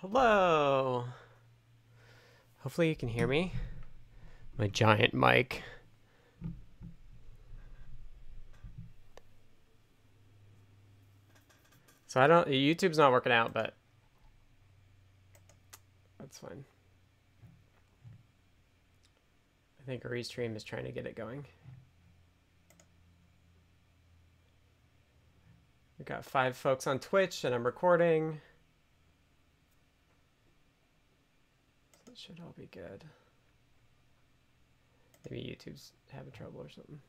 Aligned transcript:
Hello. 0.00 1.04
Hopefully 2.60 2.88
you 2.88 2.96
can 2.96 3.10
hear 3.10 3.26
me. 3.26 3.52
My 4.56 4.66
giant 4.66 5.12
mic. 5.12 5.62
So 12.06 12.18
I 12.18 12.26
don't 12.26 12.48
YouTube's 12.48 12.96
not 12.96 13.12
working 13.12 13.30
out, 13.30 13.52
but 13.52 13.74
that's 16.18 16.38
fine. 16.38 16.64
I 19.82 19.84
think 19.84 20.02
Restream 20.04 20.56
is 20.56 20.64
trying 20.64 20.86
to 20.86 20.92
get 20.92 21.04
it 21.04 21.14
going. 21.14 21.44
We've 25.98 26.06
got 26.06 26.24
five 26.24 26.56
folks 26.56 26.86
on 26.86 27.00
Twitch 27.00 27.44
and 27.44 27.54
I'm 27.54 27.66
recording. 27.66 28.40
So 32.09 32.09
it 32.09 32.09
should 32.20 32.40
all 32.40 32.54
be 32.56 32.68
good. 32.70 33.04
Maybe 35.28 35.42
YouTube's 35.42 35.92
having 36.10 36.32
trouble 36.32 36.60
or 36.60 36.68
something. 36.68 37.00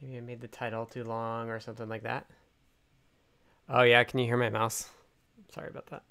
Maybe 0.00 0.16
I 0.16 0.20
made 0.20 0.40
the 0.40 0.48
title 0.48 0.86
too 0.86 1.04
long 1.04 1.50
or 1.50 1.60
something 1.60 1.88
like 1.88 2.02
that. 2.02 2.26
Oh 3.68 3.82
yeah, 3.82 4.04
can 4.04 4.18
you 4.18 4.26
hear 4.26 4.36
my 4.36 4.50
mouse? 4.50 4.88
Sorry 5.52 5.68
about 5.68 5.86
that. 5.86 6.02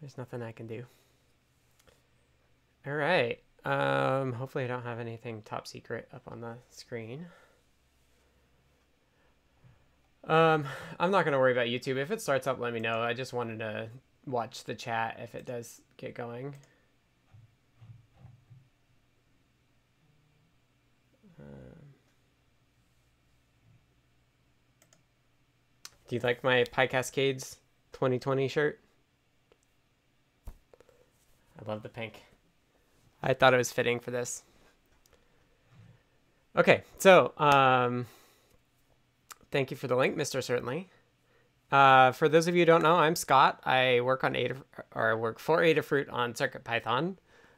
There's 0.00 0.16
nothing 0.16 0.42
I 0.42 0.52
can 0.52 0.66
do. 0.66 0.84
All 2.86 2.94
right. 2.94 3.38
Um, 3.64 4.32
hopefully 4.32 4.64
I 4.64 4.66
don't 4.66 4.84
have 4.84 4.98
anything 4.98 5.42
top 5.42 5.66
secret 5.66 6.08
up 6.12 6.22
on 6.26 6.40
the 6.40 6.54
screen. 6.70 7.26
Um, 10.24 10.64
I'm 10.98 11.10
not 11.10 11.24
going 11.24 11.32
to 11.32 11.38
worry 11.38 11.52
about 11.52 11.66
YouTube. 11.66 11.96
If 11.96 12.10
it 12.10 12.20
starts 12.20 12.46
up, 12.46 12.58
let 12.58 12.72
me 12.72 12.80
know. 12.80 13.00
I 13.00 13.12
just 13.12 13.32
wanted 13.32 13.58
to 13.58 13.88
watch 14.26 14.64
the 14.64 14.74
chat 14.74 15.18
if 15.22 15.34
it 15.34 15.44
does 15.46 15.80
get 15.96 16.14
going. 16.14 16.54
Do 26.10 26.16
you 26.16 26.20
like 26.24 26.42
my 26.42 26.64
PyCascades 26.64 27.58
2020 27.92 28.48
shirt? 28.48 28.80
I 30.48 31.70
love 31.70 31.84
the 31.84 31.88
pink. 31.88 32.24
I 33.22 33.32
thought 33.32 33.54
it 33.54 33.58
was 33.58 33.70
fitting 33.70 34.00
for 34.00 34.10
this. 34.10 34.42
Okay, 36.56 36.82
so 36.98 37.32
um, 37.38 38.06
thank 39.52 39.70
you 39.70 39.76
for 39.76 39.86
the 39.86 39.94
link, 39.94 40.16
Mr. 40.16 40.42
Certainly. 40.42 40.88
Uh, 41.70 42.12
for 42.12 42.28
those 42.28 42.48
of 42.48 42.54
you 42.54 42.62
who 42.62 42.66
don't 42.66 42.82
know, 42.82 42.96
I'm 42.96 43.14
Scott. 43.14 43.60
I 43.64 44.00
work 44.00 44.24
on 44.24 44.34
Ada, 44.34 44.56
or 44.94 45.10
I 45.10 45.14
work 45.14 45.38
for 45.38 45.58
Adafruit 45.58 46.12
on 46.12 46.34
CircuitPython. 46.34 47.16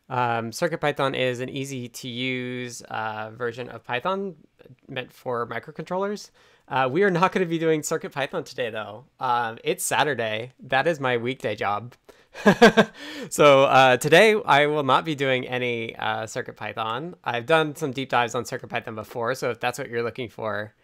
Um, 0.09 0.51
CircuitPython 0.51 1.17
is 1.17 1.41
an 1.41 1.49
easy 1.49 1.89
to 1.89 2.09
use 2.09 2.83
uh, 2.83 3.31
version 3.31 3.69
of 3.71 3.85
Python 3.85 4.37
meant 4.89 5.13
for 5.13 5.47
microcontrollers. 5.47 6.31
Uh, 6.69 6.89
we 6.91 7.03
are 7.03 7.11
not 7.11 7.33
going 7.33 7.45
to 7.45 7.49
be 7.51 7.59
doing 7.59 7.83
Circuit 7.83 8.13
Python 8.13 8.45
today, 8.45 8.71
though. 8.71 9.05
Um, 9.19 9.59
it's 9.65 9.85
Saturday. 9.85 10.53
That 10.61 10.87
is 10.87 11.01
my 11.01 11.17
weekday 11.17 11.57
job. 11.57 11.95
so 13.31 13.65
uh, 13.65 13.97
today 13.99 14.41
I 14.45 14.67
will 14.67 14.83
not 14.83 15.05
be 15.05 15.15
doing 15.15 15.47
any 15.47 15.97
uh, 15.97 16.27
Circuit 16.27 16.57
Python. 16.57 17.15
I've 17.25 17.47
done 17.47 17.77
some 17.77 17.93
deep 17.93 18.11
dives 18.11 18.35
on 18.35 18.45
Circuit 18.45 18.69
Python 18.69 18.95
before, 18.95 19.35
so 19.35 19.51
if 19.51 19.61
that's 19.61 19.79
what 19.79 19.89
you're 19.89 20.03
looking 20.03 20.29
for, 20.29 20.75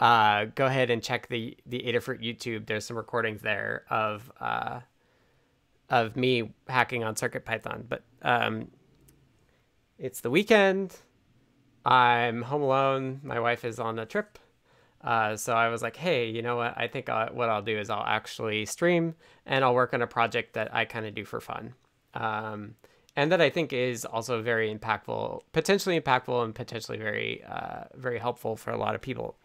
uh, 0.00 0.46
go 0.54 0.66
ahead 0.66 0.90
and 0.90 1.02
check 1.02 1.28
the 1.28 1.56
the 1.66 1.80
Adafruit 1.80 2.22
YouTube. 2.24 2.66
There's 2.66 2.86
some 2.86 2.96
recordings 2.96 3.42
there 3.42 3.84
of 3.90 4.32
uh, 4.40 4.80
of 5.90 6.16
me 6.16 6.52
hacking 6.68 7.04
on 7.04 7.16
Circuit 7.16 7.44
Python. 7.44 7.84
But 7.86 8.02
um, 8.22 8.68
it's 9.98 10.20
the 10.20 10.30
weekend. 10.30 10.96
I'm 11.84 12.42
home 12.42 12.62
alone. 12.62 13.20
My 13.22 13.40
wife 13.40 13.64
is 13.64 13.78
on 13.78 13.98
a 13.98 14.06
trip. 14.06 14.38
Uh, 15.02 15.36
so 15.36 15.54
I 15.54 15.68
was 15.68 15.82
like, 15.82 15.96
hey, 15.96 16.28
you 16.28 16.42
know 16.42 16.56
what? 16.56 16.74
I 16.76 16.86
think 16.86 17.08
i 17.08 17.30
what 17.32 17.48
I'll 17.48 17.62
do 17.62 17.78
is 17.78 17.88
I'll 17.88 18.04
actually 18.04 18.66
stream 18.66 19.14
and 19.46 19.64
I'll 19.64 19.74
work 19.74 19.94
on 19.94 20.02
a 20.02 20.06
project 20.06 20.54
that 20.54 20.74
I 20.74 20.84
kind 20.84 21.06
of 21.06 21.14
do 21.14 21.24
for 21.24 21.40
fun. 21.40 21.74
Um, 22.12 22.74
and 23.16 23.32
that 23.32 23.40
I 23.40 23.50
think 23.50 23.72
is 23.72 24.04
also 24.04 24.42
very 24.42 24.74
impactful, 24.74 25.40
potentially 25.52 25.98
impactful 25.98 26.44
and 26.44 26.54
potentially 26.54 26.98
very, 26.98 27.42
uh, 27.44 27.84
very 27.94 28.18
helpful 28.18 28.56
for 28.56 28.70
a 28.70 28.76
lot 28.76 28.94
of 28.94 29.00
people. 29.00 29.36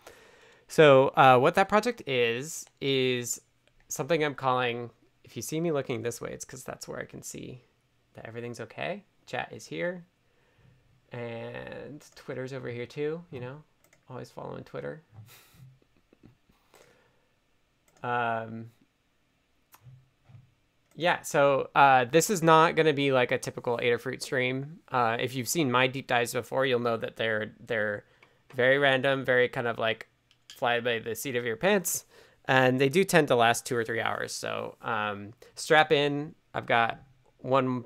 So 0.68 1.10
uh, 1.10 1.38
what 1.38 1.56
that 1.56 1.70
project 1.70 2.02
is, 2.08 2.66
is 2.82 3.42
something 3.88 4.24
I'm 4.24 4.36
calling, 4.36 4.90
if 5.24 5.36
you 5.36 5.42
see 5.42 5.60
me 5.60 5.72
looking 5.72 6.02
this 6.02 6.20
way, 6.20 6.32
it's 6.32 6.46
because 6.46 6.64
that's 6.64 6.88
where 6.88 7.00
I 7.00 7.06
can 7.06 7.22
see 7.22 7.62
that 8.14 8.26
everything's 8.26 8.60
okay. 8.60 9.04
Chat 9.26 9.50
is 9.52 9.66
here. 9.66 10.06
And 11.12 12.04
Twitter's 12.16 12.52
over 12.52 12.70
here 12.70 12.86
too, 12.86 13.24
you 13.32 13.40
know, 13.40 13.64
always 14.10 14.30
following 14.30 14.64
Twitter. 14.64 15.02
Um, 18.04 18.70
yeah, 20.96 21.24
so 21.24 21.70
uh, 21.74 22.06
this 22.06 22.30
is 22.30 22.44
not 22.44 22.76
going 22.76 22.86
to 22.86 22.94
be 22.94 23.12
like 23.12 23.32
a 23.32 23.38
typical 23.38 23.80
Adafruit 23.80 24.22
stream. 24.22 24.80
Uh, 24.92 25.18
if 25.20 25.36
you've 25.36 25.50
seen 25.50 25.72
my 25.72 25.88
deep 25.88 26.06
dives 26.06 26.34
before, 26.34 26.66
you'll 26.66 26.80
know 26.80 26.98
that 26.98 27.18
they're 27.18 27.54
they're 27.66 28.06
very 28.54 28.78
random, 28.78 29.26
very 29.26 29.50
kind 29.50 29.68
of 29.68 29.80
like 29.80 30.08
fly 30.56 30.80
by 30.80 31.00
the 31.00 31.16
seat 31.16 31.36
of 31.36 31.46
your 31.46 31.56
pants, 31.58 32.06
and 32.46 32.80
they 32.80 32.90
do 32.90 33.04
tend 33.04 33.28
to 33.28 33.36
last 33.36 33.66
two 33.66 33.76
or 33.76 33.84
three 33.84 34.02
hours. 34.02 34.32
So 34.32 34.76
um, 34.82 35.34
strap 35.56 35.92
in. 35.92 36.36
I've 36.54 36.66
got 36.66 37.00
one 37.40 37.86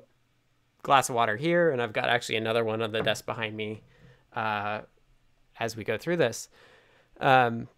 glass 0.82 1.08
of 1.08 1.14
water 1.14 1.36
here, 1.36 1.70
and 1.70 1.82
I've 1.82 1.92
got 1.92 2.08
actually 2.08 2.36
another 2.36 2.64
one 2.64 2.82
on 2.82 2.92
the 2.92 3.02
desk 3.02 3.26
behind 3.26 3.56
me 3.56 3.82
uh, 4.34 4.80
as 5.58 5.76
we 5.76 5.84
go 5.84 5.98
through 5.98 6.16
this. 6.16 6.48
Um, 7.20 7.68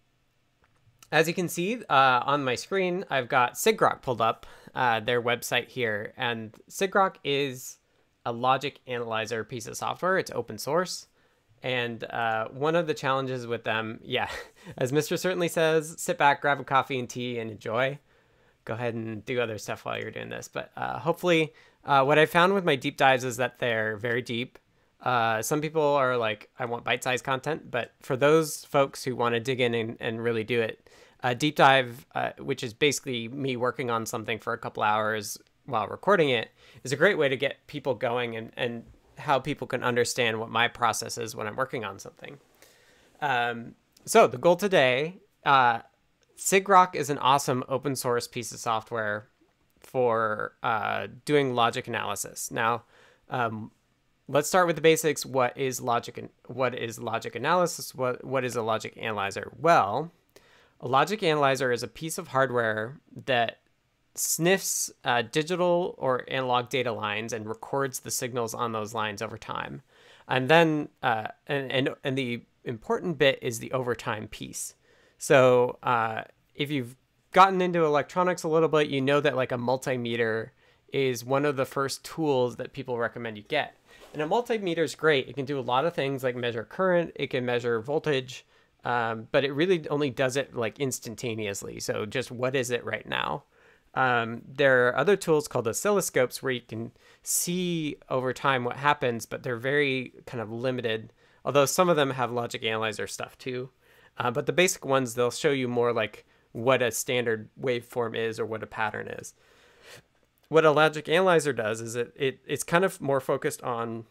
as 1.11 1.27
you 1.27 1.33
can 1.33 1.47
see 1.47 1.83
uh, 1.89 2.21
on 2.25 2.43
my 2.43 2.55
screen, 2.55 3.05
I've 3.09 3.29
got 3.29 3.53
sigrok 3.53 4.01
pulled 4.01 4.21
up, 4.21 4.45
uh, 4.73 4.99
their 4.99 5.21
website 5.21 5.67
here. 5.67 6.13
And 6.17 6.55
sigrok 6.69 7.15
is 7.23 7.77
a 8.25 8.31
logic 8.31 8.79
analyzer 8.87 9.43
piece 9.43 9.67
of 9.67 9.77
software. 9.77 10.17
It's 10.17 10.31
open 10.31 10.57
source. 10.57 11.07
And 11.63 12.03
uh, 12.03 12.49
one 12.49 12.75
of 12.75 12.87
the 12.87 12.93
challenges 12.93 13.47
with 13.47 13.63
them, 13.63 14.01
yeah, 14.03 14.29
as 14.77 14.91
Mr. 14.91 15.17
Certainly 15.17 15.47
says, 15.47 15.95
sit 15.97 16.17
back, 16.17 16.41
grab 16.41 16.59
a 16.59 16.63
coffee 16.63 16.99
and 16.99 17.09
tea, 17.09 17.39
and 17.39 17.49
enjoy. 17.49 17.97
Go 18.65 18.73
ahead 18.73 18.93
and 18.93 19.25
do 19.25 19.41
other 19.41 19.57
stuff 19.57 19.85
while 19.85 19.97
you're 19.97 20.11
doing 20.11 20.29
this. 20.29 20.49
But 20.49 20.71
uh, 20.75 20.99
hopefully, 20.99 21.53
uh, 21.85 22.03
what 22.03 22.19
I 22.19 22.25
found 22.25 22.53
with 22.53 22.65
my 22.65 22.75
deep 22.75 22.97
dives 22.97 23.23
is 23.23 23.37
that 23.37 23.59
they're 23.59 23.97
very 23.97 24.21
deep. 24.21 24.59
Uh, 25.01 25.41
some 25.41 25.59
people 25.59 25.81
are 25.81 26.17
like, 26.17 26.49
I 26.59 26.65
want 26.65 26.83
bite 26.83 27.03
sized 27.03 27.25
content. 27.25 27.71
But 27.71 27.91
for 28.01 28.15
those 28.15 28.65
folks 28.65 29.03
who 29.03 29.15
want 29.15 29.35
to 29.35 29.39
dig 29.39 29.59
in 29.59 29.73
and, 29.73 29.97
and 29.99 30.23
really 30.23 30.43
do 30.43 30.61
it, 30.61 30.89
a 31.21 31.33
deep 31.33 31.55
dive, 31.55 32.05
uh, 32.15 32.31
which 32.39 32.63
is 32.63 32.73
basically 32.73 33.29
me 33.29 33.55
working 33.55 33.89
on 33.89 34.05
something 34.05 34.39
for 34.39 34.53
a 34.53 34.57
couple 34.57 34.83
hours 34.83 35.37
while 35.65 35.87
recording 35.87 36.29
it, 36.29 36.51
is 36.83 36.91
a 36.91 36.97
great 36.97 37.17
way 37.17 37.29
to 37.29 37.37
get 37.37 37.67
people 37.67 37.95
going 37.95 38.35
and, 38.35 38.51
and 38.57 38.83
how 39.17 39.39
people 39.39 39.67
can 39.67 39.83
understand 39.83 40.39
what 40.39 40.49
my 40.49 40.67
process 40.67 41.17
is 41.17 41.35
when 41.35 41.47
I'm 41.47 41.55
working 41.55 41.83
on 41.83 41.99
something. 41.99 42.37
Um, 43.21 43.75
so 44.05 44.27
the 44.27 44.37
goal 44.37 44.55
today, 44.55 45.17
uh, 45.45 45.79
sigrok 46.37 46.95
is 46.95 47.09
an 47.09 47.17
awesome 47.19 47.63
open 47.69 47.95
source 47.95 48.27
piece 48.27 48.51
of 48.51 48.59
software 48.59 49.27
for 49.79 50.53
uh, 50.63 51.07
doing 51.25 51.53
logic 51.53 51.87
analysis. 51.87 52.51
Now, 52.51 52.83
um, 53.29 53.71
let's 54.27 54.47
start 54.47 54.67
with 54.67 54.75
the 54.75 54.81
basics. 54.81 55.25
What 55.25 55.57
is 55.57 55.81
logic? 55.81 56.31
What 56.47 56.75
is 56.75 56.99
logic 56.99 57.35
analysis? 57.35 57.93
What 57.93 58.23
what 58.23 58.43
is 58.43 58.55
a 58.55 58.61
logic 58.61 58.97
analyzer? 58.97 59.51
Well, 59.59 60.11
a 60.79 60.87
logic 60.87 61.23
analyzer 61.23 61.71
is 61.71 61.83
a 61.83 61.87
piece 61.87 62.17
of 62.17 62.29
hardware 62.29 62.99
that 63.25 63.59
sniffs 64.15 64.91
uh, 65.03 65.23
digital 65.23 65.95
or 65.97 66.23
analog 66.27 66.69
data 66.69 66.91
lines 66.91 67.33
and 67.33 67.47
records 67.47 67.99
the 67.99 68.11
signals 68.11 68.53
on 68.53 68.71
those 68.71 68.93
lines 68.93 69.21
over 69.21 69.37
time. 69.37 69.81
And 70.27 70.49
then, 70.49 70.89
uh, 71.01 71.27
and, 71.47 71.71
and, 71.71 71.89
and 72.03 72.17
the 72.17 72.43
important 72.63 73.17
bit 73.17 73.39
is 73.41 73.59
the 73.59 73.71
overtime 73.71 74.27
piece. 74.27 74.75
So 75.17 75.77
uh, 75.83 76.23
if 76.55 76.69
you've 76.71 76.95
gotten 77.31 77.61
into 77.61 77.83
electronics 77.83 78.43
a 78.43 78.47
little 78.47 78.69
bit, 78.69 78.87
you 78.87 79.01
know 79.01 79.19
that 79.19 79.35
like 79.35 79.51
a 79.51 79.57
multimeter 79.57 80.49
is 80.91 81.25
one 81.25 81.45
of 81.45 81.55
the 81.55 81.65
first 81.65 82.05
tools 82.05 82.55
that 82.57 82.71
people 82.71 82.97
recommend 82.97 83.37
you 83.37 83.43
get. 83.43 83.75
And 84.13 84.21
a 84.21 84.27
multimeter 84.27 84.79
is 84.79 84.93
great. 84.93 85.27
It 85.27 85.33
can 85.35 85.45
do 85.45 85.59
a 85.59 85.61
lot 85.61 85.85
of 85.85 85.93
things 85.93 86.23
like 86.23 86.35
measure 86.35 86.63
current, 86.63 87.11
it 87.15 87.31
can 87.31 87.45
measure 87.45 87.81
voltage, 87.81 88.45
um, 88.85 89.27
but 89.31 89.43
it 89.43 89.53
really 89.53 89.87
only 89.89 90.11
does 90.11 90.37
it 90.37 90.55
like 90.55 90.79
instantaneously. 90.79 91.79
So 91.79 92.05
just 92.05 92.31
what 92.31 92.55
is 92.55 92.69
it 92.69 92.85
right 92.85 93.07
now? 93.07 93.43
Um, 93.95 94.41
there 94.47 94.87
are 94.87 94.97
other 94.97 95.15
tools 95.15 95.47
called 95.47 95.67
oscilloscopes 95.67 96.41
where 96.41 96.53
you 96.53 96.61
can 96.61 96.91
see 97.21 97.97
over 98.09 98.33
time 98.33 98.63
what 98.63 98.77
happens, 98.77 99.25
but 99.25 99.43
they're 99.43 99.57
very 99.57 100.13
kind 100.25 100.41
of 100.41 100.51
limited. 100.51 101.13
Although 101.45 101.65
some 101.65 101.89
of 101.89 101.95
them 101.95 102.11
have 102.11 102.31
logic 102.31 102.63
analyzer 102.63 103.07
stuff 103.07 103.37
too. 103.37 103.69
Uh, 104.17 104.31
but 104.31 104.45
the 104.45 104.53
basic 104.53 104.85
ones, 104.85 105.13
they'll 105.13 105.31
show 105.31 105.51
you 105.51 105.67
more 105.67 105.93
like 105.93 106.25
what 106.51 106.81
a 106.81 106.91
standard 106.91 107.49
waveform 107.59 108.15
is 108.15 108.39
or 108.39 108.45
what 108.45 108.63
a 108.63 108.67
pattern 108.67 109.07
is. 109.07 109.33
What 110.49 110.65
a 110.65 110.71
logic 110.71 111.09
analyzer 111.09 111.51
does 111.51 111.81
is 111.81 111.95
it, 111.95 112.13
it 112.15 112.39
it's 112.45 112.63
kind 112.63 112.85
of 112.85 113.01
more 113.01 113.19
focused 113.19 113.61
on 113.63 114.05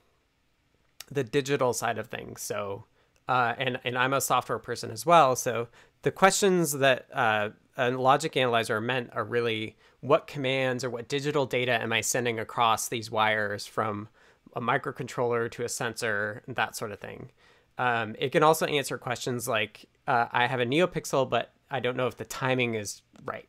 the 1.11 1.23
digital 1.23 1.73
side 1.73 1.99
of 1.99 2.08
things. 2.08 2.43
So, 2.43 2.84
uh, 3.29 3.55
and 3.58 3.79
and 3.84 3.96
I'm 3.96 4.12
a 4.12 4.20
software 4.20 4.58
person 4.58 4.90
as 4.90 5.06
well. 5.06 5.37
So 5.37 5.69
the 6.02 6.11
questions 6.11 6.73
that 6.73 7.06
uh, 7.12 7.50
a 7.77 7.91
logic 7.91 8.37
analyzer 8.37 8.81
meant 8.81 9.11
are 9.13 9.25
really 9.25 9.77
what 10.01 10.27
commands 10.27 10.85
or 10.85 10.91
what 10.91 11.09
digital 11.09 11.47
data 11.47 11.81
am 11.81 11.93
I 11.93 12.01
sending 12.01 12.39
across 12.39 12.89
these 12.89 13.11
wires 13.11 13.67
from 13.67 14.09
a 14.55 14.61
microcontroller 14.61 15.51
to 15.53 15.65
a 15.65 15.69
sensor, 15.69 16.43
that 16.49 16.77
sort 16.77 16.93
of 16.93 17.01
thing. 17.01 17.31
Um, 17.79 18.15
it 18.19 18.33
can 18.33 18.43
also 18.43 18.67
answer 18.67 18.99
questions 18.99 19.49
like 19.49 19.87
uh, 20.07 20.27
I 20.31 20.47
have 20.47 20.61
a 20.61 20.67
NeoPixel, 20.67 21.31
but 21.31 21.53
I 21.71 21.81
don't 21.81 21.97
know 21.97 22.07
if 22.07 22.17
the 22.17 22.25
timing 22.25 22.75
is 22.75 23.03
right. 23.25 23.49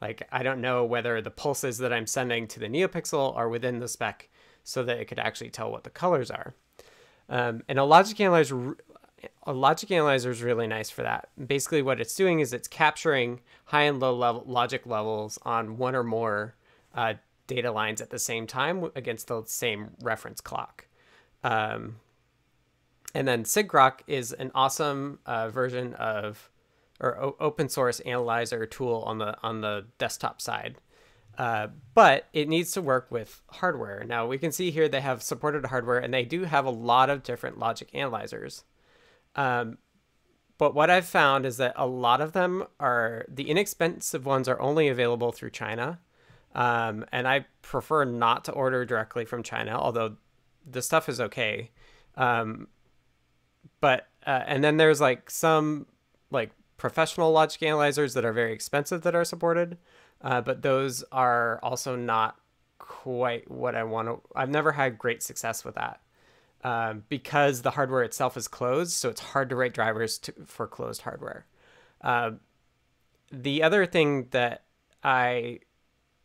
Like 0.00 0.26
I 0.32 0.42
don't 0.42 0.60
know 0.60 0.84
whether 0.84 1.20
the 1.20 1.30
pulses 1.30 1.78
that 1.78 1.92
I'm 1.92 2.06
sending 2.06 2.48
to 2.48 2.60
the 2.60 2.68
NeoPixel 2.68 3.36
are 3.36 3.48
within 3.48 3.78
the 3.78 3.88
spec 3.88 4.28
so 4.64 4.82
that 4.82 4.98
it 4.98 5.06
could 5.06 5.18
actually 5.18 5.50
tell 5.50 5.70
what 5.70 5.84
the 5.84 5.90
colors 5.90 6.30
are. 6.30 6.54
Um, 7.28 7.62
and 7.68 7.78
a 7.78 7.84
logic 7.84 8.20
analyzer, 8.20 8.76
a 9.44 9.52
logic 9.52 9.90
analyzer 9.90 10.30
is 10.30 10.42
really 10.42 10.66
nice 10.66 10.90
for 10.90 11.02
that. 11.02 11.28
Basically, 11.46 11.82
what 11.82 12.00
it's 12.00 12.14
doing 12.14 12.40
is 12.40 12.52
it's 12.52 12.68
capturing 12.68 13.40
high 13.66 13.82
and 13.82 14.00
low 14.00 14.14
level 14.14 14.44
logic 14.46 14.86
levels 14.86 15.38
on 15.42 15.76
one 15.76 15.94
or 15.94 16.04
more 16.04 16.54
uh, 16.94 17.14
data 17.46 17.70
lines 17.70 18.00
at 18.00 18.10
the 18.10 18.18
same 18.18 18.46
time 18.46 18.90
against 18.94 19.28
the 19.28 19.42
same 19.46 19.90
reference 20.00 20.40
clock. 20.40 20.86
Um, 21.42 21.96
and 23.14 23.26
then 23.26 23.44
sigrok 23.44 24.00
is 24.06 24.32
an 24.32 24.52
awesome 24.54 25.18
uh, 25.26 25.48
version 25.48 25.94
of 25.94 26.50
or 27.00 27.34
open 27.40 27.68
source 27.68 28.00
analyzer 28.00 28.66
tool 28.66 29.02
on 29.06 29.18
the 29.18 29.36
on 29.42 29.62
the 29.62 29.86
desktop 29.98 30.40
side. 30.40 30.76
Uh, 31.38 31.68
but 31.94 32.28
it 32.32 32.48
needs 32.48 32.72
to 32.72 32.82
work 32.82 33.10
with 33.10 33.40
hardware. 33.48 34.04
Now 34.04 34.26
we 34.26 34.36
can 34.36 34.52
see 34.52 34.70
here 34.70 34.88
they 34.88 35.00
have 35.00 35.22
supported 35.22 35.66
hardware 35.66 35.98
and 35.98 36.12
they 36.12 36.24
do 36.24 36.44
have 36.44 36.66
a 36.66 36.70
lot 36.70 37.08
of 37.08 37.22
different 37.22 37.58
logic 37.58 37.88
analyzers. 37.94 38.64
Um, 39.36 39.78
but 40.58 40.74
what 40.74 40.90
I've 40.90 41.06
found 41.06 41.46
is 41.46 41.56
that 41.56 41.72
a 41.76 41.86
lot 41.86 42.20
of 42.20 42.32
them 42.32 42.66
are 42.78 43.24
the 43.28 43.48
inexpensive 43.48 44.26
ones 44.26 44.46
are 44.46 44.60
only 44.60 44.88
available 44.88 45.32
through 45.32 45.50
China. 45.50 46.00
Um, 46.54 47.06
and 47.12 47.26
I 47.26 47.46
prefer 47.62 48.04
not 48.04 48.44
to 48.44 48.52
order 48.52 48.84
directly 48.84 49.24
from 49.24 49.42
China, 49.42 49.78
although 49.78 50.16
the 50.68 50.82
stuff 50.82 51.08
is 51.08 51.20
okay. 51.20 51.70
Um, 52.16 52.68
but 53.80 54.08
uh, 54.26 54.42
and 54.46 54.62
then 54.62 54.76
there's 54.76 55.00
like 55.00 55.30
some 55.30 55.86
like 56.30 56.50
professional 56.76 57.32
logic 57.32 57.62
analyzers 57.62 58.14
that 58.14 58.24
are 58.24 58.32
very 58.32 58.52
expensive 58.52 59.02
that 59.02 59.14
are 59.14 59.24
supported, 59.24 59.78
uh, 60.20 60.40
but 60.40 60.62
those 60.62 61.02
are 61.10 61.58
also 61.62 61.96
not 61.96 62.36
quite 62.78 63.50
what 63.50 63.74
I 63.74 63.84
want 63.84 64.08
to. 64.08 64.20
I've 64.34 64.50
never 64.50 64.72
had 64.72 64.98
great 64.98 65.22
success 65.22 65.64
with 65.64 65.76
that 65.76 66.00
um, 66.62 67.04
because 67.08 67.62
the 67.62 67.72
hardware 67.72 68.02
itself 68.02 68.36
is 68.36 68.48
closed, 68.48 68.92
so 68.92 69.08
it's 69.08 69.20
hard 69.20 69.48
to 69.50 69.56
write 69.56 69.74
drivers 69.74 70.18
to, 70.18 70.32
for 70.46 70.66
closed 70.66 71.02
hardware. 71.02 71.46
Uh, 72.00 72.32
the 73.32 73.62
other 73.62 73.86
thing 73.86 74.28
that 74.30 74.64
I 75.02 75.60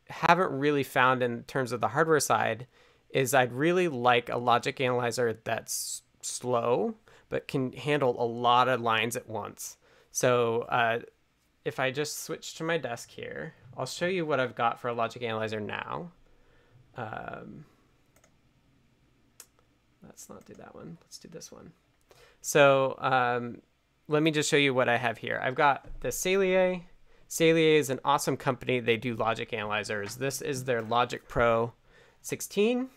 haven't 0.10 0.52
really 0.52 0.84
found 0.84 1.24
in 1.24 1.44
terms 1.44 1.72
of 1.72 1.82
the 1.82 1.90
hardware 1.90 2.20
side 2.20 2.68
is 3.10 3.34
I'd 3.34 3.54
really 3.54 3.88
like 3.88 4.30
a 4.30 4.38
logic 4.38 4.82
analyzer 4.82 5.40
that's 5.44 6.02
slow 6.22 6.96
but 7.30 7.48
can 7.48 7.72
handle 7.74 8.22
a 8.22 8.26
lot 8.26 8.68
of 8.68 8.82
lines 8.82 9.16
at 9.16 9.28
once. 9.28 9.78
So 10.12 10.62
uh, 10.64 11.00
if 11.64 11.80
I 11.80 11.92
just 11.92 12.24
switch 12.24 12.56
to 12.56 12.64
my 12.64 12.78
desk 12.78 13.10
here, 13.10 13.54
I'll 13.78 13.86
show 13.86 14.06
you 14.06 14.26
what 14.26 14.40
I've 14.40 14.56
got 14.56 14.80
for 14.80 14.90
a 14.90 14.94
logic 14.94 15.24
analyzer 15.24 15.60
now. 15.60 16.12
Um, 16.96 17.66
let's 20.06 20.30
not 20.30 20.46
do 20.46 20.54
that 20.56 20.76
one. 20.76 20.98
Let's 21.02 21.18
do 21.18 21.28
this 21.28 21.52
one. 21.52 21.72
So 22.42 22.96
um, 23.00 23.62
let 24.08 24.22
me 24.22 24.32
just 24.32 24.50
show 24.50 24.58
you 24.58 24.74
what 24.74 24.90
I 24.90 24.98
have 24.98 25.18
here. 25.18 25.40
I've 25.44 25.56
got 25.56 25.88
the 26.02 26.10
Saleae. 26.10 26.84
Saleae 27.28 27.80
is 27.80 27.90
an 27.90 28.00
awesome 28.06 28.38
company. 28.38 28.80
They 28.80 28.98
do 28.98 29.16
logic 29.16 29.52
analyzers. 29.52 30.18
This 30.18 30.42
is 30.42 30.66
their 30.66 30.82
Logic 30.82 31.28
Pro 31.28 31.74
16. 32.22 32.90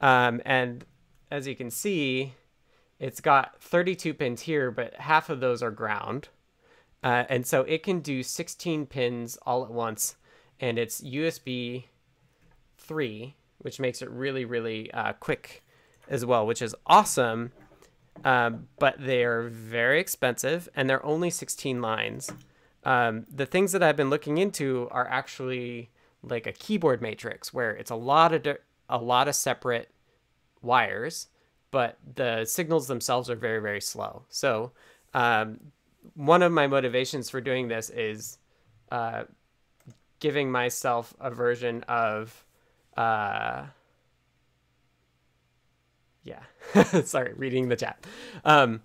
Um, 0.00 0.42
and 0.44 0.84
as 1.30 1.46
you 1.46 1.56
can 1.56 1.70
see, 1.70 2.34
it's 2.98 3.20
got 3.20 3.60
32 3.62 4.14
pins 4.14 4.42
here, 4.42 4.70
but 4.70 4.94
half 4.94 5.30
of 5.30 5.40
those 5.40 5.62
are 5.62 5.70
ground. 5.70 6.28
Uh, 7.02 7.24
and 7.28 7.46
so 7.46 7.62
it 7.62 7.82
can 7.82 8.00
do 8.00 8.22
16 8.22 8.86
pins 8.86 9.38
all 9.46 9.64
at 9.64 9.70
once. 9.70 10.16
And 10.60 10.78
it's 10.78 11.00
USB 11.00 11.84
3, 12.78 13.34
which 13.58 13.80
makes 13.80 14.02
it 14.02 14.10
really, 14.10 14.44
really 14.44 14.90
uh, 14.92 15.12
quick 15.14 15.62
as 16.08 16.24
well, 16.24 16.46
which 16.46 16.62
is 16.62 16.74
awesome. 16.86 17.52
Um, 18.24 18.68
but 18.78 18.96
they're 18.98 19.42
very 19.42 20.00
expensive 20.00 20.68
and 20.74 20.88
they're 20.88 21.04
only 21.04 21.28
16 21.28 21.82
lines. 21.82 22.32
Um, 22.84 23.26
the 23.30 23.44
things 23.44 23.72
that 23.72 23.82
I've 23.82 23.96
been 23.96 24.10
looking 24.10 24.38
into 24.38 24.88
are 24.90 25.06
actually 25.06 25.90
like 26.22 26.46
a 26.46 26.52
keyboard 26.52 27.02
matrix 27.02 27.52
where 27.52 27.72
it's 27.72 27.90
a 27.90 27.96
lot 27.96 28.32
of 28.32 28.58
a 28.88 28.98
lot 28.98 29.28
of 29.28 29.34
separate 29.34 29.90
wires 30.62 31.28
but 31.70 31.98
the 32.14 32.44
signals 32.46 32.86
themselves 32.86 33.28
are 33.28 33.36
very, 33.36 33.60
very 33.60 33.80
slow. 33.82 34.22
So 34.28 34.72
um, 35.14 35.60
one 36.14 36.42
of 36.42 36.52
my 36.52 36.66
motivations 36.66 37.28
for 37.28 37.40
doing 37.40 37.68
this 37.68 37.90
is 37.90 38.38
uh, 38.90 39.24
giving 40.20 40.50
myself 40.50 41.14
a 41.20 41.30
version 41.30 41.82
of, 41.82 42.46
uh, 42.96 43.64
yeah, 46.26 46.42
sorry, 47.04 47.32
reading 47.34 47.68
the 47.68 47.76
chat. 47.76 48.04
Um, 48.44 48.82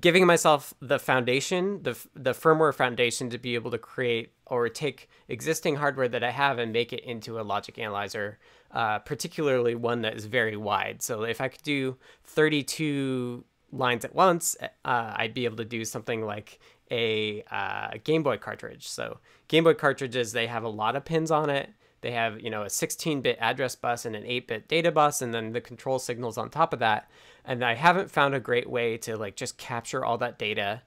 giving 0.00 0.26
myself 0.26 0.72
the 0.80 0.98
foundation, 0.98 1.82
the 1.82 1.98
the 2.14 2.32
firmware 2.32 2.74
foundation 2.74 3.28
to 3.30 3.38
be 3.38 3.54
able 3.54 3.70
to 3.70 3.78
create 3.78 4.32
or 4.46 4.68
take 4.68 5.08
existing 5.28 5.76
hardware 5.76 6.08
that 6.08 6.22
I 6.22 6.30
have 6.30 6.58
and 6.58 6.72
make 6.72 6.92
it 6.92 7.00
into 7.00 7.40
a 7.40 7.42
logic 7.42 7.78
analyzer, 7.78 8.38
uh, 8.70 9.00
particularly 9.00 9.74
one 9.74 10.02
that 10.02 10.14
is 10.14 10.26
very 10.26 10.56
wide. 10.56 11.02
So 11.02 11.24
if 11.24 11.40
I 11.40 11.48
could 11.48 11.62
do 11.62 11.96
32 12.24 13.44
lines 13.72 14.04
at 14.04 14.14
once, 14.14 14.56
uh, 14.60 14.68
I'd 14.84 15.34
be 15.34 15.46
able 15.46 15.56
to 15.56 15.64
do 15.64 15.84
something 15.84 16.24
like 16.24 16.60
a 16.90 17.42
uh, 17.50 17.92
Game 18.04 18.22
Boy 18.22 18.36
cartridge. 18.36 18.86
So 18.88 19.18
Game 19.48 19.64
Boy 19.64 19.74
cartridges, 19.74 20.32
they 20.32 20.46
have 20.46 20.64
a 20.64 20.68
lot 20.68 20.96
of 20.96 21.04
pins 21.04 21.30
on 21.30 21.50
it. 21.50 21.70
They 22.02 22.12
have, 22.12 22.40
you 22.40 22.50
know, 22.50 22.62
a 22.62 22.66
16-bit 22.66 23.38
address 23.40 23.74
bus 23.74 24.04
and 24.04 24.14
an 24.14 24.24
8-bit 24.24 24.68
data 24.68 24.92
bus, 24.92 25.22
and 25.22 25.32
then 25.32 25.52
the 25.52 25.60
control 25.60 25.98
signals 25.98 26.36
on 26.36 26.50
top 26.50 26.72
of 26.72 26.80
that 26.80 27.08
and 27.44 27.64
I 27.64 27.74
haven't 27.74 28.10
found 28.10 28.34
a 28.34 28.40
great 28.40 28.68
way 28.68 28.96
to 28.98 29.16
like 29.16 29.36
just 29.36 29.58
capture 29.58 30.04
all 30.04 30.18
that 30.18 30.38
data 30.38 30.82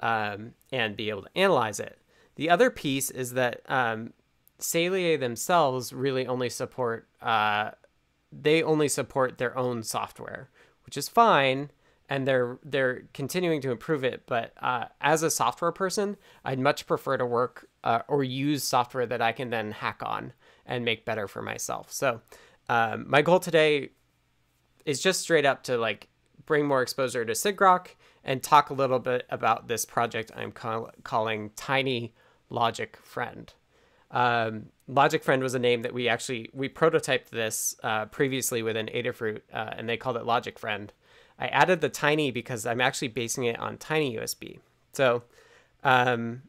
um, 0.00 0.52
and 0.72 0.96
be 0.96 1.10
able 1.10 1.22
to 1.22 1.38
analyze 1.38 1.80
it. 1.80 1.98
The 2.36 2.50
other 2.50 2.70
piece 2.70 3.10
is 3.10 3.32
that 3.34 3.62
um, 3.66 4.12
Saleae 4.60 5.18
themselves 5.18 5.92
really 5.92 6.26
only 6.26 6.48
support 6.48 7.08
uh, 7.20 7.72
they 8.30 8.62
only 8.62 8.88
support 8.88 9.38
their 9.38 9.56
own 9.56 9.82
software, 9.82 10.50
which 10.84 10.98
is 10.98 11.08
fine, 11.08 11.70
and 12.08 12.28
they're 12.28 12.58
they're 12.62 13.04
continuing 13.12 13.60
to 13.62 13.70
improve 13.70 14.04
it. 14.04 14.22
But 14.26 14.52
uh, 14.60 14.86
as 15.00 15.22
a 15.22 15.30
software 15.30 15.72
person, 15.72 16.16
I'd 16.44 16.58
much 16.58 16.86
prefer 16.86 17.16
to 17.16 17.26
work 17.26 17.68
uh, 17.82 18.00
or 18.06 18.22
use 18.22 18.64
software 18.64 19.06
that 19.06 19.22
I 19.22 19.32
can 19.32 19.50
then 19.50 19.72
hack 19.72 20.02
on 20.04 20.32
and 20.68 20.84
make 20.84 21.04
better 21.04 21.26
for 21.26 21.42
myself. 21.42 21.90
So 21.90 22.20
um, 22.68 23.06
my 23.08 23.22
goal 23.22 23.40
today 23.40 23.90
is 24.84 25.00
just 25.00 25.20
straight 25.20 25.44
up 25.44 25.64
to 25.64 25.76
like 25.76 26.08
bring 26.46 26.66
more 26.66 26.82
exposure 26.82 27.24
to 27.24 27.32
sigrok 27.32 27.88
and 28.22 28.42
talk 28.42 28.70
a 28.70 28.74
little 28.74 28.98
bit 28.98 29.26
about 29.30 29.66
this 29.68 29.84
project 29.84 30.30
I'm 30.36 30.52
call- 30.52 30.90
calling 31.02 31.50
Tiny 31.56 32.14
Logic 32.50 32.96
Friend. 33.02 33.52
Um, 34.10 34.66
Logic 34.86 35.22
Friend 35.22 35.42
was 35.42 35.54
a 35.54 35.58
name 35.58 35.82
that 35.82 35.92
we 35.92 36.08
actually 36.08 36.48
we 36.54 36.68
prototyped 36.68 37.30
this 37.30 37.74
uh, 37.82 38.06
previously 38.06 38.62
within 38.62 38.86
Adafruit, 38.86 39.40
uh, 39.52 39.70
and 39.76 39.88
they 39.88 39.96
called 39.96 40.16
it 40.16 40.24
Logic 40.24 40.58
Friend. 40.58 40.92
I 41.38 41.48
added 41.48 41.80
the 41.80 41.88
tiny 41.88 42.30
because 42.30 42.66
I'm 42.66 42.80
actually 42.80 43.08
basing 43.08 43.44
it 43.44 43.58
on 43.58 43.76
Tiny 43.76 44.16
USB. 44.16 44.58
So, 44.92 45.22
um, 45.84 46.42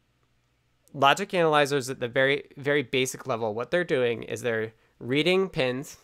logic 0.94 1.34
analyzers 1.34 1.90
at 1.90 2.00
the 2.00 2.08
very 2.08 2.44
very 2.58 2.84
basic 2.84 3.28
level, 3.28 3.54
what 3.54 3.72
they're 3.72 3.84
doing 3.84 4.24
is 4.24 4.42
they're 4.42 4.74
reading 5.00 5.50
pins 5.50 5.98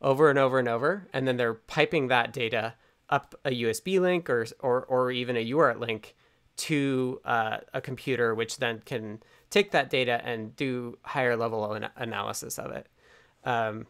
over 0.00 0.30
and 0.30 0.38
over 0.38 0.58
and 0.58 0.68
over, 0.68 1.08
and 1.12 1.26
then 1.26 1.36
they're 1.36 1.54
piping 1.54 2.08
that 2.08 2.32
data 2.32 2.74
up 3.08 3.34
a 3.44 3.50
USB 3.50 4.00
link 4.00 4.28
or 4.28 4.46
or, 4.60 4.84
or 4.84 5.10
even 5.10 5.36
a 5.36 5.46
UART 5.50 5.78
link 5.78 6.14
to 6.56 7.20
uh, 7.24 7.58
a 7.74 7.80
computer, 7.80 8.34
which 8.34 8.58
then 8.58 8.82
can 8.84 9.22
take 9.50 9.70
that 9.72 9.90
data 9.90 10.20
and 10.24 10.56
do 10.56 10.98
higher 11.02 11.36
level 11.36 11.72
an- 11.72 11.90
analysis 11.96 12.58
of 12.58 12.70
it. 12.70 12.88
Um, 13.44 13.86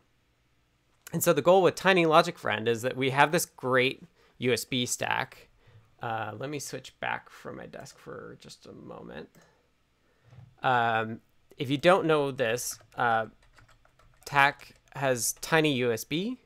and 1.13 1.23
so 1.23 1.33
the 1.33 1.43
goal 1.43 1.63
with 1.63 1.77
Tiny 1.77 2.05
Logic 2.05 2.37
Friend 2.37 2.67
is 2.67 2.83
that 2.83 2.97
we 2.97 3.11
have 3.11 3.33
this 3.33 3.47
great 3.47 4.03
USB 4.41 4.87
stack. 4.87 5.49
Uh, 6.03 6.33
let 6.37 6.51
me 6.51 6.59
switch 6.59 6.99
back 7.01 7.31
from 7.31 7.57
my 7.57 7.67
desk 7.67 7.99
for 7.99 8.37
just 8.41 8.67
a 8.67 8.73
moment. 8.73 9.29
Um, 10.63 11.21
if 11.57 11.71
you 11.71 11.79
don't 11.79 12.07
know 12.07 12.31
this, 12.31 12.79
uh, 12.97 13.27
Thach 14.27 14.73
has 14.95 15.35
Tiny 15.41 15.81
USB, 15.81 16.39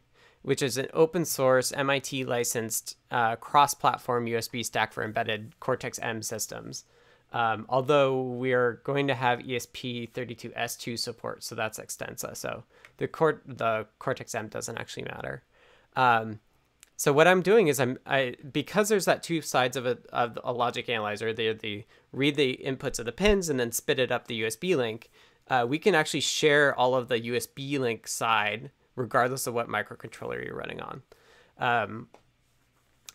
which 0.43 0.63
is 0.63 0.77
an 0.77 0.89
open 0.93 1.25
source 1.25 1.73
MIT 1.73 2.25
licensed 2.25 2.97
uh, 3.11 3.37
cross 3.37 3.75
platform 3.75 4.27
USB 4.27 4.65
stack 4.65 4.93
for 4.93 5.03
embedded 5.03 5.59
Cortex 5.61 5.99
M 5.99 6.23
systems. 6.23 6.85
Um, 7.33 7.67
although 7.69 8.23
we 8.23 8.53
are 8.53 8.81
going 8.85 9.07
to 9.07 9.15
have 9.15 9.39
ESP32S2 9.41 10.99
support, 10.99 11.45
so 11.45 11.55
that's 11.55 11.79
Xtensa. 11.79 12.37
So 12.37 12.65
the 12.97 13.07
Cort- 13.07 13.43
the 13.47 13.87
Cortex 13.99 14.35
M 14.35 14.49
doesn't 14.49 14.79
actually 14.79 15.05
matter. 15.05 15.43
Um, 15.95 16.41
so 17.01 17.15
what 17.15 17.27
I'm 17.27 17.41
doing 17.41 17.69
is 17.69 17.81
I'm 17.81 17.99
I 18.05 18.35
because 18.53 18.91
there's 18.91 19.07
that 19.07 19.23
two 19.23 19.41
sides 19.41 19.75
of 19.75 19.87
a 19.87 19.97
of 20.13 20.39
a 20.45 20.53
logic 20.53 20.91
analyzer. 20.91 21.33
They 21.33 21.51
the 21.55 21.87
read 22.13 22.35
the 22.35 22.61
inputs 22.63 22.99
of 22.99 23.07
the 23.07 23.11
pins 23.11 23.49
and 23.49 23.59
then 23.59 23.73
spit 23.73 23.99
it 23.99 24.13
up 24.13 24.29
the 24.29 24.43
USB 24.43 24.77
link. 24.77 25.11
Uh, 25.49 25.65
we 25.67 25.79
can 25.79 25.95
actually 25.95 26.21
share 26.21 26.79
all 26.79 26.95
of 26.95 27.09
the 27.09 27.19
USB 27.19 27.79
link 27.79 28.07
side 28.07 28.71
regardless 28.97 29.47
of 29.47 29.55
what 29.55 29.67
microcontroller 29.67 30.45
you're 30.45 30.55
running 30.55 30.83
on. 30.83 31.03
Um, 31.57 32.09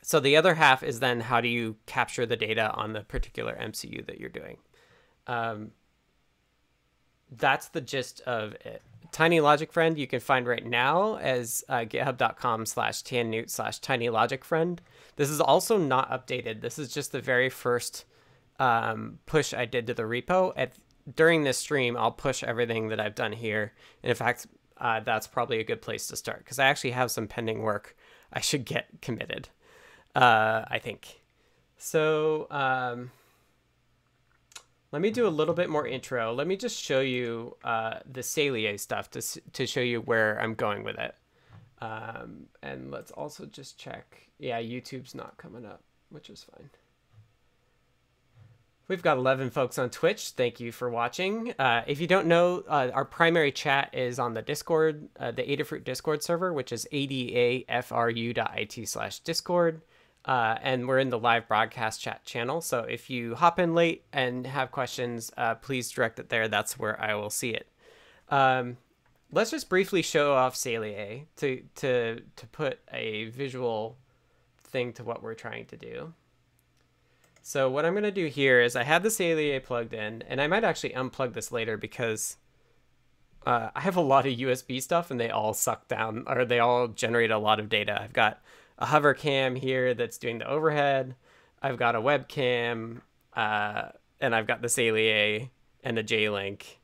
so 0.02 0.20
the 0.20 0.36
other 0.36 0.56
half 0.56 0.82
is 0.82 1.00
then 1.00 1.20
how 1.20 1.40
do 1.40 1.48
you 1.48 1.76
capture 1.86 2.26
the 2.26 2.36
data 2.36 2.72
on 2.72 2.94
the 2.94 3.02
particular 3.02 3.56
MCU 3.56 4.04
that 4.08 4.20
you're 4.20 4.30
doing. 4.30 4.58
Um, 5.28 5.74
that's 7.30 7.68
the 7.68 7.82
gist 7.82 8.22
of 8.22 8.54
it. 8.54 8.82
Tiny 9.16 9.40
Logic 9.40 9.72
Friend 9.72 9.98
you 9.98 10.08
can 10.08 10.20
find 10.20 10.46
right 10.46 10.66
now 10.66 11.16
as 11.16 11.64
uh, 11.70 11.86
github.com 11.86 12.66
slash 12.66 13.02
tannewt 13.02 13.50
slash 13.50 13.80
tiny 13.80 14.10
logic 14.10 14.44
friend. 14.44 14.82
This 15.16 15.30
is 15.30 15.40
also 15.40 15.78
not 15.78 16.12
updated. 16.12 16.60
This 16.60 16.78
is 16.78 16.94
just 16.94 17.14
the 17.14 17.22
very 17.22 17.50
first 17.50 18.04
um, 18.60 19.20
push 19.26 19.54
I 19.54 19.64
did 19.64 19.88
to 19.88 19.94
the 19.94 20.04
repo. 20.04 20.52
At 20.58 20.74
during 21.16 21.46
this 21.46 21.58
stream, 21.58 21.96
I'll 21.96 22.12
push 22.12 22.44
everything 22.44 22.90
that 22.90 23.00
I've 23.00 23.16
done 23.16 23.32
here. 23.32 23.72
And 24.04 24.10
in 24.10 24.18
fact, 24.18 24.48
uh, 24.80 25.00
that's 25.00 25.28
probably 25.28 25.62
a 25.62 25.64
good 25.64 25.82
place 25.82 26.08
to 26.08 26.18
start 26.18 26.40
because 26.40 26.60
I 26.60 26.66
actually 26.66 26.92
have 26.92 27.10
some 27.10 27.26
pending 27.26 27.62
work 27.62 27.96
I 28.34 28.42
should 28.42 28.66
get 28.66 29.02
committed. 29.02 29.48
Uh, 30.14 30.66
I 30.68 30.78
think. 30.78 31.22
So 31.78 32.48
um, 32.52 33.12
let 34.96 35.02
me 35.02 35.12
do 35.12 35.28
a 35.28 35.30
little 35.30 35.54
bit 35.54 35.70
more 35.70 35.86
intro. 35.86 36.34
Let 36.34 36.48
me 36.48 36.56
just 36.56 36.82
show 36.82 37.02
you 37.02 37.58
uh, 37.66 37.96
the 38.10 38.22
Saleae 38.22 38.80
stuff 38.80 39.12
to 39.12 39.22
to 39.52 39.68
show 39.68 39.82
you 39.82 40.00
where 40.00 40.40
I'm 40.40 40.54
going 40.54 40.86
with 40.86 40.98
it. 40.98 41.14
Um, 41.82 42.46
and 42.64 42.92
let's 42.92 43.12
also 43.12 43.46
just 43.46 43.78
check. 43.78 44.30
Yeah, 44.40 44.62
YouTube's 44.62 45.14
not 45.14 45.36
coming 45.36 45.66
up, 45.66 45.82
which 46.12 46.30
is 46.30 46.46
fine. 46.50 46.70
We've 48.88 49.02
got 49.02 49.18
11 49.18 49.50
folks 49.50 49.78
on 49.78 49.90
Twitch. 49.90 50.30
Thank 50.30 50.62
you 50.62 50.72
for 50.72 50.90
watching. 50.90 51.54
Uh, 51.60 51.84
if 51.86 52.00
you 52.00 52.08
don't 52.08 52.28
know, 52.28 52.64
uh, 52.66 52.90
our 52.94 53.04
primary 53.04 53.52
chat 53.52 53.90
is 53.94 54.18
on 54.18 54.34
the 54.34 54.44
Discord, 54.44 55.10
uh, 55.20 55.32
the 55.32 55.44
Adafruit 55.44 55.84
Discord 55.84 56.24
server, 56.24 56.54
which 56.54 56.72
is 56.72 56.88
adafru.it 56.94 57.68
slash 58.88 59.20
Discord. 59.20 59.82
Uh, 60.26 60.58
and 60.64 60.88
we're 60.88 60.98
in 60.98 61.10
the 61.10 61.20
live 61.20 61.48
broadcast 61.48 62.02
chat 62.02 62.26
channel. 62.26 62.60
So 62.60 62.80
if 62.80 63.10
you 63.10 63.36
hop 63.36 63.60
in 63.60 63.76
late 63.76 64.06
and 64.12 64.48
have 64.48 64.72
questions, 64.72 65.32
uh, 65.38 65.56
please 65.56 65.92
direct 65.92 66.18
it 66.18 66.30
there. 66.30 66.48
That's 66.48 66.80
where 66.80 67.00
I 67.00 67.14
will 67.14 67.30
see 67.30 67.52
it. 67.52 67.68
Um, 68.30 68.78
let's 69.32 69.52
just 69.52 69.70
briefly 69.70 70.02
show 70.02 70.34
off 70.34 70.56
Saleae 70.56 71.26
to, 71.38 71.64
to, 71.76 72.22
to 72.36 72.48
put 72.48 72.80
a 72.92 73.26
visual 73.26 73.98
thing 74.64 74.94
to 74.94 75.04
what 75.04 75.22
we're 75.22 75.36
trying 75.36 75.66
to 75.68 75.78
do. 75.78 76.14
So 77.44 77.70
what 77.70 77.86
I'm 77.86 77.94
going 77.94 78.04
to 78.04 78.12
do 78.12 78.26
here 78.26 78.60
is 78.60 78.76
I 78.76 78.82
have 78.82 79.04
the 79.04 79.10
Saleae 79.10 79.64
plugged 79.64 79.94
in, 79.94 80.24
and 80.24 80.42
I 80.42 80.48
might 80.48 80.64
actually 80.64 80.94
unplug 80.94 81.34
this 81.34 81.52
later 81.52 81.78
because 81.78 82.38
uh, 83.46 83.70
I 83.76 83.82
have 83.82 83.96
a 83.96 84.02
lot 84.02 84.26
of 84.26 84.34
USB 84.34 84.82
stuff 84.82 85.12
and 85.12 85.20
they 85.20 85.30
all 85.30 85.54
suck 85.54 85.88
down, 85.88 86.24
or 86.26 86.46
they 86.46 86.58
all 86.58 86.88
generate 86.88 87.30
a 87.30 87.38
lot 87.38 87.60
of 87.60 87.70
data. 87.70 88.02
I've 88.02 88.14
got 88.14 88.42
a 88.78 88.86
hover 88.86 89.14
cam 89.14 89.56
here 89.56 89.94
that's 89.94 90.18
doing 90.18 90.40
the 90.40 90.50
overhead. 90.50 91.16
I've 91.62 91.78
got 91.78 91.96
a 91.96 92.02
webcam, 92.02 93.02
uh, 93.34 93.90
and 94.20 94.36
I've 94.36 94.48
got 94.48 94.62
the 94.62 94.68
Saleae 94.68 95.50
and 95.84 95.98
a 95.98 96.04
J-Link, 96.04 96.80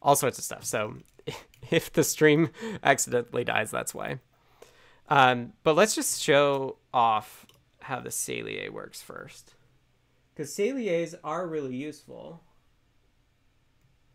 all 0.00 0.16
sorts 0.16 0.38
of 0.38 0.44
stuff. 0.44 0.64
So 0.64 0.96
if 1.70 1.92
the 1.92 2.04
stream 2.04 2.50
accidentally 2.82 3.44
dies, 3.44 3.70
that's 3.70 3.94
why. 3.94 4.18
Um, 5.08 5.52
but 5.62 5.76
let's 5.76 5.94
just 5.94 6.20
show 6.22 6.76
off 6.92 7.46
how 7.80 8.00
the 8.00 8.10
Saleae 8.10 8.70
works 8.70 9.00
first 9.00 9.54
because 10.38 10.54
Saleaes 10.54 11.16
are 11.24 11.48
really 11.48 11.74
useful. 11.74 12.40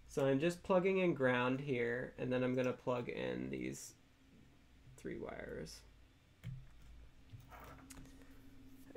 So 0.07 0.25
I'm 0.25 0.39
just 0.39 0.63
plugging 0.63 0.99
in 0.99 1.13
ground 1.13 1.59
here, 1.59 2.13
and 2.17 2.31
then 2.31 2.45
I'm 2.45 2.53
going 2.53 2.65
to 2.65 2.71
plug 2.71 3.09
in 3.09 3.49
these 3.49 3.95
three 4.95 5.17
wires. 5.19 5.81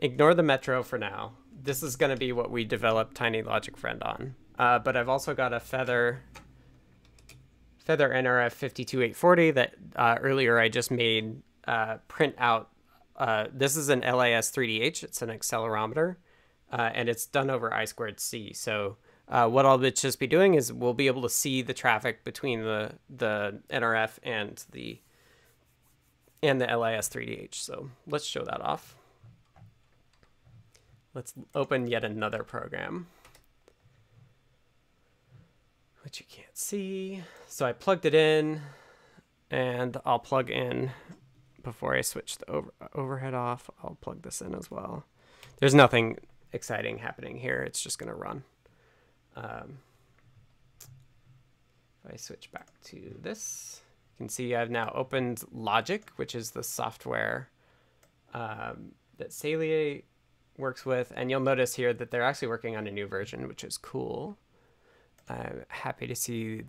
Ignore 0.06 0.34
the 0.34 0.42
Metro 0.44 0.84
for 0.84 0.98
now. 0.98 1.32
This 1.62 1.82
is 1.82 1.96
going 1.96 2.10
to 2.10 2.16
be 2.16 2.30
what 2.30 2.48
we 2.48 2.64
develop 2.64 3.12
Tiny 3.12 3.42
Logic 3.42 3.76
Friend 3.76 4.00
on. 4.04 4.36
Uh, 4.56 4.78
but 4.78 4.96
I've 4.96 5.08
also 5.08 5.34
got 5.34 5.52
a 5.52 5.58
Feather 5.58 6.20
Feather 7.78 8.10
NRF 8.10 8.52
52840 8.52 9.50
that 9.52 9.74
uh, 9.96 10.16
earlier 10.20 10.58
I 10.58 10.68
just 10.68 10.90
made 10.92 11.42
uh, 11.66 11.96
print 12.06 12.36
out. 12.38 12.70
Uh, 13.16 13.46
this 13.52 13.76
is 13.76 13.88
an 13.88 14.00
LIS 14.00 14.52
3DH. 14.52 15.02
It's 15.02 15.22
an 15.22 15.30
accelerometer 15.30 16.16
uh, 16.70 16.90
and 16.94 17.08
it's 17.08 17.26
done 17.26 17.50
over 17.50 17.72
I 17.72 17.84
squared 17.84 18.20
C. 18.20 18.52
So 18.52 18.96
uh, 19.28 19.48
what 19.48 19.66
I'll 19.66 19.78
just 19.78 20.20
be 20.20 20.26
doing 20.26 20.54
is 20.54 20.72
we'll 20.72 20.94
be 20.94 21.08
able 21.08 21.22
to 21.22 21.28
see 21.28 21.62
the 21.62 21.74
traffic 21.74 22.22
between 22.24 22.62
the 22.62 22.92
the 23.10 23.60
NRF 23.70 24.18
and 24.22 24.64
the 24.70 25.00
and 26.42 26.60
the 26.60 26.66
LIS 26.66 27.08
3DH. 27.08 27.54
So 27.54 27.90
let's 28.06 28.24
show 28.24 28.44
that 28.44 28.60
off. 28.60 28.95
Let's 31.16 31.32
open 31.54 31.86
yet 31.86 32.04
another 32.04 32.42
program, 32.42 33.06
which 36.04 36.20
you 36.20 36.26
can't 36.28 36.54
see. 36.58 37.22
So 37.48 37.64
I 37.64 37.72
plugged 37.72 38.04
it 38.04 38.14
in, 38.14 38.60
and 39.50 39.96
I'll 40.04 40.18
plug 40.18 40.50
in 40.50 40.90
before 41.62 41.96
I 41.96 42.02
switch 42.02 42.36
the 42.36 42.50
over 42.50 42.70
overhead 42.94 43.32
off. 43.32 43.70
I'll 43.82 43.96
plug 43.98 44.20
this 44.20 44.42
in 44.42 44.54
as 44.54 44.70
well. 44.70 45.06
There's 45.58 45.74
nothing 45.74 46.18
exciting 46.52 46.98
happening 46.98 47.38
here. 47.38 47.62
It's 47.62 47.80
just 47.80 47.98
going 47.98 48.10
to 48.10 48.14
run. 48.14 48.44
Um, 49.36 49.78
if 52.04 52.12
I 52.12 52.16
switch 52.16 52.52
back 52.52 52.68
to 52.88 53.16
this, 53.22 53.80
you 54.12 54.18
can 54.18 54.28
see 54.28 54.54
I've 54.54 54.70
now 54.70 54.92
opened 54.94 55.44
Logic, 55.50 56.10
which 56.16 56.34
is 56.34 56.50
the 56.50 56.62
software 56.62 57.48
um, 58.34 58.92
that 59.16 59.30
Saleae 59.30 60.02
works 60.58 60.86
with. 60.86 61.12
And 61.16 61.30
you'll 61.30 61.40
notice 61.40 61.74
here 61.74 61.92
that 61.94 62.10
they're 62.10 62.22
actually 62.22 62.48
working 62.48 62.76
on 62.76 62.86
a 62.86 62.90
new 62.90 63.06
version, 63.06 63.48
which 63.48 63.64
is 63.64 63.78
cool. 63.78 64.38
I'm 65.28 65.64
happy 65.68 66.06
to 66.06 66.14
see 66.14 66.62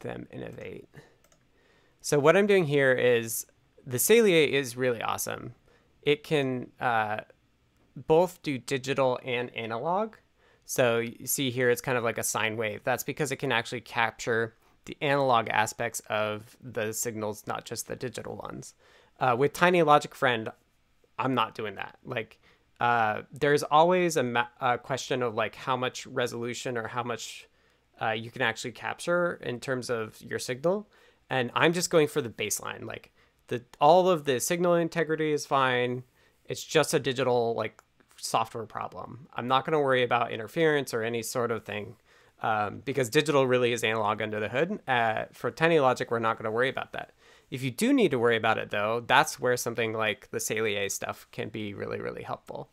them 0.00 0.26
innovate. 0.32 0.88
So 2.00 2.18
what 2.18 2.36
I'm 2.36 2.46
doing 2.46 2.64
here 2.64 2.92
is 2.92 3.46
the 3.86 3.98
Saleae 3.98 4.50
is 4.50 4.76
really 4.76 5.02
awesome. 5.02 5.54
It 6.02 6.22
can 6.22 6.70
uh, 6.80 7.20
both 8.06 8.42
do 8.42 8.58
digital 8.58 9.18
and 9.24 9.54
analog. 9.54 10.14
So 10.64 10.98
you 10.98 11.26
see 11.26 11.50
here, 11.50 11.70
it's 11.70 11.80
kind 11.80 11.98
of 11.98 12.04
like 12.04 12.18
a 12.18 12.22
sine 12.22 12.56
wave. 12.56 12.82
That's 12.84 13.02
because 13.02 13.32
it 13.32 13.36
can 13.36 13.52
actually 13.52 13.80
capture 13.80 14.54
the 14.84 14.96
analog 15.00 15.48
aspects 15.48 16.00
of 16.08 16.56
the 16.62 16.92
signals, 16.92 17.46
not 17.46 17.64
just 17.64 17.88
the 17.88 17.96
digital 17.96 18.36
ones. 18.36 18.74
Uh, 19.18 19.34
with 19.36 19.52
Tiny 19.52 19.82
Logic 19.82 20.14
Friend, 20.14 20.50
I'm 21.18 21.34
not 21.34 21.54
doing 21.54 21.74
that. 21.74 21.98
Like, 22.04 22.40
uh, 22.80 23.22
there's 23.32 23.62
always 23.62 24.16
a, 24.16 24.48
a, 24.60 24.78
question 24.78 25.22
of 25.22 25.34
like 25.34 25.54
how 25.54 25.76
much 25.76 26.06
resolution 26.06 26.78
or 26.78 26.86
how 26.86 27.02
much 27.02 27.48
uh, 28.00 28.10
you 28.10 28.30
can 28.30 28.42
actually 28.42 28.70
capture 28.70 29.40
in 29.42 29.58
terms 29.58 29.90
of 29.90 30.20
your 30.22 30.38
signal. 30.38 30.88
And 31.28 31.50
I'm 31.54 31.72
just 31.72 31.90
going 31.90 32.06
for 32.06 32.22
the 32.22 32.28
baseline. 32.28 32.84
Like, 32.84 33.10
the 33.48 33.64
all 33.80 34.08
of 34.08 34.24
the 34.24 34.38
signal 34.40 34.74
integrity 34.74 35.32
is 35.32 35.44
fine. 35.44 36.04
It's 36.44 36.62
just 36.62 36.94
a 36.94 36.98
digital 36.98 37.54
like 37.54 37.82
software 38.16 38.66
problem. 38.66 39.26
I'm 39.34 39.48
not 39.48 39.64
going 39.64 39.72
to 39.72 39.80
worry 39.80 40.02
about 40.02 40.32
interference 40.32 40.94
or 40.94 41.02
any 41.02 41.22
sort 41.22 41.50
of 41.50 41.64
thing 41.64 41.96
um, 42.42 42.82
because 42.84 43.08
digital 43.08 43.46
really 43.46 43.72
is 43.72 43.82
analog 43.82 44.22
under 44.22 44.40
the 44.40 44.48
hood. 44.48 44.80
Uh, 44.86 45.24
for 45.32 45.50
Tiny 45.50 45.80
Logic, 45.80 46.10
we're 46.10 46.18
not 46.18 46.36
going 46.36 46.44
to 46.44 46.50
worry 46.50 46.68
about 46.68 46.92
that. 46.92 47.12
If 47.50 47.62
you 47.62 47.70
do 47.70 47.92
need 47.92 48.10
to 48.10 48.18
worry 48.18 48.36
about 48.36 48.58
it, 48.58 48.70
though, 48.70 49.02
that's 49.06 49.40
where 49.40 49.56
something 49.56 49.92
like 49.92 50.30
the 50.30 50.38
Saleae 50.38 50.90
stuff 50.90 51.26
can 51.32 51.48
be 51.48 51.74
really, 51.74 52.00
really 52.00 52.22
helpful. 52.22 52.70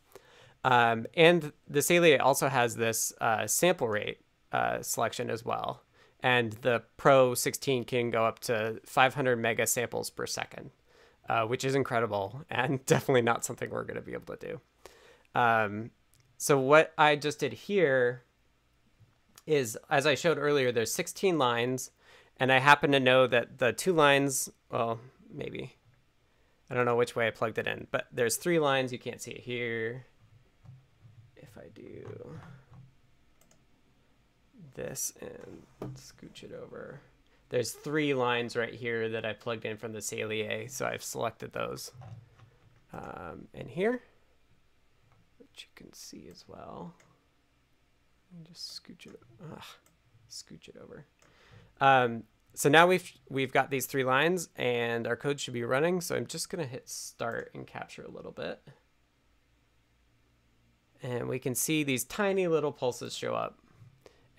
Um, 0.66 1.06
and 1.14 1.54
the 1.68 1.80
Saleae 1.80 2.20
also 2.20 2.50
has 2.50 2.76
this 2.76 3.14
uh, 3.22 3.48
sample 3.48 3.88
rate 3.88 4.20
uh, 4.52 4.82
selection 4.82 5.30
as 5.30 5.46
well. 5.46 5.84
And 6.22 6.54
the 6.54 6.82
Pro 6.98 7.36
16 7.36 7.84
can 7.84 8.10
go 8.10 8.26
up 8.26 8.40
to 8.40 8.82
500 8.86 9.36
mega 9.36 9.68
samples 9.68 10.10
per 10.10 10.26
second, 10.26 10.72
uh, 11.30 11.46
which 11.46 11.64
is 11.64 11.76
incredible 11.76 12.44
and 12.50 12.84
definitely 12.86 13.22
not 13.22 13.46
something 13.46 13.70
we're 13.70 13.84
going 13.84 13.96
to 13.96 14.02
be 14.02 14.14
able 14.14 14.36
to 14.36 14.48
do. 14.48 15.40
Um, 15.40 15.92
so 16.38 16.60
what 16.60 16.94
I 16.98 17.16
just 17.16 17.40
did 17.40 17.54
here 17.54 18.24
is, 19.46 19.78
as 19.90 20.08
I 20.08 20.16
showed 20.16 20.38
earlier, 20.38 20.72
there's 20.72 20.94
16 20.94 21.38
lines, 21.38 21.92
and 22.38 22.52
I 22.52 22.60
happen 22.60 22.92
to 22.92 23.00
know 23.00 23.28
that 23.28 23.60
the 23.60 23.72
two 23.72 23.94
lines, 23.94 24.50
well, 24.76 25.00
maybe, 25.34 25.74
I 26.70 26.74
don't 26.74 26.86
know 26.86 26.98
which 26.98 27.16
way 27.16 27.28
I 27.28 27.32
plugged 27.32 27.58
it 27.58 27.66
in, 27.66 27.88
but 27.92 28.08
there's 28.12 28.36
three 28.36 28.60
lines. 28.60 28.92
You 28.92 29.00
can't 29.00 29.22
see 29.22 29.32
it 29.32 29.40
here. 29.40 30.06
If 31.38 31.58
I 31.58 31.70
do 31.74 32.38
this 34.74 35.14
and 35.22 35.96
scooch 35.96 36.44
it 36.44 36.52
over, 36.52 37.00
there's 37.48 37.72
three 37.72 38.14
lines 38.14 38.58
right 38.58 38.74
here 38.74 39.08
that 39.08 39.26
I 39.26 39.32
plugged 39.32 39.64
in 39.64 39.78
from 39.78 39.94
the 39.94 40.00
Saleae, 40.00 40.70
so 40.70 40.86
I've 40.86 41.04
selected 41.04 41.54
those. 41.54 41.92
Um, 42.92 43.48
and 43.54 43.70
here, 43.70 44.02
which 45.40 45.70
you 45.70 45.84
can 45.84 45.94
see 45.94 46.28
as 46.30 46.44
well. 46.50 46.94
Just 48.44 48.84
scooch 48.84 49.06
it, 49.06 49.22
ugh, 49.54 49.64
scooch 50.30 50.68
it 50.68 50.76
over. 50.84 51.06
Um, 51.80 52.24
so 52.56 52.70
now 52.70 52.88
we've 52.88 53.12
we've 53.30 53.52
got 53.52 53.70
these 53.70 53.86
three 53.86 54.04
lines 54.04 54.50
and 54.56 55.06
our 55.08 55.16
code 55.16 55.40
should 55.40 55.54
be 55.54 55.64
running. 55.64 56.02
So 56.02 56.16
I'm 56.16 56.26
just 56.26 56.50
gonna 56.50 56.66
hit 56.66 56.90
start 56.90 57.52
and 57.54 57.68
capture 57.68 58.04
a 58.04 58.10
little 58.10 58.32
bit. 58.32 58.62
And 61.04 61.28
we 61.28 61.38
can 61.38 61.54
see 61.54 61.84
these 61.84 62.04
tiny 62.04 62.48
little 62.48 62.72
pulses 62.72 63.16
show 63.16 63.36
up. 63.36 63.60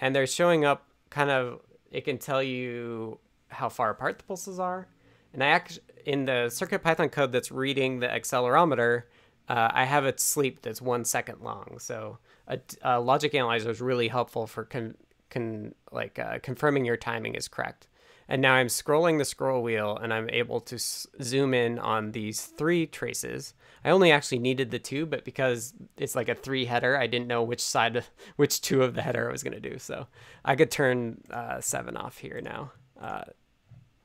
And 0.00 0.14
they're 0.14 0.26
showing 0.26 0.64
up 0.64 0.88
kind 1.10 1.30
of, 1.30 1.60
it 1.90 2.04
can 2.04 2.18
tell 2.18 2.42
you 2.42 3.18
how 3.48 3.68
far 3.68 3.90
apart 3.90 4.18
the 4.18 4.24
pulses 4.24 4.58
are. 4.58 4.88
And 5.32 5.44
I 5.44 5.48
actually, 5.48 5.84
in 6.04 6.24
the 6.24 6.48
CircuitPython 6.48 7.12
code 7.12 7.30
that's 7.30 7.52
reading 7.52 8.00
the 8.00 8.08
accelerometer, 8.08 9.04
uh, 9.48 9.70
I 9.72 9.84
have 9.84 10.04
a 10.04 10.18
sleep 10.18 10.62
that's 10.62 10.82
one 10.82 11.04
second 11.04 11.40
long. 11.40 11.78
So 11.78 12.18
a, 12.48 12.58
a 12.82 13.00
logic 13.00 13.34
analyzer 13.34 13.70
is 13.70 13.80
really 13.80 14.08
helpful 14.08 14.46
for 14.46 14.64
con, 14.64 14.96
con, 15.30 15.74
like 15.92 16.18
uh, 16.18 16.38
confirming 16.42 16.84
your 16.84 16.96
timing 16.96 17.34
is 17.34 17.46
correct. 17.48 17.86
And 18.28 18.42
now 18.42 18.54
I'm 18.54 18.66
scrolling 18.66 19.18
the 19.18 19.24
scroll 19.24 19.62
wheel 19.62 19.96
and 19.96 20.12
I'm 20.12 20.28
able 20.30 20.60
to 20.62 20.78
zoom 20.78 21.54
in 21.54 21.78
on 21.78 22.12
these 22.12 22.42
three 22.42 22.86
traces. 22.86 23.54
I 23.84 23.90
only 23.90 24.10
actually 24.10 24.40
needed 24.40 24.70
the 24.70 24.80
two, 24.80 25.06
but 25.06 25.24
because 25.24 25.74
it's 25.96 26.16
like 26.16 26.28
a 26.28 26.34
three 26.34 26.64
header, 26.64 26.98
I 26.98 27.06
didn't 27.06 27.28
know 27.28 27.44
which 27.44 27.60
side, 27.62 28.04
which 28.36 28.60
two 28.60 28.82
of 28.82 28.94
the 28.94 29.02
header 29.02 29.28
I 29.28 29.32
was 29.32 29.44
going 29.44 29.60
to 29.60 29.70
do. 29.70 29.78
So 29.78 30.08
I 30.44 30.56
could 30.56 30.70
turn 30.70 31.22
uh, 31.30 31.60
seven 31.60 31.96
off 31.96 32.18
here 32.18 32.40
now, 32.42 32.72
uh, 33.00 33.24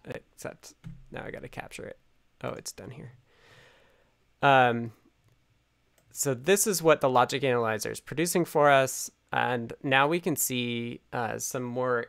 except 0.05 0.75
now 1.11 1.23
I 1.25 1.31
got 1.31 1.41
to 1.41 1.49
capture 1.49 1.85
it. 1.85 1.97
Oh, 2.43 2.51
it's 2.51 2.71
done 2.71 2.91
here. 2.91 3.13
Um, 4.43 4.91
so 6.11 6.33
this 6.33 6.67
is 6.67 6.83
what 6.83 7.01
the 7.01 7.09
logic 7.09 7.43
analyzer 7.43 7.91
is 7.91 7.99
producing 7.99 8.45
for 8.45 8.69
us. 8.69 9.09
And 9.33 9.73
now 9.81 10.07
we 10.07 10.19
can 10.19 10.35
see 10.35 11.01
uh, 11.13 11.39
some 11.39 11.63
more 11.63 12.07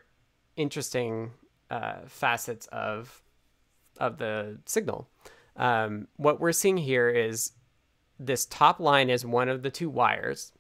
interesting 0.57 1.31
uh, 1.73 1.95
facets 2.07 2.67
of 2.67 3.23
of 3.99 4.19
the 4.19 4.59
signal. 4.67 5.09
Um, 5.57 6.07
what 6.17 6.39
we're 6.39 6.53
seeing 6.53 6.77
here 6.77 7.09
is 7.09 7.53
this 8.19 8.45
top 8.47 8.79
line 8.79 9.09
is 9.11 9.25
one 9.25 9.49
of 9.49 9.63
the 9.63 9.71
two 9.71 9.89
wires, 9.89 10.53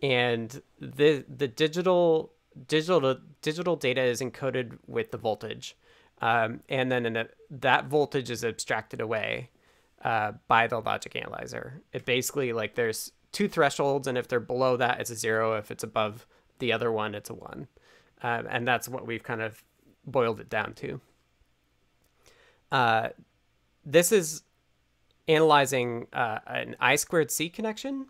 and 0.00 0.62
the 0.80 1.24
the 1.28 1.48
digital 1.48 2.32
digital 2.68 3.18
digital 3.40 3.76
data 3.76 4.02
is 4.02 4.20
encoded 4.20 4.78
with 4.86 5.10
the 5.10 5.18
voltage, 5.18 5.76
um, 6.20 6.60
and 6.68 6.92
then 6.92 7.16
a, 7.16 7.26
that 7.50 7.86
voltage 7.86 8.30
is 8.30 8.44
abstracted 8.44 9.00
away 9.00 9.50
uh, 10.04 10.32
by 10.46 10.68
the 10.68 10.80
logic 10.80 11.16
analyzer. 11.16 11.82
It 11.92 12.04
basically 12.04 12.52
like 12.52 12.76
there's 12.76 13.10
two 13.32 13.48
thresholds, 13.48 14.06
and 14.06 14.16
if 14.16 14.28
they're 14.28 14.38
below 14.38 14.76
that, 14.76 15.00
it's 15.00 15.10
a 15.10 15.16
zero. 15.16 15.54
If 15.54 15.72
it's 15.72 15.82
above 15.82 16.24
the 16.60 16.72
other 16.72 16.92
one, 16.92 17.16
it's 17.16 17.30
a 17.30 17.34
one, 17.34 17.66
um, 18.22 18.46
and 18.48 18.68
that's 18.68 18.88
what 18.88 19.08
we've 19.08 19.24
kind 19.24 19.42
of 19.42 19.64
boiled 20.06 20.40
it 20.40 20.48
down 20.48 20.74
to. 20.74 21.00
Uh, 22.70 23.08
this 23.84 24.12
is 24.12 24.42
analyzing 25.28 26.06
uh, 26.12 26.38
an 26.46 26.76
I 26.80 26.96
squared 26.96 27.30
C 27.30 27.48
connection, 27.48 28.06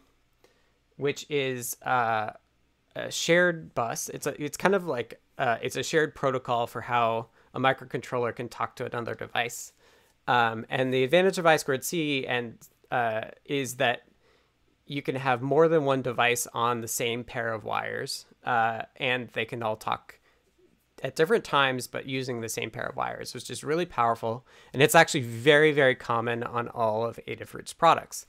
which 0.96 1.26
is 1.28 1.76
uh, 1.82 2.30
a 2.94 3.10
shared 3.10 3.74
bus. 3.74 4.08
It's 4.08 4.26
a, 4.26 4.42
it's 4.42 4.56
kind 4.56 4.74
of 4.74 4.86
like 4.86 5.20
uh, 5.38 5.58
it's 5.62 5.76
a 5.76 5.82
shared 5.82 6.14
protocol 6.14 6.66
for 6.66 6.82
how 6.82 7.28
a 7.54 7.60
microcontroller 7.60 8.34
can 8.34 8.48
talk 8.48 8.76
to 8.76 8.86
another 8.86 9.14
device. 9.14 9.72
Um, 10.28 10.64
and 10.70 10.94
the 10.94 11.02
advantage 11.02 11.38
of 11.38 11.46
I 11.46 11.56
squared 11.56 11.84
C 11.84 12.26
and 12.26 12.56
uh, 12.90 13.22
is 13.44 13.76
that 13.76 14.02
you 14.86 15.02
can 15.02 15.16
have 15.16 15.42
more 15.42 15.68
than 15.68 15.84
one 15.84 16.02
device 16.02 16.46
on 16.52 16.80
the 16.80 16.88
same 16.88 17.24
pair 17.24 17.52
of 17.52 17.64
wires, 17.64 18.26
uh, 18.44 18.82
and 18.96 19.28
they 19.32 19.44
can 19.44 19.62
all 19.62 19.76
talk 19.76 20.18
at 21.02 21.16
different 21.16 21.44
times, 21.44 21.86
but 21.88 22.06
using 22.06 22.40
the 22.40 22.48
same 22.48 22.70
pair 22.70 22.86
of 22.86 22.96
wires, 22.96 23.34
which 23.34 23.50
is 23.50 23.64
really 23.64 23.84
powerful. 23.84 24.46
And 24.72 24.80
it's 24.80 24.94
actually 24.94 25.22
very, 25.22 25.72
very 25.72 25.96
common 25.96 26.44
on 26.44 26.68
all 26.68 27.04
of 27.04 27.18
Adafruit's 27.26 27.72
products. 27.72 28.26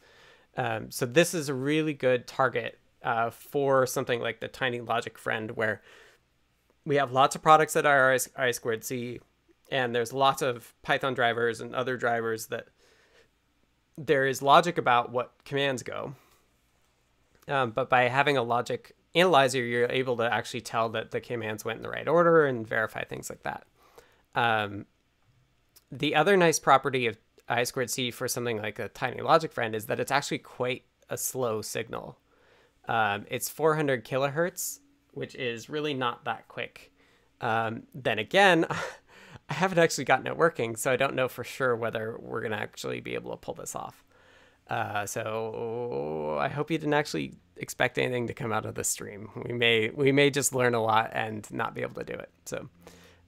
Um, 0.57 0.89
so 0.91 1.05
this 1.05 1.33
is 1.33 1.49
a 1.49 1.53
really 1.53 1.93
good 1.93 2.27
target 2.27 2.79
uh, 3.03 3.29
for 3.29 3.85
something 3.85 4.19
like 4.19 4.39
the 4.39 4.47
Tiny 4.47 4.81
Logic 4.81 5.17
Friend, 5.17 5.51
where 5.51 5.81
we 6.85 6.95
have 6.95 7.11
lots 7.11 7.35
of 7.35 7.41
products 7.41 7.73
that 7.73 7.85
are 7.85 8.17
I 8.35 8.51
squared 8.51 8.83
C, 8.83 9.19
and 9.71 9.93
there's 9.93 10.11
lots 10.11 10.41
of 10.41 10.73
Python 10.81 11.13
drivers 11.13 11.61
and 11.61 11.75
other 11.75 11.95
drivers 11.95 12.47
that 12.47 12.67
there 13.97 14.25
is 14.25 14.41
logic 14.41 14.77
about 14.77 15.11
what 15.11 15.33
commands 15.45 15.83
go. 15.83 16.15
Um, 17.47 17.71
but 17.71 17.89
by 17.89 18.03
having 18.03 18.37
a 18.37 18.43
logic 18.43 18.95
analyzer, 19.15 19.63
you're 19.63 19.89
able 19.89 20.17
to 20.17 20.33
actually 20.33 20.61
tell 20.61 20.89
that 20.89 21.11
the 21.11 21.21
commands 21.21 21.63
went 21.63 21.77
in 21.77 21.83
the 21.83 21.89
right 21.89 22.07
order 22.07 22.45
and 22.45 22.67
verify 22.67 23.03
things 23.03 23.29
like 23.29 23.43
that. 23.43 23.65
Um, 24.35 24.85
the 25.91 26.15
other 26.15 26.35
nice 26.35 26.59
property 26.59 27.07
of 27.07 27.17
I 27.47 27.63
squared 27.63 27.89
C 27.89 28.09
for 28.09 28.27
something 28.27 28.61
like 28.61 28.79
a 28.79 28.89
tiny 28.89 29.21
logic 29.21 29.51
friend 29.51 29.75
is 29.75 29.85
that 29.87 29.99
it's 29.99 30.11
actually 30.11 30.39
quite 30.39 30.85
a 31.09 31.17
slow 31.17 31.61
signal. 31.61 32.17
Um, 32.87 33.25
it's 33.29 33.49
400 33.49 34.05
kilohertz, 34.05 34.79
which 35.11 35.35
is 35.35 35.69
really 35.69 35.93
not 35.93 36.25
that 36.25 36.47
quick. 36.47 36.91
Um, 37.41 37.83
then 37.93 38.19
again, 38.19 38.65
I 39.49 39.53
haven't 39.53 39.79
actually 39.79 40.05
gotten 40.05 40.27
it 40.27 40.37
working, 40.37 40.75
so 40.75 40.91
I 40.91 40.95
don't 40.95 41.15
know 41.15 41.27
for 41.27 41.43
sure 41.43 41.75
whether 41.75 42.17
we're 42.19 42.41
going 42.41 42.53
to 42.53 42.57
actually 42.57 43.01
be 43.01 43.13
able 43.13 43.31
to 43.31 43.37
pull 43.37 43.53
this 43.53 43.75
off. 43.75 44.03
Uh, 44.69 45.05
so 45.05 46.37
I 46.39 46.47
hope 46.47 46.71
you 46.71 46.77
didn't 46.77 46.93
actually 46.93 47.33
expect 47.57 47.97
anything 47.97 48.27
to 48.27 48.33
come 48.33 48.51
out 48.51 48.65
of 48.65 48.75
the 48.75 48.83
stream. 48.83 49.29
We 49.45 49.53
may 49.53 49.89
we 49.89 50.11
may 50.11 50.29
just 50.29 50.53
learn 50.53 50.73
a 50.73 50.81
lot 50.81 51.11
and 51.13 51.49
not 51.51 51.73
be 51.73 51.81
able 51.81 51.95
to 51.95 52.03
do 52.03 52.13
it. 52.13 52.29
So 52.45 52.69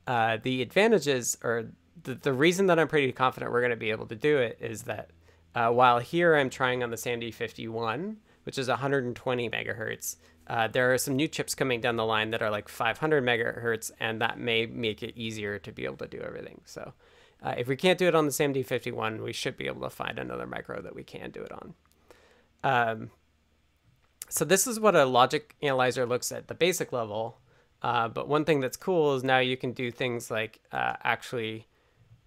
uh, 0.08 0.38
the 0.42 0.62
advantages 0.62 1.38
or 1.44 1.68
the, 2.04 2.16
the 2.16 2.34
reason 2.34 2.68
that 2.68 2.80
I'm 2.80 2.88
pretty 2.88 3.12
confident 3.12 3.52
we're 3.52 3.62
going 3.62 3.72
to 3.72 3.78
be 3.78 3.92
able 3.92 4.08
to 4.08 4.16
do 4.16 4.38
it 4.38 4.58
is 4.60 4.84
that 4.84 5.10
uh, 5.54 5.70
while 5.70 6.00
here 6.00 6.36
I'm 6.36 6.50
trying 6.50 6.84
on 6.84 6.90
the 6.90 6.98
SAMD51, 6.98 8.18
which 8.44 8.58
is 8.58 8.68
120 8.68 9.50
megahertz, 9.50 10.18
uh, 10.48 10.68
there 10.68 10.94
are 10.94 10.98
some 10.98 11.16
new 11.16 11.28
chips 11.28 11.56
coming 11.56 11.82
down 11.82 11.96
the 11.96 12.06
line 12.06 12.32
that 12.32 12.42
are 12.42 12.52
like 12.52 12.68
500 12.68 13.24
megahertz, 13.24 13.92
and 14.00 14.22
that 14.22 14.38
may 14.38 14.66
make 14.66 15.02
it 15.02 15.18
easier 15.18 15.58
to 15.60 15.72
be 15.72 15.86
able 15.86 15.98
to 15.98 16.08
do 16.08 16.20
everything. 16.20 16.62
So 16.66 16.94
uh, 17.46 17.54
if 17.58 17.68
we 17.68 17.76
can't 17.76 18.00
do 18.00 18.08
it 18.08 18.16
on 18.16 18.26
the 18.26 18.32
SAMD51, 18.32 19.24
we 19.24 19.32
should 19.32 19.56
be 19.56 19.68
able 19.68 19.82
to 19.82 19.90
find 19.90 20.18
another 20.18 20.48
micro 20.48 20.82
that 20.82 20.96
we 20.96 21.04
can 21.04 21.30
do 21.30 21.44
it 21.44 21.52
on. 21.52 21.74
Um, 22.64 23.12
so 24.30 24.44
this 24.44 24.66
is 24.66 24.80
what 24.80 24.96
a 24.96 25.06
logic 25.06 25.56
analyzer 25.62 26.08
looks 26.08 26.32
at 26.32 26.48
the 26.48 26.56
basic 26.56 26.92
level. 26.92 27.38
Uh, 27.84 28.08
but 28.08 28.28
one 28.28 28.46
thing 28.46 28.62
that's 28.62 28.78
cool 28.78 29.14
is 29.14 29.24
now 29.24 29.38
you 29.38 29.58
can 29.58 29.74
do 29.74 29.92
things 29.92 30.32
like 30.32 30.60
uh, 30.72 30.94
actually 31.04 31.68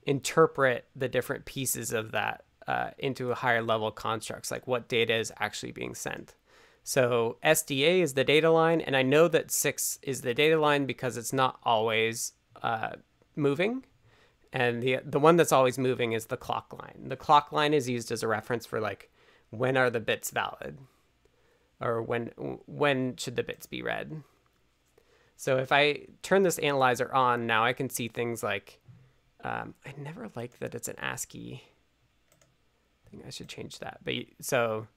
interpret 0.07 0.87
the 0.94 1.09
different 1.09 1.44
pieces 1.44 1.92
of 1.92 2.12
that 2.12 2.44
uh, 2.68 2.90
into 2.98 3.35
higher 3.35 3.62
level 3.62 3.90
constructs, 3.90 4.52
like 4.52 4.68
what 4.68 4.88
data 4.88 5.16
is 5.16 5.33
actually 5.40 5.72
being 5.72 5.96
sent. 5.96 6.37
So 6.85 7.38
SDA 7.44 8.02
is 8.02 8.14
the 8.14 8.22
data 8.22 8.50
line, 8.52 8.81
and 8.81 8.96
I 8.96 9.02
know 9.02 9.26
that 9.26 9.50
six 9.50 9.98
is 10.00 10.22
the 10.22 10.33
data 10.33 10.61
line 10.61 10.87
because 10.87 11.16
it's 11.16 11.33
not 11.33 11.59
always 11.64 12.35
uh, 12.62 12.90
moving. 13.35 13.85
And 14.52 14.82
the 14.82 15.00
the 15.04 15.20
one 15.20 15.37
that's 15.37 15.52
always 15.52 15.78
moving 15.78 16.12
is 16.12 16.26
the 16.26 16.37
clock 16.37 16.72
line. 16.72 17.08
The 17.08 17.16
clock 17.16 17.52
line 17.52 17.74
is 17.74 17.88
used 17.88 18.11
as 18.11 18.22
a 18.22 18.28
reference 18.28 18.64
for 18.64 18.80
like 18.80 19.11
when 19.50 19.76
are 19.76 19.90
the 19.90 20.00
bits 20.00 20.30
valid 20.30 20.78
or 21.80 22.02
when 22.02 22.28
when 22.66 23.16
should 23.16 23.37
the 23.37 23.42
bits 23.42 23.66
be 23.66 23.82
read. 23.82 24.22
So 25.37 25.58
if 25.58 25.70
I 25.70 26.06
turn 26.22 26.42
this 26.42 26.58
analyzer 26.58 27.14
on 27.14 27.46
now, 27.46 27.64
I 27.64 27.72
can 27.72 27.90
see 27.90 28.08
things 28.08 28.42
like 28.42 28.80
um, 29.44 29.74
I 29.87 29.94
never 29.96 30.28
liked 30.34 30.61
that 30.61 30.74
it's 30.74 30.88
an 30.88 30.98
ASCII. 30.98 31.62
I 33.06 33.11
think 33.11 33.24
I 33.26 33.30
should 33.30 33.48
change 33.48 33.78
that. 33.78 34.00
But 34.04 34.14
so 34.40 34.88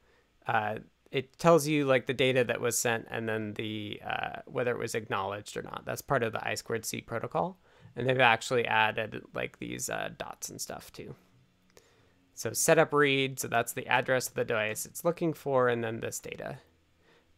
uh, 0.47 0.77
it 1.11 1.37
tells 1.37 1.67
you 1.67 1.85
like 1.85 2.07
the 2.07 2.13
data 2.13 2.43
that 2.45 2.61
was 2.61 2.77
sent 2.77 3.07
and 3.11 3.27
then 3.27 3.53
the 3.53 4.01
uh, 4.05 4.39
whether 4.45 4.71
it 4.71 4.79
was 4.79 4.95
acknowledged 4.95 5.55
or 5.57 5.61
not. 5.61 5.83
That's 5.85 6.01
part 6.01 6.23
of 6.23 6.31
the 6.33 6.45
I 6.45 6.55
squared 6.55 6.85
C 6.85 7.01
protocol, 7.01 7.57
and 7.95 8.07
they've 8.07 8.19
actually 8.19 8.65
added 8.65 9.21
like 9.33 9.59
these 9.59 9.89
uh, 9.89 10.09
dots 10.17 10.49
and 10.49 10.59
stuff 10.59 10.91
too. 10.91 11.15
So 12.33 12.53
setup 12.53 12.93
read, 12.93 13.39
so 13.39 13.47
that's 13.47 13.73
the 13.73 13.87
address 13.87 14.27
of 14.27 14.33
the 14.33 14.45
device 14.45 14.85
it's 14.85 15.05
looking 15.05 15.33
for, 15.33 15.67
and 15.67 15.83
then 15.83 15.99
this 15.99 16.19
data. 16.19 16.57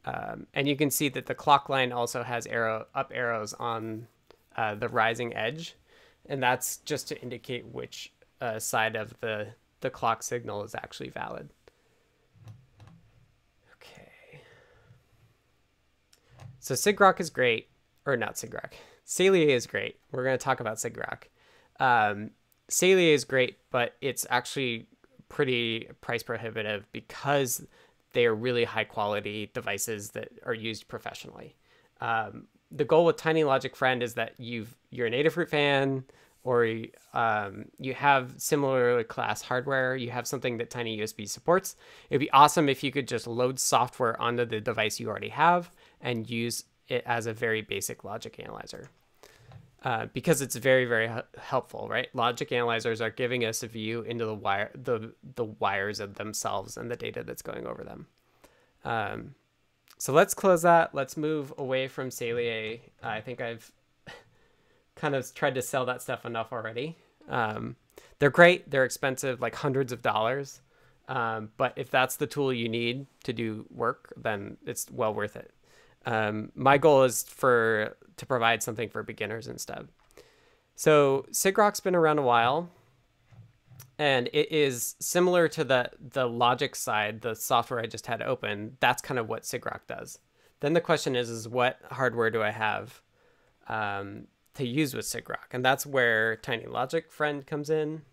Um, 0.06 0.48
and 0.54 0.68
you 0.68 0.76
can 0.76 0.92
see 0.92 1.10
that 1.10 1.26
the 1.26 1.36
clock 1.36 1.70
line 1.70 1.92
also 1.92 2.24
has 2.24 2.46
arrow 2.48 2.86
up 2.94 3.12
arrows 3.14 3.54
on 3.54 4.08
uh, 4.56 4.76
the 4.76 4.90
rising 4.90 5.36
edge, 5.36 5.76
and 6.28 6.42
that's 6.42 6.78
just 6.78 7.08
to 7.08 7.22
indicate 7.22 7.66
which 7.66 8.14
uh, 8.42 8.60
side 8.60 8.96
of 8.96 9.14
the 9.22 9.48
the 9.82 9.90
clock 9.90 10.24
signal 10.24 10.64
is 10.64 10.76
actually 10.76 11.10
valid. 11.10 11.50
Okay. 13.76 14.40
So 16.60 16.76
sigrok 16.76 17.20
is 17.20 17.30
great, 17.30 17.68
or 18.06 18.16
not 18.16 18.36
sigrok. 18.36 18.72
Saleae 19.06 19.48
is 19.48 19.68
great. 19.68 19.98
We're 20.12 20.24
going 20.24 20.38
to 20.38 20.44
talk 20.44 20.60
about 20.60 20.78
sigrok. 20.78 21.24
Um, 21.80 22.32
Saleae 22.70 23.14
is 23.14 23.26
great, 23.26 23.58
but 23.72 23.96
it's 24.02 24.26
actually 24.30 24.88
pretty 25.30 25.90
price 26.02 26.24
prohibitive 26.24 26.88
because 26.92 27.66
they 28.14 28.26
are 28.26 28.36
really 28.36 28.64
high 28.64 28.84
quality 28.84 29.50
devices 29.54 30.12
that 30.12 30.30
are 30.46 30.54
used 30.54 30.88
professionally. 30.88 31.56
Um, 32.00 32.48
the 32.72 32.86
goal 32.86 33.06
with 33.06 33.18
Tiny 33.18 33.44
Logic 33.44 33.76
Friend 33.76 34.02
is 34.02 34.16
that 34.16 34.34
you've 34.38 34.76
you're 34.90 35.08
an 35.08 35.14
Adafruit 35.14 35.50
fan 35.50 36.04
or 36.44 36.68
um, 37.14 37.66
you 37.80 37.94
have 37.94 38.34
similar 38.38 39.04
class 39.06 39.42
hardware, 39.42 39.96
you 39.96 40.12
have 40.12 40.28
something 40.28 40.58
that 40.58 40.70
Tiny 40.70 40.98
USB 41.00 41.28
supports. 41.28 41.76
It'd 42.10 42.20
be 42.20 42.32
awesome 42.32 42.68
if 42.68 42.84
you 42.84 42.92
could 42.92 43.08
just 43.08 43.28
load 43.28 43.60
software 43.60 44.20
onto 44.22 44.46
the 44.46 44.60
device 44.60 45.00
you 45.00 45.08
already 45.08 45.30
have 45.30 45.72
and 46.02 46.30
use 46.30 46.66
it 46.88 47.04
as 47.06 47.26
a 47.26 47.34
very 47.34 47.62
basic 47.62 48.04
logic 48.04 48.40
analyzer. 48.40 48.90
Uh, 49.84 50.06
because 50.14 50.42
it's 50.42 50.56
very 50.56 50.86
very 50.86 51.12
helpful, 51.38 51.88
right? 51.90 52.08
Logic 52.14 52.50
analyzers 52.54 53.02
are 53.02 53.10
giving 53.10 53.44
us 53.44 53.64
a 53.64 53.68
view 53.68 54.02
into 54.02 54.26
the 54.26 54.34
wire 54.34 54.72
the 54.74 55.14
the 55.36 55.44
wires 55.44 56.00
of 56.00 56.16
themselves 56.16 56.78
and 56.78 56.90
the 56.90 56.96
data 56.96 57.22
that's 57.22 57.42
going 57.42 57.68
over 57.68 57.84
them. 57.84 58.08
Um, 58.86 59.36
so 59.98 60.14
let's 60.14 60.34
close 60.34 60.62
that. 60.62 60.96
Let's 60.96 61.18
move 61.18 61.54
away 61.58 61.88
from 61.88 62.10
Saleae. 62.10 62.80
I 63.02 63.22
think 63.22 63.42
I've 63.42 63.72
kind 64.96 65.16
of 65.16 65.34
tried 65.34 65.56
to 65.56 65.62
sell 65.62 65.86
that 65.86 66.02
stuff 66.02 66.26
enough 66.26 66.54
already. 66.54 66.98
Um, 67.28 67.76
they're 68.20 68.30
great. 68.30 68.70
They're 68.70 68.86
expensive, 68.86 69.42
like 69.42 69.56
hundreds 69.56 69.92
of 69.92 70.02
dollars. 70.02 70.62
Um, 71.08 71.52
but 71.58 71.74
if 71.76 71.92
that's 71.92 72.16
the 72.16 72.28
tool 72.28 72.54
you 72.54 72.70
need 72.70 73.06
to 73.26 73.34
do 73.34 73.66
work, 73.70 74.14
then 74.16 74.58
it's 74.66 74.90
well 74.90 75.14
worth 75.14 75.36
it. 75.36 75.52
Um, 76.06 76.52
my 76.56 76.78
goal 76.78 77.04
is 77.04 77.24
for 77.24 77.96
to 78.18 78.26
provide 78.26 78.62
something 78.62 78.90
for 78.90 79.04
beginners 79.04 79.48
instead. 79.48 79.88
So 80.76 81.26
sigrok's 81.32 81.80
been 81.80 81.96
around 81.96 82.20
a 82.20 82.24
while, 82.24 82.70
and 83.98 84.28
it 84.34 84.52
is 84.52 84.96
similar 85.00 85.48
to 85.50 85.64
the 85.64 85.92
the 86.00 86.28
logic 86.28 86.76
side, 86.76 87.22
the 87.22 87.36
software 87.36 87.80
I 87.80 87.86
just 87.86 88.08
had 88.08 88.22
open. 88.22 88.78
That's 88.80 89.02
kind 89.02 89.20
of 89.20 89.30
what 89.30 89.44
sigrok 89.44 89.88
does. 89.88 90.20
Then 90.60 90.74
the 90.74 90.82
question 90.82 91.16
is, 91.16 91.30
is 91.30 91.48
what 91.48 91.80
hardware 91.92 92.30
do 92.30 92.42
I 92.42 92.52
have 92.52 93.02
um, 93.68 94.28
to 94.56 94.66
use 94.66 94.94
with 94.94 95.06
sigrok? 95.06 95.52
And 95.52 95.64
that's 95.64 95.86
where 95.86 96.38
Tiny 96.38 96.66
Logic 96.66 97.12
Friend 97.12 97.46
comes 97.46 97.70
in. 97.70 98.04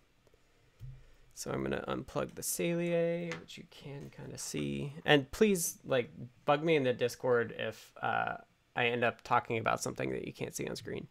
So 1.35 1.51
I'm 1.51 1.63
gonna 1.63 1.85
unplug 1.89 2.35
the 2.35 2.43
Saleae, 2.43 3.39
which 3.41 3.57
you 3.57 3.65
can 3.71 4.11
kind 4.11 4.33
of 4.33 4.41
see. 4.41 4.93
And 5.05 5.31
please 5.31 5.79
like 5.85 6.11
bug 6.45 6.63
me 6.63 6.77
in 6.77 6.85
the 6.85 6.93
Discord 6.93 7.55
if 7.59 7.93
uh, 8.03 8.37
I 8.77 8.87
end 8.87 9.05
up 9.05 9.23
talking 9.23 9.59
about 9.59 9.83
something 9.83 10.11
that 10.13 10.27
you 10.27 10.33
can't 10.33 10.55
see 10.55 10.67
on 10.67 10.77
screen. 10.77 11.07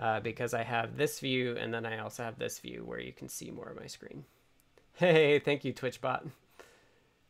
Uh, 0.00 0.20
because 0.20 0.54
I 0.54 0.62
have 0.62 0.96
this 0.96 1.20
view 1.20 1.54
and 1.58 1.72
then 1.72 1.84
I 1.84 1.98
also 1.98 2.22
have 2.22 2.38
this 2.38 2.58
view 2.60 2.82
where 2.82 2.98
you 2.98 3.12
can 3.12 3.28
see 3.28 3.50
more 3.50 3.68
of 3.68 3.78
my 3.78 3.86
screen. 3.86 4.24
Hey, 4.94 5.38
thank 5.38 5.64
you, 5.64 5.72
TwitchBot. 5.72 6.28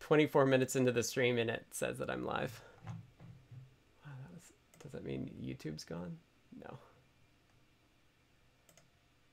24 0.01 0.47
minutes 0.47 0.75
into 0.75 0.91
the 0.91 1.03
stream 1.03 1.39
and 1.39 1.49
it 1.49 1.65
says 1.71 1.99
that 1.99 2.11
I'm 2.11 2.25
live. 2.27 2.61
Wow, 2.85 4.13
that 4.21 4.35
was, 4.35 4.53
does 4.81 4.91
that 4.91 5.05
mean 5.05 5.31
YouTube's 5.41 5.85
gone? 5.85 6.19
No. 6.61 6.77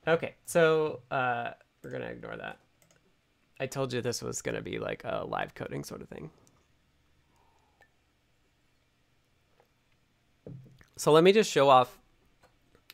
Okay, 0.08 0.36
so 0.46 1.02
uh, 1.10 1.52
we're 1.84 1.90
to 1.90 2.06
ignore 2.06 2.38
that. 2.38 2.60
I 3.60 3.66
told 3.66 3.94
you 3.94 4.02
this 4.02 4.22
was 4.22 4.42
going 4.42 4.56
to 4.56 4.62
be 4.62 4.80
like 4.80 5.04
a 5.04 5.26
live 5.28 5.54
coding 5.54 5.84
sort 5.84 6.02
of 6.02 6.08
thing. 6.08 6.30
So 10.96 11.12
let 11.12 11.24
me 11.24 11.32
just 11.32 11.52
show 11.52 11.70
off 11.70 12.00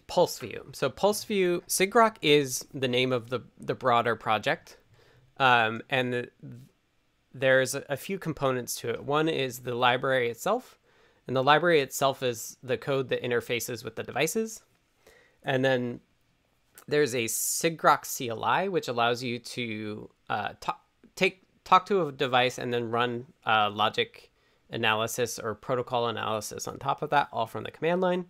PulseView. 0.07 0.75
So 0.75 0.89
PulseView, 0.89 1.63
sigrok 1.67 2.17
is 2.21 2.65
the 2.73 2.87
name 2.87 3.11
of 3.11 3.29
the, 3.29 3.41
the 3.59 3.75
broader 3.75 4.15
project. 4.15 4.77
Um, 5.37 5.81
and 5.89 6.13
the, 6.13 6.29
there's 7.33 7.75
a, 7.75 7.83
a 7.89 7.97
few 7.97 8.19
components 8.19 8.75
to 8.77 8.89
it. 8.89 9.03
One 9.03 9.27
is 9.27 9.59
the 9.59 9.75
library 9.75 10.29
itself. 10.29 10.77
And 11.27 11.35
the 11.35 11.43
library 11.43 11.81
itself 11.81 12.21
is 12.21 12.57
the 12.61 12.77
code 12.77 13.09
that 13.09 13.23
interfaces 13.23 13.83
with 13.83 13.95
the 13.95 14.03
devices. 14.03 14.61
And 15.43 15.65
then 15.65 15.99
there's 16.87 17.15
a 17.15 17.25
sigrok 17.25 18.05
CLI, 18.05 18.69
which 18.69 18.87
allows 18.87 19.23
you 19.23 19.39
to 19.39 20.09
uh, 20.29 20.49
talk, 20.59 20.81
take 21.15 21.43
talk 21.63 21.85
to 21.87 22.07
a 22.07 22.11
device 22.11 22.57
and 22.57 22.73
then 22.73 22.91
run 22.91 23.25
uh, 23.45 23.69
logic 23.71 24.31
analysis 24.69 25.39
or 25.39 25.55
protocol 25.55 26.07
analysis 26.07 26.67
on 26.67 26.79
top 26.79 27.01
of 27.01 27.09
that, 27.09 27.27
all 27.31 27.47
from 27.47 27.63
the 27.63 27.71
command 27.71 28.01
line. 28.01 28.25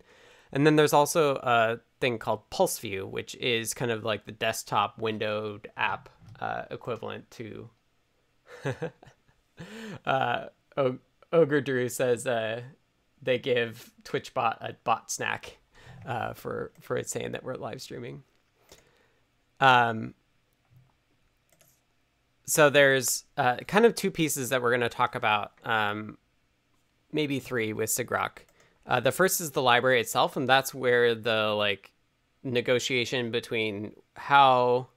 And 0.52 0.66
then 0.66 0.76
there's 0.76 0.94
also 0.94 1.36
a 1.36 1.80
thing 2.00 2.18
called 2.18 2.50
PulseView, 2.50 3.10
which 3.10 3.36
is 3.36 3.74
kind 3.74 3.92
of 3.92 4.04
like 4.04 4.26
the 4.26 4.32
desktop 4.32 4.98
windowed 4.98 5.70
app 5.76 6.10
uh, 6.40 6.64
equivalent 6.72 7.30
to. 7.32 7.70
uh, 10.06 10.46
Ogre 11.34 11.62
Drew 11.62 11.90
says 11.90 12.26
uh, 12.28 12.62
they 13.22 13.40
give 13.40 13.92
TwitchBot 14.04 14.58
a 14.62 14.76
bot 14.84 15.12
snack 15.12 15.58
uh, 16.06 16.34
for 16.34 16.72
for 16.80 16.98
it 16.98 17.10
saying 17.10 17.32
that 17.34 17.44
we're 17.44 17.56
live 17.56 17.82
streaming. 17.82 18.24
Um, 19.60 20.14
so 22.46 22.70
there's 22.70 23.26
uh, 23.38 23.58
kind 23.68 23.86
of 23.86 23.96
two 23.96 24.12
pieces 24.12 24.50
that 24.50 24.62
we're 24.62 24.72
going 24.72 24.82
to 24.82 24.90
talk 24.90 25.16
about, 25.16 25.54
um, 25.64 26.18
maybe 27.12 27.40
three 27.40 27.74
with 27.74 27.90
sigrok. 27.90 28.40
Uh, 28.86 29.00
the 29.00 29.12
first 29.12 29.42
is 29.42 29.52
the 29.52 29.62
library 29.62 30.00
itself, 30.00 30.38
and 30.38 30.48
that's 30.48 30.74
where 30.74 31.16
the 31.16 31.48
like 31.58 31.92
negotiation 32.44 33.32
between 33.32 33.94
how 34.16 34.88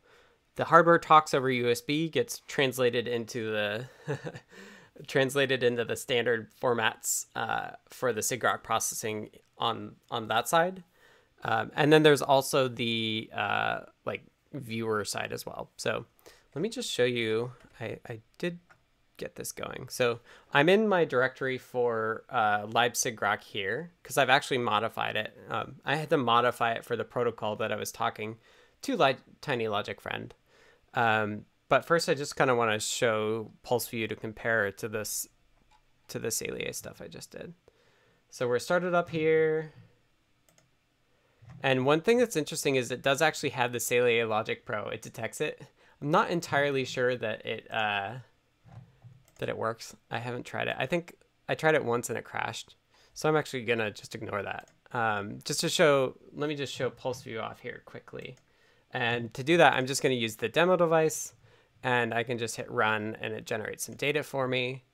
the 0.56 0.64
hardware 0.64 0.98
talks 0.98 1.32
over 1.32 1.48
USB 1.48 2.10
gets 2.10 2.40
translated 2.48 3.08
into 3.08 3.50
the 3.50 3.88
translated 5.06 5.62
into 5.62 5.84
the 5.84 5.96
standard 5.96 6.48
formats 6.60 7.26
uh, 7.34 7.70
for 7.88 8.12
the 8.12 8.20
sigrok 8.20 8.62
processing 8.62 9.30
on 9.56 9.96
on 10.10 10.28
that 10.28 10.48
side. 10.48 10.82
Um, 11.44 11.70
and 11.76 11.92
then 11.92 12.02
there's 12.02 12.20
also 12.20 12.68
the 12.68 13.30
uh, 13.34 13.80
like 14.04 14.22
viewer 14.52 15.04
side 15.04 15.32
as 15.32 15.46
well. 15.46 15.70
So 15.76 16.06
let 16.54 16.62
me 16.62 16.68
just 16.68 16.90
show 16.90 17.04
you. 17.04 17.52
I, 17.80 17.98
I 18.08 18.20
did 18.38 18.58
get 19.18 19.36
this 19.36 19.52
going. 19.52 19.88
So 19.90 20.20
I'm 20.54 20.68
in 20.68 20.88
my 20.88 21.04
directory 21.04 21.58
for 21.58 22.24
uh, 22.30 22.66
libsigrok 22.66 23.42
here 23.42 23.90
because 24.02 24.16
I've 24.16 24.30
actually 24.30 24.58
modified 24.58 25.16
it. 25.16 25.36
Um, 25.50 25.76
I 25.84 25.96
had 25.96 26.08
to 26.10 26.16
modify 26.16 26.72
it 26.72 26.84
for 26.84 26.96
the 26.96 27.04
protocol 27.04 27.56
that 27.56 27.72
I 27.72 27.76
was 27.76 27.92
talking 27.92 28.36
to 28.82 28.96
Li- 28.96 29.16
Tiny 29.40 29.68
Logic 29.68 30.00
Friend. 30.00 30.34
Um, 30.94 31.44
but 31.68 31.84
first, 31.84 32.08
I 32.08 32.14
just 32.14 32.36
kind 32.36 32.50
of 32.50 32.56
want 32.56 32.72
to 32.72 32.80
show 32.80 33.50
pulse 33.62 33.88
PulseView 33.88 34.08
to 34.08 34.16
compare 34.16 34.70
to 34.72 34.88
this 34.88 35.28
to 36.08 36.18
the 36.18 36.28
Saleae 36.28 36.74
stuff 36.74 37.02
I 37.02 37.08
just 37.08 37.30
did. 37.32 37.52
So 38.30 38.48
we're 38.48 38.58
started 38.58 38.94
up 38.94 39.10
here. 39.10 39.74
And 41.62 41.84
one 41.84 42.00
thing 42.00 42.18
that's 42.18 42.36
interesting 42.36 42.76
is 42.76 42.90
it 42.90 43.02
does 43.02 43.20
actually 43.20 43.50
have 43.50 43.72
the 43.72 43.78
Saleae 43.78 44.26
Logic 44.26 44.64
Pro. 44.64 44.88
It 44.88 45.02
detects 45.02 45.42
it. 45.42 45.60
I'm 46.00 46.10
not 46.10 46.30
entirely 46.30 46.84
sure 46.84 47.16
that 47.16 47.44
it 47.44 47.70
uh, 47.70 48.14
that 49.38 49.48
it 49.48 49.56
works. 49.56 49.96
I 50.10 50.18
haven't 50.18 50.46
tried 50.46 50.68
it. 50.68 50.76
I 50.78 50.86
think 50.86 51.14
I 51.48 51.54
tried 51.54 51.74
it 51.74 51.84
once 51.84 52.08
and 52.08 52.18
it 52.18 52.24
crashed. 52.24 52.76
So 53.14 53.28
I'm 53.28 53.36
actually 53.36 53.64
gonna 53.64 53.90
just 53.90 54.14
ignore 54.14 54.42
that. 54.42 54.68
Um, 54.92 55.38
just 55.44 55.60
to 55.60 55.68
show, 55.68 56.16
let 56.34 56.48
me 56.48 56.54
just 56.54 56.72
show 56.72 56.90
PulseView 56.90 57.42
off 57.42 57.60
here 57.60 57.82
quickly. 57.84 58.36
And 58.92 59.32
to 59.34 59.42
do 59.42 59.56
that, 59.56 59.74
I'm 59.74 59.86
just 59.86 60.02
gonna 60.02 60.14
use 60.14 60.36
the 60.36 60.48
demo 60.48 60.76
device 60.76 61.34
and 61.82 62.14
I 62.14 62.22
can 62.22 62.38
just 62.38 62.56
hit 62.56 62.70
run 62.70 63.16
and 63.20 63.34
it 63.34 63.44
generates 63.44 63.84
some 63.84 63.96
data 63.96 64.22
for 64.22 64.48
me. 64.48 64.84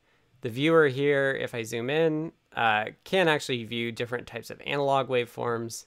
The 0.40 0.50
viewer 0.50 0.88
here, 0.88 1.32
if 1.32 1.54
I 1.54 1.62
zoom 1.62 1.88
in, 1.90 2.32
uh, 2.54 2.86
can 3.04 3.28
actually 3.28 3.64
view 3.64 3.92
different 3.92 4.26
types 4.26 4.50
of 4.50 4.60
analog 4.66 5.08
waveforms. 5.08 5.86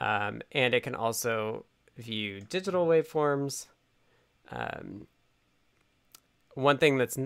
Um, 0.00 0.42
and 0.52 0.74
it 0.74 0.82
can 0.82 0.94
also 0.94 1.64
view 1.96 2.40
digital 2.40 2.86
waveforms. 2.86 3.66
Um, 4.50 5.06
one 6.54 6.78
thing 6.78 6.98
that's 6.98 7.18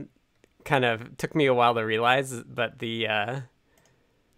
kind 0.65 0.85
of 0.85 1.17
took 1.17 1.35
me 1.35 1.47
a 1.47 1.55
while 1.55 1.75
to 1.75 1.83
realize, 1.83 2.33
but 2.43 2.79
the 2.79 3.09
uh, 3.09 3.41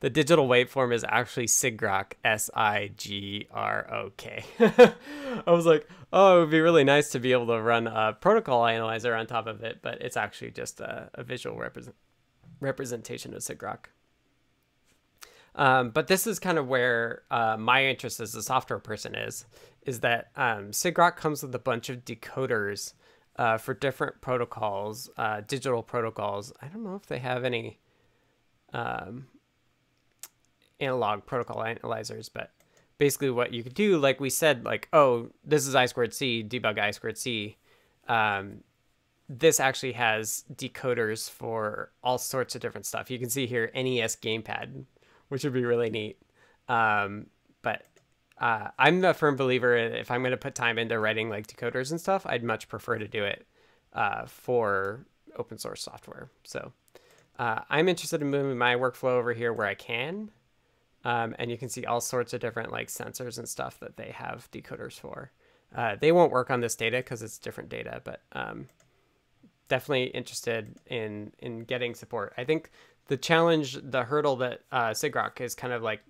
the 0.01 0.11
digital 0.11 0.49
waveform 0.49 0.93
is 0.93 1.05
actually 1.09 1.47
SIGROK, 1.47 2.15
S 2.25 2.51
I 2.55 2.91
G 2.97 3.47
R 3.51 3.93
O 3.93 4.11
K. 4.17 4.45
I 4.61 5.51
was 5.51 5.65
like, 5.65 5.89
oh, 6.13 6.37
it 6.37 6.41
would 6.41 6.51
be 6.51 6.61
really 6.61 6.85
nice 6.85 7.11
to 7.11 7.21
be 7.21 7.33
able 7.33 7.47
to 7.47 7.61
run 7.61 7.87
a 7.87 8.13
protocol 8.13 8.67
analyzer 8.67 9.15
on 9.15 9.27
top 9.27 9.47
of 9.47 9.63
it, 9.63 9.79
but 9.81 10.03
it's 10.03 10.17
actually 10.17 10.51
just 10.51 10.81
a, 10.81 11.09
a 11.15 11.23
visual 11.23 11.57
represent 11.57 11.97
representation 12.61 13.35
of 13.35 13.41
sigrok. 13.41 13.87
Um, 15.55 15.91
but 15.91 16.07
this 16.07 16.27
is 16.27 16.39
kind 16.39 16.59
of 16.59 16.67
where 16.67 17.23
uh, 17.31 17.57
my 17.59 17.87
interest 17.87 18.21
as 18.21 18.35
a 18.35 18.43
software 18.43 18.79
person 18.79 19.15
is, 19.15 19.45
is 19.85 20.01
that 20.01 20.31
um, 20.37 20.71
sigrok 20.71 21.17
comes 21.17 21.43
with 21.43 21.55
a 21.55 21.59
bunch 21.59 21.89
of 21.89 22.05
decoders 22.05 22.95
uh, 23.37 23.59
for 23.59 23.75
different 23.75 24.21
protocols, 24.21 25.11
uh, 25.17 25.41
digital 25.47 25.83
protocols. 25.83 26.53
I 26.61 26.67
don't 26.67 26.85
know 26.85 26.95
if 26.95 27.07
they 27.07 27.19
have 27.19 27.45
any 27.45 27.79
um, 28.73 29.27
analog 30.81 31.27
protocol 31.27 31.65
analyzers, 31.65 32.29
but 32.29 32.51
basically 32.99 33.31
what 33.31 33.53
you 33.53 33.63
could 33.63 33.75
do, 33.75 33.99
like 33.99 34.21
we 34.21 34.31
said, 34.31 34.65
like, 34.65 34.89
oh, 34.93 35.31
this 35.45 35.67
is 35.67 35.75
I 35.75 35.87
squared 35.87 36.15
C, 36.15 36.45
debug 36.47 36.79
I 36.79 36.91
squared 36.91 37.19
C. 37.19 37.57
Um, 38.09 38.63
this 39.29 39.61
actually 39.61 39.93
has 39.93 40.45
decoders 40.55 41.31
for 41.31 41.91
all 42.03 42.19
sorts 42.19 42.55
of 42.55 42.61
different 42.61 42.87
stuff. 42.87 43.11
You 43.11 43.19
can 43.19 43.31
see 43.31 43.47
here 43.47 43.71
NES 43.75 44.17
gamepad, 44.17 44.85
which 45.29 45.45
would 45.45 45.55
be 45.55 45.65
really 45.65 45.91
neat. 45.91 46.21
Um, 46.69 47.27
but 47.63 47.83
uh, 48.43 48.69
I'm 48.77 49.05
a 49.05 49.15
firm 49.15 49.37
believer 49.37 49.77
if 49.77 50.11
I'm 50.11 50.21
going 50.23 50.33
to 50.33 50.37
put 50.37 50.57
time 50.57 50.77
into 50.77 50.99
writing 50.99 51.31
like 51.31 51.47
decoders 51.47 51.93
and 51.93 52.01
stuff, 52.01 52.27
I'd 52.27 52.43
much 52.43 52.69
prefer 52.69 52.99
to 52.99 53.07
do 53.07 53.23
it 53.23 53.47
uh, 53.93 54.27
for 54.27 55.07
open 55.37 55.59
source 55.59 55.81
software. 55.81 56.29
So 56.43 56.73
uh, 57.39 57.61
I'm 57.71 57.89
interested 57.89 58.21
in 58.21 58.31
moving 58.31 58.59
my 58.59 58.75
workflow 58.75 59.13
over 59.13 59.33
here 59.33 59.53
where 59.53 59.69
I 59.69 59.77
can. 59.77 60.33
Um, 61.05 61.37
and 61.39 61.53
you 61.53 61.57
can 61.57 61.69
see 61.69 61.85
all 61.85 62.01
sorts 62.01 62.33
of 62.33 62.41
different 62.41 62.73
like 62.73 62.89
sensors 62.89 63.39
and 63.39 63.49
stuff 63.49 63.79
that 63.79 63.97
they 63.97 64.11
have 64.11 64.51
decoders 64.51 64.99
for. 64.99 65.31
Uh, 65.75 65.95
they 66.01 66.11
won't 66.11 66.33
work 66.33 66.51
on 66.51 66.61
this 66.61 66.75
data 66.75 66.97
because 66.97 67.23
it's 67.23 67.39
different 67.39 67.69
data, 67.69 68.03
but 68.03 68.23
um, 68.33 68.69
definitely 69.69 70.07
interested 70.07 70.77
in 70.87 71.33
in 71.39 71.61
getting 71.61 71.95
support. 71.95 72.35
I 72.37 72.45
think 72.45 72.71
the 73.07 73.17
challenge, 73.17 73.79
the 73.83 74.03
hurdle 74.03 74.37
that 74.37 74.61
uh, 74.71 74.91
sigrok 74.91 75.41
is 75.41 75.55
kind 75.55 75.73
of 75.73 75.83
like 75.83 76.03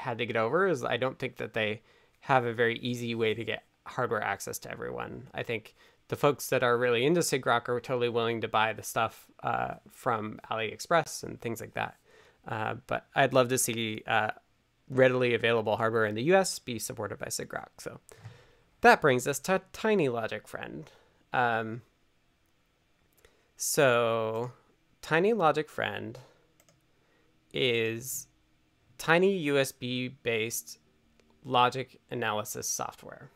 had 0.00 0.18
to 0.18 0.26
get 0.26 0.36
over 0.36 0.66
is 0.66 0.84
I 0.84 0.96
don't 0.96 1.18
think 1.18 1.36
that 1.36 1.52
they 1.52 1.82
have 2.20 2.44
a 2.44 2.52
very 2.52 2.78
easy 2.78 3.14
way 3.14 3.34
to 3.34 3.44
get 3.44 3.64
hardware 3.86 4.22
access 4.22 4.58
to 4.60 4.70
everyone. 4.70 5.28
I 5.34 5.42
think 5.42 5.74
the 6.08 6.16
folks 6.16 6.48
that 6.48 6.62
are 6.62 6.76
really 6.76 7.04
into 7.04 7.20
sigrok 7.20 7.68
are 7.68 7.80
totally 7.80 8.08
willing 8.08 8.40
to 8.40 8.48
buy 8.48 8.72
the 8.72 8.82
stuff 8.82 9.26
uh, 9.42 9.74
from 9.90 10.40
AliExpress 10.50 11.22
and 11.22 11.40
things 11.40 11.60
like 11.60 11.74
that. 11.74 11.96
Uh, 12.48 12.74
but 12.86 13.06
I'd 13.14 13.34
love 13.34 13.48
to 13.48 13.58
see 13.58 14.02
uh, 14.06 14.30
readily 14.88 15.34
available 15.34 15.76
hardware 15.76 16.06
in 16.06 16.14
the 16.14 16.24
US 16.34 16.58
be 16.58 16.78
supported 16.78 17.18
by 17.18 17.26
sigrok. 17.26 17.68
So 17.78 18.00
that 18.80 19.00
brings 19.00 19.26
us 19.26 19.38
to 19.40 19.60
Tiny 19.72 20.08
Logic 20.08 20.48
Friend. 20.48 20.90
Um, 21.32 21.82
so 23.56 24.52
Tiny 25.02 25.32
Logic 25.32 25.68
Friend 25.68 26.18
is 27.52 28.26
tiny 29.00 29.46
USB 29.46 30.12
based 30.22 30.78
logic 31.42 31.98
analysis 32.10 32.68
software. 32.68 33.30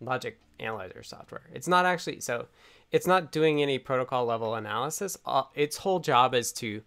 Logic 0.00 0.38
analyzer 0.58 1.02
software. 1.02 1.42
It's 1.52 1.68
not 1.68 1.84
actually 1.84 2.20
so 2.20 2.48
it's 2.90 3.06
not 3.06 3.30
doing 3.30 3.60
any 3.60 3.78
protocol 3.78 4.24
level 4.24 4.54
analysis. 4.54 5.18
Uh, 5.26 5.42
its 5.54 5.76
whole 5.76 6.00
job 6.00 6.34
is 6.34 6.50
to 6.54 6.82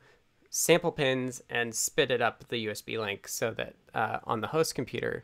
sample 0.49 0.91
pins 0.91 1.41
and 1.49 1.73
spit 1.73 2.09
it 2.09 2.19
up 2.19 2.47
the 2.49 2.65
USB 2.65 2.99
link 2.99 3.27
so 3.27 3.51
that 3.51 3.75
uh, 3.93 4.17
on 4.23 4.41
the 4.41 4.47
host 4.47 4.73
computer 4.73 5.23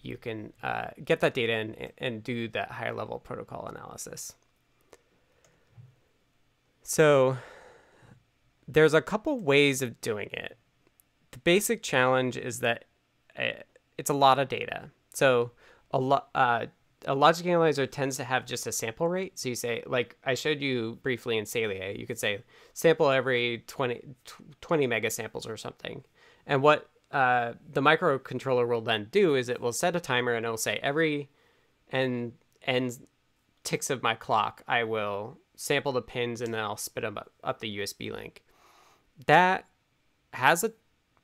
you 0.00 0.16
can 0.16 0.52
uh, 0.62 0.86
get 1.04 1.18
that 1.18 1.34
data 1.34 1.52
and, 1.52 1.92
and 1.98 2.22
do 2.22 2.46
that 2.48 2.70
higher 2.70 2.94
level 2.94 3.18
protocol 3.18 3.66
analysis. 3.66 4.36
So 6.84 7.38
there's 8.68 8.94
a 8.94 9.02
couple 9.02 9.40
ways 9.40 9.82
of 9.82 10.00
doing 10.00 10.28
it. 10.32 10.56
The 11.36 11.40
basic 11.40 11.82
challenge 11.82 12.38
is 12.38 12.60
that 12.60 12.86
uh, 13.38 13.60
it's 13.98 14.08
a 14.08 14.14
lot 14.14 14.38
of 14.38 14.48
data. 14.48 14.90
So 15.12 15.50
a 15.90 15.98
lot 15.98 16.28
uh, 16.34 16.66
a 17.04 17.14
logic 17.14 17.44
analyzer 17.44 17.86
tends 17.86 18.16
to 18.16 18.24
have 18.24 18.46
just 18.46 18.66
a 18.66 18.72
sample 18.72 19.06
rate. 19.06 19.38
So 19.38 19.50
you 19.50 19.54
say, 19.54 19.82
like 19.86 20.16
I 20.24 20.32
showed 20.32 20.62
you 20.62 20.98
briefly 21.02 21.36
in 21.36 21.44
Saleae, 21.44 21.98
you 21.98 22.06
could 22.06 22.18
say 22.18 22.42
sample 22.72 23.10
every 23.10 23.64
20, 23.66 24.00
20 24.62 24.86
mega 24.86 25.10
samples 25.10 25.46
or 25.46 25.58
something. 25.58 26.04
And 26.46 26.62
what 26.62 26.88
uh, 27.12 27.52
the 27.70 27.82
microcontroller 27.82 28.66
will 28.66 28.80
then 28.80 29.08
do 29.10 29.34
is 29.34 29.50
it 29.50 29.60
will 29.60 29.74
set 29.74 29.94
a 29.94 30.00
timer 30.00 30.32
and 30.32 30.46
it'll 30.46 30.56
say 30.56 30.80
every 30.82 31.28
n, 31.92 32.32
n 32.62 32.90
ticks 33.62 33.90
of 33.90 34.02
my 34.02 34.14
clock, 34.14 34.62
I 34.66 34.84
will 34.84 35.36
sample 35.54 35.92
the 35.92 36.00
pins 36.00 36.40
and 36.40 36.54
then 36.54 36.62
I'll 36.62 36.78
spit 36.78 37.02
them 37.02 37.18
up, 37.18 37.30
up 37.44 37.60
the 37.60 37.78
USB 37.78 38.10
link. 38.10 38.42
That 39.26 39.66
has 40.32 40.64
a 40.64 40.72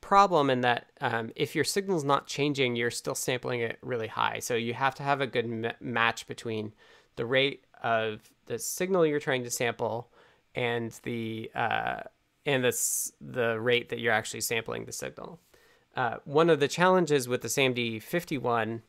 problem 0.03 0.49
in 0.49 0.59
that 0.61 0.87
um, 0.99 1.31
if 1.33 1.55
your 1.55 1.63
signal's 1.63 2.03
not 2.03 2.27
changing, 2.27 2.75
you're 2.75 2.91
still 2.91 3.15
sampling 3.15 3.61
it 3.61 3.77
really 3.81 4.07
high. 4.07 4.39
So 4.39 4.53
you 4.53 4.73
have 4.73 4.93
to 4.95 5.03
have 5.03 5.21
a 5.21 5.27
good 5.27 5.45
m- 5.45 5.71
match 5.79 6.27
between 6.27 6.73
the 7.15 7.25
rate 7.25 7.63
of 7.81 8.29
the 8.47 8.59
signal 8.59 9.05
you're 9.05 9.21
trying 9.21 9.45
to 9.45 9.49
sample 9.49 10.11
and 10.55 10.91
the 11.03 11.49
uh, 11.55 12.01
and 12.45 12.65
the 12.65 13.11
the 13.21 13.57
rate 13.61 13.87
that 13.89 13.99
you're 13.99 14.11
actually 14.11 14.41
sampling 14.41 14.83
the 14.83 14.91
signal. 14.91 15.39
Uh, 15.95 16.17
one 16.25 16.49
of 16.49 16.59
the 16.59 16.67
challenges 16.67 17.29
with 17.29 17.41
the 17.41 17.47
SAMD 17.47 18.01
51 18.03 18.81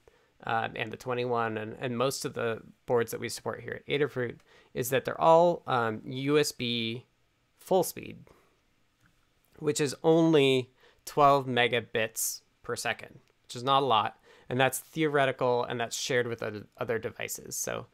um, 0.42 0.72
and 0.74 0.92
the 0.92 0.96
21 0.96 1.56
and, 1.56 1.76
and 1.78 1.96
most 1.96 2.24
of 2.24 2.34
the 2.34 2.60
boards 2.86 3.12
that 3.12 3.20
we 3.20 3.28
support 3.28 3.60
here 3.60 3.82
at 3.86 3.86
Adafruit 3.86 4.38
is 4.72 4.90
that 4.90 5.04
they're 5.04 5.20
all 5.20 5.62
um, 5.68 6.00
USB 6.00 7.02
full 7.60 7.84
speed, 7.84 8.24
which 9.60 9.80
is 9.80 9.94
only 10.02 10.70
12 11.06 11.46
megabits 11.46 12.40
per 12.62 12.76
second, 12.76 13.18
which 13.42 13.56
is 13.56 13.62
not 13.62 13.82
a 13.82 13.86
lot. 13.86 14.18
And 14.48 14.60
that's 14.60 14.78
theoretical 14.78 15.64
and 15.64 15.80
that's 15.80 15.96
shared 15.96 16.26
with 16.26 16.42
other 16.76 16.98
devices. 16.98 17.56
So 17.56 17.86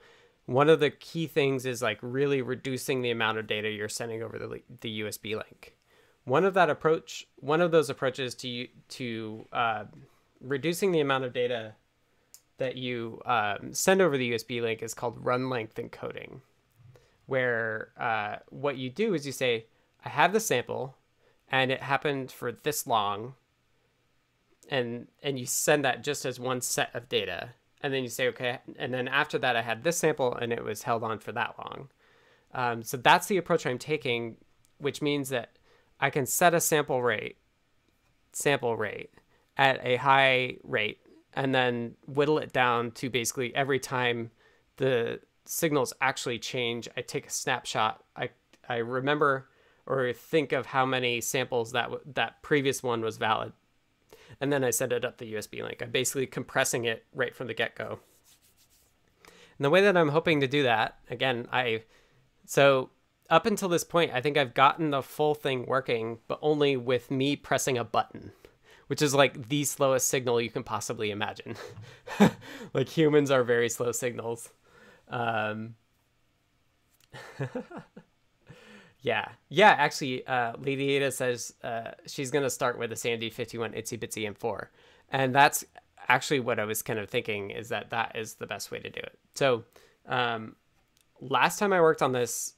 one 0.46 0.68
of 0.68 0.81
the 0.81 0.90
key 0.90 1.27
things 1.29 1.64
is 1.64 1.81
like 1.81 1.99
really 2.03 2.42
reducing 2.42 3.03
the 3.03 3.11
amount 3.12 3.38
of 3.38 3.46
data 3.46 3.70
you're 3.70 3.88
sending 3.88 4.23
over 4.23 4.38
the, 4.38 4.61
the 4.81 5.03
USB 5.03 5.35
link. 5.37 5.77
One 6.25 6.44
of 6.44 6.55
that 6.55 6.68
approach, 6.68 7.27
one 7.37 7.61
of 7.61 7.70
those 7.70 7.88
approaches 7.88 8.35
to 8.37 8.66
to 8.88 9.46
uh, 9.53 9.85
reducing 10.40 10.92
the 10.92 11.01
amount 11.01 11.25
of 11.25 11.33
data 11.33 11.75
that 12.59 12.77
you 12.77 13.23
um, 13.25 13.73
send 13.73 14.03
over 14.03 14.18
the 14.18 14.33
USB 14.33 14.61
link 14.61 14.83
is 14.83 14.92
called 14.92 15.25
run 15.25 15.49
length 15.49 15.77
encoding, 15.77 16.40
where 17.27 17.92
uh, 17.99 18.37
what 18.51 18.77
you 18.77 18.90
do 18.90 19.14
is 19.14 19.25
you 19.25 19.33
say, 19.33 19.66
I 20.05 20.09
have 20.09 20.33
the 20.33 20.40
sample, 20.40 20.96
and 21.50 21.70
it 21.70 21.82
happened 21.82 22.30
for 22.30 22.52
this 22.52 22.86
long 22.86 23.34
and 24.70 25.08
and 25.22 25.38
you 25.38 25.46
send 25.46 25.84
that 25.84 26.02
just 26.02 26.24
as 26.24 26.38
one 26.38 26.60
set 26.60 26.94
of 26.94 27.08
data 27.08 27.50
and 27.82 27.92
then 27.92 28.02
you 28.02 28.08
say 28.08 28.28
okay 28.28 28.58
and 28.78 28.94
then 28.94 29.08
after 29.08 29.38
that 29.38 29.56
i 29.56 29.62
had 29.62 29.82
this 29.82 29.98
sample 29.98 30.34
and 30.34 30.52
it 30.52 30.64
was 30.64 30.84
held 30.84 31.02
on 31.02 31.18
for 31.18 31.32
that 31.32 31.54
long. 31.58 31.88
Um, 32.52 32.82
so 32.82 32.96
that's 32.96 33.26
the 33.26 33.36
approach 33.36 33.66
i'm 33.66 33.78
taking 33.78 34.36
which 34.78 35.02
means 35.02 35.28
that 35.28 35.50
i 36.00 36.10
can 36.10 36.26
set 36.26 36.54
a 36.54 36.60
sample 36.60 37.02
rate 37.02 37.36
sample 38.32 38.76
rate 38.76 39.10
at 39.56 39.80
a 39.84 39.96
high 39.96 40.56
rate 40.62 41.00
and 41.34 41.54
then 41.54 41.94
whittle 42.06 42.38
it 42.38 42.52
down 42.52 42.90
to 42.92 43.08
basically 43.10 43.54
every 43.54 43.78
time 43.78 44.30
the 44.78 45.20
signals 45.44 45.92
actually 46.00 46.38
change 46.38 46.88
i 46.96 47.00
take 47.00 47.26
a 47.26 47.30
snapshot. 47.30 48.02
I 48.16 48.30
i 48.68 48.76
remember 48.76 49.48
or 49.90 50.12
think 50.12 50.53
of 50.53 50.66
how 50.66 50.87
many 50.87 51.20
samples 51.20 51.72
that 51.72 51.90
that 52.14 52.40
previous 52.42 52.81
one 52.81 53.00
was 53.03 53.16
valid. 53.16 53.53
And 54.40 54.53
then 54.53 54.62
I 54.62 54.70
send 54.70 54.92
it 54.92 55.05
up 55.05 55.18
the 55.18 55.35
USB 55.35 55.64
link. 55.64 55.83
I'm 55.83 55.90
basically 55.90 56.26
compressing 56.26 56.85
it 56.85 57.05
right 57.12 57.35
from 57.35 57.48
the 57.48 57.55
get-go. 57.55 57.98
And 59.26 59.64
the 59.64 59.70
way 59.70 59.81
that 59.83 59.96
I'm 59.96 60.11
hoping 60.11 60.40
to 60.40 60.46
do 60.46 60.62
that, 60.62 60.98
again, 61.11 61.48
I 61.53 61.83
so 62.46 62.90
up 63.29 63.46
until 63.46 63.68
this 63.68 63.83
point, 63.83 64.12
I 64.14 64.20
think 64.20 64.37
I've 64.37 64.55
gotten 64.55 64.90
the 64.90 65.03
full 65.03 65.35
thing 65.35 65.66
working, 65.66 66.18
but 66.29 66.38
only 66.40 66.76
with 66.76 67.11
me 67.11 67.35
pressing 67.35 67.76
a 67.76 67.85
button, 67.85 68.31
which 68.87 69.03
is 69.03 69.12
like 69.12 69.48
the 69.48 69.64
slowest 69.64 70.07
signal 70.07 70.40
you 70.40 70.50
can 70.50 70.62
possibly 70.62 71.11
imagine. 71.11 71.57
like 72.72 72.88
humans 72.88 73.31
are 73.31 73.42
very 73.42 73.68
slow 73.68 73.90
signals. 73.90 74.50
Um, 75.09 75.74
Yeah, 79.02 79.28
yeah. 79.48 79.70
Actually, 79.70 80.26
uh, 80.26 80.52
Lady 80.58 80.90
Ada 80.90 81.10
says 81.10 81.54
uh, 81.62 81.92
she's 82.06 82.30
gonna 82.30 82.50
start 82.50 82.78
with 82.78 82.92
a 82.92 82.96
SAMD 82.96 83.32
51 83.32 83.72
Itsy 83.72 83.98
Bitsy 83.98 84.30
M4, 84.30 84.66
and 85.10 85.34
that's 85.34 85.64
actually 86.08 86.40
what 86.40 86.58
I 86.58 86.64
was 86.64 86.82
kind 86.82 86.98
of 86.98 87.08
thinking 87.08 87.50
is 87.50 87.68
that 87.68 87.90
that 87.90 88.12
is 88.16 88.34
the 88.34 88.46
best 88.46 88.70
way 88.70 88.78
to 88.80 88.90
do 88.90 89.00
it. 89.00 89.18
So, 89.34 89.64
um, 90.06 90.56
last 91.20 91.58
time 91.58 91.72
I 91.72 91.80
worked 91.80 92.02
on 92.02 92.12
this 92.12 92.54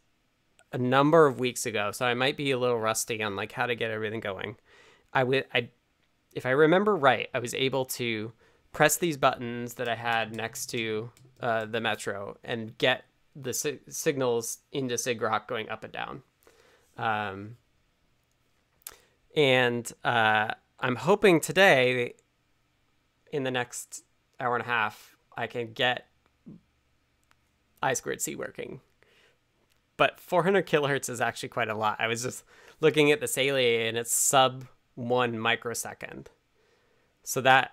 a 0.72 0.78
number 0.78 1.26
of 1.26 1.38
weeks 1.38 1.66
ago, 1.66 1.90
so 1.92 2.06
I 2.06 2.14
might 2.14 2.36
be 2.36 2.50
a 2.50 2.58
little 2.58 2.78
rusty 2.78 3.22
on 3.22 3.36
like 3.36 3.52
how 3.52 3.66
to 3.66 3.74
get 3.74 3.90
everything 3.90 4.20
going. 4.20 4.56
I 5.12 5.24
would, 5.24 5.44
I, 5.54 5.68
if 6.34 6.46
I 6.46 6.50
remember 6.50 6.96
right, 6.96 7.28
I 7.34 7.38
was 7.38 7.54
able 7.54 7.84
to 7.86 8.32
press 8.72 8.96
these 8.96 9.16
buttons 9.16 9.74
that 9.74 9.88
I 9.88 9.94
had 9.94 10.34
next 10.34 10.66
to 10.66 11.10
uh, 11.40 11.66
the 11.66 11.80
Metro 11.80 12.38
and 12.42 12.76
get 12.78 13.04
the 13.36 13.52
si- 13.52 13.80
signals 13.88 14.58
into 14.72 14.94
sigrok 14.94 15.46
going 15.46 15.68
up 15.68 15.84
and 15.84 15.92
down. 15.92 16.22
Um, 16.96 17.56
And 19.34 19.90
uh, 20.04 20.48
I'm 20.78 20.96
hoping 20.96 21.40
today, 21.40 22.14
in 23.32 23.44
the 23.44 23.50
next 23.50 24.04
hour 24.38 24.54
and 24.56 24.64
a 24.64 24.68
half, 24.68 25.16
I 25.36 25.46
can 25.46 25.72
get 25.72 26.08
I 27.82 27.94
squared 27.94 28.20
C 28.20 28.36
working. 28.36 28.80
But 29.96 30.20
400 30.20 30.66
kilohertz 30.66 31.08
is 31.08 31.20
actually 31.20 31.48
quite 31.48 31.68
a 31.68 31.74
lot. 31.74 31.96
I 31.98 32.06
was 32.06 32.22
just 32.22 32.44
looking 32.80 33.10
at 33.10 33.20
the 33.20 33.26
Saleae 33.26 33.88
and 33.88 33.96
it's 33.96 34.12
sub 34.12 34.66
one 34.94 35.38
microsecond. 35.38 36.30
So 37.24 37.40
that 37.40 37.72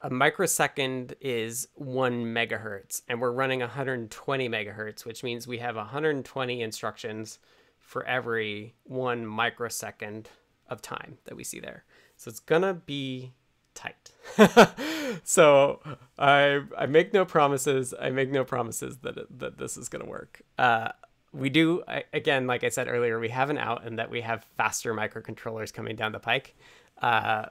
a 0.00 0.10
microsecond 0.10 1.14
is 1.20 1.68
one 1.74 2.24
megahertz, 2.24 3.02
and 3.08 3.20
we're 3.20 3.30
running 3.30 3.60
120 3.60 4.48
megahertz, 4.48 5.04
which 5.04 5.22
means 5.22 5.46
we 5.46 5.58
have 5.58 5.76
120 5.76 6.60
instructions 6.60 7.38
for 7.82 8.04
every 8.06 8.74
one 8.84 9.26
microsecond 9.26 10.30
of 10.68 10.80
time 10.80 11.18
that 11.24 11.36
we 11.36 11.44
see 11.44 11.60
there. 11.60 11.84
So 12.16 12.28
it's 12.30 12.40
gonna 12.40 12.74
be 12.74 13.34
tight. 13.74 14.12
so 15.24 15.80
I 16.18 16.60
I 16.78 16.86
make 16.86 17.12
no 17.12 17.24
promises. 17.24 17.92
I 18.00 18.10
make 18.10 18.30
no 18.30 18.44
promises 18.44 18.98
that 18.98 19.18
that 19.38 19.58
this 19.58 19.76
is 19.76 19.88
gonna 19.88 20.06
work. 20.06 20.40
Uh, 20.58 20.88
we 21.32 21.50
do 21.50 21.82
I, 21.86 22.04
again, 22.12 22.46
like 22.46 22.64
I 22.64 22.68
said 22.68 22.88
earlier, 22.88 23.18
we 23.18 23.28
have 23.28 23.50
an 23.50 23.58
out 23.58 23.84
and 23.84 23.98
that 23.98 24.10
we 24.10 24.20
have 24.22 24.46
faster 24.56 24.94
microcontrollers 24.94 25.72
coming 25.72 25.96
down 25.96 26.12
the 26.12 26.20
pike. 26.20 26.54
Uh, 27.00 27.46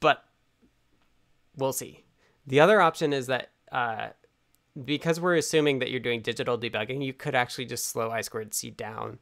but 0.00 0.24
we'll 1.56 1.72
see. 1.72 2.04
The 2.46 2.60
other 2.60 2.80
option 2.80 3.12
is 3.12 3.26
that 3.26 3.50
uh, 3.70 4.08
because 4.84 5.20
we're 5.20 5.36
assuming 5.36 5.80
that 5.80 5.90
you're 5.90 6.00
doing 6.00 6.22
digital 6.22 6.58
debugging, 6.58 7.04
you 7.04 7.12
could 7.12 7.34
actually 7.34 7.66
just 7.66 7.86
slow 7.86 8.10
I 8.10 8.22
squared 8.22 8.54
C 8.54 8.70
down 8.70 9.18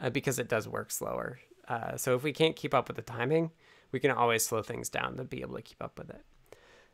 uh, 0.00 0.10
because 0.10 0.38
it 0.38 0.48
does 0.48 0.68
work 0.68 0.90
slower. 0.90 1.38
Uh, 1.66 1.96
so 1.96 2.14
if 2.14 2.22
we 2.22 2.32
can't 2.32 2.56
keep 2.56 2.74
up 2.74 2.88
with 2.88 2.96
the 2.96 3.02
timing, 3.02 3.50
we 3.92 4.00
can 4.00 4.10
always 4.10 4.44
slow 4.44 4.62
things 4.62 4.88
down 4.88 5.16
to 5.16 5.24
be 5.24 5.40
able 5.40 5.56
to 5.56 5.62
keep 5.62 5.82
up 5.82 5.98
with 5.98 6.10
it. 6.10 6.24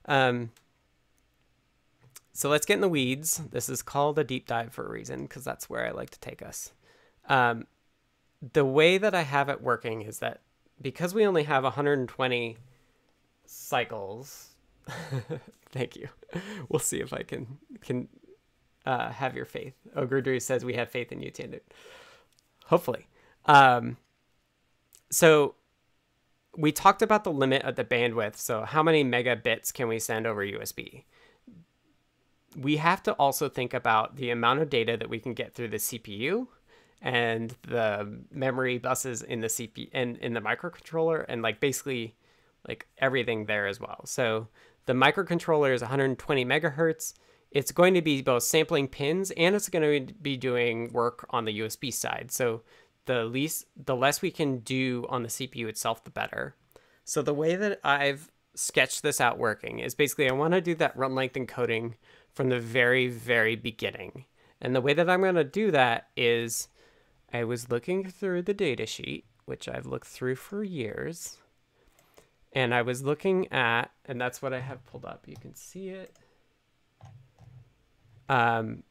Um, 0.07 0.51
so 2.33 2.49
let's 2.49 2.67
get 2.67 2.75
in 2.75 2.81
the 2.81 2.89
weeds. 2.89 3.41
This 3.51 3.69
is 3.69 3.83
called 3.83 4.19
a 4.19 4.25
deep 4.25 4.47
dive 4.47 4.73
for 4.73 4.87
a 4.87 4.91
reason 4.91 5.23
because 5.23 5.45
that's 5.45 5.71
where 5.71 5.87
I 5.87 5.93
like 5.93 6.11
to 6.11 6.21
take 6.21 6.43
us. 6.43 6.73
Um, 7.29 7.67
the 8.53 8.65
way 8.65 8.99
that 8.99 9.15
I 9.15 9.23
have 9.23 9.49
it 9.49 9.63
working 9.63 10.03
is 10.03 10.19
that 10.19 10.41
because 10.81 11.15
we 11.15 11.27
only 11.27 11.45
have 11.45 11.63
120 11.63 12.57
cycles, 13.47 14.49
thank 15.71 15.97
you. 15.97 16.09
We'll 16.69 16.81
see 16.81 17.01
if 17.01 17.13
I 17.13 17.23
can 17.23 17.59
can 17.81 18.09
uh, 18.85 19.11
have 19.11 19.37
your 19.37 19.45
faith. 19.45 19.75
Ogredru 19.97 20.43
says 20.43 20.65
we 20.65 20.75
have 20.75 20.91
faith 20.91 21.13
in 21.13 21.23
you, 21.23 21.31
tannewt. 21.31 21.63
Hopefully. 22.65 23.07
Um, 23.47 23.97
so 25.11 25.55
we 26.57 26.73
talked 26.73 27.03
about 27.03 27.25
the 27.25 27.33
limit 27.33 27.63
of 27.63 27.77
the 27.77 27.85
bandwidth. 27.85 28.37
So 28.37 28.63
how 28.63 28.83
many 28.83 29.05
megabits 29.05 29.73
can 29.73 29.89
we 29.89 29.99
send 29.99 30.27
over 30.27 30.45
USB? 30.45 31.05
We 32.57 32.77
have 32.77 33.03
to 33.05 33.13
also 33.15 33.49
think 33.49 33.75
about 33.75 34.17
the 34.17 34.31
amount 34.31 34.61
of 34.61 34.71
data 34.71 34.97
that 34.97 35.11
we 35.11 35.19
can 35.19 35.35
get 35.35 35.55
through 35.55 35.69
the 35.69 35.79
CPU 35.79 36.47
and 37.03 37.55
the 37.67 38.21
memory 38.31 38.79
buses 38.79 39.23
in 39.23 39.41
the 39.41 39.49
CPU 39.49 39.89
and 39.93 40.17
in 40.19 40.33
the 40.33 40.41
microcontroller 40.41 41.25
and 41.29 41.43
like 41.43 41.61
basically 41.61 42.15
like 42.67 42.87
everything 42.99 43.47
there 43.47 43.67
as 43.67 43.81
well. 43.81 44.03
So 44.07 44.49
the 44.87 44.93
microcontroller 44.93 45.75
is 45.75 45.83
120 45.83 46.45
megahertz. 46.45 47.15
It's 47.55 47.73
going 47.73 47.95
to 47.95 48.03
be 48.03 48.21
both 48.21 48.43
sampling 48.43 48.89
pins 48.89 49.31
and 49.31 49.55
it's 49.55 49.69
going 49.69 50.07
to 50.07 50.13
be 50.15 50.37
doing 50.37 50.93
work 50.93 51.25
on 51.31 51.45
the 51.45 51.61
USB 51.61 51.93
side. 51.93 52.31
So 52.31 52.63
the 53.07 53.25
least 53.25 53.67
the 53.77 53.97
less 53.97 54.21
we 54.21 54.31
can 54.31 54.59
do 54.59 55.07
on 55.09 55.23
the 55.23 55.29
CPU 55.29 55.69
itself, 55.69 56.05
the 56.05 56.11
better. 56.11 56.57
So 57.05 57.23
the 57.23 57.33
way 57.33 57.55
that 57.55 57.81
I've 57.85 58.31
sketched 58.55 59.03
this 59.03 59.21
out 59.21 59.39
working 59.39 59.79
is 59.79 59.95
basically 59.95 60.29
I 60.29 60.33
want 60.33 60.55
to 60.55 60.61
do 60.61 60.75
that 60.77 60.97
run 60.97 61.15
length 61.15 61.35
encoding 61.35 61.95
from 62.33 62.49
the 62.49 62.61
very, 62.61 63.07
very 63.07 63.57
beginning. 63.57 64.25
And 64.61 64.75
the 64.75 64.81
way 64.81 64.95
that 64.95 65.09
I'm 65.09 65.21
going 65.21 65.35
to 65.37 65.45
do 65.45 65.71
that 65.71 66.09
is 66.17 66.69
I 67.33 67.45
was 67.45 67.71
looking 67.71 68.09
through 68.09 68.43
the 68.43 68.55
data 68.55 68.87
sheet, 68.87 69.27
which 69.45 69.69
I've 69.69 69.87
looked 69.87 70.07
through 70.07 70.37
for 70.37 70.65
years. 70.65 71.39
And 72.53 72.73
I 72.75 72.83
was 72.83 73.03
looking 73.03 73.53
at, 73.53 73.91
and 74.07 74.21
that's 74.21 74.41
what 74.41 74.53
I 74.53 74.61
have 74.61 74.87
pulled 74.87 75.05
up. 75.05 75.25
You 75.27 75.37
can 75.37 75.55
see 75.55 75.89
it. 75.89 76.17
Um, 78.29 78.83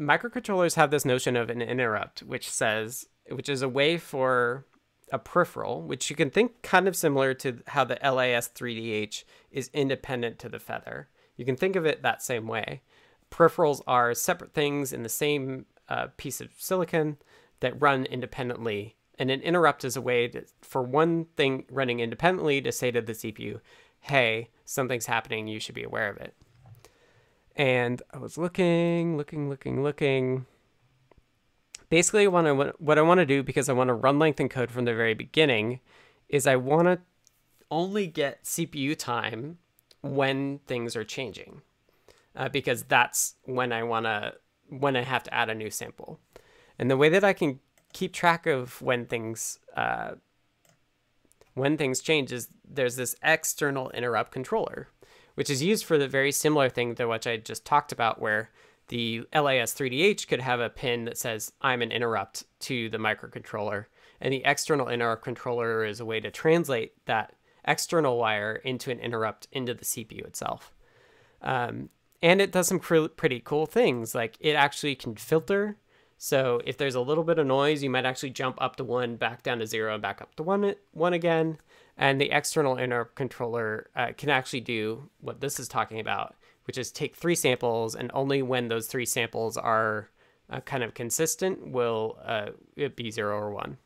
microcontrollers 0.00 0.74
have 0.74 0.90
this 0.90 1.04
notion 1.04 1.36
of 1.36 1.50
an 1.50 1.62
interrupt, 1.62 2.20
which 2.20 2.50
says 2.50 3.06
which 3.30 3.48
is 3.48 3.62
a 3.62 3.68
way 3.68 3.98
for 3.98 4.66
a 5.12 5.18
peripheral, 5.18 5.82
which 5.82 6.10
you 6.10 6.16
can 6.16 6.30
think 6.30 6.62
kind 6.62 6.88
of 6.88 6.96
similar 6.96 7.34
to 7.34 7.58
how 7.68 7.84
the 7.84 7.96
LIS3DH 7.96 9.24
is 9.50 9.70
independent 9.72 10.38
to 10.40 10.48
the 10.48 10.58
feather. 10.58 11.08
You 11.36 11.44
can 11.44 11.56
think 11.56 11.76
of 11.76 11.86
it 11.86 12.02
that 12.02 12.22
same 12.22 12.46
way. 12.46 12.82
Peripherals 13.30 13.82
are 13.86 14.14
separate 14.14 14.54
things 14.54 14.92
in 14.92 15.02
the 15.02 15.08
same 15.08 15.66
uh, 15.88 16.08
piece 16.16 16.40
of 16.40 16.52
silicon 16.56 17.18
that 17.60 17.80
run 17.80 18.04
independently. 18.06 18.96
And 19.18 19.30
an 19.30 19.40
interrupt 19.42 19.84
is 19.84 19.96
a 19.96 20.00
way 20.00 20.28
to, 20.28 20.44
for 20.62 20.82
one 20.82 21.26
thing 21.36 21.66
running 21.70 22.00
independently 22.00 22.60
to 22.62 22.72
say 22.72 22.90
to 22.90 23.02
the 23.02 23.12
CPU, 23.12 23.60
hey, 24.00 24.50
something's 24.64 25.06
happening, 25.06 25.46
you 25.46 25.60
should 25.60 25.74
be 25.74 25.84
aware 25.84 26.10
of 26.10 26.16
it. 26.16 26.34
And 27.56 28.02
I 28.12 28.18
was 28.18 28.38
looking, 28.38 29.16
looking, 29.16 29.48
looking, 29.48 29.82
looking 29.82 30.46
basically 31.90 32.26
what 32.26 32.46
I, 32.46 32.52
what 32.52 32.98
I 32.98 33.02
want 33.02 33.18
to 33.18 33.26
do 33.26 33.42
because 33.42 33.68
I 33.68 33.74
want 33.74 33.88
to 33.88 33.94
run 33.94 34.18
length 34.18 34.38
encode 34.38 34.70
from 34.70 34.86
the 34.86 34.94
very 34.94 35.14
beginning 35.14 35.80
is 36.28 36.46
I 36.46 36.56
want 36.56 36.88
to 36.88 37.00
only 37.70 38.06
get 38.06 38.44
CPU 38.44 38.96
time 38.96 39.58
when 40.00 40.60
things 40.66 40.96
are 40.96 41.04
changing 41.04 41.62
uh, 42.34 42.48
because 42.48 42.84
that's 42.84 43.34
when 43.44 43.72
I 43.72 43.82
want 43.82 44.06
to 44.06 44.34
when 44.68 44.96
I 44.96 45.02
have 45.02 45.22
to 45.24 45.34
add 45.34 45.50
a 45.50 45.54
new 45.54 45.70
sample. 45.70 46.18
And 46.78 46.90
the 46.90 46.96
way 46.96 47.10
that 47.10 47.24
I 47.24 47.34
can 47.34 47.60
keep 47.92 48.14
track 48.14 48.46
of 48.46 48.80
when 48.80 49.06
things 49.06 49.58
uh, 49.76 50.12
when 51.54 51.76
things 51.76 52.00
change 52.00 52.32
is 52.32 52.48
there's 52.66 52.96
this 52.96 53.14
external 53.22 53.90
interrupt 53.90 54.32
controller, 54.32 54.88
which 55.34 55.50
is 55.50 55.62
used 55.62 55.84
for 55.84 55.98
the 55.98 56.08
very 56.08 56.32
similar 56.32 56.68
thing 56.68 56.94
to 56.94 57.06
which 57.06 57.26
I 57.26 57.36
just 57.36 57.64
talked 57.64 57.92
about, 57.92 58.20
where 58.20 58.50
the 58.88 59.22
LIS3DH 59.32 60.28
could 60.28 60.40
have 60.40 60.60
a 60.60 60.68
pin 60.68 61.04
that 61.06 61.18
says 61.18 61.52
I'm 61.60 61.82
an 61.82 61.92
interrupt 61.92 62.44
to 62.60 62.88
the 62.88 62.98
microcontroller. 62.98 63.86
And 64.20 64.32
the 64.32 64.42
external 64.44 64.88
interrupt 64.88 65.24
controller 65.24 65.84
is 65.84 65.98
a 65.98 66.04
way 66.04 66.20
to 66.20 66.30
translate 66.30 66.92
that 67.06 67.34
external 67.64 68.18
wire 68.18 68.56
into 68.56 68.90
an 68.90 68.98
interrupt 68.98 69.48
into 69.52 69.74
the 69.74 69.84
CPU 69.84 70.24
itself. 70.26 70.72
Um, 71.40 71.90
and 72.22 72.40
it 72.40 72.52
does 72.52 72.68
some 72.68 72.78
pr- 72.78 73.08
pretty 73.08 73.40
cool 73.40 73.66
things. 73.66 74.14
Like 74.14 74.36
it 74.40 74.52
actually 74.52 74.94
can 74.94 75.16
filter. 75.16 75.76
So 76.18 76.60
if 76.64 76.76
there's 76.76 76.94
a 76.94 77.00
little 77.00 77.24
bit 77.24 77.38
of 77.38 77.46
noise, 77.46 77.82
you 77.82 77.90
might 77.90 78.06
actually 78.06 78.30
jump 78.30 78.56
up 78.60 78.76
to 78.76 78.84
one, 78.84 79.16
back 79.16 79.42
down 79.42 79.58
to 79.58 79.66
zero, 79.66 79.94
and 79.94 80.02
back 80.02 80.22
up 80.22 80.36
to 80.36 80.44
one, 80.44 80.74
one 80.92 81.12
again. 81.12 81.58
And 81.96 82.20
the 82.20 82.30
external 82.30 82.78
interrupt 82.78 83.14
controller 83.14 83.90
uh, 83.94 84.12
can 84.16 84.30
actually 84.30 84.60
do 84.60 85.10
what 85.20 85.40
this 85.40 85.60
is 85.60 85.68
talking 85.68 86.00
about 86.00 86.34
which 86.64 86.78
is 86.78 86.90
take 86.90 87.16
three 87.16 87.34
samples, 87.34 87.94
and 87.94 88.10
only 88.14 88.42
when 88.42 88.68
those 88.68 88.86
three 88.86 89.06
samples 89.06 89.56
are 89.56 90.10
uh, 90.50 90.60
kind 90.60 90.82
of 90.82 90.94
consistent 90.94 91.68
will 91.68 92.18
uh, 92.24 92.50
it 92.76 92.96
be 92.96 93.10
zero 93.10 93.36
or 93.36 93.50
one, 93.50 93.78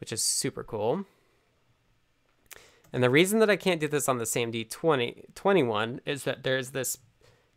which 0.00 0.12
is 0.12 0.22
super 0.22 0.64
cool. 0.64 1.04
And 2.92 3.02
the 3.02 3.10
reason 3.10 3.38
that 3.40 3.50
I 3.50 3.56
can't 3.56 3.80
do 3.80 3.88
this 3.88 4.08
on 4.08 4.18
the 4.18 4.24
SAMD 4.24 4.70
20, 4.70 5.24
21 5.34 6.00
is 6.06 6.24
that 6.24 6.42
there's 6.42 6.70
this 6.70 6.96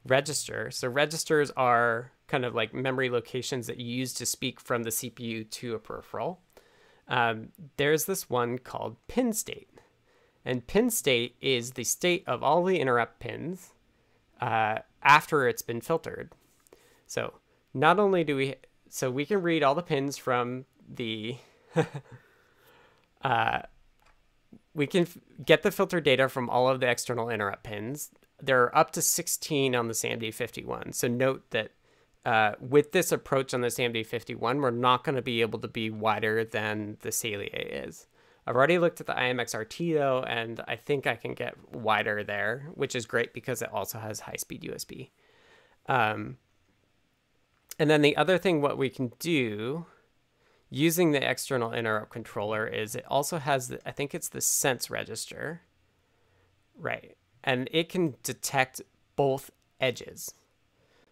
register. 0.06 0.70
So 0.72 0.90
registers 0.90 1.52
are 1.52 2.12
kind 2.28 2.44
of 2.44 2.54
like 2.54 2.74
memory 2.74 3.10
locations 3.10 3.68
that 3.68 3.78
you 3.78 3.96
use 3.96 4.14
to 4.16 4.26
speak 4.26 4.60
from 4.60 4.84
the 4.84 4.90
CPU 4.90 5.50
to 5.50 5.76
a 5.76 5.80
peripheral. 5.80 6.42
Um, 7.08 7.50
there's 7.78 8.06
this 8.06 8.30
one 8.30 8.58
called 8.60 8.98
pin 9.08 9.32
state. 9.32 9.70
And 10.44 10.66
pin 10.66 10.90
state 10.90 11.36
is 11.42 11.72
the 11.72 11.84
state 11.84 12.24
of 12.28 12.44
all 12.44 12.64
the 12.64 12.80
interrupt 12.80 13.20
pins 13.20 13.74
uh, 14.40 14.80
after 15.04 15.48
it's 15.48 15.62
been 15.62 15.82
filtered. 15.82 16.32
So 17.06 17.36
not 17.74 18.00
only 18.00 18.24
do 18.24 18.36
we, 18.36 18.56
so 18.90 19.12
we 19.12 19.26
can 19.26 19.42
read 19.42 19.64
all 19.64 19.76
the 19.76 19.84
pins 19.84 20.18
from 20.18 20.66
the, 20.90 21.38
uh, 23.24 23.60
we 24.74 24.88
can 24.88 25.08
get 25.46 25.62
the 25.62 25.72
filter 25.72 26.02
data 26.02 26.28
from 26.28 26.50
all 26.50 26.68
of 26.68 26.80
the 26.80 26.90
external 26.90 27.30
interrupt 27.30 27.64
pins. 27.64 28.10
There 28.42 28.64
are 28.64 28.76
up 28.76 28.92
to 28.92 29.02
16 29.02 29.76
on 29.76 29.88
the 29.88 29.94
SAMD51. 29.94 30.96
So 30.96 31.08
note 31.08 31.52
that 31.52 31.72
uh, 32.26 32.54
with 32.60 32.92
this 32.92 33.12
approach 33.12 33.54
on 33.54 33.62
the 33.62 33.68
SAMD51, 33.68 34.62
we're 34.62 34.72
not 34.72 35.04
going 35.04 35.16
to 35.16 35.22
be 35.22 35.42
able 35.42 35.60
to 35.60 35.68
be 35.68 35.90
wider 35.90 36.44
than 36.44 36.98
the 37.02 37.10
Saleae 37.10 37.88
is. 37.88 38.08
I've 38.48 38.56
already 38.56 38.80
looked 38.80 39.00
at 39.00 39.08
the 39.08 39.14
IMX-RT 39.14 39.78
though, 39.96 40.24
and 40.24 40.62
I 40.68 40.76
think 40.76 41.06
I 41.06 41.16
can 41.16 41.34
get 41.34 41.56
wider 41.74 42.24
there, 42.24 42.70
which 42.74 42.96
is 42.96 43.06
great 43.06 43.34
because 43.34 43.62
it 43.62 43.72
also 43.72 44.00
has 44.00 44.22
high-speed 44.22 44.64
USB. 44.64 45.10
Um, 45.88 46.38
and 47.78 47.90
then 47.90 48.02
the 48.02 48.18
other 48.18 48.38
thing, 48.38 48.62
what 48.62 48.78
we 48.78 48.90
can 48.90 49.12
do, 49.20 49.86
using 50.70 51.12
the 51.12 51.30
external 51.30 51.74
interrupt 51.74 52.12
controller 52.12 52.66
is 52.66 52.96
it 52.96 53.06
also 53.08 53.38
has, 53.38 53.68
the, 53.68 53.88
I 53.88 53.92
think 53.92 54.16
it's 54.16 54.30
the 54.30 54.42
sense 54.42 54.90
register. 54.90 55.62
Right. 56.78 57.18
And 57.44 57.70
it 57.72 57.90
can 57.90 58.16
detect 58.24 58.82
both 59.16 59.52
edges. 59.80 60.34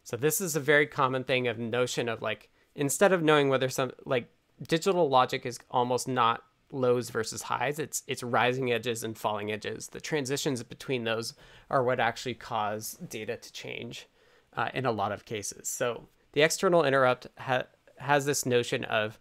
So 0.03 0.17
this 0.17 0.41
is 0.41 0.55
a 0.55 0.59
very 0.59 0.88
common 0.88 1.23
thing 1.23 1.47
of 1.47 1.59
notion 1.59 2.09
of 2.09 2.21
like, 2.21 2.49
instead 2.73 3.11
of 3.11 3.21
knowing 3.21 3.49
whether 3.49 3.69
some, 3.69 3.91
like 4.05 4.30
digital 4.67 5.09
logic 5.09 5.45
is 5.45 5.59
almost 5.69 6.07
not 6.07 6.43
lows 6.72 7.09
versus 7.09 7.43
highs. 7.43 7.80
It's 7.80 8.03
it's 8.07 8.24
rising 8.24 8.72
edges 8.72 9.03
and 9.03 9.17
falling 9.17 9.51
edges. 9.51 9.88
The 9.88 10.01
transitions 10.01 10.61
between 10.63 11.03
those 11.03 11.34
are 11.70 11.84
what 11.84 11.99
actually 11.99 12.36
cause 12.36 12.93
data 13.09 13.38
to 13.38 13.51
change 13.53 14.07
uh, 14.55 14.70
in 14.74 14.86
a 14.86 14.91
lot 14.91 15.11
of 15.11 15.26
cases. 15.26 15.67
So 15.67 16.07
the 16.34 16.41
external 16.41 16.84
interrupt 16.84 17.28
ha- 17.38 17.65
has 17.97 18.26
this 18.26 18.45
notion 18.45 18.84
of 18.86 19.20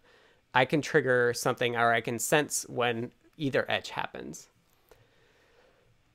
I 0.53 0.65
can 0.65 0.81
trigger 0.81 1.33
something 1.33 1.75
or 1.75 1.93
I 1.93 2.01
can 2.01 2.19
sense 2.19 2.65
when 2.67 3.11
either 3.37 3.69
edge 3.69 3.89
happens. 3.89 4.47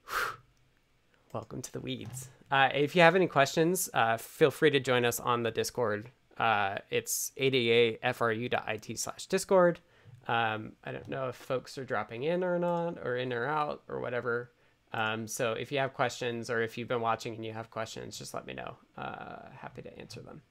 Welcome 1.32 1.62
to 1.62 1.72
the 1.72 1.80
weeds. 1.80 2.28
Uh, 2.50 2.68
if 2.72 2.94
you 2.94 3.02
have 3.02 3.16
any 3.16 3.26
questions, 3.26 3.90
uh, 3.94 4.16
feel 4.16 4.50
free 4.50 4.70
to 4.70 4.78
join 4.78 5.04
us 5.04 5.18
on 5.18 5.42
the 5.42 5.50
Discord. 5.50 6.10
Uh, 6.38 6.76
it's 6.90 7.32
adafru.it 7.40 8.98
slash 8.98 9.26
Discord. 9.26 9.80
Um, 10.26 10.72
I 10.84 10.92
don't 10.92 11.08
know 11.08 11.28
if 11.28 11.36
folks 11.36 11.76
are 11.76 11.84
dropping 11.84 12.22
in 12.22 12.42
or 12.42 12.58
not, 12.58 12.98
or 13.04 13.16
in 13.16 13.32
or 13.32 13.46
out, 13.46 13.82
or 13.88 14.00
whatever. 14.00 14.50
Um, 14.92 15.26
so 15.26 15.52
if 15.52 15.72
you 15.72 15.78
have 15.78 15.92
questions, 15.92 16.50
or 16.50 16.62
if 16.62 16.78
you've 16.78 16.88
been 16.88 17.00
watching 17.00 17.34
and 17.34 17.44
you 17.44 17.52
have 17.52 17.70
questions, 17.70 18.16
just 18.16 18.32
let 18.32 18.46
me 18.46 18.54
know. 18.54 18.76
Uh, 18.96 19.48
happy 19.58 19.82
to 19.82 19.98
answer 19.98 20.20
them. 20.20 20.42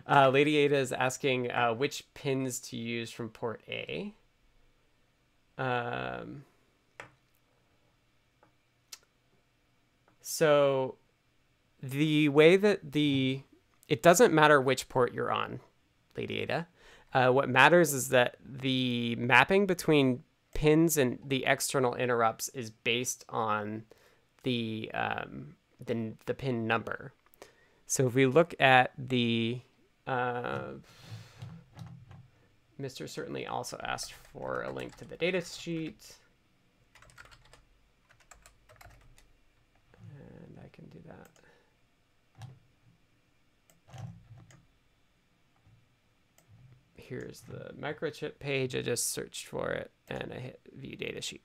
uh, 0.07 0.29
Lady 0.29 0.57
Ada 0.57 0.77
is 0.77 0.91
asking 0.91 1.51
uh, 1.51 1.73
which 1.73 2.11
pins 2.13 2.59
to 2.59 2.75
use 2.75 3.11
from 3.11 3.29
port 3.29 3.61
A. 3.67 4.13
Um, 5.57 6.43
so 10.21 10.95
the 11.81 12.29
way 12.29 12.57
that 12.57 12.91
the 12.91 13.43
it 13.87 14.01
doesn't 14.01 14.33
matter 14.33 14.61
which 14.61 14.87
port 14.87 15.13
you're 15.13 15.31
on, 15.31 15.59
Lady 16.15 16.39
Ada. 16.39 16.67
Uh, 17.13 17.29
what 17.29 17.49
matters 17.49 17.93
is 17.93 18.09
that 18.09 18.37
the 18.43 19.15
mapping 19.17 19.65
between 19.65 20.23
pins 20.53 20.97
and 20.97 21.19
the 21.25 21.45
external 21.45 21.95
interrupts 21.95 22.47
is 22.49 22.69
based 22.69 23.25
on 23.29 23.83
the 24.43 24.89
um, 24.93 25.55
the 25.85 26.13
the 26.25 26.33
pin 26.33 26.67
number. 26.67 27.13
So 27.87 28.07
if 28.07 28.15
we 28.15 28.25
look 28.25 28.55
at 28.59 28.91
the 28.97 29.61
uh, 30.07 30.73
Mr. 32.81 33.07
certainly 33.07 33.45
also 33.45 33.79
asked 33.83 34.13
for 34.13 34.63
a 34.63 34.71
link 34.71 34.95
to 34.97 35.05
the 35.05 35.15
data 35.15 35.41
sheet. 35.41 36.15
And 40.15 40.57
I 40.59 40.67
can 40.73 40.85
do 40.85 40.99
that. 41.07 41.40
Here's 47.11 47.41
the 47.41 47.73
microchip 47.77 48.39
page. 48.39 48.73
I 48.73 48.81
just 48.81 49.11
searched 49.11 49.45
for 49.45 49.69
it 49.71 49.91
and 50.07 50.31
I 50.31 50.39
hit 50.39 50.61
view 50.73 50.95
data 50.95 51.21
sheet. 51.21 51.43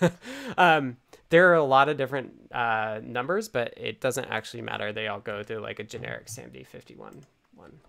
um, 0.58 0.98
there 1.30 1.50
are 1.50 1.54
a 1.54 1.64
lot 1.64 1.88
of 1.88 1.96
different 1.96 2.52
uh, 2.52 3.00
numbers, 3.02 3.48
but 3.48 3.72
it 3.78 4.02
doesn't 4.02 4.26
actually 4.26 4.60
matter. 4.60 4.92
They 4.92 5.08
all 5.08 5.20
go 5.20 5.42
to 5.42 5.58
like 5.58 5.78
a 5.78 5.84
generic 5.84 6.26
SAMD51 6.26 7.22
one. 7.54 7.80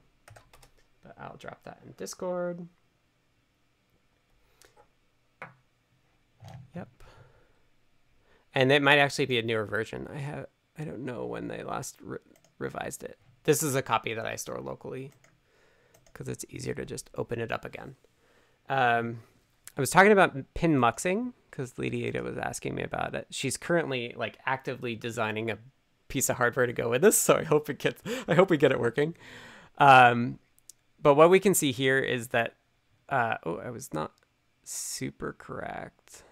But 1.03 1.15
I'll 1.19 1.35
drop 1.35 1.63
that 1.63 1.79
in 1.85 1.91
Discord. 1.97 2.65
Yep. 6.73 6.87
And 8.55 8.71
it 8.71 8.81
might 8.81 8.99
actually 8.99 9.25
be 9.25 9.37
a 9.37 9.43
newer 9.43 9.65
version. 9.65 10.07
I 10.13 10.19
have 10.19 10.45
I 10.79 10.85
don't 10.85 11.03
know 11.03 11.25
when 11.25 11.49
they 11.49 11.61
last 11.61 11.97
re 12.01 12.19
revised 12.57 13.03
it. 13.03 13.17
This 13.43 13.61
is 13.61 13.75
a 13.75 13.81
copy 13.81 14.13
that 14.13 14.25
I 14.25 14.37
store 14.37 14.61
locally 14.61 15.11
because 16.17 16.29
it's 16.29 16.45
easier 16.49 16.73
to 16.73 16.85
just 16.85 17.09
open 17.15 17.39
it 17.39 17.51
up 17.51 17.63
again. 17.63 17.95
Um, 18.69 19.19
I 19.77 19.81
was 19.81 19.91
talking 19.91 20.11
about 20.11 20.35
pin 20.55 20.75
muxing 20.75 21.33
because 21.51 21.73
Ada 21.79 22.23
was 22.23 22.37
asking 22.37 22.73
me 22.73 22.83
about 22.83 23.13
it. 23.13 23.27
She's 23.29 23.57
currently 23.57 24.13
like 24.17 24.37
actively 24.45 24.95
designing 24.95 25.51
a 25.51 25.59
piece 26.07 26.29
of 26.29 26.37
hardware 26.37 26.65
to 26.65 26.73
go 26.73 26.89
with 26.89 27.03
this, 27.03 27.17
so 27.17 27.35
I 27.35 27.43
hope 27.43 27.69
it 27.69 27.77
gets. 27.77 28.01
I 28.27 28.33
hope 28.33 28.49
we 28.49 28.57
get 28.57 28.71
it 28.71 28.79
working. 28.79 29.15
Um, 29.77 30.39
but 31.01 31.13
what 31.13 31.29
we 31.29 31.39
can 31.39 31.53
see 31.53 31.71
here 31.71 31.99
is 31.99 32.29
that. 32.29 32.55
Uh, 33.09 33.35
oh, 33.45 33.57
I 33.59 33.69
was 33.69 33.93
not 33.93 34.11
super 34.63 35.33
correct. 35.37 36.23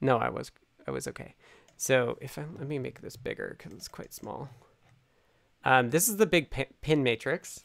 No, 0.00 0.16
I 0.16 0.30
was. 0.30 0.50
I 0.86 0.90
was 0.90 1.06
okay. 1.06 1.34
So 1.76 2.16
if 2.20 2.38
I 2.38 2.44
let 2.58 2.66
me 2.66 2.78
make 2.78 3.02
this 3.02 3.16
bigger 3.16 3.54
because 3.56 3.72
it's 3.72 3.88
quite 3.88 4.14
small. 4.14 4.48
Um, 5.64 5.90
this 5.90 6.08
is 6.08 6.16
the 6.16 6.26
big 6.26 6.50
pin 6.80 7.02
matrix 7.02 7.64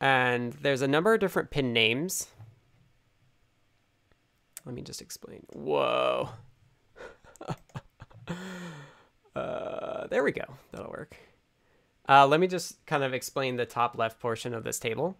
and 0.00 0.52
there's 0.54 0.82
a 0.82 0.88
number 0.88 1.14
of 1.14 1.20
different 1.20 1.50
pin 1.50 1.72
names. 1.72 2.28
Let 4.64 4.74
me 4.74 4.82
just 4.82 5.00
explain. 5.00 5.46
Whoa. 5.52 6.30
uh, 9.36 10.06
there 10.08 10.24
we 10.24 10.32
go. 10.32 10.44
That'll 10.72 10.90
work. 10.90 11.16
Uh, 12.08 12.26
let 12.26 12.40
me 12.40 12.46
just 12.46 12.84
kind 12.86 13.02
of 13.02 13.14
explain 13.14 13.56
the 13.56 13.66
top 13.66 13.96
left 13.96 14.20
portion 14.20 14.54
of 14.54 14.64
this 14.64 14.78
table. 14.78 15.16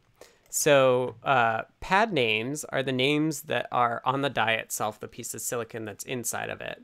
So 0.48 1.16
uh, 1.22 1.62
pad 1.80 2.12
names 2.12 2.64
are 2.64 2.82
the 2.82 2.92
names 2.92 3.42
that 3.42 3.66
are 3.72 4.00
on 4.04 4.22
the 4.22 4.30
die 4.30 4.54
itself, 4.54 5.00
the 5.00 5.08
piece 5.08 5.34
of 5.34 5.40
silicon 5.40 5.84
that's 5.84 6.04
inside 6.04 6.50
of 6.50 6.60
it. 6.60 6.82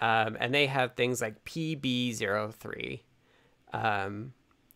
Um, 0.00 0.36
and 0.38 0.54
they 0.54 0.66
have 0.66 0.94
things 0.94 1.20
like 1.20 1.44
PB03. 1.44 3.00
Um, 3.72 4.32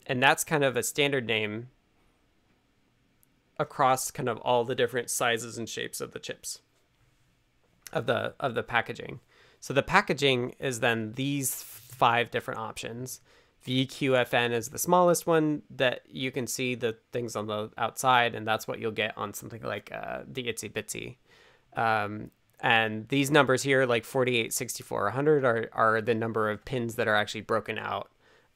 and 0.06 0.22
that's 0.22 0.44
kind 0.44 0.64
of 0.64 0.76
a 0.76 0.82
standard 0.82 1.26
name 1.26 1.68
across 3.60 4.10
kind 4.10 4.28
of 4.28 4.38
all 4.38 4.64
the 4.64 4.74
different 4.74 5.10
sizes 5.10 5.58
and 5.58 5.68
shapes 5.68 6.00
of 6.00 6.12
the 6.12 6.18
chips 6.18 6.60
of 7.92 8.06
the 8.06 8.34
of 8.40 8.54
the 8.54 8.62
packaging. 8.62 9.20
So 9.60 9.74
the 9.74 9.82
packaging 9.82 10.54
is 10.58 10.80
then 10.80 11.12
these 11.12 11.62
five 11.62 12.30
different 12.30 12.58
options. 12.58 13.20
VQFN 13.66 14.52
is 14.52 14.70
the 14.70 14.78
smallest 14.78 15.26
one 15.26 15.60
that 15.68 16.00
you 16.08 16.32
can 16.32 16.46
see 16.46 16.74
the 16.74 16.96
things 17.12 17.36
on 17.36 17.46
the 17.46 17.70
outside, 17.76 18.34
and 18.34 18.48
that's 18.48 18.66
what 18.66 18.78
you'll 18.78 18.90
get 18.90 19.16
on 19.18 19.34
something 19.34 19.60
like 19.62 19.92
uh, 19.92 20.20
the 20.26 20.44
Itsy 20.44 20.72
Bitsy. 20.72 21.16
Um, 21.78 22.30
and 22.60 23.06
these 23.08 23.30
numbers 23.30 23.62
here, 23.62 23.84
like 23.84 24.04
48, 24.04 24.54
64, 24.54 25.04
100, 25.04 25.44
are, 25.44 25.68
are 25.74 26.00
the 26.00 26.14
number 26.14 26.48
of 26.48 26.64
pins 26.64 26.94
that 26.94 27.06
are 27.06 27.14
actually 27.14 27.42
broken 27.42 27.78
out 27.78 28.10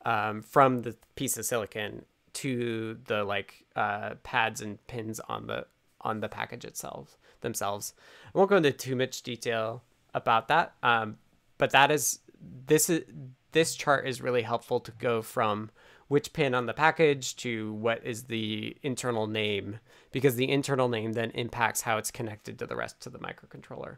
um, 0.06 0.40
from 0.40 0.82
the 0.82 0.96
piece 1.16 1.36
of 1.36 1.44
silicon 1.44 2.06
to 2.34 2.98
the 3.06 3.24
like 3.24 3.64
uh, 3.76 4.14
pads 4.22 4.60
and 4.60 4.84
pins 4.86 5.20
on 5.20 5.46
the 5.46 5.66
on 6.00 6.20
the 6.20 6.28
package 6.28 6.64
itself 6.64 7.16
themselves. 7.40 7.94
I 8.34 8.38
won't 8.38 8.50
go 8.50 8.56
into 8.56 8.72
too 8.72 8.96
much 8.96 9.22
detail 9.22 9.82
about 10.12 10.48
that, 10.48 10.74
um, 10.82 11.18
but 11.58 11.70
that 11.70 11.90
is 11.90 12.20
this 12.66 12.90
is 12.90 13.04
this 13.52 13.74
chart 13.74 14.06
is 14.06 14.20
really 14.20 14.42
helpful 14.42 14.80
to 14.80 14.90
go 14.92 15.22
from 15.22 15.70
which 16.08 16.32
pin 16.32 16.54
on 16.54 16.66
the 16.66 16.74
package 16.74 17.34
to 17.36 17.72
what 17.74 18.04
is 18.04 18.24
the 18.24 18.76
internal 18.82 19.26
name 19.26 19.78
because 20.12 20.36
the 20.36 20.50
internal 20.50 20.88
name 20.88 21.12
then 21.12 21.30
impacts 21.30 21.80
how 21.80 21.96
it's 21.96 22.10
connected 22.10 22.58
to 22.58 22.66
the 22.66 22.76
rest 22.76 23.06
of 23.06 23.12
the 23.12 23.18
microcontroller. 23.18 23.96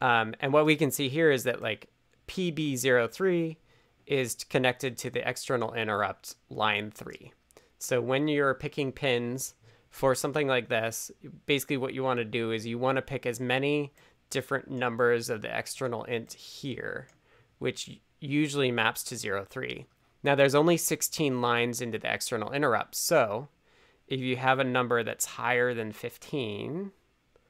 Um, 0.00 0.34
and 0.40 0.52
what 0.52 0.66
we 0.66 0.76
can 0.76 0.90
see 0.90 1.08
here 1.08 1.30
is 1.30 1.44
that 1.44 1.60
like 1.60 1.88
PB03 2.28 3.56
is 4.06 4.34
connected 4.48 4.98
to 4.98 5.10
the 5.10 5.26
external 5.28 5.72
interrupt 5.74 6.36
line 6.48 6.90
3. 6.90 7.32
So 7.82 8.00
when 8.00 8.28
you're 8.28 8.54
picking 8.54 8.92
pins 8.92 9.54
for 9.90 10.14
something 10.14 10.46
like 10.46 10.68
this, 10.68 11.10
basically 11.46 11.76
what 11.76 11.94
you 11.94 12.04
want 12.04 12.18
to 12.18 12.24
do 12.24 12.52
is 12.52 12.64
you 12.64 12.78
want 12.78 12.94
to 12.94 13.02
pick 13.02 13.26
as 13.26 13.40
many 13.40 13.92
different 14.30 14.70
numbers 14.70 15.28
of 15.28 15.42
the 15.42 15.58
external 15.58 16.04
int 16.04 16.32
here, 16.32 17.08
which 17.58 18.00
usually 18.20 18.70
maps 18.70 19.02
to 19.02 19.16
0, 19.16 19.44
3. 19.50 19.86
Now 20.22 20.36
there's 20.36 20.54
only 20.54 20.76
16 20.76 21.40
lines 21.40 21.80
into 21.80 21.98
the 21.98 22.12
external 22.12 22.52
interrupt, 22.52 22.94
so 22.94 23.48
if 24.06 24.20
you 24.20 24.36
have 24.36 24.60
a 24.60 24.64
number 24.64 25.02
that's 25.02 25.24
higher 25.24 25.74
than 25.74 25.90
15, 25.90 26.92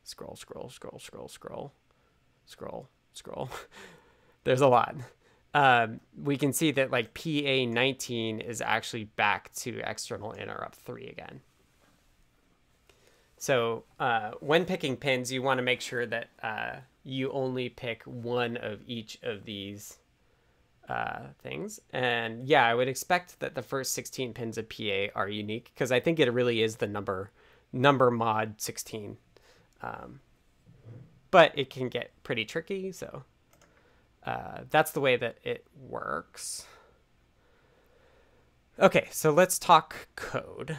scroll, 0.02 0.36
scroll, 0.36 0.70
scroll, 0.70 0.98
scroll, 0.98 1.28
scroll, 1.28 1.74
scroll, 2.46 2.88
scroll, 3.12 3.50
there's 4.44 4.62
a 4.62 4.68
lot 4.68 4.96
um, 5.54 6.00
we 6.22 6.36
can 6.36 6.52
see 6.52 6.70
that 6.72 6.90
like 6.90 7.14
PA19 7.14 8.46
is 8.46 8.60
actually 8.60 9.04
back 9.04 9.52
to 9.54 9.80
external 9.84 10.32
interrupt 10.32 10.76
3 10.76 11.08
again. 11.08 11.40
So 13.36 13.84
uh, 13.98 14.32
when 14.40 14.64
picking 14.64 14.96
pins, 14.96 15.32
you 15.32 15.42
want 15.42 15.58
to 15.58 15.62
make 15.62 15.80
sure 15.80 16.06
that 16.06 16.28
uh, 16.42 16.76
you 17.02 17.32
only 17.32 17.68
pick 17.68 18.02
one 18.04 18.56
of 18.56 18.80
each 18.86 19.18
of 19.22 19.44
these 19.44 19.98
uh, 20.88 21.26
things. 21.42 21.80
And 21.92 22.44
yeah, 22.44 22.66
I 22.66 22.74
would 22.74 22.88
expect 22.88 23.40
that 23.40 23.54
the 23.54 23.62
first 23.62 23.94
16 23.94 24.32
pins 24.32 24.58
of 24.58 24.68
PA 24.68 25.06
are 25.14 25.28
unique 25.28 25.70
because 25.74 25.90
I 25.90 26.00
think 26.00 26.20
it 26.20 26.32
really 26.32 26.62
is 26.62 26.76
the 26.76 26.86
number 26.86 27.30
number 27.72 28.10
mod 28.10 28.60
16. 28.60 29.16
Um, 29.82 30.20
but 31.30 31.52
it 31.58 31.70
can 31.70 31.88
get 31.88 32.12
pretty 32.22 32.44
tricky, 32.44 32.92
so 32.92 33.24
uh, 34.26 34.60
that's 34.70 34.92
the 34.92 35.00
way 35.00 35.16
that 35.16 35.38
it 35.44 35.66
works. 35.76 36.66
Okay, 38.78 39.08
so 39.10 39.30
let's 39.30 39.58
talk 39.58 40.08
code 40.16 40.78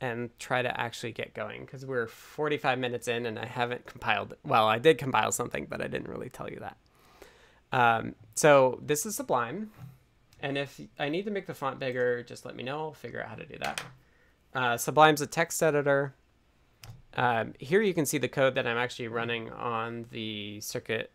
and 0.00 0.30
try 0.38 0.62
to 0.62 0.80
actually 0.80 1.12
get 1.12 1.34
going 1.34 1.64
because 1.64 1.86
we're 1.86 2.06
45 2.06 2.78
minutes 2.78 3.08
in 3.08 3.26
and 3.26 3.38
I 3.38 3.46
haven't 3.46 3.86
compiled. 3.86 4.34
Well, 4.44 4.66
I 4.66 4.78
did 4.78 4.98
compile 4.98 5.32
something, 5.32 5.66
but 5.68 5.80
I 5.80 5.86
didn't 5.86 6.08
really 6.08 6.28
tell 6.28 6.50
you 6.50 6.60
that. 6.60 6.76
Um, 7.72 8.14
so 8.34 8.80
this 8.82 9.06
is 9.06 9.16
Sublime. 9.16 9.70
And 10.40 10.58
if 10.58 10.80
I 10.98 11.08
need 11.08 11.24
to 11.24 11.30
make 11.30 11.46
the 11.46 11.54
font 11.54 11.78
bigger, 11.78 12.22
just 12.24 12.44
let 12.44 12.56
me 12.56 12.64
know. 12.64 12.78
I'll 12.78 12.92
figure 12.92 13.22
out 13.22 13.28
how 13.28 13.36
to 13.36 13.46
do 13.46 13.56
that. 13.58 13.82
Uh, 14.54 14.76
Sublime's 14.76 15.20
a 15.20 15.26
text 15.26 15.62
editor. 15.62 16.14
Um, 17.14 17.54
here 17.58 17.80
you 17.80 17.94
can 17.94 18.06
see 18.06 18.18
the 18.18 18.28
code 18.28 18.56
that 18.56 18.66
I'm 18.66 18.76
actually 18.76 19.08
running 19.08 19.50
on 19.52 20.06
the 20.10 20.60
circuit, 20.60 21.12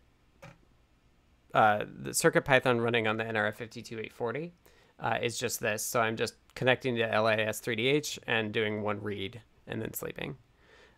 uh, 1.54 1.84
the 2.02 2.14
circuit 2.14 2.44
Python 2.44 2.80
running 2.80 3.06
on 3.06 3.16
the 3.16 3.24
NRF52840 3.24 4.52
uh, 5.00 5.18
is 5.22 5.38
just 5.38 5.60
this. 5.60 5.82
So 5.84 6.00
I'm 6.00 6.16
just 6.16 6.34
connecting 6.54 6.96
to 6.96 7.08
LIS3DH 7.08 8.18
and 8.26 8.52
doing 8.52 8.82
one 8.82 9.02
read 9.02 9.40
and 9.66 9.80
then 9.80 9.94
sleeping. 9.94 10.36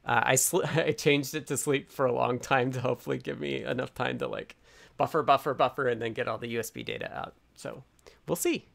Uh, 0.04 0.22
I, 0.24 0.34
sl- 0.36 0.62
I 0.74 0.92
changed 0.92 1.34
it 1.34 1.46
to 1.48 1.56
sleep 1.56 1.90
for 1.90 2.06
a 2.06 2.12
long 2.12 2.38
time 2.38 2.72
to 2.72 2.80
hopefully 2.80 3.18
give 3.18 3.40
me 3.40 3.64
enough 3.64 3.94
time 3.94 4.18
to 4.18 4.26
like 4.26 4.56
buffer, 4.96 5.22
buffer, 5.22 5.54
buffer, 5.54 5.88
and 5.88 6.00
then 6.00 6.12
get 6.12 6.28
all 6.28 6.38
the 6.38 6.56
USB 6.56 6.84
data 6.84 7.14
out. 7.16 7.34
So 7.54 7.84
we'll 8.26 8.36
see. 8.36 8.66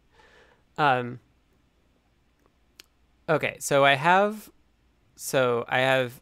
Um, 0.78 1.19
okay, 3.30 3.57
so 3.59 3.86
I 3.86 3.95
have, 3.95 4.49
so 5.15 5.65
I 5.67 5.80
have 5.80 6.21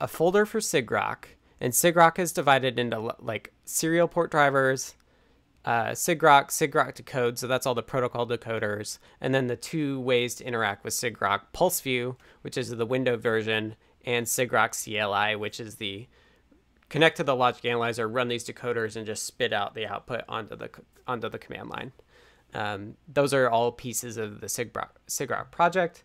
a 0.00 0.08
folder 0.08 0.46
for 0.46 0.60
sigrok, 0.60 1.24
and 1.60 1.72
sigrok 1.72 2.18
is 2.18 2.32
divided 2.32 2.78
into 2.78 3.14
like 3.20 3.52
serial 3.64 4.08
port 4.08 4.30
drivers, 4.30 4.94
uh, 5.64 5.90
sigrok, 5.90 6.48
sigrok 6.48 6.94
decode, 6.94 7.38
so 7.38 7.46
that's 7.46 7.66
all 7.66 7.74
the 7.74 7.82
protocol 7.82 8.26
decoders, 8.26 8.98
and 9.20 9.34
then 9.34 9.48
the 9.48 9.56
two 9.56 10.00
ways 10.00 10.34
to 10.36 10.44
interact 10.46 10.84
with 10.84 10.94
sigrok, 10.94 11.42
PulseView, 11.52 12.16
which 12.42 12.56
is 12.56 12.70
the 12.70 12.86
window 12.86 13.16
version, 13.16 13.76
and 14.04 14.26
sigrok 14.26 14.72
CLI, 14.72 15.36
which 15.36 15.60
is 15.60 15.76
the 15.76 16.06
connect 16.88 17.16
to 17.18 17.24
the 17.24 17.36
logic 17.36 17.64
analyzer, 17.64 18.08
run 18.08 18.28
these 18.28 18.46
decoders, 18.46 18.96
and 18.96 19.04
just 19.04 19.26
spit 19.26 19.52
out 19.52 19.74
the 19.74 19.86
output 19.86 20.22
onto 20.28 20.56
the 20.56 20.70
onto 21.06 21.28
the 21.28 21.38
command 21.38 21.68
line. 21.68 21.92
Um, 22.54 22.94
those 23.06 23.34
are 23.34 23.50
all 23.50 23.72
pieces 23.72 24.16
of 24.16 24.40
the 24.40 24.46
sigrok, 24.46 24.90
sigrok 25.06 25.50
project, 25.50 26.04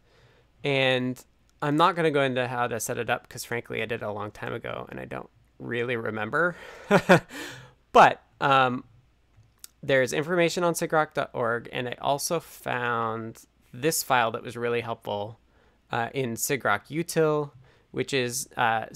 and 0.63 1.23
I'm 1.61 1.77
not 1.77 1.95
going 1.95 2.03
to 2.03 2.11
go 2.11 2.21
into 2.21 2.45
how 2.47 2.67
to 2.67 2.77
set 2.81 2.97
it 2.97 3.09
up 3.09 3.23
because 3.23 3.45
frankly 3.45 3.81
I 3.81 3.85
did 3.85 4.01
it 4.01 4.05
a 4.05 4.11
long 4.11 4.31
time 4.31 4.53
ago 4.53 4.85
and 4.89 4.99
I 4.99 5.05
don't 5.05 5.29
really 5.59 5.95
remember. 5.95 6.55
but 7.91 8.23
um, 8.41 8.83
there's 9.81 10.13
information 10.13 10.63
on 10.63 10.73
sigrok.org, 10.73 11.69
and 11.71 11.87
I 11.89 11.95
also 12.01 12.39
found 12.39 13.43
this 13.73 14.03
file 14.03 14.31
that 14.31 14.43
was 14.43 14.55
really 14.55 14.81
helpful 14.81 15.39
uh, 15.91 16.09
in 16.13 16.35
sigrok 16.35 16.87
util 16.87 17.51
which 17.93 18.11
is 18.11 18.49
uh, 18.57 18.87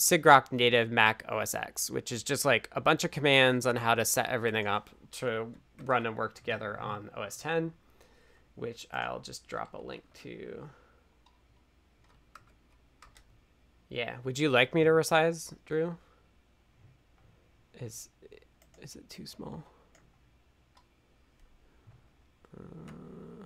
native 0.51 0.89
Mac 0.89 1.23
OS 1.29 1.53
X, 1.53 1.91
which 1.91 2.11
is 2.11 2.23
just 2.23 2.45
like 2.45 2.67
a 2.71 2.81
bunch 2.81 3.03
of 3.03 3.11
commands 3.11 3.67
on 3.67 3.75
how 3.75 3.93
to 3.93 4.03
set 4.03 4.27
everything 4.27 4.65
up 4.65 4.89
to 5.11 5.53
run 5.85 6.07
and 6.07 6.17
work 6.17 6.33
together 6.33 6.79
on 6.79 7.11
OS 7.15 7.37
10, 7.37 7.73
which 8.55 8.87
I'll 8.91 9.19
just 9.19 9.47
drop 9.47 9.75
a 9.75 9.77
link 9.79 10.01
to. 10.23 10.67
Yeah, 13.87 14.15
would 14.23 14.39
you 14.39 14.49
like 14.49 14.73
me 14.73 14.83
to 14.83 14.89
resize, 14.89 15.53
Drew? 15.67 15.95
Is 17.80 18.09
is 18.82 18.95
it 18.95 19.07
too 19.07 19.28
small? 19.28 19.63
Uh, 22.59 23.45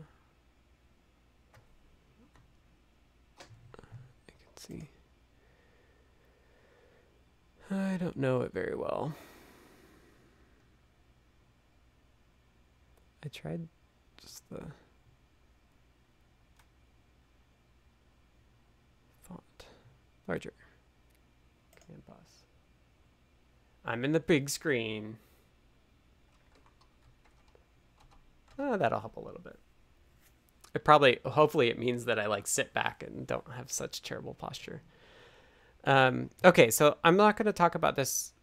I 3.40 3.84
can 4.28 4.58
see. 4.58 4.90
I 7.70 7.98
don't 7.98 8.16
know 8.16 8.42
it 8.42 8.54
very 8.54 8.76
well. 8.76 9.14
I 13.24 13.28
tried 13.28 13.68
just 14.18 14.48
the 14.50 14.62
font 19.24 19.66
larger. 20.28 20.54
Command 21.86 22.06
boss. 22.08 22.44
I'm 23.86 24.06
in 24.06 24.12
the 24.12 24.20
big 24.20 24.50
screen. 24.50 25.18
Oh, 28.60 28.78
that'll 28.78 29.00
help 29.00 29.18
a 29.18 29.22
little 29.22 29.42
bit. 29.42 29.58
It 30.74 30.86
probably, 30.86 31.20
hopefully, 31.26 31.70
it 31.70 31.80
means 31.80 32.06
that 32.06 32.20
I 32.20 32.28
like 32.28 32.48
sit 32.48 32.74
back 32.74 33.04
and 33.04 33.28
don't 33.28 33.52
have 33.54 33.72
such 33.72 34.02
terrible 34.02 34.34
posture. 34.34 34.82
Um, 35.84 36.30
okay, 36.46 36.70
so 36.70 36.98
I'm 37.04 37.18
not 37.18 37.36
going 37.36 37.48
to 37.48 37.54
talk 37.54 37.76
about 37.76 37.96
this 37.96 38.34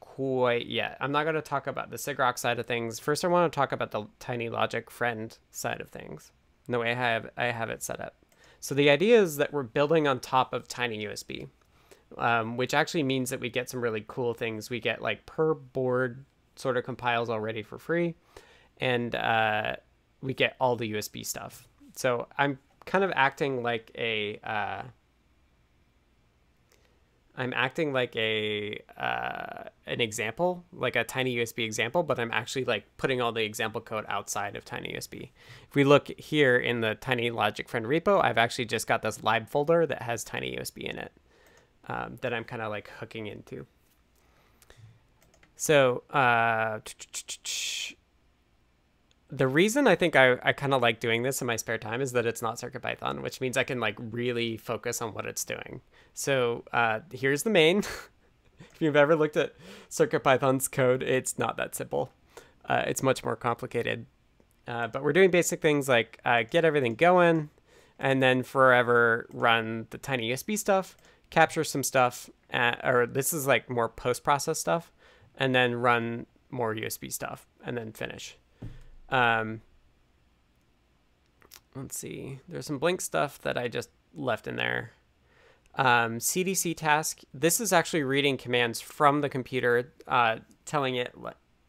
quite 0.00 0.66
yet. 0.66 0.96
I'm 1.00 1.12
not 1.12 1.22
going 1.22 1.36
to 1.36 1.42
talk 1.42 1.66
about 1.66 1.90
the 1.90 1.96
sigrok 1.96 2.38
side 2.38 2.58
of 2.58 2.66
things. 2.66 2.98
First, 2.98 3.24
I 3.24 3.28
want 3.28 3.50
to 3.50 3.56
talk 3.56 3.72
about 3.72 3.92
the 3.92 4.06
Tiny 4.18 4.48
Logic 4.48 4.90
friend 4.90 5.36
side 5.50 5.80
of 5.80 5.88
things, 5.88 6.32
the 6.68 6.78
way 6.78 6.90
I 6.90 6.94
have, 6.94 7.30
I 7.36 7.46
have 7.46 7.70
it 7.70 7.82
set 7.82 8.00
up. 8.00 8.16
So 8.58 8.74
the 8.74 8.90
idea 8.90 9.22
is 9.22 9.36
that 9.38 9.52
we're 9.52 9.62
building 9.62 10.06
on 10.06 10.20
top 10.20 10.52
of 10.52 10.68
TinyUSB, 10.68 11.48
um, 12.18 12.56
which 12.56 12.74
actually 12.74 13.02
means 13.02 13.30
that 13.30 13.40
we 13.40 13.50
get 13.50 13.68
some 13.68 13.80
really 13.80 14.04
cool 14.06 14.34
things. 14.34 14.70
We 14.70 14.80
get 14.80 15.02
like 15.02 15.26
per 15.26 15.54
board 15.54 16.24
sort 16.56 16.76
of 16.76 16.84
compiles 16.84 17.30
already 17.30 17.62
for 17.62 17.78
free, 17.78 18.14
and 18.78 19.14
uh, 19.14 19.76
we 20.20 20.34
get 20.34 20.56
all 20.60 20.76
the 20.76 20.92
USB 20.92 21.24
stuff. 21.24 21.66
So 21.96 22.28
I'm 22.38 22.58
kind 22.86 23.04
of 23.04 23.12
acting 23.14 23.62
like 23.62 23.90
a 23.96 24.38
uh, 24.42 24.82
I'm 27.36 27.52
acting 27.54 27.92
like 27.92 28.14
a 28.16 28.82
uh, 28.98 29.64
an 29.86 30.00
example, 30.00 30.64
like 30.72 30.96
a 30.96 31.04
tiny 31.04 31.36
USB 31.36 31.64
example, 31.64 32.02
but 32.02 32.18
I'm 32.18 32.32
actually 32.32 32.64
like 32.64 32.84
putting 32.96 33.20
all 33.20 33.32
the 33.32 33.44
example 33.44 33.80
code 33.80 34.04
outside 34.08 34.56
of 34.56 34.64
tiny 34.64 34.92
USB. 34.94 35.30
If 35.68 35.74
we 35.74 35.84
look 35.84 36.08
here 36.18 36.56
in 36.56 36.80
the 36.80 36.96
tiny 36.96 37.30
logic 37.30 37.68
friend 37.68 37.86
repo, 37.86 38.22
I've 38.22 38.38
actually 38.38 38.66
just 38.66 38.86
got 38.86 39.02
this 39.02 39.22
lib 39.22 39.48
folder 39.48 39.86
that 39.86 40.02
has 40.02 40.24
tiny 40.24 40.56
USB 40.56 40.82
in 40.82 40.98
it 40.98 41.12
um, 41.88 42.16
that 42.20 42.32
I'm 42.32 42.44
kind 42.44 42.62
of 42.62 42.70
like 42.70 42.90
hooking 42.98 43.26
into. 43.26 43.66
So 45.56 46.04
uh, 46.10 46.80
the 49.30 49.46
reason 49.46 49.86
I 49.86 49.94
think 49.94 50.16
I, 50.16 50.36
I 50.42 50.52
kind 50.52 50.74
of 50.74 50.82
like 50.82 51.00
doing 51.00 51.22
this 51.22 51.40
in 51.40 51.46
my 51.46 51.56
spare 51.56 51.78
time 51.78 52.00
is 52.00 52.12
that 52.12 52.26
it's 52.26 52.42
not 52.42 52.56
CircuitPython, 52.56 53.22
which 53.22 53.40
means 53.40 53.56
I 53.56 53.64
can 53.64 53.78
like 53.78 53.96
really 53.98 54.56
focus 54.56 55.02
on 55.02 55.12
what 55.14 55.26
it's 55.26 55.44
doing. 55.44 55.82
So 56.14 56.64
uh, 56.72 57.00
here's 57.12 57.42
the 57.42 57.50
main. 57.50 57.78
if 58.58 58.76
you've 58.80 58.96
ever 58.96 59.14
looked 59.14 59.36
at 59.36 59.54
CircuitPython's 59.90 60.66
code, 60.68 61.02
it's 61.02 61.38
not 61.38 61.56
that 61.58 61.74
simple. 61.74 62.10
Uh, 62.68 62.84
it's 62.86 63.02
much 63.02 63.24
more 63.24 63.36
complicated. 63.36 64.06
Uh, 64.66 64.86
but 64.86 65.02
we're 65.02 65.12
doing 65.12 65.30
basic 65.30 65.60
things 65.60 65.88
like 65.88 66.20
uh, 66.24 66.42
get 66.48 66.64
everything 66.64 66.94
going, 66.94 67.50
and 67.98 68.22
then 68.22 68.42
forever 68.42 69.26
run 69.32 69.86
the 69.90 69.98
tiny 69.98 70.30
USB 70.30 70.56
stuff, 70.58 70.96
capture 71.30 71.64
some 71.64 71.82
stuff, 71.82 72.28
uh, 72.52 72.74
or 72.84 73.06
this 73.06 73.32
is 73.32 73.46
like 73.46 73.70
more 73.70 73.88
post-process 73.88 74.58
stuff, 74.58 74.92
and 75.36 75.54
then 75.54 75.74
run 75.74 76.26
more 76.50 76.74
USB 76.74 77.12
stuff, 77.12 77.46
and 77.64 77.76
then 77.76 77.92
finish. 77.92 78.36
Um, 79.08 79.62
let's 81.74 81.98
see. 81.98 82.40
There's 82.48 82.66
some 82.66 82.78
blink 82.78 83.00
stuff 83.00 83.40
that 83.42 83.56
I 83.56 83.68
just 83.68 83.90
left 84.14 84.46
in 84.46 84.56
there. 84.56 84.92
Um, 85.76 86.18
CDC 86.18 86.76
task. 86.76 87.20
This 87.32 87.60
is 87.60 87.72
actually 87.72 88.02
reading 88.02 88.36
commands 88.36 88.80
from 88.80 89.20
the 89.20 89.28
computer, 89.28 89.92
uh, 90.06 90.38
telling 90.64 90.96
it 90.96 91.12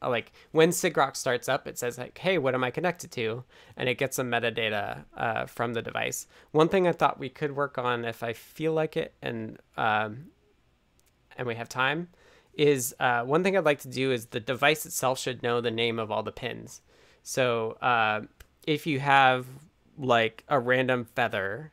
like 0.09 0.31
when 0.51 0.69
sigrok 0.69 1.15
starts 1.15 1.47
up, 1.47 1.67
it 1.67 1.77
says 1.77 1.97
like, 1.97 2.17
"Hey, 2.17 2.37
what 2.37 2.55
am 2.55 2.63
I 2.63 2.71
connected 2.71 3.11
to?" 3.11 3.43
and 3.77 3.87
it 3.87 3.97
gets 3.97 4.15
some 4.15 4.29
metadata 4.29 5.05
uh, 5.15 5.45
from 5.45 5.73
the 5.73 5.81
device. 5.81 6.27
One 6.51 6.69
thing 6.69 6.87
I 6.87 6.91
thought 6.91 7.19
we 7.19 7.29
could 7.29 7.55
work 7.55 7.77
on, 7.77 8.05
if 8.05 8.23
I 8.23 8.33
feel 8.33 8.73
like 8.73 8.97
it, 8.97 9.13
and 9.21 9.59
um, 9.77 10.27
and 11.37 11.47
we 11.47 11.55
have 11.55 11.69
time, 11.69 12.09
is 12.53 12.95
uh, 12.99 13.23
one 13.23 13.43
thing 13.43 13.57
I'd 13.57 13.65
like 13.65 13.79
to 13.81 13.87
do 13.87 14.11
is 14.11 14.27
the 14.27 14.39
device 14.39 14.85
itself 14.85 15.19
should 15.19 15.43
know 15.43 15.61
the 15.61 15.71
name 15.71 15.99
of 15.99 16.11
all 16.11 16.23
the 16.23 16.31
pins. 16.31 16.81
So 17.23 17.71
uh, 17.81 18.21
if 18.65 18.87
you 18.87 18.99
have 18.99 19.45
like 19.97 20.43
a 20.47 20.59
random 20.59 21.05
feather, 21.05 21.71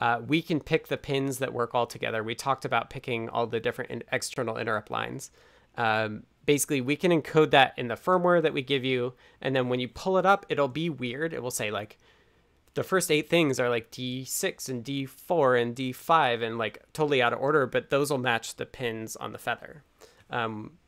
uh, 0.00 0.20
we 0.26 0.42
can 0.42 0.60
pick 0.60 0.88
the 0.88 0.96
pins 0.96 1.38
that 1.38 1.52
work 1.52 1.74
all 1.74 1.86
together. 1.86 2.22
We 2.22 2.34
talked 2.34 2.64
about 2.64 2.90
picking 2.90 3.28
all 3.28 3.46
the 3.46 3.60
different 3.60 3.90
in 3.90 4.04
external 4.12 4.56
interrupt 4.56 4.90
lines. 4.90 5.30
Um, 5.76 6.24
basically 6.48 6.80
we 6.80 6.96
can 6.96 7.12
encode 7.12 7.50
that 7.50 7.74
in 7.76 7.88
the 7.88 7.94
firmware 7.94 8.40
that 8.40 8.54
we 8.54 8.62
give 8.62 8.82
you 8.82 9.12
and 9.42 9.54
then 9.54 9.68
when 9.68 9.78
you 9.80 9.86
pull 9.86 10.16
it 10.16 10.24
up 10.24 10.46
it'll 10.48 10.66
be 10.66 10.88
weird. 10.88 11.34
It 11.34 11.42
will 11.42 11.50
say 11.50 11.70
like 11.70 11.98
the 12.72 12.82
first 12.82 13.10
eight 13.10 13.28
things 13.28 13.60
are 13.60 13.68
like 13.68 13.90
d6 13.90 14.66
and 14.70 14.82
d4 14.82 15.60
and 15.60 15.76
d5 15.76 16.42
and 16.42 16.56
like 16.56 16.82
totally 16.94 17.20
out 17.20 17.34
of 17.34 17.38
order 17.38 17.66
but 17.66 17.90
those 17.90 18.10
will 18.10 18.16
match 18.16 18.56
the 18.56 18.64
pins 18.64 19.14
on 19.14 19.32
the 19.32 19.38
feather. 19.38 19.84
Um, 20.30 20.78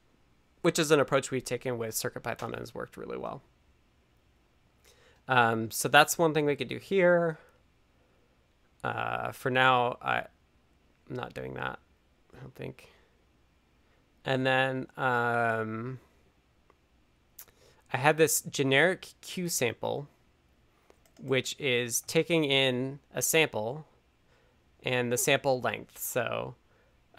which 0.62 0.78
is 0.78 0.90
an 0.90 0.98
approach 0.98 1.30
we've 1.30 1.44
taken 1.44 1.76
with 1.76 1.94
circuitpython 1.94 2.52
and 2.52 2.58
has 2.58 2.74
worked 2.74 2.96
really 2.96 3.18
well. 3.18 3.42
Um, 5.28 5.70
so 5.70 5.88
that's 5.88 6.16
one 6.16 6.32
thing 6.32 6.46
we 6.46 6.56
could 6.56 6.68
do 6.68 6.78
here. 6.78 7.38
Uh, 8.82 9.32
for 9.32 9.50
now 9.50 9.98
I, 10.00 10.24
i'm 11.10 11.16
not 11.16 11.34
doing 11.34 11.52
that 11.52 11.78
i 12.34 12.40
don't 12.40 12.54
think 12.54 12.88
and 14.24 14.46
then 14.46 14.86
um, 14.96 15.98
I 17.92 17.96
had 17.96 18.16
this 18.18 18.42
generic 18.42 19.08
Q 19.20 19.48
sample, 19.48 20.08
which 21.20 21.56
is 21.58 22.02
taking 22.02 22.44
in 22.44 23.00
a 23.14 23.22
sample 23.22 23.86
and 24.82 25.12
the 25.12 25.18
sample 25.18 25.60
length. 25.60 25.98
So 25.98 26.54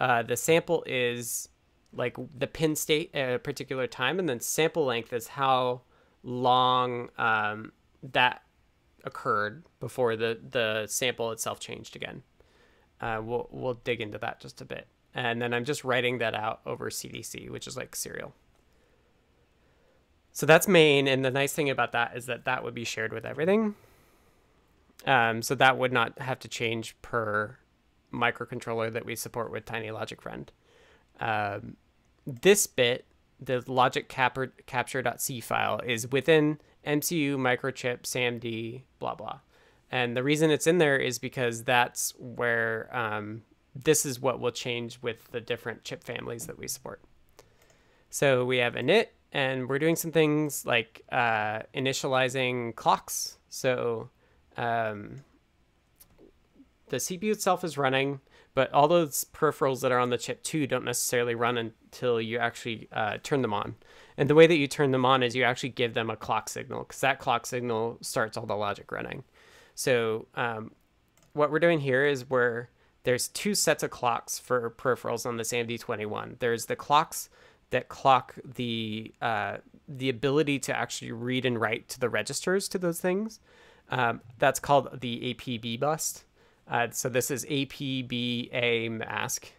uh, 0.00 0.22
the 0.22 0.36
sample 0.36 0.82
is 0.86 1.48
like 1.92 2.16
the 2.36 2.46
pin 2.46 2.74
state 2.74 3.14
at 3.14 3.34
a 3.34 3.38
particular 3.38 3.86
time, 3.86 4.18
and 4.18 4.28
then 4.28 4.40
sample 4.40 4.84
length 4.84 5.12
is 5.12 5.28
how 5.28 5.82
long 6.22 7.10
um, 7.18 7.72
that 8.02 8.42
occurred 9.04 9.64
before 9.80 10.16
the, 10.16 10.38
the 10.50 10.86
sample 10.86 11.32
itself 11.32 11.60
changed 11.60 11.96
again. 11.96 12.22
Uh, 13.00 13.20
we'll, 13.22 13.48
we'll 13.50 13.74
dig 13.74 14.00
into 14.00 14.16
that 14.18 14.40
just 14.40 14.60
a 14.60 14.64
bit 14.64 14.86
and 15.14 15.40
then 15.40 15.52
I'm 15.52 15.64
just 15.64 15.84
writing 15.84 16.18
that 16.18 16.34
out 16.34 16.60
over 16.66 16.90
CDC, 16.90 17.50
which 17.50 17.66
is 17.66 17.76
like 17.76 17.94
serial. 17.94 18.34
So 20.32 20.46
that's 20.46 20.66
main, 20.66 21.06
and 21.06 21.24
the 21.24 21.30
nice 21.30 21.52
thing 21.52 21.68
about 21.68 21.92
that 21.92 22.16
is 22.16 22.26
that 22.26 22.46
that 22.46 22.64
would 22.64 22.74
be 22.74 22.84
shared 22.84 23.12
with 23.12 23.26
everything. 23.26 23.74
Um, 25.06 25.42
so 25.42 25.54
that 25.56 25.76
would 25.76 25.92
not 25.92 26.18
have 26.20 26.38
to 26.40 26.48
change 26.48 26.96
per 27.02 27.58
microcontroller 28.12 28.92
that 28.92 29.04
we 29.04 29.16
support 29.16 29.50
with 29.50 29.64
Tiny 29.64 29.90
Logic 29.90 30.20
Friend. 30.20 30.50
Um, 31.20 31.76
this 32.26 32.66
bit, 32.66 33.04
the 33.40 33.62
logic 33.66 34.08
capture, 34.08 34.52
capture.c 34.66 35.40
file, 35.40 35.80
is 35.84 36.10
within 36.10 36.58
MCU, 36.86 37.36
microchip, 37.36 38.02
SAMD, 38.02 38.82
blah, 38.98 39.14
blah. 39.14 39.40
And 39.90 40.16
the 40.16 40.22
reason 40.22 40.50
it's 40.50 40.66
in 40.66 40.78
there 40.78 40.96
is 40.96 41.18
because 41.18 41.64
that's 41.64 42.14
where 42.18 42.88
um, 42.96 43.42
this 43.74 44.04
is 44.04 44.20
what 44.20 44.40
will 44.40 44.50
change 44.50 45.00
with 45.02 45.30
the 45.30 45.40
different 45.40 45.84
chip 45.84 46.04
families 46.04 46.46
that 46.46 46.58
we 46.58 46.68
support. 46.68 47.00
So 48.10 48.44
we 48.44 48.58
have 48.58 48.74
init, 48.74 49.08
and 49.32 49.68
we're 49.68 49.78
doing 49.78 49.96
some 49.96 50.12
things 50.12 50.66
like 50.66 51.02
uh, 51.10 51.60
initializing 51.74 52.74
clocks. 52.74 53.38
So 53.48 54.10
um, 54.56 55.22
the 56.88 56.98
CPU 56.98 57.32
itself 57.32 57.64
is 57.64 57.78
running, 57.78 58.20
but 58.54 58.70
all 58.74 58.86
those 58.86 59.24
peripherals 59.32 59.80
that 59.80 59.92
are 59.92 59.98
on 59.98 60.10
the 60.10 60.18
chip 60.18 60.42
too 60.42 60.66
don't 60.66 60.84
necessarily 60.84 61.34
run 61.34 61.56
until 61.56 62.20
you 62.20 62.38
actually 62.38 62.88
uh, 62.92 63.16
turn 63.22 63.40
them 63.40 63.54
on. 63.54 63.76
And 64.18 64.28
the 64.28 64.34
way 64.34 64.46
that 64.46 64.56
you 64.56 64.66
turn 64.66 64.90
them 64.90 65.06
on 65.06 65.22
is 65.22 65.34
you 65.34 65.44
actually 65.44 65.70
give 65.70 65.94
them 65.94 66.10
a 66.10 66.16
clock 66.16 66.50
signal 66.50 66.80
because 66.80 67.00
that 67.00 67.18
clock 67.18 67.46
signal 67.46 67.96
starts 68.02 68.36
all 68.36 68.44
the 68.44 68.54
logic 68.54 68.92
running. 68.92 69.24
So 69.74 70.26
um, 70.34 70.72
what 71.32 71.50
we're 71.50 71.58
doing 71.60 71.80
here 71.80 72.04
is 72.04 72.28
we're 72.28 72.68
there's 73.04 73.28
two 73.28 73.54
sets 73.54 73.82
of 73.82 73.90
clocks 73.90 74.38
for 74.38 74.70
peripherals 74.70 75.26
on 75.26 75.36
this 75.36 75.52
AMD21. 75.52 76.38
There's 76.38 76.66
the 76.66 76.76
clocks 76.76 77.28
that 77.70 77.88
clock 77.88 78.34
the 78.44 79.12
uh, 79.20 79.56
the 79.88 80.08
ability 80.08 80.58
to 80.60 80.76
actually 80.76 81.12
read 81.12 81.44
and 81.44 81.60
write 81.60 81.88
to 81.88 82.00
the 82.00 82.08
registers 82.08 82.68
to 82.68 82.78
those 82.78 83.00
things. 83.00 83.40
Um, 83.90 84.20
that's 84.38 84.60
called 84.60 85.00
the 85.00 85.34
APB 85.34 85.80
bus. 85.80 86.24
Uh, 86.68 86.88
so 86.90 87.08
this 87.08 87.30
is 87.30 87.44
APBA 87.46 88.90
mask. 88.90 89.52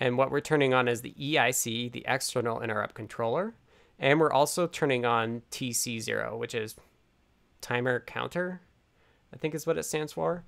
And 0.00 0.18
what 0.18 0.30
we're 0.30 0.40
turning 0.40 0.74
on 0.74 0.88
is 0.88 1.02
the 1.02 1.14
EIC, 1.18 1.92
the 1.92 2.04
external 2.06 2.60
interrupt 2.60 2.94
controller. 2.94 3.54
And 3.98 4.18
we're 4.18 4.32
also 4.32 4.66
turning 4.66 5.04
on 5.04 5.42
TC0, 5.52 6.36
which 6.36 6.54
is 6.54 6.74
timer 7.60 8.00
counter, 8.00 8.60
I 9.32 9.36
think 9.36 9.54
is 9.54 9.66
what 9.66 9.78
it 9.78 9.84
stands 9.84 10.12
for. 10.12 10.44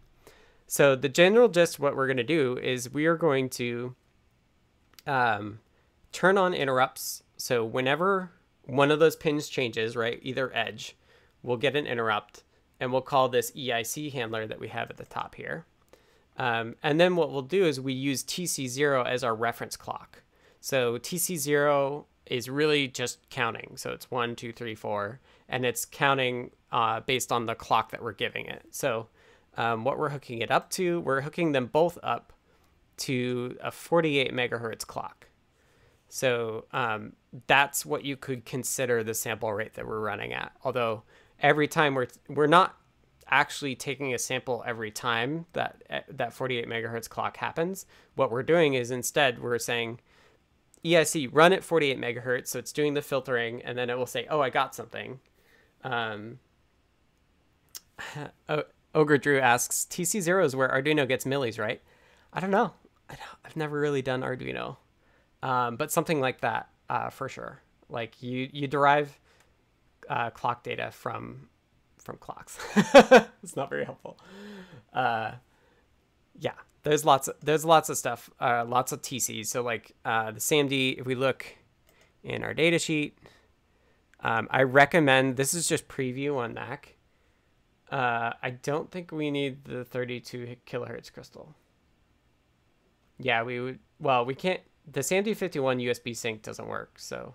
So 0.67 0.97
the 0.97 1.09
general 1.09 1.49
gist, 1.49 1.79
what 1.79 1.97
we're 1.97 2.07
going 2.07 2.17
to 2.17 2.25
do 2.25 2.59
is 2.59 2.93
we 2.93 3.07
are 3.07 3.17
going 3.17 3.49
to 3.51 3.95
um, 5.07 5.61
turn 6.13 6.37
on 6.37 6.55
interrupts. 6.55 7.23
So 7.37 7.65
whenever 7.65 8.33
one 8.65 8.91
of 8.91 8.99
those 8.99 9.17
pins 9.17 9.49
changes, 9.49 9.97
right, 9.97 10.19
either 10.23 10.55
edge, 10.55 10.97
we'll 11.43 11.57
get 11.57 11.77
an 11.77 11.87
interrupt, 11.87 12.43
and 12.81 12.93
we'll 12.93 13.03
call 13.03 13.29
this 13.29 13.53
EIC 13.53 14.13
handler 14.13 14.47
that 14.47 14.59
we 14.59 14.69
have 14.69 14.91
at 14.91 14.97
the 14.97 15.05
top 15.05 15.37
here. 15.37 15.67
Um, 16.37 16.75
and 16.83 17.01
then 17.01 17.17
what 17.17 17.31
we'll 17.31 17.43
do 17.43 17.65
is 17.65 17.81
we 17.81 17.93
use 17.93 18.23
TC0 18.25 19.07
as 19.07 19.25
our 19.25 19.35
reference 19.35 19.77
clock. 19.77 20.23
So 20.61 20.99
TC0 20.99 22.05
is 22.27 22.51
really 22.51 22.89
just 22.89 23.31
counting. 23.31 23.77
So 23.77 23.93
it's 23.93 24.11
one, 24.11 24.35
two, 24.35 24.53
three, 24.53 24.75
four, 24.75 25.21
and 25.49 25.65
it's 25.65 25.85
counting 25.85 26.51
uh, 26.73 27.01
based 27.01 27.31
on 27.31 27.47
the 27.47 27.55
clock 27.55 27.93
that 27.93 28.03
we're 28.03 28.13
giving 28.13 28.47
it. 28.47 28.65
So 28.73 29.07
um, 29.57 29.85
what 29.85 29.99
we're 29.99 30.11
hooking 30.11 30.41
it 30.41 30.51
up 30.51 30.71
to, 30.71 31.01
we're 31.01 31.23
hooking 31.23 31.53
them 31.53 31.67
both 31.67 31.99
up 32.03 32.33
to 32.99 33.57
a 33.61 33.71
48 33.71 34.33
megahertz 34.33 34.87
clock. 34.87 35.29
So 36.09 36.67
um, 36.73 37.15
that's 37.47 37.85
what 37.85 38.05
you 38.05 38.17
could 38.17 38.45
consider 38.45 39.03
the 39.03 39.15
sample 39.15 39.53
rate 39.53 39.75
that 39.75 39.87
we're 39.87 40.01
running 40.01 40.33
at. 40.33 40.53
Although 40.65 41.03
every 41.41 41.69
time 41.69 41.95
we're 41.95 42.07
we're 42.29 42.47
not 42.47 42.77
actually 43.29 43.75
taking 43.75 44.15
a 44.15 44.19
sample 44.19 44.63
every 44.67 44.91
time 44.91 45.47
that 45.53 45.83
that 46.09 46.33
48 46.33 46.69
megahertz 46.69 47.09
clock 47.09 47.37
happens. 47.37 47.87
What 48.15 48.31
we're 48.31 48.43
doing 48.43 48.75
is 48.75 48.91
instead 48.91 49.43
we're 49.43 49.59
saying 49.59 50.01
EIC 50.85 51.31
run 51.33 51.53
at 51.53 51.65
48 51.65 51.99
megahertz, 51.99 52.49
so 52.49 52.59
it's 52.59 52.73
doing 52.73 52.95
the 52.95 53.03
filtering, 53.03 53.63
and 53.63 53.77
then 53.77 53.91
it 53.91 53.99
will 53.99 54.07
say, 54.07 54.27
"Oh, 54.31 54.41
I 54.41 54.51
got 54.51 54.75
something." 54.75 55.19
Um, 55.83 56.39
oh, 58.49 58.63
Ogre 58.97 59.19
Drew 59.19 59.39
asks, 59.39 59.87
TC0 59.91 60.45
is 60.45 60.57
where 60.57 60.69
Arduino 60.69 61.07
gets 61.07 61.27
millis, 61.27 61.59
right? 61.59 61.83
I 62.33 62.41
don't 62.41 62.51
know. 62.51 62.73
I 63.11 63.17
have 63.43 63.55
never 63.55 63.79
really 63.79 64.03
done 64.03 64.23
Arduino, 64.23 64.79
um, 65.43 65.77
but 65.77 65.93
something 65.93 66.19
like 66.19 66.41
that 66.41 66.71
uh, 66.89 67.11
for 67.11 67.29
sure. 67.29 67.61
Like 67.89 68.21
you, 68.23 68.49
you 68.53 68.67
derive 68.67 69.17
uh, 70.09 70.31
clock 70.31 70.65
data 70.65 70.91
from 70.91 71.49
from 71.99 72.17
clocks. 72.19 72.59
it's 73.43 73.57
not 73.57 73.69
very 73.69 73.85
helpful. 73.85 74.19
Uh, 74.93 75.33
yeah, 76.39 76.53
there's 76.83 77.05
lots 77.05 77.29
of 77.29 77.37
there's 77.43 77.65
lots 77.65 77.89
of 77.89 77.99
stuff, 77.99 78.31
uh, 78.41 78.65
lots 78.67 78.93
of 78.93 79.03
TCs. 79.03 79.47
So 79.47 79.63
like 79.63 79.93
uh, 80.05 80.33
the 80.33 80.41
SAMD, 80.41 80.99
if 81.01 81.07
we 81.07 81.15
look 81.15 81.47
in 82.25 82.43
our 82.43 82.55
data 82.55 82.79
sheet, 82.79 83.19
um, 84.21 84.49
I 84.51 84.63
recommend 84.63 85.37
this 85.37 85.55
is 85.55 85.69
just 85.69 85.87
preview 85.87 86.37
on 86.39 86.55
Mac. 86.55 86.96
Uh, 87.91 88.33
I 88.43 88.51
don't 88.51 88.91
think 88.91 89.13
we 89.13 89.31
need 89.31 89.65
the 89.65 89.85
32 89.85 90.57
kilohertz 90.67 91.13
crystal. 91.13 91.55
Yeah, 93.19 93.43
we 93.43 93.61
would. 93.61 93.79
Well, 94.01 94.25
we 94.25 94.35
can't. 94.35 94.61
The 94.91 95.01
SAMD51 95.01 95.83
USB 95.83 96.17
sync 96.17 96.43
doesn't 96.43 96.67
work, 96.69 96.99
so. 96.99 97.35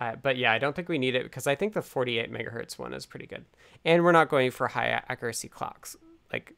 Uh, 0.00 0.16
but 0.16 0.36
yeah, 0.36 0.52
I 0.52 0.58
don't 0.58 0.74
think 0.74 0.88
we 0.88 0.98
need 0.98 1.14
it 1.14 1.22
because 1.22 1.46
I 1.46 1.54
think 1.54 1.72
the 1.72 1.82
48 1.82 2.32
megahertz 2.32 2.78
one 2.78 2.92
is 2.92 3.06
pretty 3.06 3.26
good, 3.26 3.44
and 3.84 4.02
we're 4.02 4.12
not 4.12 4.28
going 4.28 4.50
for 4.50 4.66
high 4.68 4.88
accuracy 5.08 5.48
clocks. 5.48 5.96
Like, 6.32 6.54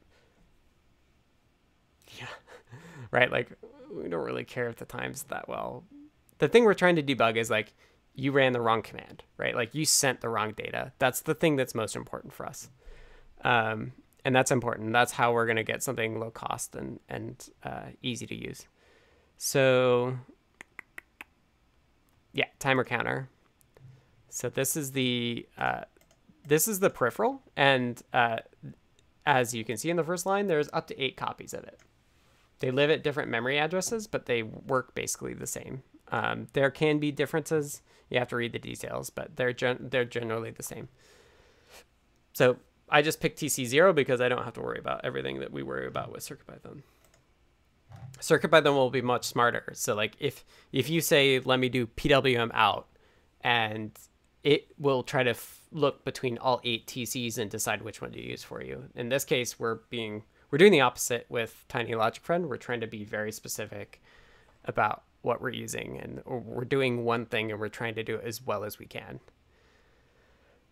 yeah, 2.18 2.28
right. 3.10 3.30
Like, 3.30 3.50
we 3.92 4.08
don't 4.08 4.24
really 4.24 4.44
care 4.44 4.68
if 4.68 4.76
the 4.76 4.86
time's 4.86 5.24
that 5.24 5.48
well. 5.48 5.84
The 6.38 6.48
thing 6.48 6.64
we're 6.64 6.74
trying 6.74 6.96
to 6.96 7.02
debug 7.02 7.36
is 7.36 7.50
like 7.50 7.74
you 8.16 8.32
ran 8.32 8.52
the 8.52 8.60
wrong 8.60 8.82
command, 8.82 9.22
right? 9.36 9.54
Like 9.54 9.74
you 9.74 9.84
sent 9.84 10.22
the 10.22 10.28
wrong 10.28 10.52
data. 10.56 10.92
That's 10.98 11.20
the 11.20 11.34
thing 11.34 11.56
that's 11.56 11.74
most 11.74 11.94
important 11.94 12.32
for 12.32 12.46
us. 12.46 12.70
Um, 13.44 13.92
and 14.24 14.34
that's 14.34 14.50
important. 14.50 14.92
That's 14.92 15.12
how 15.12 15.32
we're 15.32 15.46
going 15.46 15.56
to 15.56 15.62
get 15.62 15.82
something 15.82 16.18
low 16.18 16.30
cost 16.30 16.74
and, 16.74 16.98
and 17.08 17.48
uh, 17.62 17.90
easy 18.02 18.26
to 18.26 18.34
use. 18.34 18.66
So 19.36 20.16
yeah, 22.32 22.46
timer 22.58 22.84
counter. 22.84 23.28
So 24.30 24.48
this 24.48 24.76
is 24.76 24.92
the, 24.92 25.46
uh, 25.58 25.82
this 26.46 26.66
is 26.66 26.80
the 26.80 26.90
peripheral. 26.90 27.42
And 27.54 28.02
uh, 28.12 28.38
as 29.26 29.54
you 29.54 29.64
can 29.64 29.76
see 29.76 29.90
in 29.90 29.96
the 29.96 30.04
first 30.04 30.24
line, 30.24 30.46
there's 30.46 30.70
up 30.72 30.86
to 30.88 31.00
eight 31.00 31.16
copies 31.16 31.52
of 31.52 31.64
it. 31.64 31.80
They 32.60 32.70
live 32.70 32.90
at 32.90 33.04
different 33.04 33.30
memory 33.30 33.58
addresses, 33.58 34.06
but 34.06 34.24
they 34.24 34.42
work 34.42 34.94
basically 34.94 35.34
the 35.34 35.46
same. 35.46 35.82
Um, 36.08 36.46
there 36.52 36.70
can 36.70 36.98
be 36.98 37.10
differences. 37.10 37.82
You 38.10 38.18
have 38.18 38.28
to 38.28 38.36
read 38.36 38.52
the 38.52 38.58
details, 38.58 39.10
but 39.10 39.36
they're 39.36 39.52
gen- 39.52 39.88
they're 39.90 40.04
generally 40.04 40.50
the 40.50 40.62
same. 40.62 40.88
So 42.32 42.58
I 42.88 43.02
just 43.02 43.20
picked 43.20 43.40
TC0 43.40 43.94
because 43.94 44.20
I 44.20 44.28
don't 44.28 44.44
have 44.44 44.54
to 44.54 44.60
worry 44.60 44.78
about 44.78 45.04
everything 45.04 45.40
that 45.40 45.52
we 45.52 45.62
worry 45.62 45.86
about 45.86 46.12
with 46.12 46.22
CircuitPython. 46.22 46.82
Circuit 48.20 48.50
by 48.50 48.60
then 48.60 48.74
will 48.74 48.90
be 48.90 49.02
much 49.02 49.24
smarter. 49.24 49.72
So 49.74 49.94
like 49.94 50.16
if 50.20 50.44
if 50.72 50.88
you 50.88 51.00
say 51.00 51.40
let 51.40 51.58
me 51.58 51.68
do 51.68 51.86
PWM 51.86 52.50
out, 52.54 52.86
and 53.40 53.98
it 54.42 54.68
will 54.78 55.02
try 55.02 55.22
to 55.22 55.30
f- 55.30 55.60
look 55.72 56.04
between 56.04 56.38
all 56.38 56.60
eight 56.62 56.86
TCs 56.86 57.36
and 57.36 57.50
decide 57.50 57.82
which 57.82 58.00
one 58.00 58.12
to 58.12 58.20
use 58.22 58.42
for 58.42 58.62
you. 58.62 58.84
In 58.94 59.08
this 59.08 59.24
case, 59.24 59.58
we're 59.58 59.80
being 59.90 60.22
we're 60.50 60.58
doing 60.58 60.72
the 60.72 60.80
opposite 60.80 61.26
with 61.28 61.64
Tiny 61.68 61.94
Logic 61.94 62.22
Friend. 62.22 62.48
We're 62.48 62.56
trying 62.56 62.80
to 62.80 62.86
be 62.86 63.04
very 63.04 63.32
specific 63.32 64.00
about 64.64 65.02
what 65.26 65.42
we're 65.42 65.50
using, 65.50 65.98
and 65.98 66.22
we're 66.24 66.64
doing 66.64 67.04
one 67.04 67.26
thing 67.26 67.50
and 67.50 67.60
we're 67.60 67.68
trying 67.68 67.96
to 67.96 68.04
do 68.04 68.14
it 68.14 68.24
as 68.24 68.40
well 68.40 68.64
as 68.64 68.78
we 68.78 68.86
can. 68.86 69.18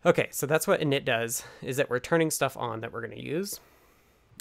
Okay, 0.07 0.29
so 0.31 0.47
that's 0.47 0.67
what 0.67 0.81
init 0.81 1.05
does, 1.05 1.45
is 1.61 1.77
that 1.77 1.91
we're 1.91 1.99
turning 1.99 2.31
stuff 2.31 2.57
on 2.57 2.81
that 2.81 2.93
we're 2.93 3.05
going 3.05 3.19
to 3.19 3.25
use. 3.25 3.59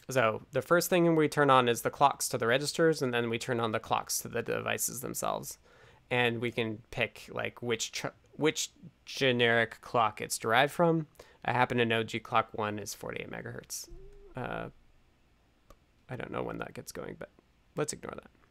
So 0.10 0.44
the 0.52 0.62
first 0.62 0.90
thing 0.90 1.16
we 1.16 1.28
turn 1.28 1.50
on 1.50 1.68
is 1.68 1.82
the 1.82 1.90
clocks 1.90 2.30
to 2.30 2.38
the 2.38 2.48
registers, 2.48 3.02
and 3.02 3.14
then 3.14 3.30
we 3.30 3.40
turn 3.40 3.60
on 3.60 3.72
the 3.72 3.80
clocks 3.80 4.20
to 4.20 4.28
the 4.28 4.42
devices 4.42 5.02
themselves. 5.02 5.58
And 6.12 6.42
we 6.42 6.52
can 6.52 6.80
pick 6.92 7.30
like 7.32 7.64
which 7.64 8.04
which 8.36 8.72
generic 9.06 9.80
clock 9.82 10.22
it's 10.22 10.38
derived 10.38 10.74
from. 10.74 11.08
I 11.46 11.54
happen 11.54 11.78
to 11.78 11.86
know 11.86 12.04
G 12.04 12.20
clock 12.20 12.50
1 12.52 12.78
is 12.78 12.94
48 12.94 13.32
megahertz. 13.32 13.88
Uh, 14.36 14.70
I 16.10 16.16
don't 16.16 16.32
know 16.32 16.44
when 16.44 16.58
that 16.58 16.74
gets 16.74 16.92
going, 16.92 17.16
but 17.18 17.30
let's 17.76 17.94
ignore 17.94 18.16
that. 18.16 18.43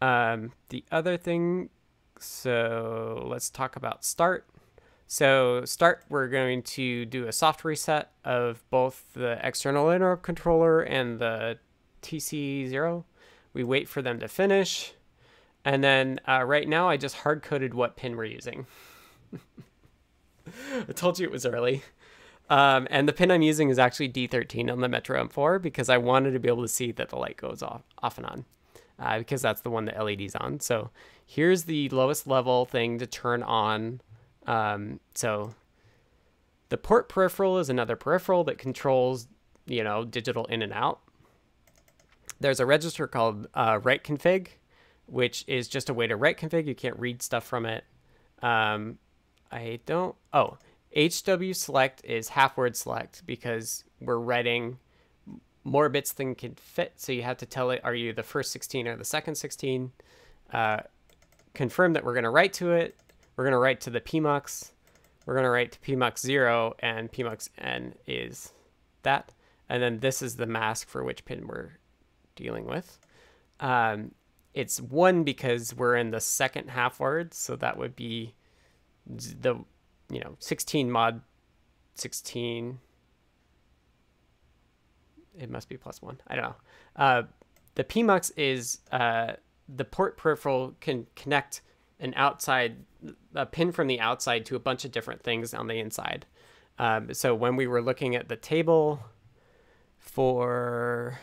Um, 0.00 0.52
the 0.68 0.84
other 0.90 1.16
thing, 1.16 1.70
so 2.18 3.26
let's 3.26 3.50
talk 3.50 3.76
about 3.76 4.04
start. 4.04 4.46
So 5.06 5.64
start, 5.64 6.04
we're 6.08 6.28
going 6.28 6.62
to 6.62 7.04
do 7.04 7.26
a 7.26 7.32
soft 7.32 7.64
reset 7.64 8.10
of 8.24 8.64
both 8.70 9.04
the 9.14 9.38
external 9.46 9.90
interrupt 9.90 10.22
controller 10.22 10.80
and 10.80 11.18
the 11.18 11.58
TC0. 12.02 13.04
We 13.52 13.64
wait 13.64 13.88
for 13.88 14.02
them 14.02 14.18
to 14.20 14.28
finish. 14.28 14.94
And 15.64 15.84
then 15.84 16.20
uh, 16.28 16.44
right 16.44 16.68
now 16.68 16.88
I 16.88 16.96
just 16.96 17.16
hard 17.16 17.42
coded 17.42 17.74
what 17.74 17.96
pin 17.96 18.16
we're 18.16 18.24
using. 18.24 18.66
I 20.88 20.92
told 20.92 21.18
you 21.18 21.26
it 21.26 21.32
was 21.32 21.46
early. 21.46 21.82
Um, 22.50 22.86
and 22.90 23.08
the 23.08 23.12
pin 23.12 23.30
I'm 23.30 23.42
using 23.42 23.70
is 23.70 23.78
actually 23.78 24.10
D13 24.10 24.70
on 24.70 24.80
the 24.80 24.88
Metro 24.88 25.22
M4 25.26 25.62
because 25.62 25.88
I 25.88 25.96
wanted 25.96 26.32
to 26.32 26.38
be 26.38 26.48
able 26.48 26.62
to 26.62 26.68
see 26.68 26.92
that 26.92 27.08
the 27.08 27.16
light 27.16 27.38
goes 27.38 27.62
off, 27.62 27.82
off 28.02 28.18
and 28.18 28.26
on 28.26 28.44
uh, 28.98 29.18
because 29.18 29.42
that's 29.42 29.62
the 29.62 29.70
one 29.70 29.84
the 29.84 29.92
LED's 29.92 30.34
on. 30.36 30.60
So 30.60 30.90
here's 31.26 31.64
the 31.64 31.88
lowest 31.90 32.26
level 32.26 32.64
thing 32.64 32.98
to 32.98 33.06
turn 33.06 33.42
on. 33.42 34.00
Um, 34.46 35.00
so 35.14 35.54
the 36.68 36.76
port 36.76 37.08
peripheral 37.08 37.58
is 37.58 37.68
another 37.68 37.96
peripheral 37.96 38.44
that 38.44 38.58
controls, 38.58 39.28
you 39.66 39.84
know, 39.84 40.04
digital 40.04 40.44
in 40.46 40.62
and 40.62 40.72
out. 40.72 41.00
There's 42.40 42.60
a 42.60 42.66
register 42.66 43.06
called 43.06 43.46
uh, 43.54 43.80
write 43.82 44.04
config, 44.04 44.48
which 45.06 45.44
is 45.46 45.68
just 45.68 45.88
a 45.88 45.94
way 45.94 46.06
to 46.06 46.16
write 46.16 46.38
config. 46.38 46.66
You 46.66 46.74
can't 46.74 46.98
read 46.98 47.22
stuff 47.22 47.44
from 47.44 47.64
it. 47.66 47.84
Um, 48.42 48.98
I 49.50 49.80
don't. 49.86 50.14
Oh, 50.32 50.58
HW 50.96 51.52
select 51.52 52.04
is 52.04 52.28
half 52.28 52.56
word 52.56 52.76
select 52.76 53.22
because 53.26 53.84
we're 54.00 54.18
writing 54.18 54.78
more 55.64 55.88
bits 55.88 56.12
than 56.12 56.34
can 56.34 56.54
fit. 56.54 56.92
So 56.96 57.12
you 57.12 57.22
have 57.22 57.38
to 57.38 57.46
tell 57.46 57.70
it, 57.70 57.80
are 57.82 57.94
you 57.94 58.12
the 58.12 58.22
first 58.22 58.52
16 58.52 58.86
or 58.86 58.96
the 58.96 59.04
second 59.04 59.34
16? 59.34 59.90
Uh, 60.52 60.80
confirm 61.54 61.94
that 61.94 62.04
we're 62.04 62.12
going 62.12 62.24
to 62.24 62.30
write 62.30 62.52
to 62.54 62.72
it. 62.72 62.96
We're 63.36 63.44
going 63.44 63.52
to 63.52 63.58
write 63.58 63.80
to 63.82 63.90
the 63.90 64.00
PMUX. 64.00 64.70
We're 65.26 65.34
going 65.34 65.44
to 65.44 65.50
write 65.50 65.72
to 65.72 65.78
PMUX 65.80 66.18
0 66.18 66.74
and 66.80 67.10
PMUX 67.10 67.48
N 67.58 67.94
is 68.06 68.52
that. 69.02 69.32
And 69.68 69.82
then 69.82 70.00
this 70.00 70.20
is 70.20 70.36
the 70.36 70.46
mask 70.46 70.88
for 70.88 71.02
which 71.02 71.24
pin 71.24 71.46
we're 71.46 71.78
dealing 72.36 72.66
with. 72.66 72.98
Um, 73.60 74.12
it's 74.52 74.80
one 74.80 75.24
because 75.24 75.74
we're 75.74 75.96
in 75.96 76.10
the 76.10 76.20
second 76.20 76.68
half 76.68 77.00
word. 77.00 77.32
So 77.32 77.56
that 77.56 77.78
would 77.78 77.96
be 77.96 78.34
the 79.06 79.56
you 80.10 80.20
know 80.20 80.36
16 80.38 80.90
mod 80.90 81.20
16 81.94 82.78
it 85.38 85.50
must 85.50 85.68
be 85.68 85.76
plus 85.76 86.00
one. 86.02 86.20
I 86.26 86.36
don't 86.36 86.44
know. 86.44 86.54
Uh, 86.96 87.22
the 87.74 87.84
pmux 87.84 88.30
is 88.36 88.78
uh, 88.92 89.34
the 89.68 89.84
port 89.84 90.16
peripheral 90.16 90.74
can 90.80 91.06
connect 91.16 91.60
an 92.00 92.14
outside 92.16 92.76
a 93.34 93.46
pin 93.46 93.72
from 93.72 93.86
the 93.86 94.00
outside 94.00 94.46
to 94.46 94.56
a 94.56 94.58
bunch 94.58 94.84
of 94.84 94.92
different 94.92 95.22
things 95.22 95.52
on 95.52 95.66
the 95.66 95.78
inside. 95.78 96.26
Um, 96.78 97.12
so 97.12 97.34
when 97.34 97.56
we 97.56 97.66
were 97.66 97.82
looking 97.82 98.16
at 98.16 98.28
the 98.28 98.36
table 98.36 99.00
for 99.98 101.18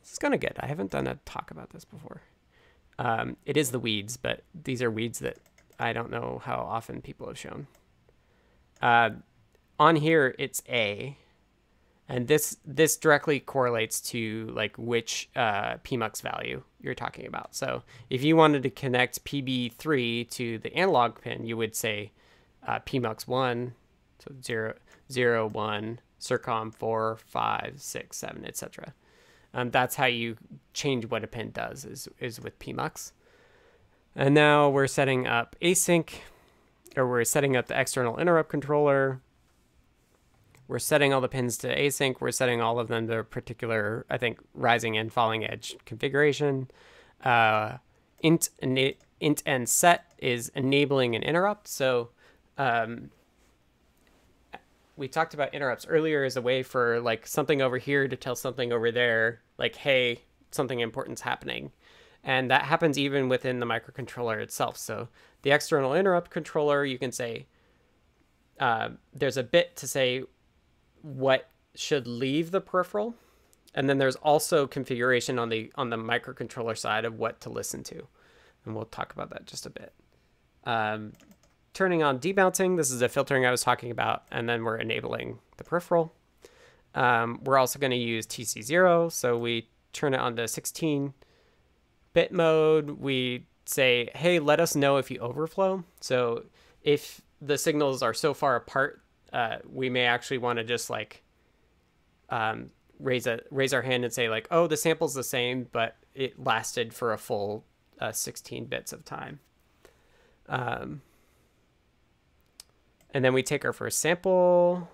this 0.00 0.12
is 0.12 0.18
gonna 0.18 0.38
get. 0.38 0.56
i 0.60 0.66
haven't 0.66 0.90
done 0.90 1.06
a 1.06 1.16
talk 1.24 1.50
about 1.50 1.70
this 1.70 1.84
before. 1.84 2.22
Um, 2.98 3.36
it 3.44 3.56
is 3.56 3.70
the 3.70 3.78
weeds 3.78 4.16
but 4.16 4.42
these 4.54 4.82
are 4.82 4.90
weeds 4.90 5.18
that 5.20 5.38
I 5.78 5.92
don't 5.92 6.10
know 6.10 6.40
how 6.44 6.56
often 6.56 7.02
people 7.02 7.26
have 7.26 7.38
shown. 7.38 7.66
Uh, 8.80 9.10
on 9.78 9.96
here, 9.96 10.34
it's 10.38 10.62
A, 10.68 11.16
and 12.08 12.28
this 12.28 12.56
this 12.64 12.96
directly 12.96 13.40
correlates 13.40 14.00
to 14.00 14.50
like 14.54 14.76
which 14.76 15.30
uh, 15.36 15.78
PMUX 15.78 16.20
value 16.20 16.62
you're 16.80 16.94
talking 16.94 17.26
about. 17.26 17.54
So 17.54 17.82
if 18.10 18.22
you 18.22 18.36
wanted 18.36 18.62
to 18.64 18.70
connect 18.70 19.24
PB3 19.24 20.28
to 20.30 20.58
the 20.58 20.74
analog 20.74 21.20
pin, 21.20 21.46
you 21.46 21.56
would 21.56 21.74
say 21.74 22.12
uh, 22.66 22.80
PMUX 22.80 23.26
one, 23.26 23.74
so 24.18 24.34
zero 24.42 24.74
zero 25.10 25.46
one, 25.46 26.00
SERCOM 26.20 26.74
four, 26.74 27.18
five, 27.24 27.74
six, 27.76 28.18
seven, 28.18 28.44
etc. 28.44 28.94
Um, 29.54 29.70
that's 29.70 29.96
how 29.96 30.06
you 30.06 30.36
change 30.72 31.06
what 31.06 31.24
a 31.24 31.26
pin 31.26 31.50
does 31.50 31.84
is 31.84 32.08
is 32.18 32.40
with 32.40 32.58
PMUX. 32.58 33.12
And 34.14 34.34
now 34.34 34.68
we're 34.68 34.86
setting 34.86 35.26
up 35.26 35.56
async, 35.62 36.10
or 36.96 37.08
we're 37.08 37.24
setting 37.24 37.56
up 37.56 37.68
the 37.68 37.80
external 37.80 38.18
interrupt 38.18 38.50
controller. 38.50 39.20
We're 40.68 40.78
setting 40.78 41.12
all 41.12 41.20
the 41.20 41.28
pins 41.28 41.58
to 41.58 41.76
async. 41.76 42.20
We're 42.20 42.30
setting 42.30 42.60
all 42.60 42.78
of 42.78 42.88
them 42.88 43.06
to 43.08 43.18
a 43.18 43.24
particular, 43.24 44.06
I 44.08 44.16
think, 44.16 44.38
rising 44.54 44.96
and 44.96 45.12
falling 45.12 45.44
edge 45.44 45.76
configuration. 45.84 46.70
Uh, 47.22 47.78
int, 48.20 48.48
int 48.60 49.42
and 49.44 49.68
set 49.68 50.12
is 50.18 50.50
enabling 50.54 51.14
an 51.14 51.22
interrupt. 51.22 51.68
So 51.68 52.10
um, 52.58 53.10
we 54.96 55.08
talked 55.08 55.34
about 55.34 55.54
interrupts 55.54 55.86
earlier 55.86 56.24
as 56.24 56.36
a 56.36 56.42
way 56.42 56.62
for 56.62 57.00
like 57.00 57.26
something 57.26 57.60
over 57.60 57.78
here 57.78 58.08
to 58.08 58.16
tell 58.16 58.36
something 58.36 58.72
over 58.72 58.90
there, 58.90 59.42
like, 59.58 59.76
hey, 59.76 60.22
something 60.50 60.80
important's 60.80 61.22
happening. 61.22 61.72
And 62.24 62.50
that 62.50 62.62
happens 62.62 62.98
even 62.98 63.28
within 63.28 63.58
the 63.58 63.66
microcontroller 63.66 64.40
itself. 64.40 64.76
So 64.76 65.08
the 65.42 65.50
external 65.50 65.94
interrupt 65.94 66.30
controller, 66.30 66.84
you 66.84 66.98
can 66.98 67.10
say, 67.10 67.46
uh, 68.60 68.90
there's 69.12 69.36
a 69.36 69.42
bit 69.42 69.74
to 69.76 69.88
say 69.88 70.22
what 71.02 71.50
should 71.74 72.06
leave 72.06 72.50
the 72.50 72.60
peripheral. 72.60 73.14
And 73.74 73.88
then 73.88 73.98
there's 73.98 74.16
also 74.16 74.66
configuration 74.66 75.38
on 75.38 75.48
the 75.48 75.72
on 75.76 75.90
the 75.90 75.96
microcontroller 75.96 76.76
side 76.76 77.04
of 77.04 77.18
what 77.18 77.40
to 77.42 77.50
listen 77.50 77.82
to. 77.84 78.06
And 78.64 78.74
we'll 78.74 78.84
talk 78.84 79.12
about 79.12 79.30
that 79.30 79.46
just 79.46 79.66
a 79.66 79.70
bit. 79.70 79.92
Um, 80.64 81.12
turning 81.74 82.02
on 82.02 82.18
debouncing, 82.18 82.76
this 82.76 82.90
is 82.90 83.00
the 83.00 83.08
filtering 83.08 83.46
I 83.46 83.50
was 83.50 83.62
talking 83.62 83.90
about, 83.90 84.24
and 84.30 84.48
then 84.48 84.62
we're 84.62 84.76
enabling 84.76 85.38
the 85.56 85.64
peripheral. 85.64 86.12
Um, 86.94 87.40
we're 87.42 87.58
also 87.58 87.78
going 87.78 87.90
to 87.90 87.96
use 87.96 88.26
TC0, 88.26 89.10
so 89.10 89.38
we 89.38 89.68
turn 89.92 90.14
it 90.14 90.20
on 90.20 90.36
to 90.36 90.46
16 90.46 91.14
bit 92.12 92.32
mode, 92.32 92.90
we 92.90 93.46
say, 93.64 94.10
hey, 94.14 94.38
let 94.38 94.60
us 94.60 94.76
know 94.76 94.96
if 94.96 95.10
you 95.10 95.18
overflow. 95.18 95.84
So 96.00 96.44
if 96.82 97.20
the 97.40 97.58
signals 97.58 98.02
are 98.02 98.14
so 98.14 98.34
far 98.34 98.56
apart, 98.56 99.01
uh, 99.32 99.56
we 99.70 99.88
may 99.88 100.04
actually 100.04 100.38
want 100.38 100.58
to 100.58 100.64
just 100.64 100.90
like 100.90 101.22
um, 102.28 102.70
raise 102.98 103.26
a 103.26 103.40
raise 103.50 103.72
our 103.72 103.82
hand 103.82 104.04
and 104.04 104.12
say 104.12 104.28
like, 104.28 104.46
oh, 104.50 104.66
the 104.66 104.76
sample's 104.76 105.14
the 105.14 105.24
same, 105.24 105.68
but 105.72 105.96
it 106.14 106.38
lasted 106.42 106.92
for 106.94 107.12
a 107.12 107.18
full 107.18 107.64
uh, 108.00 108.12
16 108.12 108.66
bits 108.66 108.92
of 108.92 109.04
time. 109.04 109.40
Um, 110.48 111.02
and 113.14 113.24
then 113.24 113.32
we 113.32 113.42
take 113.42 113.64
our 113.64 113.72
first 113.72 114.00
sample. 114.00 114.88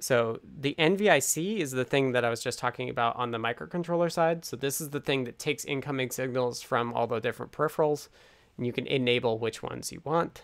So 0.00 0.40
the 0.60 0.74
NVIC 0.78 1.58
is 1.58 1.70
the 1.70 1.84
thing 1.84 2.12
that 2.12 2.24
I 2.24 2.30
was 2.30 2.42
just 2.42 2.58
talking 2.58 2.90
about 2.90 3.16
on 3.16 3.30
the 3.30 3.38
microcontroller 3.38 4.12
side. 4.12 4.44
So 4.44 4.56
this 4.56 4.80
is 4.80 4.90
the 4.90 5.00
thing 5.00 5.24
that 5.24 5.38
takes 5.38 5.64
incoming 5.64 6.10
signals 6.10 6.60
from 6.60 6.92
all 6.92 7.06
the 7.06 7.20
different 7.20 7.52
peripherals, 7.52 8.08
and 8.56 8.66
you 8.66 8.72
can 8.72 8.86
enable 8.86 9.38
which 9.38 9.62
ones 9.62 9.92
you 9.92 10.02
want. 10.04 10.42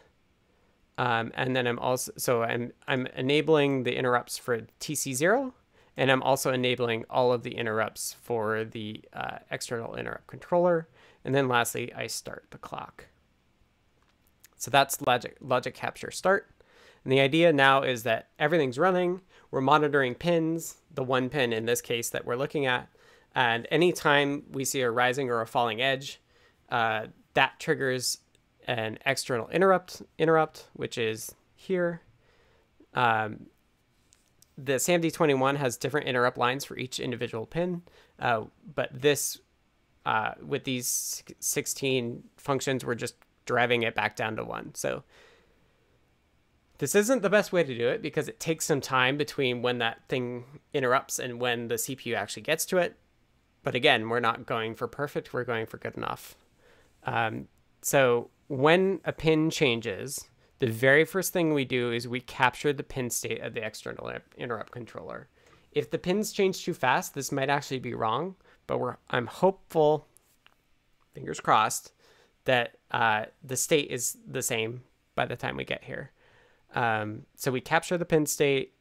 Um, 1.01 1.32
and 1.34 1.57
then 1.57 1.66
I'm 1.66 1.78
also 1.78 2.12
so 2.18 2.42
I'm 2.42 2.72
I'm 2.86 3.07
enabling 3.16 3.84
the 3.84 3.96
interrupts 3.96 4.36
for 4.36 4.61
TC0, 4.80 5.53
and 5.96 6.11
I'm 6.11 6.22
also 6.22 6.53
enabling 6.53 7.07
all 7.09 7.32
of 7.32 7.42
the 7.42 7.57
interrupts 7.57 8.14
for 8.20 8.64
the 8.64 9.01
uh, 9.14 9.38
external 9.51 9.94
interrupt 9.94 10.26
controller. 10.26 10.88
And 11.24 11.34
then 11.34 11.48
lastly, 11.48 11.90
I 11.94 12.07
start 12.07 12.44
the 12.51 12.59
clock. 12.59 13.07
So 14.57 14.70
that's 14.70 15.01
logic 15.01 15.38
logic 15.40 15.74
capture 15.74 16.11
start. 16.11 16.51
And 17.03 17.11
the 17.11 17.20
idea 17.20 17.51
now 17.51 17.82
is 17.82 18.03
that 18.03 18.28
everything's 18.38 18.78
running 18.78 19.22
we're 19.51 19.61
monitoring 19.61 20.14
pins, 20.14 20.76
the 20.94 21.03
one 21.03 21.28
pin 21.28 21.53
in 21.53 21.64
this 21.64 21.80
case 21.80 22.11
that 22.11 22.24
we're 22.24 22.36
looking 22.36 22.66
at. 22.66 22.88
And 23.34 23.66
anytime 23.70 24.44
we 24.51 24.64
see 24.64 24.82
a 24.82 24.90
rising 24.90 25.30
or 25.30 25.40
a 25.40 25.46
falling 25.46 25.80
edge, 25.80 26.20
uh, 26.68 27.07
that 27.34 27.59
triggers 27.59 28.18
an 28.67 28.99
external 29.07 29.49
interrupt, 29.49 30.03
interrupt, 30.19 30.69
which 30.75 30.99
is 30.99 31.35
here. 31.55 32.03
Um, 32.95 33.47
the 34.57 34.75
SAMD21 34.75 35.57
has 35.57 35.77
different 35.77 36.07
interrupt 36.07 36.37
lines 36.37 36.65
for 36.65 36.77
each 36.77 37.01
individual 37.01 37.47
pin, 37.47 37.83
uh, 38.19 38.45
but 38.75 38.91
this, 38.93 39.39
uh, 40.05 40.33
with 40.45 40.65
these 40.65 41.23
16 41.39 42.25
functions, 42.37 42.85
we're 42.85 42.95
just 42.95 43.15
driving 43.47 43.83
it 43.83 43.95
back 43.95 44.17
down 44.17 44.37
to 44.37 44.45
one. 44.45 44.75
So 44.75 45.03
this 46.79 46.95
isn't 46.95 47.23
the 47.23 47.31
best 47.31 47.53
way 47.53 47.63
to 47.63 47.77
do 47.77 47.89
it 47.89 48.01
because 48.01 48.29
it 48.29 48.41
takes 48.41 48.65
some 48.65 48.81
time 48.81 49.17
between 49.17 49.61
when 49.61 49.79
that 49.79 50.01
thing 50.09 50.45
interrupts 50.73 51.19
and 51.19 51.41
when 51.41 51.69
the 51.69 51.75
CPU 51.75 52.15
actually 52.15 52.43
gets 52.43 52.65
to 52.67 52.79
it. 52.79 52.97
But 53.63 53.75
again, 53.75 54.09
we're 54.09 54.21
not 54.21 54.47
going 54.47 54.75
for 54.75 54.87
perfect, 54.87 55.33
we're 55.33 55.45
going 55.45 55.67
for 55.67 55.77
good 55.77 55.97
enough. 55.97 56.37
Um, 57.05 57.49
so 57.83 58.31
when 58.49 59.01
a 59.05 59.12
pin 59.12 59.51
changes, 59.51 60.28
the 60.59 60.66
very 60.66 61.05
first 61.05 61.33
thing 61.33 61.55
we 61.55 61.64
do 61.64 61.93
is 61.93 62.07
we 62.07 62.20
capture 62.20 62.72
the 62.72 62.83
pin 62.83 63.11
state 63.11 63.41
of 63.41 63.55
the 63.55 63.64
external 63.64 64.12
interrupt 64.37 64.72
controller. 64.72 65.28
If 65.72 65.91
the 65.91 65.99
pins 65.99 66.33
change 66.33 66.64
too 66.64 66.74
fast, 66.74 67.14
this 67.14 67.33
might 67.33 67.49
actually 67.49 67.78
be 67.78 67.95
wrong, 67.95 68.37
but 68.66 68.78
we're 68.78 68.97
I'm 69.09 69.26
hopeful, 69.26 70.07
fingers 71.14 71.41
crossed, 71.41 71.93
that 72.45 72.76
uh, 72.91 73.26
the 73.43 73.57
state 73.57 73.91
is 73.91 74.18
the 74.26 74.43
same 74.43 74.83
by 75.14 75.26
the 75.26 75.37
time 75.37 75.57
we 75.57 75.64
get 75.64 75.85
here. 75.85 76.11
Um, 76.74 77.22
so 77.37 77.51
we 77.51 77.61
capture 77.61 77.97
the 77.97 78.05
pin 78.05 78.26
state, 78.26 78.74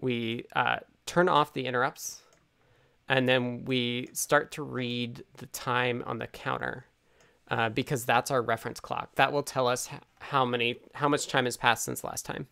we 0.00 0.44
uh, 0.54 0.78
turn 1.06 1.28
off 1.28 1.52
the 1.52 1.66
interrupts, 1.66 2.22
and 3.08 3.28
then 3.28 3.64
we 3.64 4.10
start 4.12 4.52
to 4.52 4.62
read 4.62 5.24
the 5.38 5.46
time 5.46 6.02
on 6.06 6.18
the 6.18 6.26
counter 6.26 6.84
uh, 7.50 7.68
because 7.70 8.04
that's 8.04 8.30
our 8.30 8.42
reference 8.42 8.78
clock. 8.80 9.14
That 9.16 9.32
will 9.32 9.42
tell 9.42 9.66
us 9.66 9.88
how 10.20 10.44
many 10.44 10.80
how 10.94 11.08
much 11.08 11.26
time 11.28 11.46
has 11.46 11.56
passed 11.56 11.84
since 11.84 12.04
last 12.04 12.24
time. 12.26 12.46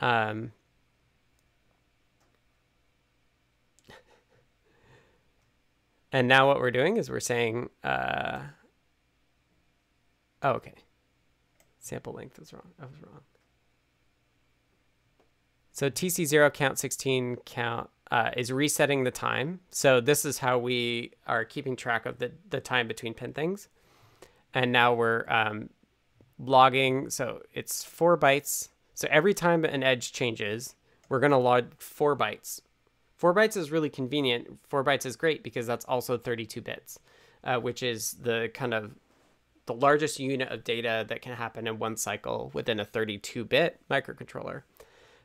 Um, 0.00 0.52
and 6.12 6.26
now 6.26 6.48
what 6.48 6.58
we're 6.58 6.70
doing 6.70 6.96
is 6.96 7.10
we're 7.10 7.20
saying, 7.20 7.68
uh, 7.84 8.40
oh, 10.42 10.52
okay, 10.52 10.72
sample 11.78 12.14
length 12.14 12.38
is 12.38 12.52
wrong. 12.52 12.70
I 12.80 12.86
was 12.86 12.94
wrong. 13.02 13.20
So 15.72 15.88
TC0 15.88 16.52
count 16.52 16.78
16 16.78 17.36
count 17.46 17.90
uh, 18.10 18.30
is 18.36 18.52
resetting 18.52 19.04
the 19.04 19.10
time. 19.10 19.60
So 19.70 20.00
this 20.00 20.24
is 20.24 20.38
how 20.38 20.58
we 20.58 21.12
are 21.26 21.44
keeping 21.44 21.76
track 21.76 22.06
of 22.06 22.18
the, 22.18 22.32
the 22.48 22.60
time 22.60 22.88
between 22.88 23.14
pin 23.14 23.32
things. 23.32 23.68
And 24.52 24.72
now 24.72 24.94
we're 24.94 25.24
um, 25.28 25.70
logging. 26.38 27.10
So 27.10 27.42
it's 27.54 27.84
four 27.84 28.18
bytes. 28.18 28.68
So 28.94 29.06
every 29.10 29.34
time 29.34 29.64
an 29.64 29.82
edge 29.82 30.12
changes, 30.12 30.74
we're 31.08 31.20
going 31.20 31.30
to 31.30 31.38
log 31.38 31.72
four 31.78 32.16
bytes. 32.16 32.60
Four 33.16 33.34
bytes 33.34 33.56
is 33.56 33.70
really 33.70 33.90
convenient. 33.90 34.58
Four 34.68 34.82
bytes 34.82 35.06
is 35.06 35.14
great 35.16 35.44
because 35.44 35.66
that's 35.66 35.84
also 35.84 36.16
32 36.16 36.60
bits, 36.60 36.98
uh, 37.44 37.58
which 37.58 37.82
is 37.82 38.12
the 38.12 38.50
kind 38.54 38.74
of 38.74 38.92
the 39.66 39.74
largest 39.74 40.18
unit 40.18 40.50
of 40.50 40.64
data 40.64 41.04
that 41.08 41.22
can 41.22 41.34
happen 41.34 41.66
in 41.66 41.78
one 41.78 41.96
cycle 41.96 42.50
within 42.54 42.80
a 42.80 42.84
32 42.84 43.44
bit 43.44 43.78
microcontroller. 43.88 44.62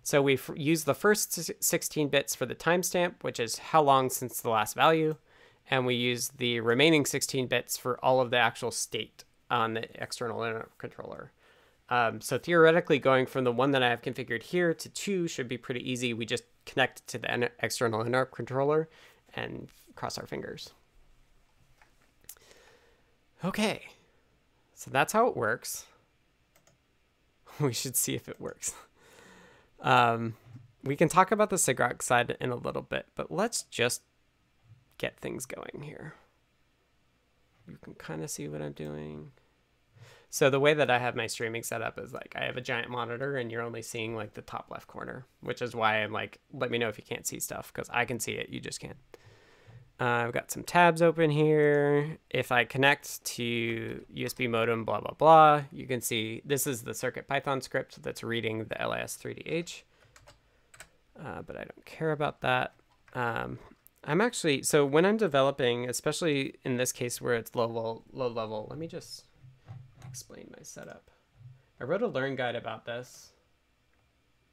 So 0.05 0.21
we 0.21 0.37
use 0.55 0.83
the 0.83 0.93
first 0.93 1.63
16 1.63 2.09
bits 2.09 2.35
for 2.35 2.45
the 2.45 2.53
timestamp, 2.53 3.15
which 3.23 3.39
is 3.39 3.57
how 3.57 3.81
long 3.81 4.11
since 4.11 4.39
the 4.39 4.51
last 4.51 4.75
value. 4.75 5.15
And 5.67 5.83
we 5.87 5.95
use 5.95 6.27
the 6.27 6.59
remaining 6.59 7.07
16 7.07 7.47
bits 7.47 7.75
for 7.75 7.97
all 8.05 8.21
of 8.21 8.29
the 8.29 8.37
actual 8.37 8.69
state 8.69 9.23
on 9.49 9.73
the 9.73 9.87
external 9.99 10.43
interrupt 10.43 10.77
controller. 10.77 11.31
Um, 11.89 12.21
so 12.21 12.37
theoretically, 12.37 12.99
going 12.99 13.25
from 13.25 13.45
the 13.45 13.51
one 13.51 13.71
that 13.71 13.81
I 13.81 13.89
have 13.89 14.03
configured 14.03 14.43
here 14.43 14.75
to 14.75 14.89
two 14.89 15.27
should 15.27 15.47
be 15.47 15.57
pretty 15.57 15.91
easy. 15.91 16.13
We 16.13 16.27
just 16.27 16.43
connect 16.67 17.07
to 17.07 17.17
the 17.17 17.49
external 17.63 18.05
interrupt 18.05 18.35
controller 18.35 18.87
and 19.33 19.69
cross 19.95 20.19
our 20.19 20.27
fingers. 20.27 20.69
Okay, 23.43 23.87
so 24.75 24.91
that's 24.91 25.13
how 25.13 25.25
it 25.25 25.35
works. 25.35 25.87
We 27.59 27.73
should 27.73 27.95
see 27.95 28.15
if 28.15 28.27
it 28.27 28.39
works. 28.39 28.75
Um, 29.85 30.33
we 30.83 30.95
can 30.95 31.07
talk 31.07 31.31
about 31.31 31.51
the 31.51 31.55
sigrok 31.55 32.01
side 32.01 32.35
in 32.41 32.49
a 32.49 32.55
little 32.55 32.81
bit, 32.81 33.05
but 33.15 33.31
let's 33.31 33.63
just 33.63 34.01
get 34.97 35.19
things 35.19 35.45
going 35.45 35.83
here. 35.83 36.15
You 37.69 37.77
can 37.81 37.93
kind 37.93 38.23
of 38.23 38.29
see 38.29 38.47
what 38.47 38.61
I'm 38.61 38.73
doing. 38.73 39.31
So 40.29 40.49
the 40.49 40.59
way 40.59 40.73
that 40.73 40.89
I 40.89 40.99
have 40.99 41.15
my 41.15 41.27
streaming 41.27 41.63
set 41.63 41.81
up 41.81 41.99
is 41.99 42.13
like 42.13 42.35
I 42.35 42.45
have 42.45 42.57
a 42.57 42.61
giant 42.61 42.89
monitor 42.89 43.37
and 43.37 43.51
you're 43.51 43.61
only 43.61 43.81
seeing 43.81 44.15
like 44.15 44.33
the 44.33 44.41
top 44.41 44.67
left 44.69 44.87
corner, 44.87 45.25
which 45.41 45.61
is 45.61 45.75
why 45.75 45.97
I'm 46.03 46.11
like, 46.11 46.39
let 46.51 46.71
me 46.71 46.77
know 46.77 46.89
if 46.89 46.97
you 46.97 47.03
can't 47.07 47.25
see 47.25 47.39
stuff 47.39 47.71
because 47.73 47.89
I 47.93 48.05
can 48.05 48.19
see 48.19 48.33
it, 48.33 48.49
you 48.49 48.59
just 48.59 48.79
can't. 48.79 48.97
Uh, 49.99 50.03
I've 50.03 50.33
got 50.33 50.51
some 50.51 50.63
tabs 50.63 51.01
open 51.01 51.29
here. 51.29 52.17
If 52.29 52.51
I 52.51 52.65
connect 52.65 53.23
to 53.25 54.03
USB 54.13 54.49
modem, 54.49 54.83
blah, 54.83 54.99
blah, 54.99 55.13
blah, 55.17 55.63
you 55.71 55.87
can 55.87 56.01
see 56.01 56.41
this 56.43 56.67
is 56.67 56.81
the 56.83 56.93
Circuit 56.93 57.27
Python 57.27 57.61
script 57.61 58.03
that's 58.03 58.21
reading 58.21 58.65
the 58.65 58.75
LIS3DH. 58.75 59.83
Uh, 61.17 61.41
but 61.43 61.55
I 61.55 61.59
don't 61.59 61.85
care 61.85 62.11
about 62.11 62.41
that. 62.41 62.73
Um, 63.13 63.57
I'm 64.03 64.19
actually, 64.19 64.63
so 64.63 64.85
when 64.85 65.05
I'm 65.05 65.15
developing, 65.15 65.89
especially 65.89 66.55
in 66.65 66.75
this 66.75 66.91
case 66.91 67.21
where 67.21 67.35
it's 67.35 67.55
low, 67.55 67.67
low, 67.67 68.03
low 68.11 68.27
level, 68.27 68.67
let 68.69 68.77
me 68.77 68.87
just 68.87 69.25
explain 70.05 70.53
my 70.55 70.61
setup. 70.61 71.09
I 71.79 71.85
wrote 71.85 72.01
a 72.01 72.07
learn 72.07 72.35
guide 72.35 72.55
about 72.55 72.85
this. 72.85 73.31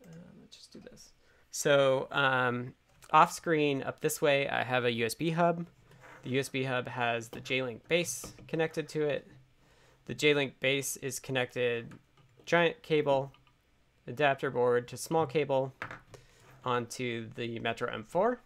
Uh, 0.04 0.14
let's 0.40 0.56
just 0.56 0.72
do 0.72 0.80
this. 0.80 1.12
So 1.50 2.06
um, 2.12 2.74
off 3.12 3.32
screen 3.32 3.82
up 3.82 4.00
this 4.00 4.22
way, 4.22 4.48
I 4.48 4.64
have 4.64 4.84
a 4.84 4.90
USB 4.90 5.34
hub. 5.34 5.66
The 6.22 6.36
USB 6.36 6.66
hub 6.66 6.88
has 6.88 7.28
the 7.28 7.40
J-Link 7.40 7.86
base 7.88 8.34
connected 8.48 8.88
to 8.90 9.02
it. 9.02 9.26
The 10.06 10.14
J-Link 10.14 10.60
base 10.60 10.96
is 10.96 11.20
connected 11.20 11.92
giant 12.46 12.82
cable, 12.82 13.32
adapter 14.06 14.50
board 14.50 14.88
to 14.88 14.96
small 14.96 15.26
cable 15.26 15.74
onto 16.64 17.28
the 17.34 17.58
Metro 17.58 17.90
M4. 17.92 18.38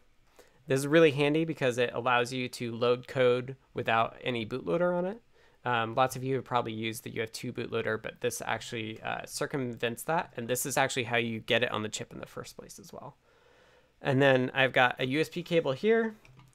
This 0.66 0.80
is 0.80 0.86
really 0.86 1.12
handy 1.12 1.44
because 1.44 1.78
it 1.78 1.90
allows 1.94 2.32
you 2.32 2.48
to 2.48 2.74
load 2.74 3.06
code 3.06 3.56
without 3.72 4.16
any 4.24 4.44
bootloader 4.44 4.96
on 4.96 5.04
it. 5.04 5.22
Um, 5.64 5.94
lots 5.94 6.16
of 6.16 6.24
you 6.24 6.36
have 6.36 6.44
probably 6.44 6.72
used 6.72 7.04
the 7.04 7.10
UF2 7.10 7.52
bootloader, 7.52 8.00
but 8.00 8.20
this 8.20 8.40
actually 8.44 9.00
uh, 9.02 9.22
circumvents 9.26 10.02
that, 10.04 10.32
and 10.36 10.48
this 10.48 10.64
is 10.64 10.76
actually 10.76 11.04
how 11.04 11.16
you 11.16 11.40
get 11.40 11.62
it 11.62 11.70
on 11.72 11.82
the 11.82 11.88
chip 11.88 12.12
in 12.12 12.20
the 12.20 12.26
first 12.26 12.56
place 12.56 12.78
as 12.78 12.92
well. 12.92 13.16
And 14.00 14.20
then 14.20 14.50
I've 14.54 14.72
got 14.72 15.00
a 15.00 15.06
USB 15.06 15.44
cable 15.44 15.72
here. 15.72 16.14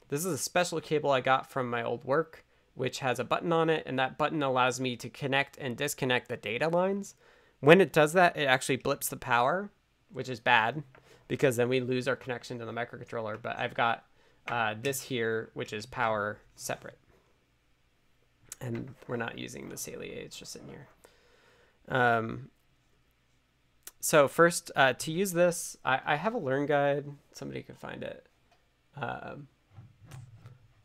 This 0.10 0.26
is 0.26 0.34
a 0.34 0.38
special 0.38 0.82
cable 0.82 1.12
I 1.12 1.22
got 1.22 1.50
from 1.50 1.70
my 1.70 1.84
old 1.84 2.04
work, 2.04 2.46
which 2.76 3.00
has 3.00 3.20
a 3.20 3.24
button 3.24 3.52
on 3.52 3.70
it, 3.70 3.84
and 3.86 3.98
that 3.98 4.18
button 4.18 4.44
allows 4.44 4.80
me 4.80 4.96
to 4.98 5.10
connect 5.10 5.58
and 5.58 5.78
disconnect 5.78 6.30
the 6.30 6.38
data 6.38 6.68
lines. 6.68 7.16
When 7.60 7.82
it 7.82 7.94
does 7.94 8.14
that, 8.14 8.38
it 8.38 8.46
actually 8.46 8.78
blips 8.78 9.10
the 9.10 9.18
power, 9.18 9.70
which 10.12 10.30
is 10.30 10.40
bad 10.40 10.84
because 11.28 11.56
then 11.56 11.70
we 11.70 11.80
lose 11.80 12.08
our 12.08 12.16
connection 12.16 12.60
to 12.60 12.66
the 12.66 12.74
microcontroller. 12.74 13.38
But 13.42 13.58
I've 13.58 13.74
got 13.74 14.04
uh, 14.48 14.76
this 14.82 15.02
here, 15.02 15.50
which 15.54 15.72
is 15.72 15.86
power 15.86 16.40
separate. 16.56 16.98
And 18.60 18.94
we're 19.08 19.18
not 19.18 19.38
using 19.38 19.70
the 19.70 19.76
Saleae, 19.76 20.26
it's 20.26 20.38
just 20.38 20.56
in 20.56 20.68
here. 20.68 20.88
Um, 21.88 22.50
so 24.02 24.28
first, 24.28 24.72
uh, 24.76 24.94
to 24.94 25.12
use 25.12 25.32
this, 25.32 25.78
I, 25.86 26.02
I 26.06 26.16
have 26.16 26.34
a 26.34 26.40
learn 26.40 26.66
guide. 26.66 27.06
Somebody 27.34 27.62
could 27.62 27.78
find 27.78 28.04
it 28.04 28.26
um, 28.98 29.48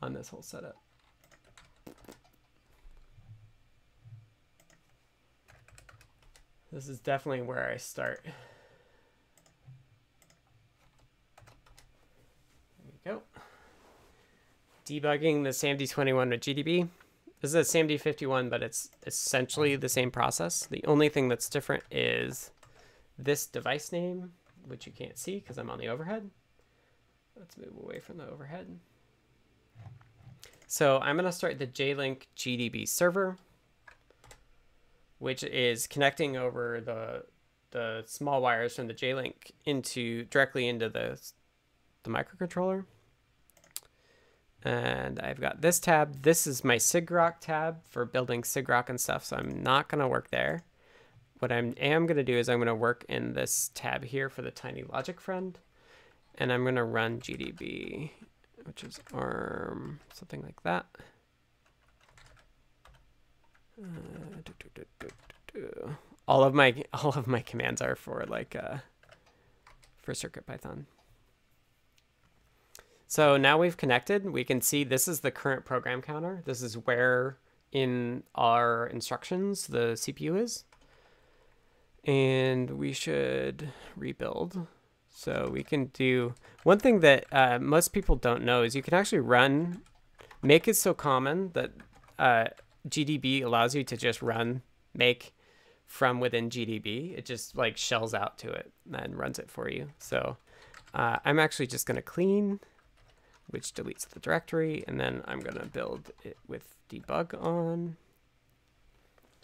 on 0.02 0.12
this 0.12 0.28
whole 0.28 0.42
setup. 0.42 0.76
This 6.70 6.88
is 6.88 7.00
definitely 7.00 7.40
where 7.40 7.70
I 7.70 7.78
start. 7.78 8.20
There 8.24 8.32
we 12.84 13.10
go. 13.10 13.22
Debugging 14.84 15.42
the 15.42 15.50
SAMD21 15.50 16.28
with 16.28 16.40
GDB. 16.42 16.88
This 17.40 17.54
is 17.54 17.74
a 17.74 17.78
SAMD51, 17.78 18.50
but 18.50 18.62
it's 18.62 18.90
essentially 19.06 19.76
the 19.76 19.88
same 19.88 20.10
process. 20.10 20.66
The 20.66 20.84
only 20.84 21.08
thing 21.08 21.28
that's 21.28 21.48
different 21.48 21.82
is 21.90 22.50
this 23.18 23.46
device 23.46 23.92
name, 23.92 24.32
which 24.66 24.86
you 24.86 24.92
can't 24.92 25.18
see 25.18 25.40
because 25.40 25.58
I'm 25.58 25.70
on 25.70 25.78
the 25.78 25.88
overhead. 25.88 26.30
Let's 27.38 27.56
move 27.56 27.76
away 27.78 28.00
from 28.00 28.18
the 28.18 28.28
overhead. 28.28 28.78
So 30.66 30.98
I'm 30.98 31.16
going 31.16 31.26
to 31.26 31.32
start 31.32 31.58
the 31.58 31.66
J-Link 31.66 32.28
GDB 32.36 32.88
server, 32.88 33.36
which 35.18 35.42
is 35.44 35.86
connecting 35.86 36.36
over 36.36 36.80
the 36.80 37.24
the 37.72 38.04
small 38.06 38.40
wires 38.40 38.76
from 38.76 38.86
the 38.86 38.94
J-Link 38.94 39.52
into 39.64 40.24
directly 40.24 40.66
into 40.66 40.88
the 40.88 41.20
the 42.04 42.10
microcontroller. 42.10 42.84
And 44.62 45.20
I've 45.20 45.40
got 45.40 45.60
this 45.60 45.78
tab. 45.78 46.22
This 46.22 46.46
is 46.46 46.64
my 46.64 46.76
sigrok 46.76 47.34
tab 47.40 47.84
for 47.88 48.04
building 48.04 48.42
sigrok 48.42 48.88
and 48.88 49.00
stuff, 49.00 49.24
so 49.24 49.36
I'm 49.36 49.62
not 49.62 49.88
going 49.88 50.00
to 50.00 50.08
work 50.08 50.30
there. 50.30 50.64
What 51.38 51.52
I 51.52 51.56
am 51.56 52.06
going 52.06 52.16
to 52.16 52.24
do 52.24 52.36
is 52.36 52.48
I'm 52.48 52.58
going 52.58 52.66
to 52.66 52.74
work 52.74 53.04
in 53.08 53.34
this 53.34 53.70
tab 53.74 54.04
here 54.04 54.28
for 54.30 54.42
the 54.42 54.50
Tiny 54.50 54.84
Logic 54.84 55.20
friend. 55.20 55.58
And 56.38 56.52
I'm 56.52 56.62
going 56.62 56.76
to 56.76 56.84
run 56.84 57.20
GDB, 57.20 58.10
which 58.64 58.84
is 58.84 59.00
ARM, 59.12 60.00
something 60.12 60.42
like 60.42 60.62
that. 60.62 60.86
Uh, 63.78 63.86
do, 64.44 64.52
do, 64.74 65.08
do, 65.52 65.96
all 66.26 66.42
of 66.42 66.54
my 66.54 66.82
all 66.94 67.10
of 67.10 67.26
my 67.26 67.40
commands 67.40 67.82
are 67.82 67.94
for 67.94 68.24
like 68.26 68.56
uh, 68.56 68.78
for 70.02 70.12
CircuitPython. 70.12 70.84
So 73.06 73.36
now 73.36 73.58
we've 73.58 73.76
connected, 73.76 74.30
we 74.30 74.44
can 74.44 74.60
see 74.60 74.82
this 74.82 75.06
is 75.06 75.20
the 75.20 75.30
current 75.30 75.64
program 75.64 76.02
counter. 76.02 76.42
This 76.44 76.60
is 76.60 76.74
where 76.76 77.38
in 77.70 78.24
our 78.34 78.86
instructions 78.86 79.68
the 79.68 79.92
CPU 79.92 80.40
is. 80.40 80.64
And 82.06 82.70
we 82.70 82.92
should 82.92 83.72
rebuild. 83.96 84.66
So 85.10 85.50
we 85.52 85.62
can 85.62 85.86
do, 85.86 86.34
one 86.62 86.78
thing 86.78 87.00
that 87.00 87.26
uh, 87.32 87.58
most 87.58 87.88
people 87.88 88.16
don't 88.16 88.44
know 88.44 88.62
is 88.62 88.74
you 88.74 88.82
can 88.82 88.94
actually 88.94 89.20
run, 89.20 89.82
make 90.42 90.68
it 90.68 90.76
so 90.76 90.94
common 90.94 91.50
that 91.54 91.72
uh, 92.18 92.44
GDB 92.88 93.42
allows 93.42 93.74
you 93.74 93.82
to 93.84 93.96
just 93.96 94.22
run 94.22 94.62
make 94.94 95.34
from 95.86 96.20
within 96.20 96.48
GDB. 96.48 97.16
It 97.16 97.24
just 97.24 97.56
like 97.56 97.76
shells 97.76 98.14
out 98.14 98.38
to 98.38 98.50
it 98.50 98.72
and 98.92 99.16
runs 99.16 99.38
it 99.38 99.50
for 99.50 99.68
you. 99.68 99.88
So 99.98 100.36
uh, 100.94 101.18
I'm 101.24 101.38
actually 101.38 101.66
just 101.66 101.86
going 101.86 101.96
to 101.96 102.02
clean 102.02 102.60
which 103.48 103.74
deletes 103.74 104.08
the 104.08 104.20
directory, 104.20 104.84
and 104.86 104.98
then 104.98 105.22
I'm 105.26 105.40
going 105.40 105.56
to 105.56 105.66
build 105.66 106.10
it 106.24 106.36
with 106.46 106.76
debug 106.90 107.40
on. 107.42 107.96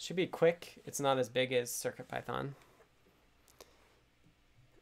Should 0.03 0.17
be 0.17 0.27
quick. 0.27 0.81
It's 0.83 0.99
not 0.99 1.17
as 1.17 1.29
big 1.29 1.53
as 1.53 1.71
CircuitPython. 1.71 2.55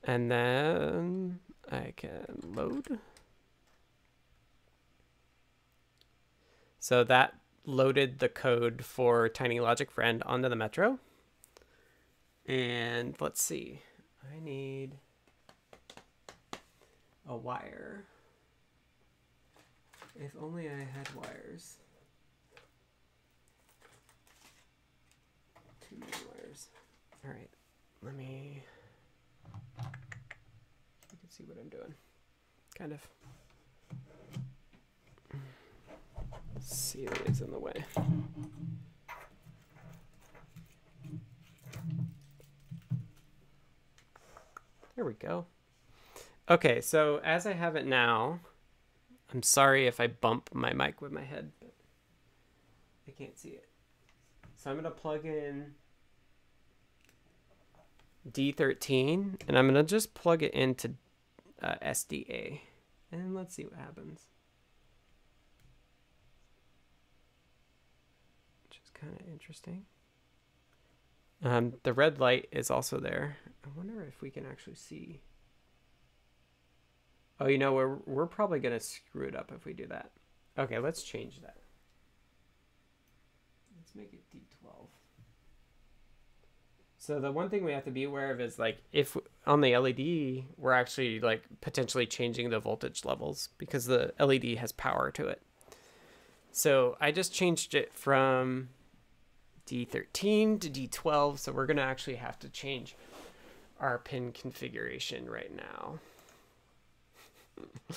And 0.03 0.31
then 0.31 1.39
I 1.71 1.93
can 1.95 2.41
load. 2.43 2.97
So 6.79 7.03
that 7.03 7.35
loaded 7.65 8.17
the 8.17 8.29
code 8.29 8.83
for 8.83 9.29
Tiny 9.29 9.59
Logic 9.59 9.91
Friend 9.91 10.23
onto 10.25 10.49
the 10.49 10.55
Metro. 10.55 10.97
And 12.47 13.15
let's 13.19 13.43
see, 13.43 13.79
I 14.23 14.43
need 14.43 14.93
a 17.29 17.37
wire. 17.37 18.05
If 20.15 20.31
only 20.41 20.67
I 20.67 20.79
had 20.79 21.13
wires. 21.13 21.77
Wires. 25.99 26.69
Alright, 27.25 27.49
let 28.01 28.15
me... 28.15 28.63
You 29.77 31.17
can 31.19 31.29
see 31.29 31.43
what 31.43 31.57
I'm 31.59 31.69
doing. 31.69 31.93
Kind 32.77 32.93
of. 32.93 33.07
See 36.59 37.05
what 37.05 37.21
is 37.27 37.41
in 37.41 37.51
the 37.51 37.59
way. 37.59 37.83
There 44.95 45.05
we 45.05 45.13
go. 45.13 45.45
Okay, 46.49 46.81
so 46.81 47.19
as 47.23 47.47
I 47.47 47.53
have 47.53 47.75
it 47.75 47.87
now, 47.87 48.39
I'm 49.33 49.41
sorry 49.41 49.87
if 49.87 49.99
I 49.99 50.07
bump 50.07 50.49
my 50.53 50.73
mic 50.73 51.01
with 51.01 51.11
my 51.11 51.23
head, 51.23 51.51
but 51.59 51.73
I 53.07 53.11
can't 53.11 53.37
see 53.37 53.49
it. 53.49 53.67
So 54.57 54.69
I'm 54.69 54.75
going 54.75 54.83
to 54.83 54.91
plug 54.91 55.25
in 55.25 55.73
D13 58.29 59.41
and 59.47 59.57
I'm 59.57 59.73
to 59.73 59.83
just 59.83 60.13
plug 60.13 60.43
it 60.43 60.53
into 60.53 60.95
uh, 61.61 61.75
SDA 61.83 62.61
and 63.11 63.35
let's 63.35 63.55
see 63.55 63.63
what 63.63 63.73
happens. 63.73 64.21
Which 68.63 68.79
is 68.83 68.89
kind 68.93 69.13
of 69.19 69.27
interesting. 69.27 69.85
Um, 71.43 71.73
the 71.83 71.93
red 71.93 72.19
light 72.19 72.47
is 72.51 72.69
also 72.69 72.99
there. 72.99 73.37
I 73.65 73.69
wonder 73.75 74.03
if 74.03 74.21
we 74.21 74.29
can 74.29 74.45
actually 74.45 74.75
see. 74.75 75.21
Oh, 77.39 77.47
you 77.47 77.57
know, 77.57 77.73
we're, 77.73 77.95
we're 78.05 78.27
probably 78.27 78.59
going 78.59 78.77
to 78.77 78.85
screw 78.85 79.27
it 79.27 79.35
up 79.35 79.51
if 79.55 79.65
we 79.65 79.73
do 79.73 79.87
that. 79.87 80.11
Okay, 80.57 80.77
let's 80.77 81.01
change 81.01 81.41
that. 81.41 81.57
Let's 83.77 83.95
make 83.95 84.13
it 84.13 84.21
D12. 84.31 84.50
So 87.11 87.19
the 87.19 87.29
one 87.29 87.49
thing 87.49 87.65
we 87.65 87.73
have 87.73 87.83
to 87.83 87.91
be 87.91 88.05
aware 88.05 88.31
of 88.31 88.39
is 88.39 88.57
like 88.57 88.77
if 88.93 89.17
on 89.45 89.59
the 89.59 89.75
LED, 89.75 90.45
we're 90.57 90.71
actually 90.71 91.19
like 91.19 91.43
potentially 91.59 92.05
changing 92.05 92.51
the 92.51 92.59
voltage 92.61 93.03
levels 93.03 93.49
because 93.57 93.83
the 93.83 94.13
LED 94.17 94.57
has 94.59 94.71
power 94.71 95.11
to 95.11 95.27
it. 95.27 95.41
So 96.53 96.95
I 97.01 97.11
just 97.11 97.33
changed 97.33 97.75
it 97.75 97.93
from 97.93 98.69
D13 99.67 100.61
to 100.61 100.69
D12. 100.69 101.39
So 101.39 101.51
we're 101.51 101.65
going 101.65 101.75
to 101.75 101.83
actually 101.83 102.15
have 102.15 102.39
to 102.39 102.47
change 102.47 102.95
our 103.81 103.97
pin 103.97 104.31
configuration 104.31 105.29
right 105.29 105.51
now. 105.53 105.99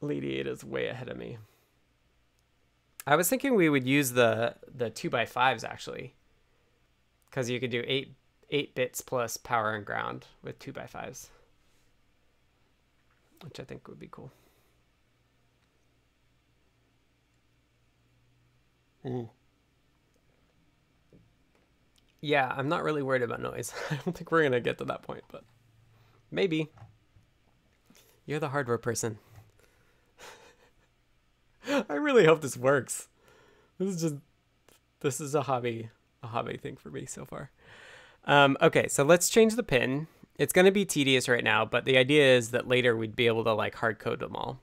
Lady 0.00 0.38
Ada 0.38 0.52
is 0.52 0.62
way 0.62 0.86
ahead 0.86 1.08
of 1.08 1.16
me. 1.16 1.38
I 3.04 3.16
was 3.16 3.28
thinking 3.28 3.56
we 3.56 3.68
would 3.68 3.84
use 3.84 4.12
the 4.12 4.54
the 4.72 4.90
2 4.90 5.10
by 5.10 5.24
5s 5.24 5.64
actually. 5.64 6.14
Because 7.36 7.50
you 7.50 7.60
could 7.60 7.70
do 7.70 7.84
8, 7.86 8.14
8 8.48 8.74
bits 8.74 9.02
plus 9.02 9.36
power 9.36 9.74
and 9.74 9.84
ground 9.84 10.24
with 10.42 10.58
2 10.58 10.72
by 10.72 10.84
5s 10.84 11.28
Which 13.42 13.60
I 13.60 13.64
think 13.64 13.86
would 13.88 13.98
be 13.98 14.08
cool. 14.10 14.32
Mm. 19.04 19.28
Yeah, 22.22 22.54
I'm 22.56 22.70
not 22.70 22.82
really 22.82 23.02
worried 23.02 23.20
about 23.20 23.42
noise. 23.42 23.74
I 23.90 23.96
don't 23.96 24.16
think 24.16 24.32
we're 24.32 24.40
going 24.40 24.52
to 24.52 24.60
get 24.62 24.78
to 24.78 24.86
that 24.86 25.02
point, 25.02 25.24
but 25.30 25.44
maybe. 26.30 26.70
You're 28.24 28.40
the 28.40 28.48
hardware 28.48 28.78
person. 28.78 29.18
I 31.68 31.96
really 31.96 32.24
hope 32.24 32.40
this 32.40 32.56
works. 32.56 33.08
This 33.76 33.94
is 33.94 34.00
just 34.00 34.14
this 35.00 35.20
is 35.20 35.34
a 35.34 35.42
hobby 35.42 35.90
a 36.26 36.32
hobby 36.32 36.56
thing 36.56 36.76
for 36.76 36.90
me 36.90 37.06
so 37.06 37.24
far. 37.24 37.50
Um, 38.24 38.56
okay, 38.60 38.88
so 38.88 39.04
let's 39.04 39.28
change 39.28 39.54
the 39.54 39.62
pin. 39.62 40.08
It's 40.38 40.52
going 40.52 40.66
to 40.66 40.72
be 40.72 40.84
tedious 40.84 41.28
right 41.28 41.44
now, 41.44 41.64
but 41.64 41.84
the 41.84 41.96
idea 41.96 42.36
is 42.36 42.50
that 42.50 42.68
later 42.68 42.96
we'd 42.96 43.16
be 43.16 43.26
able 43.26 43.44
to 43.44 43.52
like 43.52 43.76
hard 43.76 43.98
code 43.98 44.20
them 44.20 44.36
all. 44.36 44.60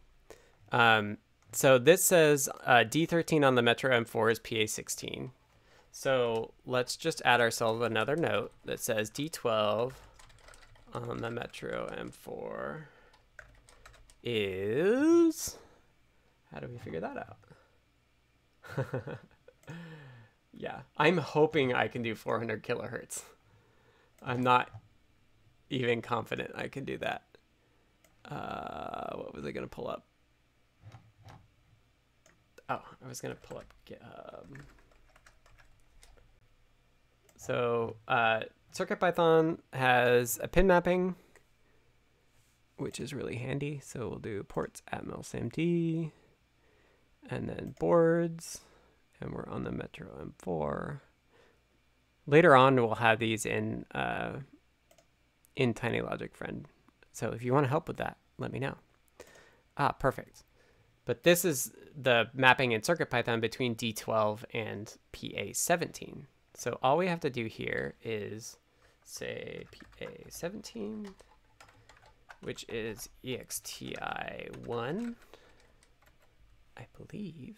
Um, 0.72 1.18
so 1.52 1.78
this 1.78 2.04
says 2.04 2.50
uh, 2.66 2.84
D13 2.88 3.46
on 3.46 3.56
the 3.56 3.62
Metro 3.62 3.92
M4 3.92 4.32
is 4.32 4.40
PA16. 4.40 5.32
So 5.92 6.54
let's 6.66 6.98
just 6.98 7.22
add 7.24 7.40
ourselves 7.40 7.82
another 7.84 8.16
note 8.16 8.52
that 8.66 8.80
says 8.80 9.10
D12 9.10 9.94
on 10.94 11.18
the 11.18 11.32
Metro 11.32 11.88
M4 11.88 12.84
is 14.24 15.58
how 16.54 16.60
do 16.60 16.68
we 16.68 16.78
figure 16.78 17.00
that 17.02 17.18
out? 17.18 17.38
yeah, 20.56 20.82
I'm 20.98 21.18
hoping 21.18 21.74
I 21.74 21.88
can 21.88 22.02
do 22.02 22.16
400 22.16 22.64
kilohertz. 22.64 23.24
I'm 24.22 24.42
not 24.42 24.70
even 25.70 26.02
confident 26.02 26.52
I 26.56 26.68
can 26.68 26.86
do 26.86 26.98
that. 27.00 27.24
Uh, 28.26 29.18
what 29.18 29.36
was 29.36 29.46
I 29.46 29.52
gonna 29.52 29.68
pull 29.68 29.88
up? 29.88 30.06
Oh, 32.70 32.82
I 33.04 33.08
was 33.08 33.20
gonna 33.20 33.36
pull 33.36 33.58
up 33.58 33.66
GitHub. 33.86 34.46
So 37.36 37.98
uh, 38.08 38.42
CircuitPython 38.74 39.60
has 39.74 40.40
a 40.42 40.48
pin 40.48 40.68
mapping 40.68 41.16
which 42.78 43.00
is 43.00 43.14
really 43.14 43.36
handy. 43.36 43.82
So 43.84 44.10
we'll 44.10 44.20
do 44.20 44.44
ports 44.44 44.82
Atmel 44.92 45.24
SAMD 45.24 46.12
and 47.30 47.50
then 47.50 47.76
boards, 47.80 48.62
and 49.24 49.34
we're 49.34 49.48
on 49.48 49.64
the 49.64 49.72
Metro 49.72 50.08
M4. 50.44 51.00
Later 52.28 52.56
on, 52.56 52.76
we'll 52.76 52.96
have 52.96 53.20
these 53.20 53.46
in 53.46 53.86
uh, 53.94 54.34
in 55.56 55.74
Tiny 55.74 56.02
Logic 56.02 56.36
Friend. 56.36 56.68
So 57.12 57.30
if 57.30 57.44
you 57.44 57.54
want 57.54 57.66
to 57.66 57.70
help 57.70 57.88
with 57.88 57.98
that, 57.98 58.18
let 58.38 58.52
me 58.52 58.60
know. 58.60 58.76
Ah, 59.78 59.92
perfect. 59.92 60.44
But 61.06 61.24
this 61.24 61.46
is 61.46 61.74
the 62.00 62.30
mapping 62.34 62.72
in 62.72 62.82
CircuitPython 62.82 63.42
between 63.42 63.76
D12 63.76 64.44
and 64.54 64.96
PA17. 65.12 66.24
So 66.56 66.80
all 66.82 66.98
we 66.98 67.08
have 67.08 67.20
to 67.22 67.30
do 67.30 67.46
here 67.46 67.96
is 68.04 68.58
say 69.04 69.66
PA17, 70.00 71.08
which 72.42 72.66
is 72.70 73.10
EXTI1, 73.24 75.16
I 76.78 76.86
believe. 76.98 77.58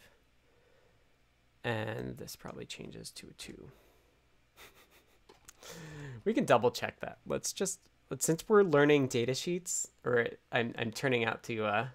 And 1.65 2.17
this 2.17 2.35
probably 2.35 2.65
changes 2.65 3.09
to 3.11 3.27
a 3.27 3.33
2. 3.33 3.69
we 6.25 6.33
can 6.33 6.45
double 6.45 6.69
check 6.69 6.99
that. 6.99 7.17
Let's 7.25 7.51
just, 7.51 7.79
since 8.19 8.45
we're 8.47 8.61
learning 8.61 9.07
data 9.07 9.33
sheets, 9.33 9.87
or 10.05 10.27
I'm, 10.51 10.75
I'm 10.77 10.91
turning 10.91 11.25
out 11.25 11.41
to, 11.43 11.65
uh, 11.65 11.87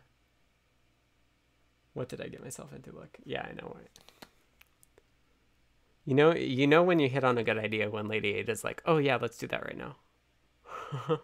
what 1.95 2.09
did 2.09 2.21
I 2.21 2.27
get 2.27 2.43
myself 2.43 2.73
into? 2.75 2.91
Look, 2.91 3.17
yeah, 3.25 3.47
I 3.49 3.53
know. 3.53 3.69
What. 3.69 3.87
You 6.05 6.15
know, 6.15 6.35
you 6.35 6.67
know 6.67 6.83
when 6.83 6.99
you 6.99 7.09
hit 7.09 7.23
on 7.23 7.39
a 7.39 7.45
good 7.45 7.59
idea 7.59 7.91
when 7.91 8.09
Lady 8.09 8.35
Ada 8.35 8.51
is 8.51 8.65
like, 8.65 8.83
"Oh 8.87 8.97
yeah, 8.99 9.19
let's 9.21 9.37
do 9.39 9.47
that 9.49 9.65
right 9.65 9.77
now." 9.77 9.97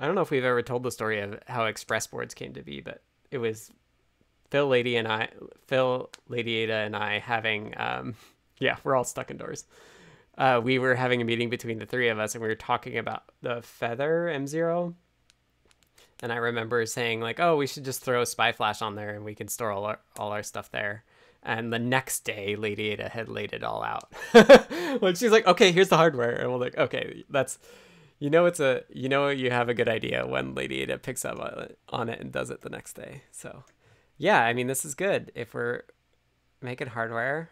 I 0.00 0.06
don't 0.06 0.14
know 0.14 0.20
if 0.22 0.30
we've 0.30 0.44
ever 0.44 0.62
told 0.62 0.82
the 0.82 0.90
story 0.90 1.20
of 1.20 1.38
how 1.46 1.66
Express 1.66 2.06
boards 2.06 2.32
came 2.34 2.54
to 2.54 2.62
be, 2.62 2.80
but 2.80 3.02
it 3.30 3.38
was 3.38 3.70
Phil, 4.50 4.66
Lady, 4.66 4.96
and 4.96 5.08
I, 5.08 5.28
Phil, 5.66 6.10
Lady 6.28 6.56
Ada, 6.56 6.74
and 6.74 6.96
I 6.96 7.18
having, 7.18 7.74
um, 7.76 8.14
yeah, 8.58 8.76
we're 8.84 8.96
all 8.96 9.04
stuck 9.04 9.30
indoors. 9.30 9.64
Uh, 10.36 10.60
we 10.62 10.78
were 10.78 10.94
having 10.94 11.20
a 11.20 11.24
meeting 11.24 11.50
between 11.50 11.78
the 11.78 11.86
three 11.86 12.08
of 12.08 12.18
us, 12.18 12.34
and 12.34 12.42
we 12.42 12.48
were 12.48 12.54
talking 12.54 12.98
about 12.98 13.24
the 13.42 13.62
Feather 13.62 14.28
M 14.28 14.46
Zero. 14.46 14.94
And 16.22 16.32
I 16.32 16.36
remember 16.36 16.84
saying 16.86 17.20
like, 17.20 17.40
"Oh, 17.40 17.56
we 17.56 17.66
should 17.66 17.84
just 17.84 18.02
throw 18.02 18.22
a 18.22 18.26
SPI 18.26 18.52
flash 18.52 18.82
on 18.82 18.94
there, 18.94 19.14
and 19.14 19.24
we 19.24 19.34
can 19.34 19.48
store 19.48 19.70
all 19.70 19.84
our 19.84 19.98
all 20.18 20.32
our 20.32 20.42
stuff 20.42 20.70
there." 20.70 21.04
And 21.42 21.72
the 21.72 21.78
next 21.78 22.20
day, 22.20 22.56
Lady 22.56 22.88
Ada 22.90 23.08
had 23.08 23.28
laid 23.28 23.52
it 23.52 23.62
all 23.62 23.82
out. 23.82 24.12
like 25.02 25.16
she's 25.16 25.30
like, 25.30 25.46
"Okay, 25.46 25.72
here's 25.72 25.88
the 25.88 25.96
hardware," 25.96 26.34
and 26.36 26.50
we're 26.50 26.58
like, 26.58 26.76
"Okay, 26.76 27.24
that's." 27.28 27.58
You 28.18 28.28
know 28.28 28.44
it's 28.44 28.60
a 28.60 28.82
you 28.90 29.08
know 29.08 29.28
you 29.28 29.50
have 29.50 29.70
a 29.70 29.74
good 29.74 29.88
idea 29.88 30.26
when 30.26 30.54
Lady 30.54 30.82
Ada 30.82 30.98
picks 30.98 31.24
up 31.24 31.38
on 31.88 32.08
it 32.10 32.20
and 32.20 32.30
does 32.30 32.50
it 32.50 32.60
the 32.60 32.68
next 32.68 32.92
day. 32.92 33.22
So, 33.32 33.64
yeah, 34.20 34.44
I 34.44 34.52
mean 34.52 34.66
this 34.66 34.84
is 34.84 34.94
good 34.94 35.32
if 35.34 35.54
we're 35.54 35.80
making 36.60 36.88
hardware. 36.88 37.48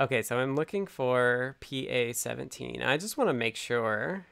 Okay, 0.00 0.22
so 0.22 0.38
I'm 0.38 0.56
looking 0.56 0.86
for 0.86 1.56
PA17. 1.60 2.86
I 2.86 2.96
just 2.96 3.18
want 3.18 3.28
to 3.28 3.34
make 3.34 3.54
sure 3.54 4.24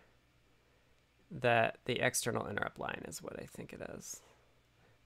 that 1.31 1.77
the 1.85 2.01
external 2.01 2.47
interrupt 2.47 2.81
line 2.81 3.03
is 3.07 3.23
what 3.23 3.39
I 3.39 3.45
think 3.45 3.75
it 3.75 3.83
is. 3.99 4.23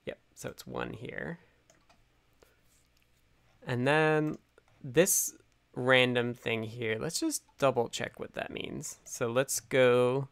Yep, 0.06 0.18
so 0.36 0.50
it's 0.50 0.68
one 0.68 0.92
here. 0.92 1.40
And 3.66 3.88
then 3.88 4.38
this 4.84 5.34
random 5.74 6.32
thing 6.32 6.62
here, 6.62 6.96
let's 7.00 7.18
just 7.18 7.42
double 7.58 7.88
check 7.88 8.20
what 8.20 8.34
that 8.34 8.52
means. 8.52 8.98
So 9.02 9.26
let's 9.26 9.58
go, 9.58 10.28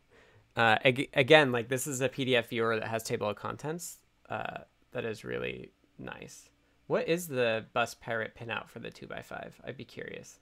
uh, 0.54 0.78
ag 0.84 1.10
again, 1.12 1.50
like 1.50 1.68
this 1.70 1.88
is 1.88 2.00
a 2.00 2.08
PDF 2.08 2.50
viewer 2.50 2.78
that 2.78 2.86
has 2.86 3.02
table 3.02 3.28
of 3.28 3.34
contents. 3.34 3.98
Uh, 4.30 4.58
that 4.92 5.04
is 5.04 5.24
really 5.24 5.72
nice. 5.98 6.48
What 6.86 7.08
is 7.08 7.28
the 7.28 7.66
bus 7.74 7.94
pirate 7.94 8.34
pinout 8.38 8.68
for 8.68 8.78
the 8.78 8.90
2x5? 8.90 9.52
I'd 9.64 9.76
be 9.76 9.84
curious. 9.84 10.40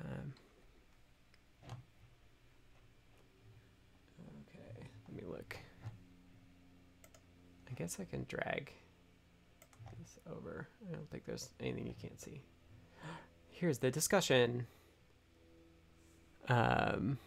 Um, 0.00 0.32
okay, 4.48 4.88
let 5.08 5.16
me 5.16 5.22
look. 5.30 5.56
I 7.70 7.74
guess 7.74 7.98
I 8.00 8.04
can 8.04 8.26
drag 8.28 8.72
this 10.00 10.18
over. 10.30 10.68
I 10.88 10.92
don't 10.92 11.08
think 11.10 11.24
there's 11.24 11.50
anything 11.60 11.86
you 11.86 11.94
can't 12.00 12.20
see. 12.20 12.42
Here's 13.50 13.78
the 13.78 13.90
discussion. 13.90 14.66
Um, 16.48 17.18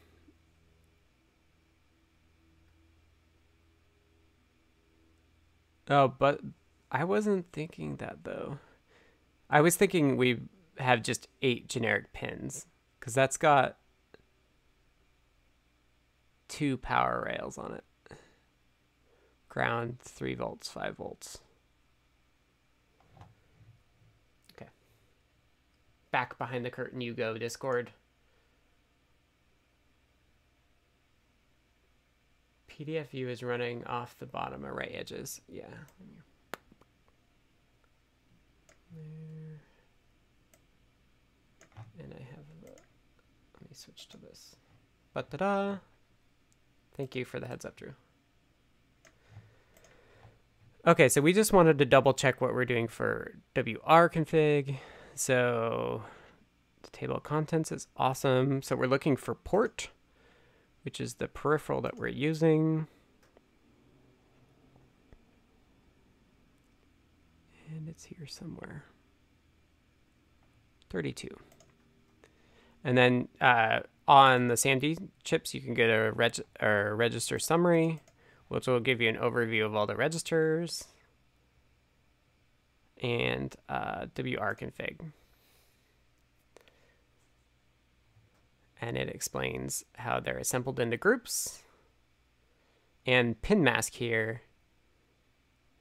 oh, 5.90 6.08
but 6.08 6.42
I 6.92 7.04
wasn't 7.04 7.52
thinking 7.52 7.98
that 7.98 8.24
though. 8.24 8.60
I 9.50 9.62
was 9.62 9.76
thinking 9.76 10.18
we 10.18 10.42
have 10.78 11.02
just 11.02 11.28
eight 11.42 11.70
generic 11.70 12.14
pins 12.14 12.66
because 13.00 13.14
that's 13.14 13.38
got 13.38 13.78
two 16.48 16.78
power 16.78 17.24
rails 17.26 17.58
on 17.58 17.74
it. 17.74 17.84
Ground, 19.50 20.00
3 20.02 20.36
volts, 20.36 20.70
5 20.70 20.98
volts. 20.98 21.40
Okay. 24.54 24.70
Back 26.12 26.38
behind 26.38 26.66
the 26.66 26.70
curtain 26.70 27.02
you 27.02 27.14
go, 27.14 27.38
Discord. 27.38 27.92
PDF 32.78 33.08
view 33.08 33.30
is 33.30 33.42
running 33.42 33.84
off 33.86 34.18
the 34.20 34.26
bottom 34.26 34.66
array 34.66 34.96
edges. 34.98 35.42
Yeah. 35.48 35.64
There. 38.94 39.62
And 42.00 42.14
I 42.14 42.24
have 42.36 42.46
the, 42.62 42.68
let 42.68 43.62
me 43.62 43.70
switch 43.72 44.08
to 44.10 44.18
this. 44.18 44.56
But 45.14 45.30
da 45.32 45.78
Thank 46.96 47.16
you 47.16 47.26
for 47.26 47.40
the 47.40 47.48
heads 47.48 47.66
up, 47.66 47.76
Drew. 47.76 47.94
Okay, 50.86 51.10
so 51.10 51.22
we 51.22 51.34
just 51.34 51.54
wanted 51.54 51.78
to 51.80 51.86
double 51.86 52.14
check 52.14 52.40
what 52.40 52.54
we're 52.54 52.66
doing 52.66 52.88
for 52.88 53.40
WR 53.56 54.08
config. 54.08 54.78
So 55.16 56.04
the 56.84 56.90
table 56.92 57.18
of 57.18 57.24
contents 57.24 57.72
is 57.72 57.88
awesome. 57.98 58.62
So 58.62 58.76
we're 58.76 58.88
looking 58.88 59.16
for 59.16 59.36
port, 59.36 59.90
which 60.88 61.02
is 61.02 61.16
the 61.16 61.28
peripheral 61.28 61.82
that 61.82 61.98
we're 61.98 62.08
using. 62.08 62.88
And 67.70 67.90
it's 67.90 68.06
here 68.06 68.26
somewhere. 68.26 68.86
32. 70.90 71.28
And 72.86 72.98
then 72.98 73.28
uh, 73.42 73.82
on 74.08 74.48
the 74.48 74.54
SAMD 74.54 75.10
chips, 75.26 75.54
you 75.54 75.60
can 75.60 75.74
get 75.74 75.90
a, 75.90 76.14
reg 76.14 76.40
a 76.62 76.94
register 76.94 77.38
summary, 77.38 78.02
which 78.48 78.66
will 78.66 78.80
give 78.80 79.02
you 79.02 79.10
an 79.10 79.18
overview 79.18 79.66
of 79.66 79.76
all 79.76 79.88
the 79.88 79.98
registers 79.98 80.86
and 83.04 83.54
uh, 83.68 84.06
wrconfig. 84.16 85.02
And 88.80 88.98
it 88.98 89.10
explains 89.10 89.84
how 89.96 90.20
they're 90.20 90.38
assembled 90.38 90.80
into 90.80 90.98
groups. 90.98 91.64
And 93.06 93.42
pin 93.42 93.64
mask 93.64 93.94
here 93.94 94.42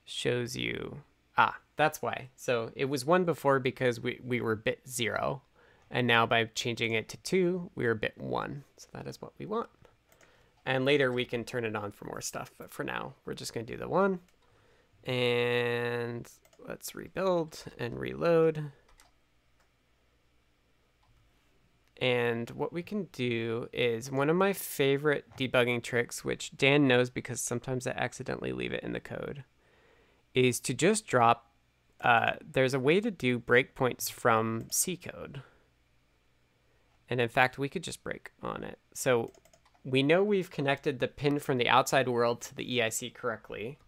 shows 0.05 0.57
you, 0.57 1.03
ah, 1.37 1.57
that's 1.77 2.01
why. 2.01 2.31
So 2.37 2.71
it 2.75 2.87
was 2.87 3.05
one 3.05 3.25
before 3.25 3.59
because 3.59 4.01
we, 4.01 4.21
we 4.25 4.41
were 4.41 4.57
bit 4.57 4.89
zero. 4.89 5.43
And 5.91 6.07
now 6.07 6.27
by 6.27 6.45
changing 6.55 6.93
it 6.95 7.09
to 7.11 7.17
two, 7.19 7.71
we 7.75 7.87
are 7.87 7.95
bit 7.95 8.17
one. 8.17 8.65
So 8.77 8.89
that 8.93 9.07
is 9.07 9.21
what 9.21 9.33
we 9.39 9.47
want. 9.47 9.69
And 10.65 10.85
later 10.85 11.13
we 11.13 11.25
can 11.25 11.45
turn 11.45 11.65
it 11.65 11.77
on 11.77 11.93
for 11.93 12.07
more 12.07 12.21
stuff. 12.21 12.51
But 12.59 12.73
for 12.73 12.83
now, 12.83 13.15
we're 13.25 13.35
just 13.35 13.55
going 13.55 13.67
to 13.67 13.73
do 13.73 13.79
the 13.79 13.89
one. 13.89 14.21
And 15.05 16.29
let's 16.67 16.95
rebuild 16.95 17.63
and 17.79 17.99
reload. 17.99 18.73
And 22.01 22.51
what 22.51 22.73
we 22.73 22.83
can 22.83 23.05
do 23.13 23.69
is 23.73 24.11
one 24.11 24.29
of 24.29 24.37
my 24.37 24.53
favorite 24.53 25.25
debugging 25.39 25.83
tricks, 25.83 26.25
which 26.25 26.57
Dan 26.57 26.87
knows 26.87 27.09
because 27.09 27.41
sometimes 27.41 27.87
I 27.87 27.93
accidentally 27.93 28.53
leave 28.53 28.73
it 28.73 28.83
in 28.83 28.93
the 28.93 29.01
code, 29.01 29.45
is 30.35 30.61
to 30.61 30.75
just 30.75 31.07
drop. 31.07 31.51
Uh, 32.01 32.33
there's 32.45 32.75
a 32.75 32.81
way 32.81 33.01
to 33.01 33.11
do 33.11 33.39
breakpoints 33.39 34.11
from 34.11 34.67
C 34.71 34.97
code. 34.97 35.43
And 37.09 37.21
in 37.21 37.29
fact, 37.29 37.59
we 37.59 37.69
could 37.69 37.83
just 37.83 38.05
break 38.05 38.33
on 38.43 38.63
it. 38.63 38.79
So 38.93 39.33
we 39.85 40.03
know 40.03 40.23
we've 40.23 40.51
connected 40.51 40.99
the 40.99 41.09
pin 41.09 41.39
from 41.39 41.57
the 41.57 41.69
outside 41.69 42.09
world 42.09 42.43
to 42.43 42.55
the 42.55 42.79
EIC 42.79 43.15
correctly. 43.15 43.79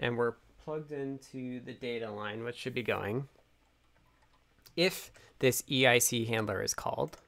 And 0.00 0.16
we're 0.16 0.34
plugged 0.64 0.90
into 0.90 1.60
the 1.60 1.74
data 1.74 2.10
line, 2.10 2.42
which 2.42 2.56
should 2.56 2.74
be 2.74 2.82
going, 2.82 3.28
if 4.74 5.12
this 5.38 5.62
EIC 5.62 6.26
handler 6.26 6.62
is 6.62 6.74
called. 6.74 7.18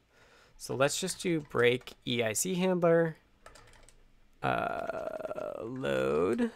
So 0.61 0.75
let's 0.75 1.01
just 1.01 1.23
do 1.23 1.41
break 1.41 1.95
EIC 2.05 2.57
handler, 2.57 3.17
uh, 4.43 5.63
load. 5.63 6.51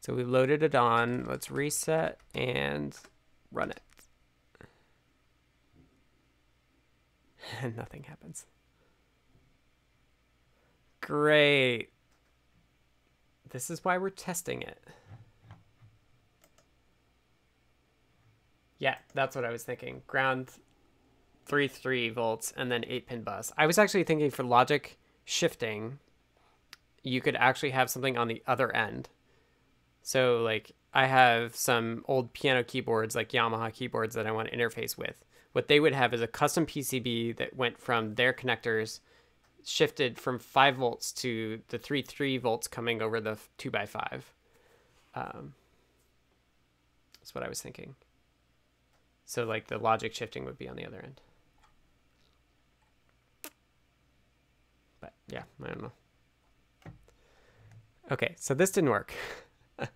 So 0.00 0.14
we've 0.14 0.26
loaded 0.26 0.62
it 0.62 0.74
on. 0.74 1.26
Let's 1.28 1.50
reset 1.50 2.18
and 2.34 2.96
run 3.52 3.70
it. 3.70 3.82
And 7.60 7.76
nothing 7.76 8.04
happens. 8.04 8.46
Great. 11.02 11.90
This 13.50 13.68
is 13.68 13.84
why 13.84 13.98
we're 13.98 14.08
testing 14.08 14.62
it. 14.62 14.82
Yeah, 18.78 18.96
that's 19.12 19.36
what 19.36 19.44
I 19.44 19.50
was 19.50 19.64
thinking. 19.64 20.00
Ground 20.06 20.50
three 21.50 21.68
three 21.68 22.08
volts 22.08 22.52
and 22.56 22.72
then 22.72 22.84
eight 22.88 23.06
pin 23.06 23.22
bus. 23.22 23.52
I 23.58 23.66
was 23.66 23.78
actually 23.78 24.04
thinking 24.04 24.30
for 24.30 24.42
logic 24.42 24.98
shifting, 25.24 25.98
you 27.02 27.20
could 27.20 27.36
actually 27.36 27.70
have 27.70 27.90
something 27.90 28.16
on 28.16 28.28
the 28.28 28.42
other 28.46 28.74
end. 28.74 29.08
So 30.02 30.42
like 30.42 30.72
I 30.94 31.06
have 31.06 31.54
some 31.54 32.04
old 32.08 32.32
piano 32.32 32.64
keyboards 32.64 33.14
like 33.14 33.30
Yamaha 33.30 33.72
keyboards 33.72 34.14
that 34.14 34.26
I 34.26 34.32
want 34.32 34.50
to 34.50 34.56
interface 34.56 34.96
with. 34.96 35.24
What 35.52 35.68
they 35.68 35.80
would 35.80 35.94
have 35.94 36.14
is 36.14 36.22
a 36.22 36.26
custom 36.26 36.64
PCB 36.64 37.36
that 37.36 37.56
went 37.56 37.78
from 37.78 38.14
their 38.14 38.32
connectors 38.32 39.00
shifted 39.64 40.18
from 40.18 40.38
5 40.38 40.76
volts 40.76 41.12
to 41.12 41.60
the 41.68 41.78
3 41.78 42.02
3 42.02 42.38
volts 42.38 42.68
coming 42.68 43.02
over 43.02 43.20
the 43.20 43.38
2 43.58 43.70
by 43.70 43.86
5 43.86 44.32
um, 45.14 45.54
that's 47.18 47.34
what 47.34 47.44
i 47.44 47.48
was 47.48 47.60
thinking 47.60 47.94
so 49.26 49.44
like 49.44 49.68
the 49.68 49.78
logic 49.78 50.14
shifting 50.14 50.44
would 50.44 50.58
be 50.58 50.68
on 50.68 50.76
the 50.76 50.86
other 50.86 51.00
end 51.02 51.20
but 55.00 55.12
yeah 55.32 55.42
i 55.62 55.68
don't 55.68 55.82
know 55.82 55.92
okay 58.10 58.34
so 58.38 58.54
this 58.54 58.70
didn't 58.70 58.90
work 58.90 59.12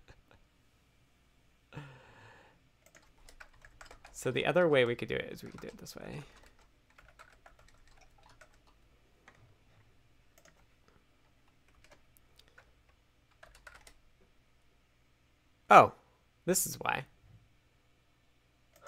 so 4.13 4.31
the 4.31 4.45
other 4.45 4.67
way 4.67 4.85
we 4.85 4.95
could 4.95 5.09
do 5.09 5.15
it 5.15 5.29
is 5.31 5.43
we 5.43 5.51
could 5.51 5.61
do 5.61 5.67
it 5.67 5.77
this 5.77 5.95
way 5.95 6.23
Oh, 15.69 15.93
this 16.45 16.65
is 16.65 16.75
why. 16.79 17.05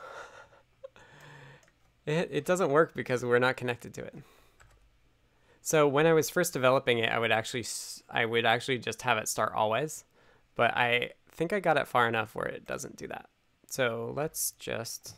It, 2.06 2.30
it 2.32 2.46
doesn't 2.46 2.70
work 2.70 2.94
because 2.96 3.26
we're 3.26 3.38
not 3.38 3.58
connected 3.58 3.94
to 3.96 4.06
it. 4.06 4.16
So 5.68 5.86
when 5.86 6.08
I 6.08 6.14
was 6.14 6.30
first 6.30 6.54
developing 6.54 7.00
it, 7.00 7.12
I 7.12 7.20
would 7.20 7.34
actually 7.34 7.66
I 8.10 8.24
would 8.24 8.46
actually 8.46 8.78
just 8.78 9.02
have 9.02 9.18
it 9.18 9.28
start 9.28 9.52
always, 9.54 10.06
but 10.56 10.72
I 10.78 11.12
think 11.34 11.52
I 11.52 11.60
got 11.60 11.76
it 11.76 11.90
far 11.90 12.08
enough 12.08 12.36
where 12.36 12.48
it 12.48 12.66
doesn't 12.66 12.96
do 12.96 13.06
that. 13.10 13.28
So 13.68 14.14
let's 14.16 14.52
just 14.60 15.16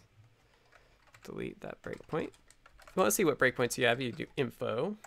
delete 1.23 1.61
that 1.61 1.79
breakpoint. 1.83 2.31
Want 2.95 3.05
to 3.05 3.11
see 3.11 3.23
what 3.25 3.37
breakpoints 3.37 3.77
you 3.77 3.85
have, 3.85 4.01
you 4.01 4.11
do 4.11 4.25
info. 4.37 4.97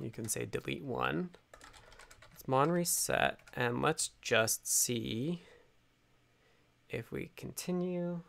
You 0.00 0.10
can 0.10 0.28
say 0.28 0.46
delete 0.46 0.84
one. 0.84 1.30
Let's 2.30 2.46
mon 2.46 2.70
reset 2.70 3.40
and 3.54 3.82
let's 3.82 4.10
just 4.22 4.72
see 4.72 5.42
if 6.88 7.10
we 7.10 7.32
continue. 7.34 8.20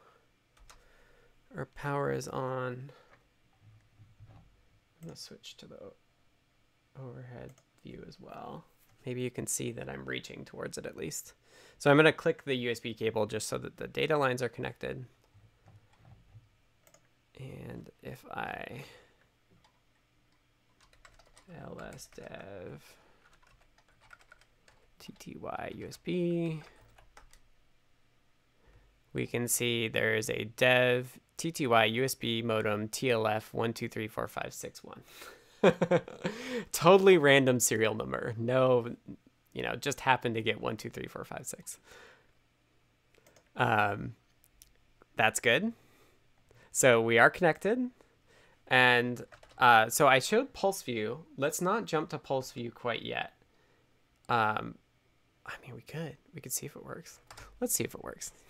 Our 1.55 1.67
power 1.67 2.11
is 2.11 2.27
on. 2.27 2.89
I'm 5.01 5.07
gonna 5.07 5.17
switch 5.17 5.57
to 5.57 5.65
the 5.65 5.79
overhead 7.01 7.51
view 7.83 8.03
as 8.07 8.19
well. 8.19 8.65
Maybe 9.05 9.21
you 9.21 9.31
can 9.31 9.47
see 9.47 9.71
that 9.71 9.89
I'm 9.89 10.05
reaching 10.05 10.45
towards 10.45 10.77
it 10.77 10.85
at 10.85 10.95
least. 10.95 11.33
So 11.79 11.89
I'm 11.89 11.97
gonna 11.97 12.13
click 12.13 12.43
the 12.43 12.67
USB 12.67 12.95
cable 12.97 13.25
just 13.25 13.47
so 13.47 13.57
that 13.57 13.77
the 13.77 13.87
data 13.87 14.17
lines 14.17 14.43
are 14.43 14.49
connected. 14.49 15.05
And 17.39 17.89
if 18.03 18.23
I 18.29 18.83
ls 21.67 22.07
dev 22.15 22.95
TTY 24.99 25.75
USB. 25.79 26.61
We 29.13 29.27
can 29.27 29.47
see 29.47 29.87
there's 29.87 30.29
a 30.29 30.45
dev 30.55 31.19
TTY 31.37 31.95
USB 31.97 32.43
modem 32.43 32.87
TLF 32.87 33.51
1234561. 33.53 35.01
totally 36.71 37.17
random 37.17 37.59
serial 37.59 37.95
number. 37.95 38.33
No, 38.37 38.95
you 39.53 39.63
know, 39.63 39.75
just 39.75 40.01
happened 40.01 40.35
to 40.35 40.41
get 40.41 40.61
123456. 40.61 41.79
Um, 43.57 44.15
that's 45.15 45.39
good. 45.39 45.73
So 46.71 47.01
we 47.01 47.17
are 47.19 47.29
connected. 47.29 47.89
And 48.67 49.25
uh, 49.57 49.89
so 49.89 50.07
I 50.07 50.19
showed 50.19 50.53
PulseView. 50.53 51.17
Let's 51.37 51.61
not 51.61 51.85
jump 51.85 52.09
to 52.09 52.17
PulseView 52.17 52.73
quite 52.73 53.03
yet. 53.03 53.33
Um, 54.29 54.75
I 55.45 55.53
mean, 55.61 55.75
we 55.75 55.81
could. 55.81 56.17
We 56.33 56.41
could 56.41 56.53
see 56.53 56.65
if 56.65 56.75
it 56.75 56.85
works. 56.85 57.19
Let's 57.59 57.73
see 57.73 57.83
if 57.83 57.93
it 57.93 58.03
works. 58.03 58.31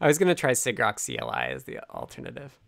I 0.00 0.06
was 0.06 0.18
to 0.28 0.34
try 0.34 0.52
Sigrok 0.52 1.04
CLI 1.04 1.52
as 1.52 1.64
the 1.64 1.80
alternative. 1.90 2.58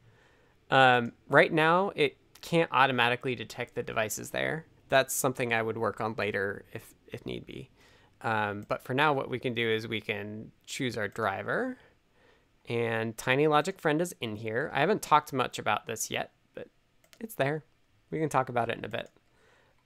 Um, 0.71 1.13
right 1.29 1.53
now, 1.53 1.93
it 1.95 2.17
can't 2.41 2.71
automatically 2.73 3.35
detect 3.35 3.75
the 3.75 3.83
devices 3.83 4.31
there. 4.31 4.67
That's 4.89 5.15
something 5.15 5.53
I 5.53 5.63
would 5.63 5.79
work 5.79 6.01
on 6.01 6.15
later 6.17 6.65
if, 6.73 6.95
if 7.09 7.25
need 7.25 7.47
be. 7.47 7.71
Um, 8.23 8.65
but 8.69 8.83
for 8.85 8.95
now, 8.95 9.13
what 9.13 9.29
we 9.29 9.39
can 9.39 9.55
do 9.55 9.69
is 9.69 9.89
we 9.89 10.01
can 10.01 10.53
choose 10.67 10.97
our 10.97 11.09
driver. 11.09 11.77
And 12.69 13.17
Tiny 13.17 13.49
Logic 13.49 13.79
Friend 13.81 14.01
is 14.01 14.15
in 14.21 14.37
here. 14.37 14.71
I 14.73 14.81
haven't 14.81 15.03
talked 15.03 15.33
much 15.33 15.59
about 15.59 15.87
this 15.87 16.11
yet, 16.11 16.33
but 16.55 16.69
it's 17.19 17.35
there. 17.35 17.65
We 18.11 18.21
can 18.21 18.29
talk 18.29 18.49
about 18.49 18.71
it 18.71 18.79
in 18.79 18.85
a 18.85 18.89
bit. 18.89 19.11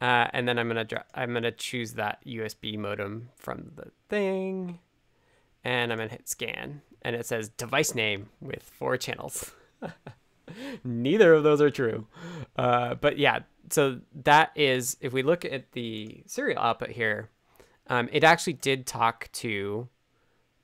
Uh, 0.00 0.26
and 0.32 0.46
then 0.46 0.58
I'm 0.58 0.68
gonna 0.68 0.86
I'm 1.14 1.32
gonna 1.32 1.52
choose 1.52 1.92
that 1.94 2.22
USB 2.26 2.76
modem 2.76 3.30
from 3.36 3.70
the 3.76 3.90
thing, 4.10 4.78
and 5.64 5.90
I'm 5.90 5.96
gonna 5.96 6.10
hit 6.10 6.28
scan, 6.28 6.82
and 7.06 7.14
it 7.14 7.24
says 7.24 7.48
device 7.50 7.94
name 7.94 8.28
with 8.40 8.64
four 8.64 8.96
channels. 8.96 9.52
Neither 10.84 11.34
of 11.34 11.44
those 11.44 11.60
are 11.60 11.70
true, 11.70 12.08
uh, 12.56 12.96
but 12.96 13.16
yeah. 13.16 13.40
So 13.70 14.00
that 14.24 14.50
is 14.56 14.96
if 15.00 15.12
we 15.12 15.22
look 15.22 15.44
at 15.44 15.70
the 15.70 16.24
serial 16.26 16.58
output 16.58 16.90
here, 16.90 17.30
um, 17.86 18.08
it 18.10 18.24
actually 18.24 18.54
did 18.54 18.86
talk 18.86 19.30
to, 19.34 19.88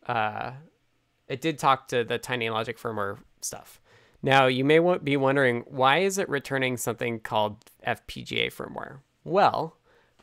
uh, 0.06 0.52
it 1.28 1.40
did 1.40 1.59
talk 1.59 1.86
to 1.89 2.02
the 2.02 2.19
Tiny 2.19 2.51
Logic 2.51 2.77
firmware 2.77 3.19
stuff. 3.40 3.81
Now 4.20 4.47
you 4.47 4.64
may 4.64 4.81
be 4.98 5.16
wondering 5.16 5.60
why 5.69 5.98
is 5.98 6.19
it 6.19 6.28
returning 6.28 6.77
something 6.77 7.20
called 7.20 7.64
FPGA 7.86 8.52
firmware? 8.52 8.98
Well, 9.23 9.77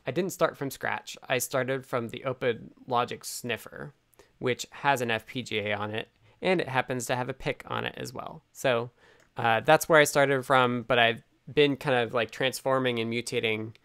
I 0.06 0.12
didn't 0.12 0.34
start 0.34 0.58
from 0.58 0.70
scratch. 0.70 1.18
I 1.30 1.38
started 1.38 1.86
from 1.86 2.10
the 2.10 2.26
Open 2.26 2.72
Logic 2.88 3.24
Sniffer, 3.24 3.94
which 4.40 4.66
has 4.72 5.02
an 5.02 5.10
FPGA 5.10 5.78
on 5.78 5.92
it, 5.92 6.10
and 6.42 6.60
it 6.60 6.68
happens 6.68 7.06
to 7.06 7.16
have 7.16 7.30
a 7.30 7.34
PIC 7.34 7.64
on 7.68 7.86
it 7.86 7.94
as 7.98 8.14
well. 8.14 8.42
So 8.52 8.90
uh, 9.38 9.62
that's 9.62 9.88
where 9.88 10.00
I 10.00 10.06
started 10.06 10.46
from, 10.46 10.84
but 10.84 11.00
I've 11.00 11.24
been 11.54 11.76
kind 11.76 11.98
of 11.98 12.14
like 12.14 12.32
transforming 12.32 13.00
and 13.00 13.12
mutating 13.12 13.76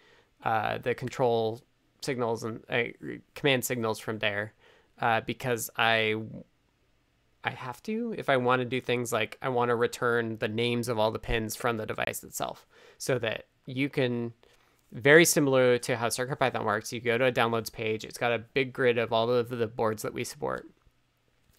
uh, 0.43 0.79
the 0.79 0.95
control 0.95 1.63
signals 2.03 2.45
and 2.45 2.63
uh, 2.69 2.85
command 3.35 3.65
signals 3.65 3.99
from 3.99 4.19
there 4.19 4.53
uh, 5.01 5.21
because 5.23 5.71
I 5.77 6.17
I 7.43 7.51
have 7.51 7.83
to 7.85 8.15
if 8.17 8.29
I 8.29 8.37
want 8.37 8.61
to 8.61 8.65
do 8.67 8.81
things 8.81 9.13
like 9.13 9.39
I 9.43 9.49
want 9.49 9.71
to 9.71 9.75
return 9.75 10.37
the 10.39 10.49
names 10.49 10.89
of 10.89 10.99
all 10.99 11.11
the 11.11 11.19
pins 11.19 11.57
from 11.57 11.77
the 11.77 11.87
device 11.87 12.23
itself 12.23 12.67
so 12.99 13.19
that 13.19 13.47
you 13.67 13.89
can 13.89 14.33
very 14.93 15.25
similar 15.25 15.79
to 15.79 15.97
how 15.97 16.09
CircuitPython 16.09 16.65
works. 16.65 16.93
You 16.93 17.01
go 17.01 17.19
to 17.19 17.27
a 17.27 17.33
downloads 17.33 17.73
page. 17.73 18.05
It's 18.05 18.19
got 18.19 18.33
a 18.33 18.39
big 18.39 18.73
grid 18.73 18.99
of 18.99 19.13
all 19.13 19.31
of 19.31 19.49
the 19.49 19.67
boards 19.67 20.03
that 20.03 20.15
we 20.15 20.25
support. 20.25 20.69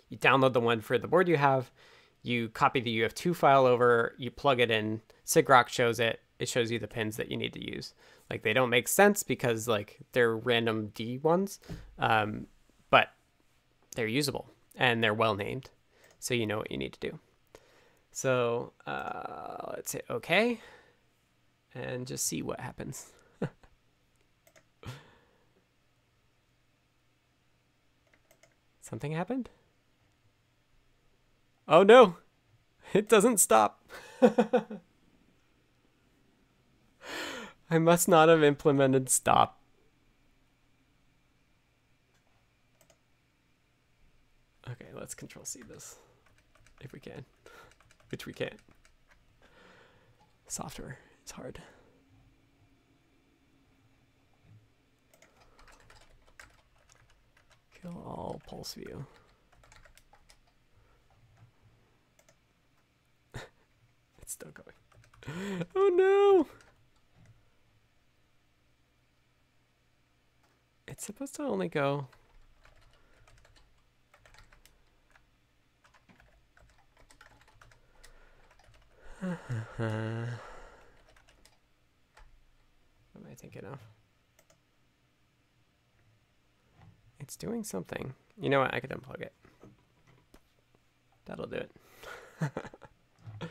You 0.09 0.17
download 0.17 0.53
the 0.53 0.61
one 0.61 0.81
for 0.81 0.97
the 0.97 1.07
board 1.07 1.27
you 1.27 1.37
have. 1.37 1.71
You 2.21 2.49
copy 2.49 2.79
the 2.79 3.01
UF2 3.01 3.35
file 3.35 3.65
over. 3.65 4.15
You 4.17 4.31
plug 4.31 4.59
it 4.59 4.71
in. 4.71 5.01
Sigrok 5.25 5.67
shows 5.67 5.99
it. 5.99 6.21
It 6.39 6.49
shows 6.49 6.71
you 6.71 6.79
the 6.79 6.87
pins 6.87 7.17
that 7.17 7.29
you 7.29 7.37
need 7.37 7.53
to 7.53 7.63
use. 7.63 7.93
Like 8.29 8.43
they 8.43 8.53
don't 8.53 8.69
make 8.69 8.87
sense 8.87 9.23
because 9.23 9.67
like 9.67 9.99
they're 10.11 10.35
random 10.35 10.91
D 10.93 11.19
ones, 11.19 11.59
um, 11.99 12.47
but 12.89 13.09
they're 13.95 14.07
usable 14.07 14.49
and 14.75 15.03
they're 15.03 15.13
well 15.13 15.35
named, 15.35 15.69
so 16.19 16.33
you 16.33 16.45
know 16.45 16.57
what 16.57 16.71
you 16.71 16.77
need 16.77 16.93
to 16.93 16.99
do. 16.99 17.19
So 18.11 18.73
uh, 18.87 19.73
let's 19.75 19.91
hit 19.91 20.05
OK 20.09 20.59
and 21.73 22.07
just 22.07 22.25
see 22.25 22.41
what 22.41 22.59
happens. 22.59 23.11
Something 28.87 29.13
happened? 29.13 29.49
Oh 31.67 31.81
no! 31.81 32.17
It 32.93 33.09
doesn't 33.09 33.39
stop. 33.39 33.83
I 37.71 37.79
must 37.79 38.07
not 38.07 38.29
have 38.29 38.43
implemented 38.43 39.09
stop. 39.09 39.59
Okay, 44.69 44.91
let's 44.93 45.15
control 45.15 45.45
C 45.45 45.63
this. 45.67 45.95
If 46.79 46.93
we 46.93 46.99
can. 46.99 47.25
Which 48.11 48.27
we 48.27 48.33
can't. 48.33 48.59
Software. 50.47 50.99
It's 51.23 51.31
hard. 51.31 51.59
Show 57.85 57.91
all 58.03 58.41
PulseView. 58.49 59.05
it's 64.21 64.33
still 64.33 64.49
going. 64.51 64.73
oh 65.75 65.91
no! 65.93 66.47
It's 70.87 71.05
supposed 71.05 71.35
to 71.35 71.43
only 71.43 71.67
go 71.67 72.07
what 79.21 79.39
am 83.15 83.31
I 83.31 83.35
thinking 83.35 83.65
of? 83.65 83.79
It's 87.25 87.35
doing 87.35 87.63
something. 87.63 88.13
You 88.39 88.51
know 88.51 88.59
what? 88.59 88.71
I 88.71 88.79
could 88.79 88.91
unplug 88.91 89.19
it. 89.19 89.33
That'll 91.25 91.47
do 91.47 91.55
it. 91.55 91.71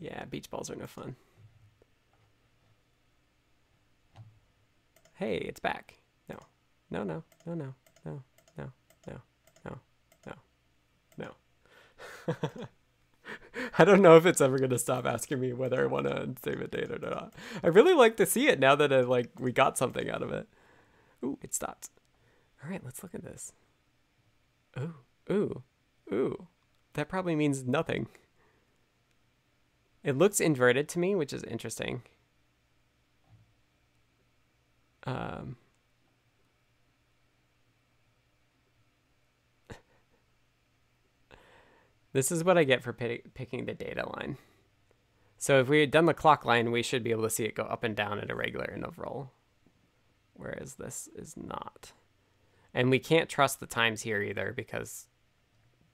yeah, 0.00 0.24
beach 0.24 0.50
balls 0.50 0.68
are 0.68 0.74
no 0.74 0.88
fun. 0.88 1.14
Hey, 5.14 5.36
it's 5.36 5.60
back. 5.60 5.98
No. 6.28 6.38
No, 6.90 7.04
no, 7.04 7.22
no, 7.46 7.54
no, 7.54 7.74
no, 8.04 8.22
no, 8.58 8.72
no, 9.06 9.20
no, 9.64 9.78
no, 10.26 10.34
no. 11.16 11.28
I 13.78 13.84
don't 13.84 14.02
know 14.02 14.16
if 14.16 14.26
it's 14.26 14.40
ever 14.40 14.58
gonna 14.58 14.80
stop 14.80 15.06
asking 15.06 15.38
me 15.38 15.52
whether 15.52 15.80
I 15.80 15.86
want 15.86 16.06
to 16.08 16.34
save 16.42 16.60
a 16.60 16.66
date 16.66 16.90
or 16.90 16.98
not. 16.98 17.32
I 17.62 17.68
really 17.68 17.94
like 17.94 18.16
to 18.16 18.26
see 18.26 18.48
it 18.48 18.58
now 18.58 18.74
that 18.74 18.92
I, 18.92 19.02
like 19.02 19.30
we 19.38 19.52
got 19.52 19.78
something 19.78 20.10
out 20.10 20.20
of 20.20 20.32
it. 20.32 20.48
Ooh, 21.24 21.38
it 21.42 21.54
stopped. 21.54 21.88
All 22.62 22.70
right, 22.70 22.84
let's 22.84 23.02
look 23.02 23.14
at 23.14 23.24
this. 23.24 23.52
Ooh, 24.78 24.94
ooh, 25.30 25.62
ooh. 26.12 26.48
That 26.92 27.08
probably 27.08 27.34
means 27.34 27.64
nothing. 27.64 28.08
It 30.02 30.18
looks 30.18 30.38
inverted 30.38 30.88
to 30.90 30.98
me, 30.98 31.14
which 31.14 31.32
is 31.32 31.42
interesting. 31.44 32.02
Um, 35.06 35.56
this 42.12 42.30
is 42.30 42.44
what 42.44 42.58
I 42.58 42.64
get 42.64 42.82
for 42.82 42.92
picking 42.92 43.64
the 43.64 43.74
data 43.74 44.08
line. 44.18 44.36
So 45.38 45.60
if 45.60 45.68
we 45.68 45.80
had 45.80 45.90
done 45.90 46.06
the 46.06 46.14
clock 46.14 46.44
line, 46.44 46.70
we 46.70 46.82
should 46.82 47.02
be 47.02 47.10
able 47.10 47.24
to 47.24 47.30
see 47.30 47.44
it 47.44 47.54
go 47.54 47.64
up 47.64 47.82
and 47.84 47.96
down 47.96 48.18
at 48.18 48.30
a 48.30 48.34
regular 48.34 48.70
interval, 48.74 49.32
whereas 50.34 50.74
this 50.74 51.08
is 51.16 51.36
not. 51.36 51.92
And 52.72 52.90
we 52.90 52.98
can't 52.98 53.28
trust 53.28 53.60
the 53.60 53.66
times 53.66 54.02
here 54.02 54.20
either 54.20 54.52
because 54.54 55.06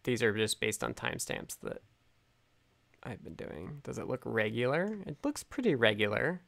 these 0.05 0.23
are 0.23 0.33
just 0.33 0.61
based 0.61 0.83
on 0.83 0.95
timestamps 0.95 1.59
that 1.63 1.83
I've 3.03 3.23
been 3.23 3.35
doing. 3.35 3.81
Does 3.83 3.99
it 3.99 4.09
look 4.09 4.23
regular? 4.25 4.99
It 5.07 5.19
looks 5.23 5.43
pretty 5.43 5.75
regular. 5.75 6.41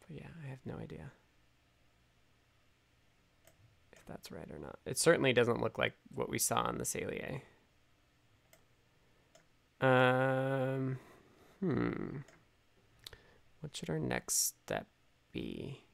But 0.00 0.16
yeah, 0.16 0.28
I 0.44 0.48
have 0.48 0.60
no 0.64 0.76
idea 0.76 1.12
if 4.02 4.06
that's 4.06 4.30
right 4.30 4.48
or 4.50 4.58
not. 4.58 4.78
It 4.84 4.98
certainly 4.98 5.32
doesn't 5.32 5.60
look 5.60 5.78
like 5.78 5.94
what 6.14 6.28
we 6.28 6.38
saw 6.38 6.62
on 6.62 6.78
the 6.78 6.84
Saleae. 6.84 7.42
Um, 9.80 10.98
hmm. 11.60 12.18
What 13.62 13.76
should 13.76 13.90
our 13.90 14.00
next 14.00 14.58
step 14.64 14.88
be? 15.30 15.84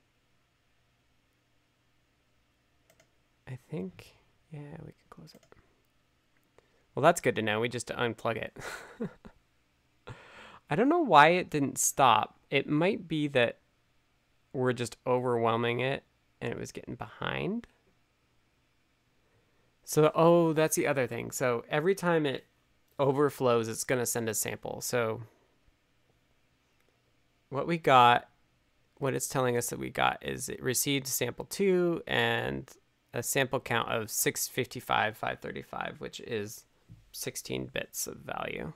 I 3.47 3.59
think, 3.71 4.15
yeah, 4.51 4.77
we 4.81 4.93
can 4.93 5.09
close 5.11 5.35
it. 5.35 5.43
Well, 6.95 7.03
that's 7.03 7.21
good 7.21 7.37
to 7.37 7.43
know. 7.43 7.61
We 7.61 7.69
just 7.69 7.89
unplug 7.89 8.37
it. 8.37 8.57
I 10.71 10.77
don't 10.77 10.89
know 10.89 10.99
why 10.99 11.29
it 11.29 11.51
didn't 11.51 11.77
stop. 11.77 12.39
It 12.51 12.67
might 12.67 13.07
be 13.07 13.29
that 13.29 13.59
we're 14.55 14.73
just 14.73 14.97
overwhelming 15.07 15.81
it 15.81 16.05
and 16.41 16.51
it 16.51 16.59
was 16.59 16.73
getting 16.73 16.95
behind. 16.95 17.67
So, 19.85 20.11
oh, 20.15 20.55
that's 20.55 20.77
the 20.77 20.87
other 20.87 21.07
thing. 21.07 21.33
So 21.33 21.67
every 21.69 21.95
time 21.95 22.25
it 22.25 22.47
overflows, 22.99 23.69
it's 23.69 23.85
going 23.85 24.01
to 24.01 24.07
send 24.07 24.31
a 24.31 24.35
sample. 24.35 24.81
So 24.81 25.23
what 27.51 27.67
we 27.67 27.79
got, 27.79 28.29
what 28.99 29.15
it's 29.15 29.29
telling 29.29 29.57
us 29.57 29.71
that 29.71 29.79
we 29.79 29.91
got 29.91 30.19
is 30.25 30.49
it 30.49 30.63
received 30.63 31.07
sample 31.07 31.45
two 31.45 32.03
and 32.07 32.69
a 33.15 33.23
sample 33.23 33.61
count 33.61 33.91
of 33.91 34.11
655, 34.11 35.17
535, 35.17 35.97
which 35.99 36.21
is 36.21 36.65
16 37.13 37.71
bits 37.73 38.07
of 38.07 38.17
value. 38.19 38.73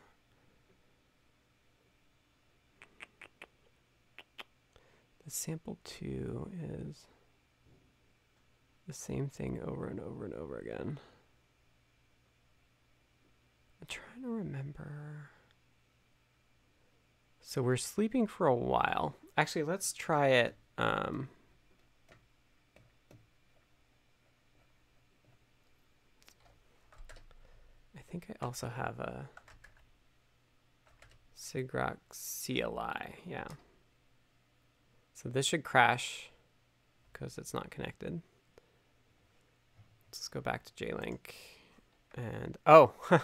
The 5.24 5.31
sample 5.31 5.78
two 5.85 6.51
is 6.61 7.07
the 8.89 8.94
same 8.94 9.28
thing 9.28 9.61
over 9.65 9.86
and 9.86 10.01
over 10.01 10.24
and 10.24 10.35
over 10.35 10.59
again. 10.59 10.99
I'm 13.81 13.86
trying 13.86 14.23
to 14.23 14.28
remember. 14.28 15.31
So 17.53 17.61
we're 17.61 17.77
sleeping 17.77 18.27
for 18.27 18.47
a 18.47 18.55
while. 18.55 19.15
Actually, 19.37 19.65
let's 19.65 19.93
try 19.93 20.29
it. 20.29 20.55
Um, 20.79 21.29
I 27.95 28.01
think 28.11 28.29
I 28.31 28.43
also 28.43 28.70
have 28.74 28.99
a 29.01 29.29
sigrok 31.37 31.99
CLI. 32.09 33.16
Yeah. 33.27 33.49
So 35.12 35.29
this 35.29 35.45
should 35.45 35.62
crash 35.62 36.31
because 37.12 37.37
it's 37.37 37.53
not 37.53 37.70
connected. 37.70 38.23
Let's 40.09 40.27
go 40.29 40.41
back 40.41 40.65
to 40.65 40.73
JLink. 40.73 41.35
And, 42.15 42.57
oh, 42.65 42.93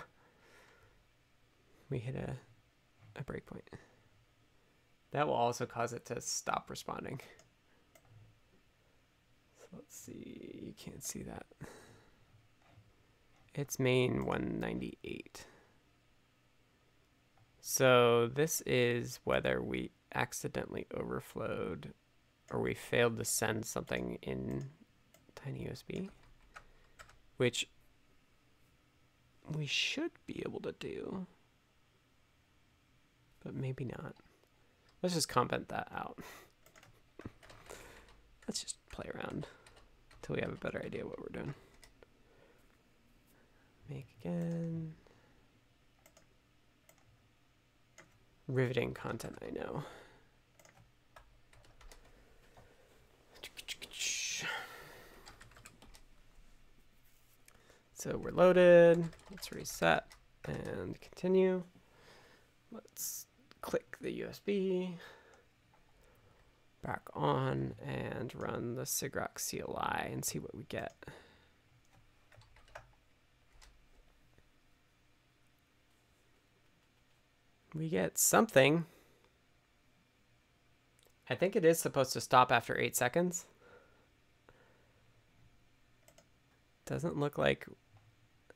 we 1.89 2.01
hit 2.01 2.15
a, 2.15 2.37
a 3.19 3.25
breakpoint. 3.25 3.63
That 5.10 5.26
will 5.26 5.35
also 5.35 5.64
cause 5.66 5.93
it 5.93 6.05
to 6.06 6.20
stop 6.20 6.68
responding. 6.68 7.20
So 9.59 9.64
let's 9.72 9.97
see, 9.97 10.60
you 10.66 10.74
can't 10.76 11.02
see 11.02 11.22
that. 11.22 11.47
It's 13.55 13.78
main 13.78 14.26
198. 14.26 15.47
So 17.60 18.30
this 18.32 18.62
is 18.66 19.20
whether 19.24 19.60
we 19.60 19.90
accidentally 20.14 20.86
overflowed 20.94 21.93
or 22.51 22.60
we 22.60 22.74
failed 22.74 23.18
to 23.18 23.24
send 23.24 23.66
something 23.66 24.18
in 24.22 24.70
TinyUSB, 25.36 26.09
which 27.36 27.68
we 29.51 29.66
should 29.66 30.12
be 30.26 30.43
able 30.47 30.60
to 30.60 30.72
do, 30.72 31.26
but 33.43 33.55
maybe 33.55 33.85
not. 33.85 34.14
Let's 35.03 35.15
just 35.15 35.29
comment 35.29 35.69
that 35.69 35.89
out. 35.95 36.19
Let's 38.47 38.62
just 38.62 38.77
play 38.91 39.11
around 39.15 39.47
until 40.16 40.37
we 40.37 40.43
have 40.43 40.53
a 40.53 40.57
better 40.57 40.83
idea 40.85 41.07
what 41.07 41.20
we're 41.20 41.41
doing. 41.41 41.55
Make 43.89 44.07
again. 44.20 44.95
Riveting 48.49 48.95
content, 48.95 49.39
I 49.47 49.51
know. 49.51 49.85
So 57.95 58.16
we're 58.16 58.31
loaded. 58.31 59.05
Let's 59.31 59.53
reset 59.53 60.07
and 60.45 61.01
continue. 61.01 61.62
Let's 62.70 63.27
click 63.69 63.99
the 64.01 64.23
USB 64.23 64.95
back 66.82 67.03
on 67.12 67.74
and 67.86 68.35
run 68.35 68.77
the 68.77 68.85
sigrok 68.85 69.35
CLI 69.35 70.11
and 70.11 70.24
see 70.24 70.39
what 70.39 70.55
we 70.55 70.65
get. 70.70 70.95
We 77.74 77.90
get 77.90 78.16
something. 78.16 78.86
I 81.28 81.35
think 81.35 81.55
it 81.55 81.66
is 81.66 81.78
supposed 81.78 82.15
to 82.15 82.23
stop 82.23 82.51
after 82.51 82.74
eight 82.78 82.97
seconds. 82.97 83.45
Doesn't 86.86 87.19
look 87.19 87.36
like 87.36 87.66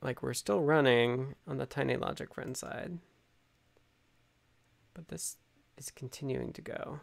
like 0.00 0.22
we're 0.22 0.32
still 0.32 0.62
running 0.62 1.34
on 1.46 1.58
the 1.58 1.66
TinyLogic 1.66 2.34
run 2.34 2.54
side. 2.54 2.98
But 4.94 5.08
this 5.08 5.36
is 5.78 5.90
continuing 5.90 6.52
to 6.52 6.60
go. 6.60 7.00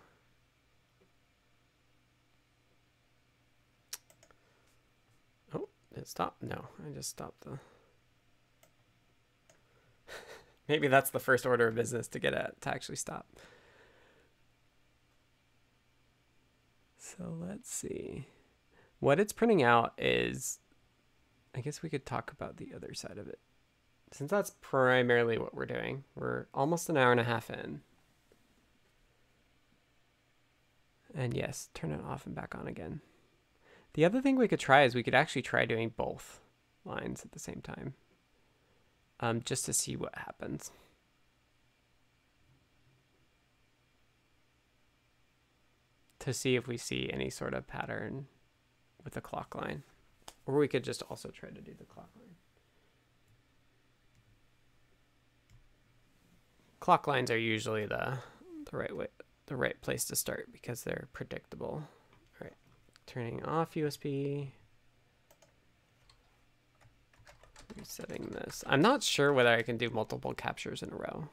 Oh, 5.53 5.69
it 5.95 6.07
stopped. 6.07 6.43
No, 6.43 6.65
I 6.85 6.91
just 6.93 7.09
stopped 7.09 7.41
the... 7.41 7.59
Maybe 10.67 10.87
that's 10.87 11.09
the 11.09 11.19
first 11.19 11.45
order 11.45 11.67
of 11.67 11.75
business 11.75 12.07
to 12.09 12.19
get 12.19 12.33
at, 12.33 12.61
to 12.61 12.69
actually 12.69 12.97
stop. 12.97 13.25
So 16.97 17.35
let's 17.39 17.71
see. 17.71 18.27
What 18.99 19.19
it's 19.19 19.33
printing 19.33 19.63
out 19.63 19.93
is, 19.97 20.59
I 21.55 21.61
guess 21.61 21.81
we 21.81 21.89
could 21.89 22.05
talk 22.05 22.31
about 22.31 22.57
the 22.57 22.71
other 22.75 22.93
side 22.93 23.17
of 23.17 23.27
it. 23.27 23.39
Since 24.11 24.31
that's 24.31 24.53
primarily 24.61 25.37
what 25.37 25.53
we're 25.53 25.65
doing, 25.65 26.03
we're 26.15 26.47
almost 26.53 26.89
an 26.89 26.97
hour 26.97 27.11
and 27.11 27.19
a 27.21 27.25
half 27.25 27.49
in. 27.49 27.81
And 31.13 31.33
yes, 31.33 31.69
turn 31.73 31.91
it 31.91 32.03
off 32.03 32.25
and 32.25 32.35
back 32.35 32.55
on 32.55 32.67
again. 32.67 33.01
The 33.93 34.05
other 34.05 34.21
thing 34.21 34.35
we 34.35 34.47
could 34.47 34.59
try 34.59 34.83
is 34.83 34.95
we 34.95 35.03
could 35.03 35.15
actually 35.15 35.41
try 35.41 35.65
doing 35.65 35.93
both 35.95 36.41
lines 36.85 37.23
at 37.23 37.31
the 37.31 37.39
same 37.39 37.61
time. 37.61 37.95
Um, 39.19 39.41
just 39.43 39.65
to 39.65 39.73
see 39.73 39.95
what 39.95 40.15
happens. 40.15 40.71
To 46.19 46.33
see 46.33 46.55
if 46.55 46.67
we 46.67 46.77
see 46.77 47.09
any 47.11 47.29
sort 47.29 47.53
of 47.53 47.67
pattern 47.67 48.27
with 49.03 49.13
the 49.13 49.21
clock 49.21 49.55
line. 49.55 49.83
Or 50.45 50.57
we 50.57 50.67
could 50.67 50.83
just 50.83 51.03
also 51.09 51.29
try 51.29 51.49
to 51.49 51.61
do 51.61 51.73
the 51.77 51.85
clock 51.85 52.09
line. 52.15 52.35
Clock 56.89 57.05
lines 57.05 57.29
are 57.29 57.37
usually 57.37 57.85
the 57.85 58.17
the 58.71 58.75
right 58.75 58.97
way 58.97 59.05
the 59.45 59.55
right 59.55 59.79
place 59.79 60.05
to 60.05 60.15
start 60.15 60.47
because 60.51 60.81
they're 60.81 61.07
predictable. 61.13 61.83
All 61.83 62.41
right, 62.41 62.55
turning 63.05 63.43
off 63.45 63.75
USB. 63.75 64.47
Resetting 67.77 68.31
this. 68.31 68.63
I'm 68.65 68.81
not 68.81 69.03
sure 69.03 69.31
whether 69.31 69.51
I 69.51 69.61
can 69.61 69.77
do 69.77 69.91
multiple 69.91 70.33
captures 70.33 70.81
in 70.81 70.89
a 70.91 70.95
row. 70.95 71.29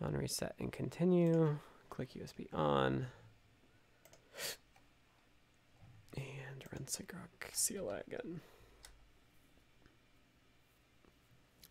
On 0.00 0.12
reset 0.12 0.54
and 0.60 0.70
continue. 0.70 1.58
Click 1.90 2.10
USB 2.12 2.46
on. 2.52 3.08
And 6.16 6.64
run 6.72 6.84
Sigrok 6.86 7.50
CLI 7.52 8.02
again. 8.06 8.42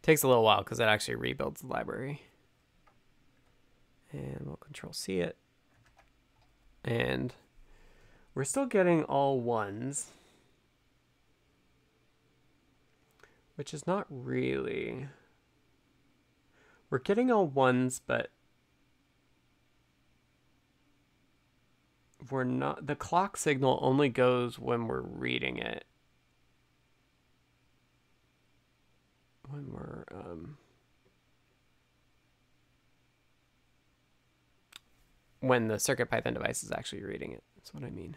Takes 0.04 0.22
a 0.22 0.28
little 0.28 0.44
while 0.44 0.60
because 0.60 0.82
it 0.82 0.84
actually 0.84 1.16
rebuilds 1.16 1.62
the 1.62 1.68
library. 1.68 2.22
And 4.12 4.42
we'll 4.44 4.58
control 4.58 4.92
C 4.92 5.20
it. 5.20 5.38
And 6.84 7.34
we're 8.36 8.44
still 8.44 8.66
getting 8.66 9.04
all 9.06 9.40
ones. 9.40 10.12
Which 13.56 13.74
is 13.74 13.88
not 13.88 14.06
really... 14.10 15.08
We're 16.90 17.00
getting 17.00 17.32
all 17.32 17.48
ones, 17.48 18.02
but 18.06 18.30
we're 22.30 22.44
not... 22.44 22.88
The 22.88 22.96
clock 22.98 23.38
signal 23.38 23.80
only 23.82 24.10
goes 24.10 24.60
when 24.60 24.88
we're 24.88 25.00
reading 25.00 25.58
it. 25.58 25.86
When 29.50 29.72
we're... 29.72 30.04
Um, 30.12 30.58
when 35.40 35.68
the 35.68 35.76
CircuitPython 35.76 36.34
device 36.34 36.64
is 36.64 36.72
actually 36.72 37.04
reading 37.04 37.34
it. 37.34 37.44
That's 37.58 37.74
what 37.74 37.84
I 37.84 37.90
mean. 37.90 38.16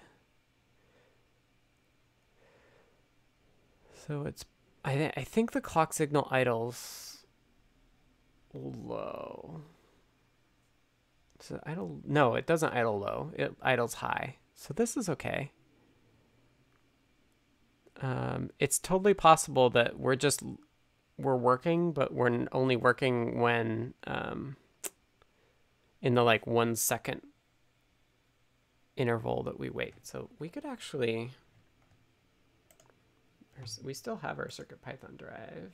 So 4.06 4.22
it's, 4.26 4.44
I, 4.84 4.94
th 4.94 5.12
I 5.16 5.24
think 5.24 5.50
the 5.50 5.60
clock 5.60 5.92
signal 5.92 6.28
idles 6.30 7.26
low. 8.54 9.62
So 11.40 11.58
idle, 11.66 12.00
no, 12.06 12.34
it 12.36 12.46
doesn't 12.46 12.72
idle 12.72 13.00
low. 13.00 13.32
It 13.34 13.56
idles 13.60 13.94
high. 13.94 14.36
So 14.54 14.72
this 14.72 14.96
is 14.96 15.08
okay. 15.08 15.50
Um, 18.00 18.50
it's 18.60 18.78
totally 18.78 19.14
possible 19.14 19.68
that 19.70 19.98
we're 19.98 20.14
just, 20.14 20.44
we're 21.18 21.36
working, 21.36 21.92
but 21.92 22.12
we're 22.12 22.46
only 22.52 22.76
working 22.76 23.40
when, 23.40 23.94
um, 24.06 24.56
in 26.02 26.14
the 26.14 26.22
like 26.22 26.46
one 26.46 26.76
second 26.76 27.22
interval 28.96 29.42
that 29.44 29.58
we 29.58 29.70
wait. 29.70 29.94
So 30.02 30.30
we 30.38 30.48
could 30.48 30.64
actually, 30.64 31.30
we 33.82 33.94
still 33.94 34.16
have 34.16 34.38
our 34.38 34.48
CircuitPython 34.48 35.16
drive 35.16 35.72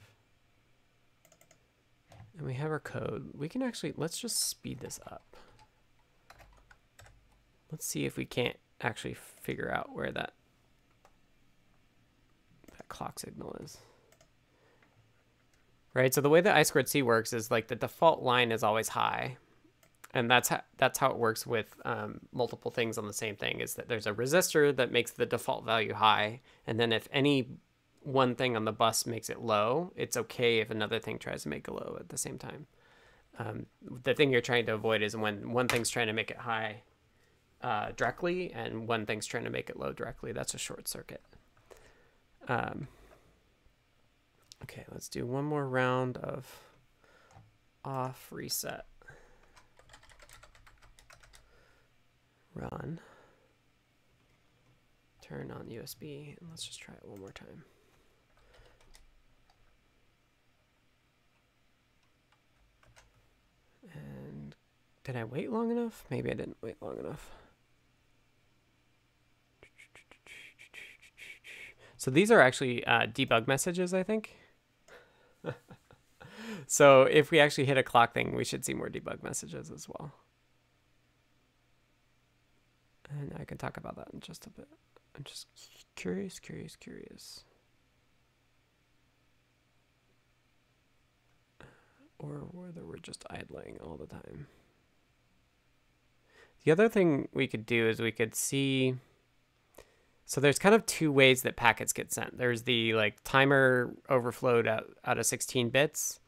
and 2.36 2.46
we 2.46 2.54
have 2.54 2.70
our 2.70 2.80
code. 2.80 3.30
We 3.34 3.48
can 3.48 3.62
actually, 3.62 3.94
let's 3.96 4.18
just 4.18 4.48
speed 4.48 4.80
this 4.80 4.98
up. 5.06 5.36
Let's 7.70 7.86
see 7.86 8.04
if 8.04 8.16
we 8.16 8.24
can't 8.24 8.56
actually 8.80 9.14
figure 9.14 9.72
out 9.72 9.94
where 9.94 10.12
that, 10.12 10.34
that 12.76 12.88
clock 12.88 13.18
signal 13.18 13.56
is. 13.62 13.78
Right, 15.94 16.12
so 16.12 16.20
the 16.22 16.30
way 16.30 16.40
that 16.40 16.56
I 16.56 16.62
squared 16.62 16.88
C 16.88 17.02
works 17.02 17.32
is 17.32 17.50
like 17.50 17.68
the 17.68 17.76
default 17.76 18.22
line 18.22 18.50
is 18.50 18.62
always 18.62 18.88
high, 18.88 19.36
and 20.14 20.30
that's 20.30 20.48
how 20.48 20.60
that's 20.76 20.98
how 20.98 21.10
it 21.10 21.16
works 21.16 21.46
with 21.46 21.74
um, 21.84 22.20
multiple 22.32 22.70
things 22.70 22.98
on 22.98 23.06
the 23.06 23.12
same 23.12 23.36
thing 23.36 23.60
is 23.60 23.74
that 23.74 23.88
there's 23.88 24.06
a 24.06 24.12
resistor 24.12 24.74
that 24.76 24.92
makes 24.92 25.12
the 25.12 25.26
default 25.26 25.64
value 25.64 25.94
high 25.94 26.40
and 26.66 26.78
then 26.78 26.92
if 26.92 27.08
any 27.12 27.48
one 28.02 28.34
thing 28.34 28.56
on 28.56 28.64
the 28.64 28.72
bus 28.72 29.06
makes 29.06 29.30
it 29.30 29.40
low 29.40 29.92
it's 29.96 30.16
okay 30.16 30.58
if 30.58 30.70
another 30.70 30.98
thing 30.98 31.18
tries 31.18 31.44
to 31.44 31.48
make 31.48 31.68
it 31.68 31.72
low 31.72 31.96
at 31.98 32.08
the 32.08 32.18
same 32.18 32.38
time. 32.38 32.66
Um, 33.38 33.66
the 33.82 34.12
thing 34.12 34.30
you're 34.30 34.42
trying 34.42 34.66
to 34.66 34.74
avoid 34.74 35.00
is 35.00 35.16
when 35.16 35.52
one 35.52 35.66
thing's 35.66 35.88
trying 35.88 36.08
to 36.08 36.12
make 36.12 36.30
it 36.30 36.36
high 36.36 36.82
uh, 37.62 37.92
directly 37.96 38.52
and 38.52 38.86
one 38.86 39.06
thing's 39.06 39.24
trying 39.24 39.44
to 39.44 39.50
make 39.50 39.70
it 39.70 39.78
low 39.78 39.92
directly. 39.92 40.32
That's 40.32 40.52
a 40.52 40.58
short 40.58 40.86
circuit. 40.86 41.22
Um, 42.48 42.88
okay 44.62 44.84
let's 44.90 45.08
do 45.08 45.26
one 45.26 45.44
more 45.44 45.66
round 45.66 46.16
of 46.18 46.46
off 47.84 48.28
reset 48.30 48.86
run, 52.54 53.00
turn 55.20 55.50
on 55.50 55.66
USB, 55.66 56.36
and 56.38 56.48
let's 56.50 56.64
just 56.64 56.80
try 56.80 56.94
it 56.94 57.08
one 57.08 57.20
more 57.20 57.32
time. 57.32 57.64
And 63.92 64.54
did 65.04 65.16
I 65.16 65.24
wait 65.24 65.50
long 65.50 65.70
enough? 65.70 66.04
Maybe 66.10 66.30
I 66.30 66.34
didn't 66.34 66.56
wait 66.62 66.76
long 66.80 66.98
enough. 66.98 67.30
So 71.96 72.10
these 72.10 72.32
are 72.32 72.40
actually 72.40 72.84
uh, 72.84 73.06
debug 73.06 73.46
messages, 73.46 73.94
I 73.94 74.02
think. 74.02 74.34
So 76.66 77.02
if 77.02 77.30
we 77.30 77.40
actually 77.40 77.64
hit 77.64 77.78
a 77.78 77.82
clock 77.82 78.14
thing, 78.14 78.34
we 78.34 78.44
should 78.44 78.64
see 78.64 78.74
more 78.74 78.88
debug 78.88 79.22
messages 79.22 79.70
as 79.70 79.88
well. 79.88 80.12
And 83.10 83.34
I 83.38 83.44
can 83.44 83.58
talk 83.58 83.76
about 83.76 83.96
that 83.96 84.08
in 84.12 84.20
just 84.20 84.46
a 84.46 84.50
bit. 84.50 84.68
I'm 85.16 85.24
just 85.24 85.46
curious, 85.96 86.38
curious, 86.38 86.76
curious. 86.76 87.44
Or 92.18 92.46
whether 92.52 92.84
we're 92.84 92.98
just 92.98 93.24
idling 93.28 93.78
all 93.82 93.96
the 93.96 94.06
time. 94.06 94.46
The 96.64 96.70
other 96.70 96.88
thing 96.88 97.28
we 97.32 97.48
could 97.48 97.66
do 97.66 97.88
is 97.88 98.00
we 98.00 98.12
could 98.12 98.34
see. 98.34 98.94
So 100.24 100.40
there's 100.40 100.58
kind 100.58 100.74
of 100.74 100.86
two 100.86 101.12
ways 101.12 101.42
that 101.42 101.56
packets 101.56 101.92
get 101.92 102.12
sent. 102.12 102.38
There's 102.38 102.62
the 102.62 102.94
like 102.94 103.18
timer 103.24 103.94
overflowed 104.08 104.66
out, 104.66 104.90
out 105.04 105.18
of 105.18 105.26
16 105.26 105.70
bits. 105.70 106.20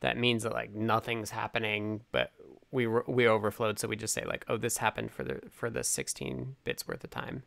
That 0.00 0.16
means 0.16 0.42
that 0.42 0.52
like 0.52 0.74
nothing's 0.74 1.30
happening, 1.30 2.02
but 2.10 2.32
we 2.72 2.86
we 2.86 3.28
overflowed, 3.28 3.78
so 3.78 3.86
we 3.86 3.96
just 3.96 4.14
say 4.14 4.24
like, 4.24 4.44
oh, 4.48 4.56
this 4.56 4.78
happened 4.78 5.12
for 5.12 5.22
the 5.22 5.40
for 5.50 5.70
the 5.70 5.84
16 5.84 6.56
bits 6.64 6.88
worth 6.88 7.04
of 7.04 7.10
time. 7.10 7.44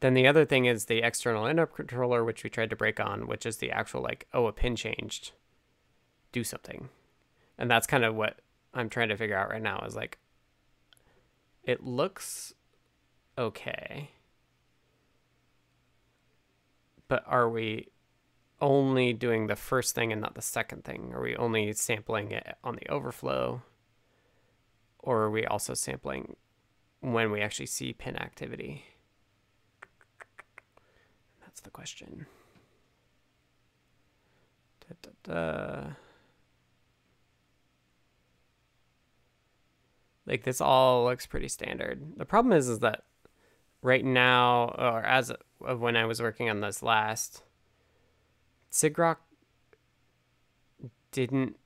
Then 0.00 0.14
the 0.14 0.26
other 0.26 0.44
thing 0.44 0.66
is 0.66 0.84
the 0.84 0.98
external 0.98 1.46
interrupt 1.46 1.78
intercontroller, 1.78 2.24
which 2.24 2.44
we 2.44 2.50
tried 2.50 2.70
to 2.70 2.76
break 2.76 3.00
on, 3.00 3.26
which 3.26 3.46
is 3.46 3.56
the 3.56 3.70
actual 3.70 4.02
like, 4.02 4.26
oh, 4.34 4.46
a 4.46 4.52
pin 4.52 4.76
changed, 4.76 5.32
do 6.30 6.44
something, 6.44 6.90
and 7.56 7.70
that's 7.70 7.86
kind 7.86 8.04
of 8.04 8.14
what 8.14 8.40
I'm 8.74 8.90
trying 8.90 9.08
to 9.08 9.16
figure 9.16 9.36
out 9.36 9.48
right 9.48 9.62
now. 9.62 9.82
Is 9.86 9.96
like, 9.96 10.18
it 11.64 11.82
looks 11.82 12.52
okay, 13.38 14.10
but 17.14 17.22
are 17.28 17.48
we 17.48 17.86
only 18.60 19.12
doing 19.12 19.46
the 19.46 19.54
first 19.54 19.94
thing 19.94 20.10
and 20.10 20.20
not 20.20 20.34
the 20.34 20.42
second 20.42 20.82
thing? 20.82 21.12
Are 21.14 21.22
we 21.22 21.36
only 21.36 21.72
sampling 21.72 22.32
it 22.32 22.56
on 22.64 22.74
the 22.74 22.90
overflow? 22.90 23.62
or 25.04 25.24
are 25.24 25.30
we 25.30 25.44
also 25.44 25.74
sampling 25.74 26.34
when 27.00 27.30
we 27.30 27.42
actually 27.42 27.66
see 27.66 27.92
pin 27.92 28.16
activity? 28.16 28.86
That's 31.42 31.60
the 31.60 31.70
question. 31.70 32.26
Da, 34.80 34.96
da, 35.02 35.34
da. 35.34 35.90
Like 40.26 40.44
this 40.44 40.62
all 40.62 41.04
looks 41.04 41.26
pretty 41.26 41.48
standard. 41.48 42.16
The 42.16 42.24
problem 42.24 42.54
is, 42.54 42.66
is 42.70 42.78
that 42.78 43.04
right 43.82 44.04
now, 44.04 44.74
or 44.78 45.02
as 45.04 45.30
of 45.64 45.80
when 45.80 45.96
I 45.96 46.04
was 46.04 46.20
working 46.20 46.50
on 46.50 46.60
this 46.60 46.82
last, 46.82 47.42
sigrok 48.70 49.16
didn't 51.12 51.56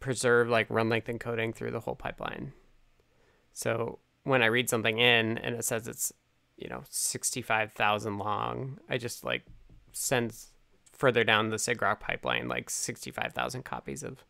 preserve 0.00 0.48
like 0.48 0.66
run 0.68 0.88
length 0.88 1.06
encoding 1.06 1.54
through 1.54 1.70
the 1.70 1.80
whole 1.80 1.94
pipeline. 1.94 2.52
So 3.52 3.98
when 4.24 4.42
I 4.42 4.46
read 4.46 4.68
something 4.68 4.98
in 4.98 5.38
and 5.38 5.54
it 5.54 5.64
says 5.64 5.88
it's, 5.88 6.12
you 6.56 6.68
know, 6.68 6.82
65,000 6.90 8.18
long, 8.18 8.78
I 8.88 8.98
just 8.98 9.24
like 9.24 9.44
send 9.92 10.34
further 10.92 11.24
down 11.24 11.50
the 11.50 11.56
sigrok 11.56 12.00
pipeline 12.00 12.48
like 12.48 12.70
65,000 12.70 13.64
copies 13.64 14.02
of 14.02 14.24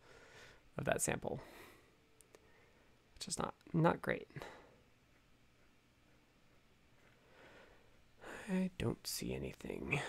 of 0.77 0.85
that 0.85 1.01
sample. 1.01 1.41
Which 3.15 3.27
is 3.27 3.39
not 3.39 3.55
not 3.73 4.01
great. 4.01 4.27
I 8.49 8.69
don't 8.77 9.05
see 9.05 9.33
anything. 9.33 9.99
I'm 9.99 10.01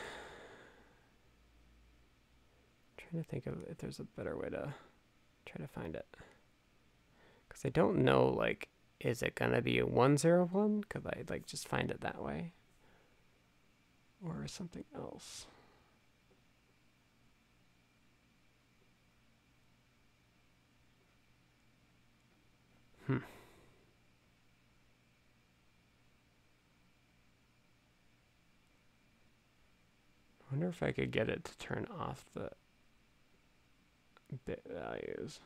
trying 2.97 3.23
to 3.23 3.28
think 3.28 3.47
of 3.47 3.65
if 3.69 3.78
there's 3.78 3.98
a 3.98 4.05
better 4.05 4.36
way 4.36 4.48
to 4.51 4.74
try 5.44 5.60
to 5.60 5.66
find 5.66 5.97
it. 5.97 6.06
Cuz 7.48 7.65
I 7.65 7.70
don't 7.70 7.98
know 8.05 8.27
like 8.27 8.69
is 9.01 9.23
it 9.23 9.35
going 9.35 9.52
to 9.52 9.62
be 9.62 9.78
a 9.78 9.86
101 9.86 10.85
cuz 10.85 11.06
I 11.06 11.24
like 11.28 11.47
just 11.47 11.66
find 11.69 11.90
it 11.90 12.01
that 12.01 12.23
way 12.23 12.52
or 14.24 14.47
something 14.47 14.85
else. 14.94 15.47
Hmm. 23.06 23.19
Wonder 30.50 30.68
if 30.68 30.82
I 30.82 30.92
could 30.92 31.10
get 31.10 31.28
it 31.28 31.44
to 31.44 31.58
turn 31.58 31.86
off 31.98 32.24
the 32.34 32.50
bit 34.46 34.62
values. 34.68 35.40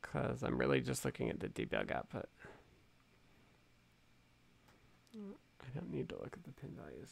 Because 0.00 0.42
I'm 0.42 0.58
really 0.58 0.80
just 0.80 1.04
looking 1.04 1.28
at 1.28 1.40
the 1.40 1.48
debug 1.48 1.92
output. 1.92 2.28
I 5.14 5.66
don't 5.74 5.92
need 5.92 6.08
to 6.10 6.14
look 6.16 6.34
at 6.36 6.44
the 6.44 6.52
pin 6.52 6.70
values. 6.76 7.10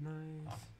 Nice. 0.00 0.77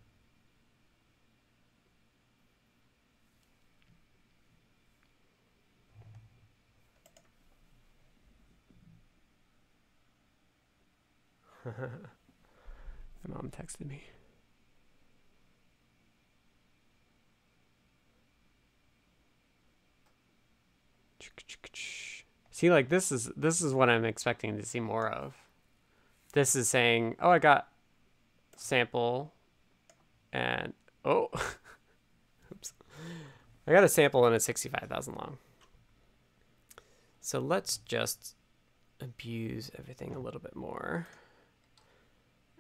My 11.64 13.34
mom 13.34 13.50
texted 13.50 13.86
me. 13.86 14.04
See, 22.58 22.70
like 22.70 22.88
this 22.88 23.12
is 23.12 23.30
this 23.36 23.60
is 23.60 23.72
what 23.72 23.88
I'm 23.88 24.04
expecting 24.04 24.56
to 24.56 24.66
see 24.66 24.80
more 24.80 25.08
of. 25.08 25.34
This 26.32 26.56
is 26.56 26.68
saying, 26.68 27.14
"Oh, 27.20 27.30
I 27.30 27.38
got 27.38 27.68
sample, 28.56 29.32
and 30.32 30.72
oh, 31.04 31.30
oops, 32.50 32.72
I 33.64 33.70
got 33.70 33.84
a 33.84 33.88
sample 33.88 34.26
and 34.26 34.34
it's 34.34 34.44
sixty-five 34.44 34.88
thousand 34.88 35.14
long." 35.14 35.38
So 37.20 37.38
let's 37.38 37.76
just 37.76 38.34
abuse 39.00 39.70
everything 39.78 40.12
a 40.16 40.18
little 40.18 40.40
bit 40.40 40.56
more. 40.56 41.06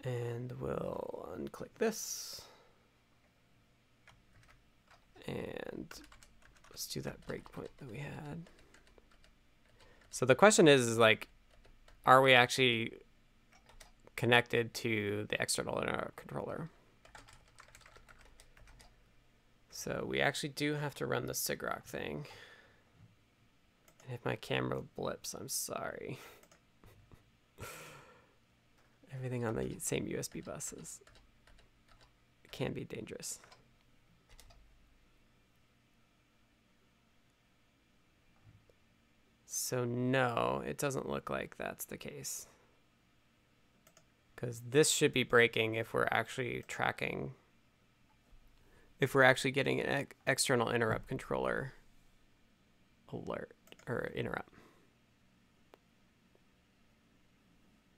And 0.04 0.52
we'll 0.60 1.28
unclick 1.36 1.74
this. 1.78 2.42
And 5.26 5.86
let's 6.70 6.86
do 6.86 7.00
that 7.02 7.26
breakpoint 7.26 7.68
that 7.78 7.90
we 7.90 7.98
had. 7.98 8.48
So 10.10 10.24
the 10.24 10.34
question 10.34 10.68
is, 10.68 10.86
is 10.86 10.98
like, 10.98 11.28
are 12.06 12.22
we 12.22 12.32
actually 12.32 12.92
connected 14.16 14.72
to 14.74 15.26
the 15.28 15.40
external 15.40 15.82
controller? 16.16 16.70
So 19.70 20.04
we 20.08 20.20
actually 20.20 20.48
do 20.48 20.74
have 20.74 20.94
to 20.96 21.06
run 21.06 21.26
the 21.26 21.34
sigrok 21.34 21.84
thing. 21.84 22.26
And 24.04 24.14
if 24.14 24.24
my 24.24 24.34
camera 24.34 24.80
blips, 24.96 25.34
I'm 25.34 25.48
sorry. 25.48 26.18
Everything 29.14 29.44
on 29.44 29.56
the 29.56 29.76
same 29.78 30.06
USB 30.06 30.44
buses 30.44 31.00
can 32.50 32.72
be 32.72 32.84
dangerous. 32.84 33.40
So 39.46 39.84
no, 39.84 40.62
it 40.66 40.78
doesn't 40.78 41.08
look 41.08 41.30
like 41.30 41.56
that's 41.56 41.84
the 41.84 41.96
case. 41.96 42.46
Because 44.34 44.62
this 44.68 44.90
should 44.90 45.12
be 45.12 45.24
breaking 45.24 45.74
if 45.74 45.92
we're 45.92 46.08
actually 46.10 46.64
tracking, 46.68 47.32
if 49.00 49.14
we're 49.14 49.24
actually 49.24 49.50
getting 49.50 49.80
an 49.80 50.06
external 50.26 50.70
interrupt 50.70 51.08
controller 51.08 51.72
alert 53.12 53.52
or 53.88 54.10
interrupt. 54.14 54.52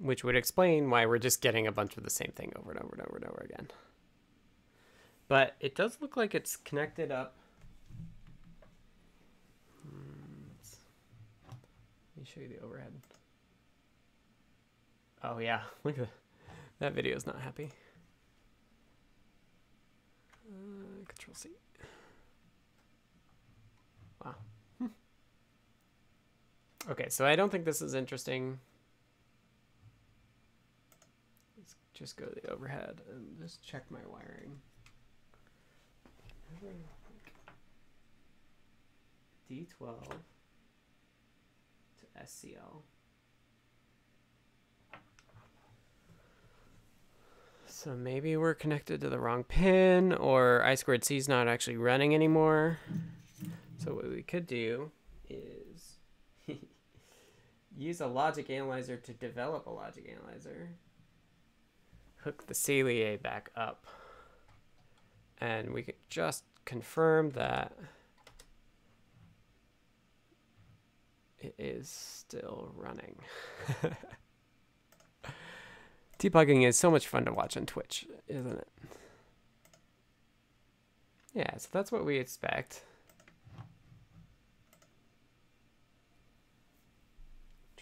Which 0.00 0.24
would 0.24 0.34
explain 0.34 0.88
why 0.88 1.04
we're 1.04 1.18
just 1.18 1.42
getting 1.42 1.66
a 1.66 1.72
bunch 1.72 1.96
of 1.96 2.04
the 2.04 2.10
same 2.10 2.32
thing 2.34 2.52
over 2.56 2.70
and 2.70 2.80
over 2.80 2.94
and 2.94 3.02
over 3.02 3.16
and 3.16 3.24
over 3.26 3.46
again. 3.48 3.68
But 5.28 5.54
it 5.60 5.76
does 5.76 5.98
look 6.00 6.16
like 6.16 6.34
it's 6.34 6.56
connected 6.56 7.12
up. 7.12 7.36
Hmm, 9.82 10.48
let 11.48 11.56
me 12.16 12.24
show 12.24 12.40
you 12.40 12.48
the 12.48 12.64
overhead. 12.64 12.92
Oh 15.22 15.38
yeah, 15.38 15.60
look 15.84 15.98
at 15.98 16.04
that. 16.04 16.10
That 16.80 16.94
video 16.94 17.14
is 17.14 17.26
not 17.26 17.38
happy. 17.40 17.68
Uh, 20.48 21.04
control 21.06 21.34
C. 21.34 21.50
Wow. 24.24 24.34
Okay, 26.90 27.10
so 27.10 27.26
I 27.26 27.36
don't 27.36 27.52
think 27.52 27.66
this 27.66 27.82
is 27.82 27.92
interesting. 27.92 28.58
Just 32.00 32.16
go 32.16 32.24
to 32.24 32.34
the 32.34 32.50
overhead 32.50 33.02
and 33.12 33.38
just 33.38 33.62
check 33.62 33.84
my 33.90 33.98
wiring. 34.10 34.58
D12 39.50 40.00
to 41.98 42.22
SCL. 42.24 42.82
So 47.66 47.94
maybe 47.94 48.36
we're 48.36 48.54
connected 48.54 49.02
to 49.02 49.10
the 49.10 49.18
wrong 49.18 49.44
pin 49.44 50.14
or 50.14 50.62
I 50.64 50.76
squared 50.76 51.04
C 51.04 51.18
is 51.18 51.28
not 51.28 51.48
actually 51.48 51.76
running 51.76 52.14
anymore. 52.14 52.78
So 53.76 53.94
what 53.94 54.08
we 54.08 54.22
could 54.22 54.46
do 54.46 54.90
is 55.28 55.98
use 57.76 58.00
a 58.00 58.06
logic 58.06 58.48
analyzer 58.48 58.96
to 58.96 59.12
develop 59.12 59.66
a 59.66 59.70
logic 59.70 60.10
analyzer 60.10 60.70
hook 62.24 62.46
the 62.46 62.54
Saleae 62.54 63.20
back 63.20 63.50
up. 63.56 63.86
And 65.38 65.72
we 65.72 65.82
can 65.82 65.94
just 66.08 66.44
confirm 66.64 67.30
that 67.30 67.72
it 71.38 71.54
is 71.58 71.88
still 71.88 72.72
running. 72.76 73.16
Debugging 76.18 76.66
is 76.66 76.78
so 76.78 76.90
much 76.90 77.08
fun 77.08 77.24
to 77.24 77.32
watch 77.32 77.56
on 77.56 77.64
Twitch, 77.64 78.06
isn't 78.28 78.58
it? 78.58 78.68
Yeah, 81.32 81.56
so 81.56 81.68
that's 81.72 81.90
what 81.90 82.04
we 82.04 82.18
expect. 82.18 82.82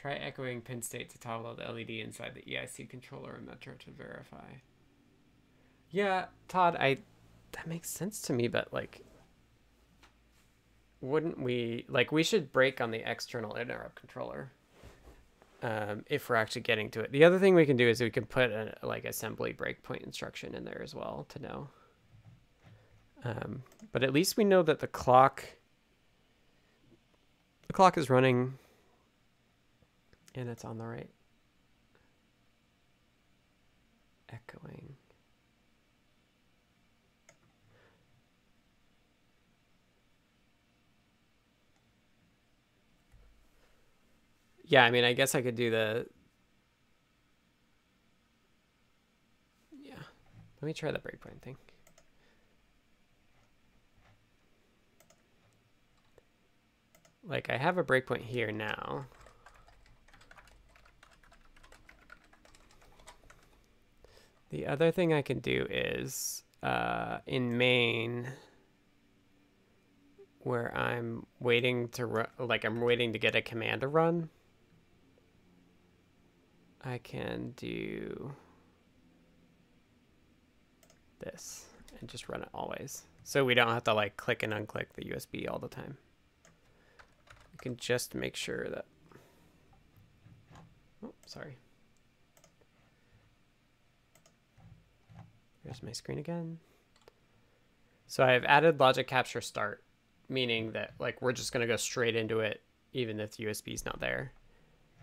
Try 0.01 0.15
echoing 0.15 0.61
pin 0.61 0.81
state 0.81 1.11
to 1.11 1.19
toggle 1.19 1.57
the 1.57 1.65
LED 1.65 1.91
inside 1.91 2.33
the 2.35 2.43
EIC 2.43 2.89
controller 2.89 3.35
and 3.35 3.47
Metro 3.47 3.75
to 3.81 3.91
verify. 3.91 4.47
Yeah, 5.91 6.27
Todd, 6.47 6.77
I 6.77 6.99
that 7.53 7.67
makes 7.67 7.91
sense 7.91 8.21
to 8.23 8.33
me, 8.33 8.47
but 8.47 8.73
like 8.73 9.05
wouldn't 11.01 11.41
we 11.41 11.85
like 11.89 12.13
we 12.13 12.23
should 12.23 12.53
break 12.53 12.81
on 12.81 12.93
the 12.93 13.11
external 13.11 13.57
interrupt 13.57 13.97
controller 13.97 14.53
um, 15.63 16.05
if 16.09 16.29
we're 16.29 16.37
actually 16.37 16.63
getting 16.63 16.91
to 16.91 17.01
it. 17.01 17.11
The 17.11 17.25
other 17.25 17.41
thing 17.41 17.57
we 17.57 17.67
can 17.67 17.77
do 17.77 17.89
is 17.89 18.01
we 18.01 18.11
can 18.11 18.25
put 18.25 18.53
a 18.53 18.77
like 18.85 19.05
assembly 19.05 19.53
breakpoint 19.53 20.05
instruction 20.05 20.55
in 20.55 20.65
there 20.65 20.81
as 20.83 20.95
well 20.95 21.27
to 21.31 21.43
know. 21.43 21.69
Um, 23.25 23.63
but 23.91 24.05
at 24.05 24.13
least 24.13 24.37
we 24.37 24.45
know 24.45 24.63
that 24.63 24.79
the 24.79 24.87
clock 24.87 25.45
the 27.67 27.73
clock 27.73 27.99
is 27.99 28.09
running 28.09 28.55
and 30.35 30.49
it's 30.49 30.65
on 30.65 30.79
the 30.79 30.85
right. 30.85 31.11
Echoing. 34.31 34.97
Yeah, 44.65 44.85
I 44.85 44.91
mean, 44.91 45.03
I 45.05 45.15
guess 45.15 45.35
I 45.35 45.41
could 45.41 45.57
do 45.57 45.71
the. 45.71 46.07
Yeah. 49.83 49.95
Let 50.61 50.67
me 50.67 50.75
try 50.75 50.93
the 50.93 50.99
breakpoint 50.99 51.41
thing. 51.41 51.57
Like, 57.25 57.49
I 57.51 57.57
have 57.57 57.79
a 57.79 57.85
breakpoint 57.85 58.23
here 58.23 58.53
now. 58.53 59.07
The 64.51 64.67
other 64.67 64.91
thing 64.91 65.13
I 65.13 65.23
can 65.23 65.41
do 65.41 65.67
is 65.69 66.43
uh, 66.63 67.19
in 67.27 67.59
main 67.59 68.29
where 70.41 70.75
I'm 70.77 71.27
waiting 71.41 71.89
to 71.91 72.07
run, 72.07 72.29
like 72.39 72.65
I'm 72.65 72.81
waiting 72.81 73.13
to 73.13 73.19
get 73.19 73.35
a 73.35 73.43
command 73.43 73.83
to 73.83 73.89
run. 73.89 74.31
I 76.83 76.99
can 76.99 77.53
do 77.57 78.33
this 81.19 81.67
and 82.01 82.09
just 82.09 82.29
run 82.29 82.43
it 82.43 82.49
always. 82.55 83.03
So 83.25 83.45
we 83.45 83.55
don't 83.55 83.69
have 83.69 83.85
to 83.85 83.95
like 83.95 84.17
click 84.17 84.43
and 84.43 84.53
unclick 84.53 84.87
the 84.95 85.05
USB 85.05 85.51
all 85.51 85.59
the 85.59 85.69
time. 85.69 85.99
We 87.53 87.59
can 87.61 87.77
just 87.77 88.15
make 88.15 88.37
sure 88.37 88.69
that, 88.69 88.87
oh, 91.05 91.13
sorry. 91.27 91.59
Here's 95.69 95.83
my 95.83 95.93
screen 95.93 96.19
again. 96.19 96.59
So 98.07 98.25
I've 98.25 98.45
added 98.45 98.81
logic 98.81 99.07
capture 99.07 99.43
start, 99.43 99.85
meaning 100.27 100.73
that 100.73 100.95
like 100.99 101.21
we're 101.21 101.33
just 101.33 101.53
going 101.53 101.61
to 101.61 101.67
go 101.67 101.77
straight 101.77 102.17
into 102.17 102.41
it 102.41 102.63
even 102.95 103.21
if 103.21 103.37
the 103.37 103.45
USB 103.45 103.75
is 103.75 103.85
not 103.85 104.01
there, 104.01 104.33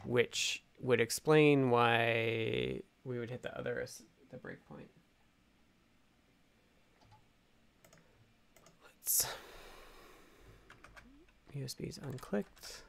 which 0.05 0.63
would 0.79 0.99
explain 0.99 1.69
why 1.69 2.81
we 3.03 3.19
would 3.19 3.29
hit 3.29 3.43
the 3.43 3.55
other 3.55 3.85
the 4.31 4.37
breakpoint. 4.37 4.89
Let's 8.83 9.27
USB's 11.55 11.99
unclicked. 11.99 12.81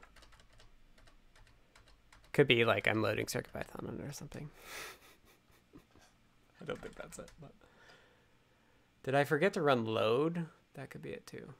Could 2.32 2.48
be 2.48 2.64
like 2.64 2.88
I'm 2.88 3.02
loading 3.02 3.26
CircuitPython 3.26 3.86
on 3.86 4.00
it 4.00 4.08
or 4.08 4.12
something. 4.12 4.48
I 6.62 6.64
don't 6.64 6.80
think 6.80 6.94
that's 6.94 7.18
it, 7.18 7.30
but 7.38 7.52
did 9.06 9.14
I 9.14 9.22
forget 9.22 9.52
to 9.52 9.62
run 9.62 9.84
load? 9.84 10.46
That 10.74 10.90
could 10.90 11.00
be 11.00 11.10
it 11.10 11.24
too. 11.28 11.54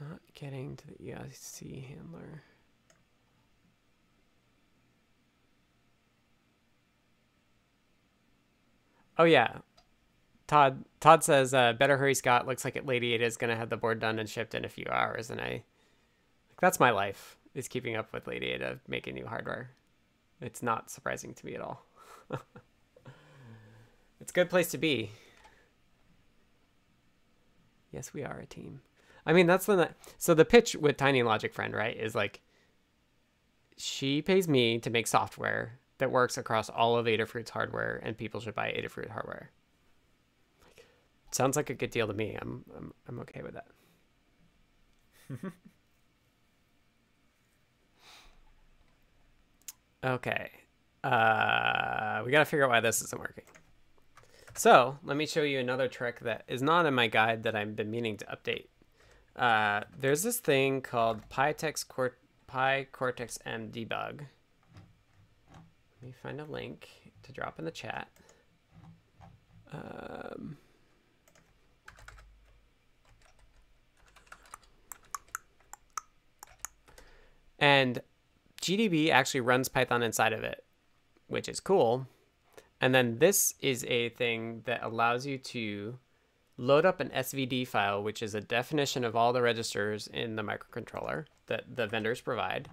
Not 0.00 0.20
getting 0.34 0.76
to 0.76 0.86
the 0.86 0.94
EIC 0.94 1.88
handler. 1.88 2.42
Oh 9.18 9.24
yeah. 9.24 9.58
Todd 10.46 10.84
Todd 11.00 11.24
says, 11.24 11.52
uh, 11.52 11.72
better 11.72 11.96
hurry, 11.96 12.14
Scott. 12.14 12.46
Looks 12.46 12.64
like 12.64 12.76
it 12.76 12.86
Lady 12.86 13.12
Ada 13.14 13.24
is 13.24 13.36
gonna 13.36 13.56
have 13.56 13.70
the 13.70 13.76
board 13.76 14.00
done 14.00 14.18
and 14.18 14.28
shipped 14.28 14.54
in 14.54 14.64
a 14.64 14.68
few 14.68 14.86
hours, 14.90 15.30
and 15.30 15.40
I 15.40 15.64
like 16.48 16.60
that's 16.60 16.80
my 16.80 16.90
life 16.90 17.36
is 17.54 17.68
keeping 17.68 17.96
up 17.96 18.12
with 18.12 18.26
Lady 18.26 18.46
Ada 18.48 18.80
making 18.86 19.14
new 19.14 19.26
hardware. 19.26 19.70
It's 20.40 20.62
not 20.62 20.90
surprising 20.90 21.34
to 21.34 21.46
me 21.46 21.54
at 21.54 21.60
all. 21.60 21.84
it's 24.20 24.30
a 24.30 24.34
good 24.34 24.50
place 24.50 24.70
to 24.72 24.78
be. 24.78 25.10
Yes, 27.90 28.12
we 28.12 28.24
are 28.24 28.38
a 28.38 28.46
team. 28.46 28.82
I 29.24 29.32
mean, 29.32 29.46
that's 29.46 29.66
the 29.66 29.90
so 30.18 30.34
the 30.34 30.44
pitch 30.44 30.76
with 30.76 30.96
Tiny 30.96 31.22
Logic 31.22 31.52
Friend, 31.52 31.74
right, 31.74 31.96
is 31.96 32.14
like 32.14 32.40
she 33.76 34.22
pays 34.22 34.46
me 34.46 34.78
to 34.78 34.90
make 34.90 35.06
software 35.06 35.78
that 35.98 36.10
works 36.10 36.36
across 36.36 36.68
all 36.68 36.96
of 36.96 37.06
Adafruit's 37.06 37.50
hardware, 37.50 38.00
and 38.02 38.16
people 38.16 38.40
should 38.40 38.54
buy 38.54 38.68
Adafruit 38.68 39.10
hardware. 39.10 39.50
Sounds 41.36 41.54
like 41.54 41.68
a 41.68 41.74
good 41.74 41.90
deal 41.90 42.06
to 42.06 42.14
me. 42.14 42.34
I'm 42.40 42.64
I'm 42.74 42.94
I'm 43.06 43.20
okay 43.20 43.42
with 43.42 43.52
that. 43.52 43.66
okay. 50.12 50.50
Uh, 51.04 52.22
we 52.24 52.30
got 52.30 52.38
to 52.38 52.46
figure 52.46 52.64
out 52.64 52.70
why 52.70 52.80
this 52.80 53.02
isn't 53.02 53.20
working. 53.20 53.44
So 54.54 54.98
let 55.04 55.18
me 55.18 55.26
show 55.26 55.42
you 55.42 55.58
another 55.58 55.88
trick 55.88 56.20
that 56.20 56.44
is 56.48 56.62
not 56.62 56.86
in 56.86 56.94
my 56.94 57.06
guide 57.06 57.42
that 57.42 57.54
I've 57.54 57.76
been 57.76 57.90
meaning 57.90 58.16
to 58.16 58.24
update. 58.24 58.68
Uh, 59.36 59.82
there's 59.94 60.22
this 60.22 60.38
thing 60.38 60.80
called 60.80 61.28
PyTex 61.28 61.86
Cort 61.86 62.18
PyCortex 62.50 63.40
M 63.44 63.70
debug. 63.70 64.20
Let 65.52 66.02
me 66.02 66.14
find 66.22 66.40
a 66.40 66.44
link 66.44 66.88
to 67.24 67.32
drop 67.32 67.58
in 67.58 67.66
the 67.66 67.70
chat. 67.70 68.08
Um, 69.70 70.56
and 77.58 78.00
GDB 78.60 79.10
actually 79.10 79.40
runs 79.40 79.68
Python 79.68 80.02
inside 80.02 80.32
of 80.32 80.44
it, 80.44 80.64
which 81.26 81.48
is 81.48 81.60
cool. 81.60 82.06
And 82.80 82.94
then 82.94 83.18
this 83.18 83.54
is 83.60 83.84
a 83.84 84.10
thing 84.10 84.62
that 84.66 84.82
allows 84.82 85.26
you 85.26 85.38
to 85.38 85.98
load 86.58 86.84
up 86.84 87.00
an 87.00 87.10
SVD 87.10 87.66
file, 87.66 88.02
which 88.02 88.22
is 88.22 88.34
a 88.34 88.40
definition 88.40 89.04
of 89.04 89.14
all 89.16 89.32
the 89.32 89.42
registers 89.42 90.06
in 90.06 90.36
the 90.36 90.42
microcontroller 90.42 91.26
that 91.46 91.76
the 91.76 91.86
vendors 91.86 92.20
provide, 92.20 92.68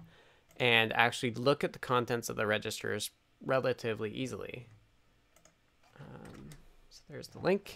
and 0.58 0.92
actually 0.92 1.32
look 1.32 1.64
at 1.64 1.72
the 1.72 1.78
contents 1.78 2.28
of 2.28 2.36
the 2.36 2.46
registers 2.46 3.10
relatively 3.44 4.10
easily. 4.10 4.68
Um, 6.00 6.50
so 6.88 7.02
there's 7.08 7.28
the 7.28 7.38
link. 7.38 7.74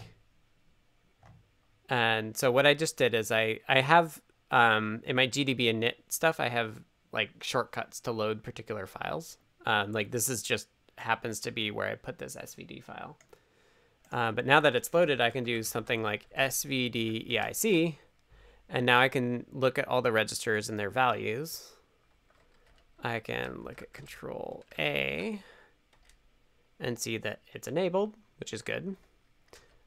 And 1.89 2.37
so 2.37 2.51
what 2.51 2.67
I 2.67 2.73
just 2.73 2.97
did 2.97 3.13
is 3.13 3.31
I, 3.31 3.59
I 3.67 3.81
have 3.81 4.21
um, 4.51 5.01
in 5.05 5.15
my 5.15 5.27
GDB 5.27 5.61
init 5.61 5.93
stuff, 6.09 6.39
I 6.39 6.49
have 6.49 6.81
like 7.11 7.43
shortcuts 7.43 7.99
to 8.01 8.11
load 8.11 8.43
particular 8.43 8.85
files. 8.87 9.37
Um, 9.65 9.91
like 9.91 10.11
this 10.11 10.29
is 10.29 10.41
just 10.41 10.67
happens 10.97 11.39
to 11.41 11.51
be 11.51 11.71
where 11.71 11.87
I 11.87 11.95
put 11.95 12.17
this 12.17 12.35
SVD 12.35 12.83
file. 12.83 13.17
Uh, 14.11 14.31
but 14.31 14.45
now 14.45 14.59
that 14.59 14.75
it's 14.75 14.93
loaded, 14.93 15.21
I 15.21 15.29
can 15.29 15.43
do 15.43 15.61
something 15.63 16.01
like 16.01 16.27
svd 16.37 17.31
eic, 17.31 17.95
and 18.67 18.85
now 18.85 18.99
I 18.99 19.07
can 19.07 19.45
look 19.51 19.77
at 19.77 19.87
all 19.87 20.01
the 20.01 20.11
registers 20.11 20.69
and 20.69 20.79
their 20.79 20.89
values. 20.89 21.73
I 23.03 23.19
can 23.19 23.63
look 23.63 23.81
at 23.81 23.93
control 23.93 24.65
A 24.77 25.41
and 26.79 26.97
see 26.97 27.17
that 27.17 27.39
it's 27.53 27.67
enabled, 27.67 28.15
which 28.39 28.53
is 28.53 28.61
good. 28.61 28.95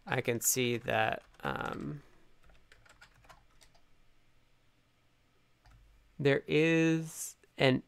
I 0.06 0.20
can 0.20 0.40
see 0.40 0.78
that 0.78 1.22
um, 1.44 2.02
there 6.24 6.42
is 6.46 7.36
an 7.58 7.82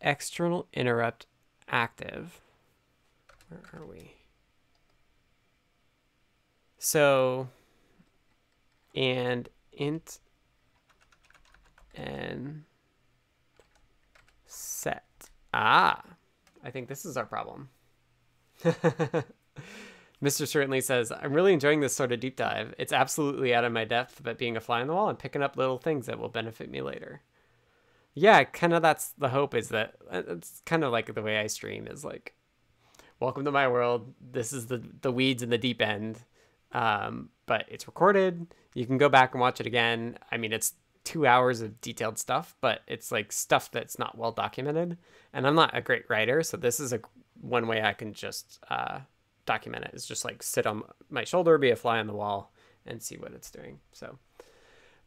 external 0.00 0.68
interrupt 0.72 1.26
active. 1.68 2.40
Where 3.48 3.60
are 3.74 3.86
we? 3.86 4.14
So, 6.78 7.48
and 8.94 9.48
int 9.72 10.20
and 11.94 12.64
set. 14.46 15.04
Ah, 15.52 16.02
I 16.62 16.70
think 16.70 16.88
this 16.88 17.04
is 17.04 17.16
our 17.16 17.26
problem. 17.26 17.70
Mr. 20.22 20.48
Certainly 20.48 20.80
says, 20.80 21.12
I'm 21.12 21.32
really 21.32 21.52
enjoying 21.52 21.80
this 21.80 21.94
sort 21.94 22.12
of 22.12 22.20
deep 22.20 22.36
dive. 22.36 22.74
It's 22.78 22.92
absolutely 22.92 23.54
out 23.54 23.64
of 23.64 23.72
my 23.72 23.84
depth, 23.84 24.20
but 24.22 24.38
being 24.38 24.56
a 24.56 24.60
fly 24.60 24.80
on 24.80 24.88
the 24.88 24.94
wall 24.94 25.08
and 25.08 25.18
picking 25.18 25.42
up 25.42 25.56
little 25.56 25.78
things 25.78 26.06
that 26.06 26.18
will 26.18 26.28
benefit 26.28 26.70
me 26.70 26.82
later. 26.82 27.22
Yeah, 28.18 28.42
kind 28.42 28.72
of 28.72 28.82
that's 28.82 29.10
the 29.10 29.28
hope 29.28 29.54
is 29.54 29.68
that 29.68 29.94
uh, 30.10 30.22
it's 30.26 30.60
kind 30.66 30.82
of 30.82 30.90
like 30.90 31.14
the 31.14 31.22
way 31.22 31.38
I 31.38 31.46
stream 31.46 31.86
is 31.86 32.04
like, 32.04 32.34
welcome 33.20 33.44
to 33.44 33.52
my 33.52 33.68
world. 33.68 34.12
This 34.20 34.52
is 34.52 34.66
the, 34.66 34.82
the 35.02 35.12
weeds 35.12 35.44
in 35.44 35.50
the 35.50 35.58
deep 35.58 35.80
end. 35.80 36.18
Um, 36.72 37.28
but 37.46 37.66
it's 37.68 37.86
recorded. 37.86 38.48
You 38.74 38.86
can 38.86 38.98
go 38.98 39.08
back 39.08 39.34
and 39.34 39.40
watch 39.40 39.60
it 39.60 39.68
again. 39.68 40.18
I 40.32 40.36
mean, 40.36 40.52
it's 40.52 40.74
two 41.04 41.28
hours 41.28 41.60
of 41.60 41.80
detailed 41.80 42.18
stuff, 42.18 42.56
but 42.60 42.80
it's 42.88 43.12
like 43.12 43.30
stuff 43.30 43.70
that's 43.70 44.00
not 44.00 44.18
well 44.18 44.32
documented. 44.32 44.98
And 45.32 45.46
I'm 45.46 45.54
not 45.54 45.76
a 45.76 45.80
great 45.80 46.10
writer, 46.10 46.42
so 46.42 46.56
this 46.56 46.80
is 46.80 46.92
a 46.92 47.00
one 47.40 47.68
way 47.68 47.82
I 47.82 47.92
can 47.92 48.12
just 48.14 48.58
uh, 48.68 48.98
document 49.46 49.84
it 49.84 49.94
is 49.94 50.04
just 50.04 50.24
like 50.24 50.42
sit 50.42 50.66
on 50.66 50.82
my 51.08 51.22
shoulder, 51.22 51.56
be 51.56 51.70
a 51.70 51.76
fly 51.76 52.00
on 52.00 52.08
the 52.08 52.14
wall, 52.14 52.52
and 52.84 53.00
see 53.00 53.16
what 53.16 53.32
it's 53.32 53.50
doing. 53.50 53.78
So, 53.92 54.18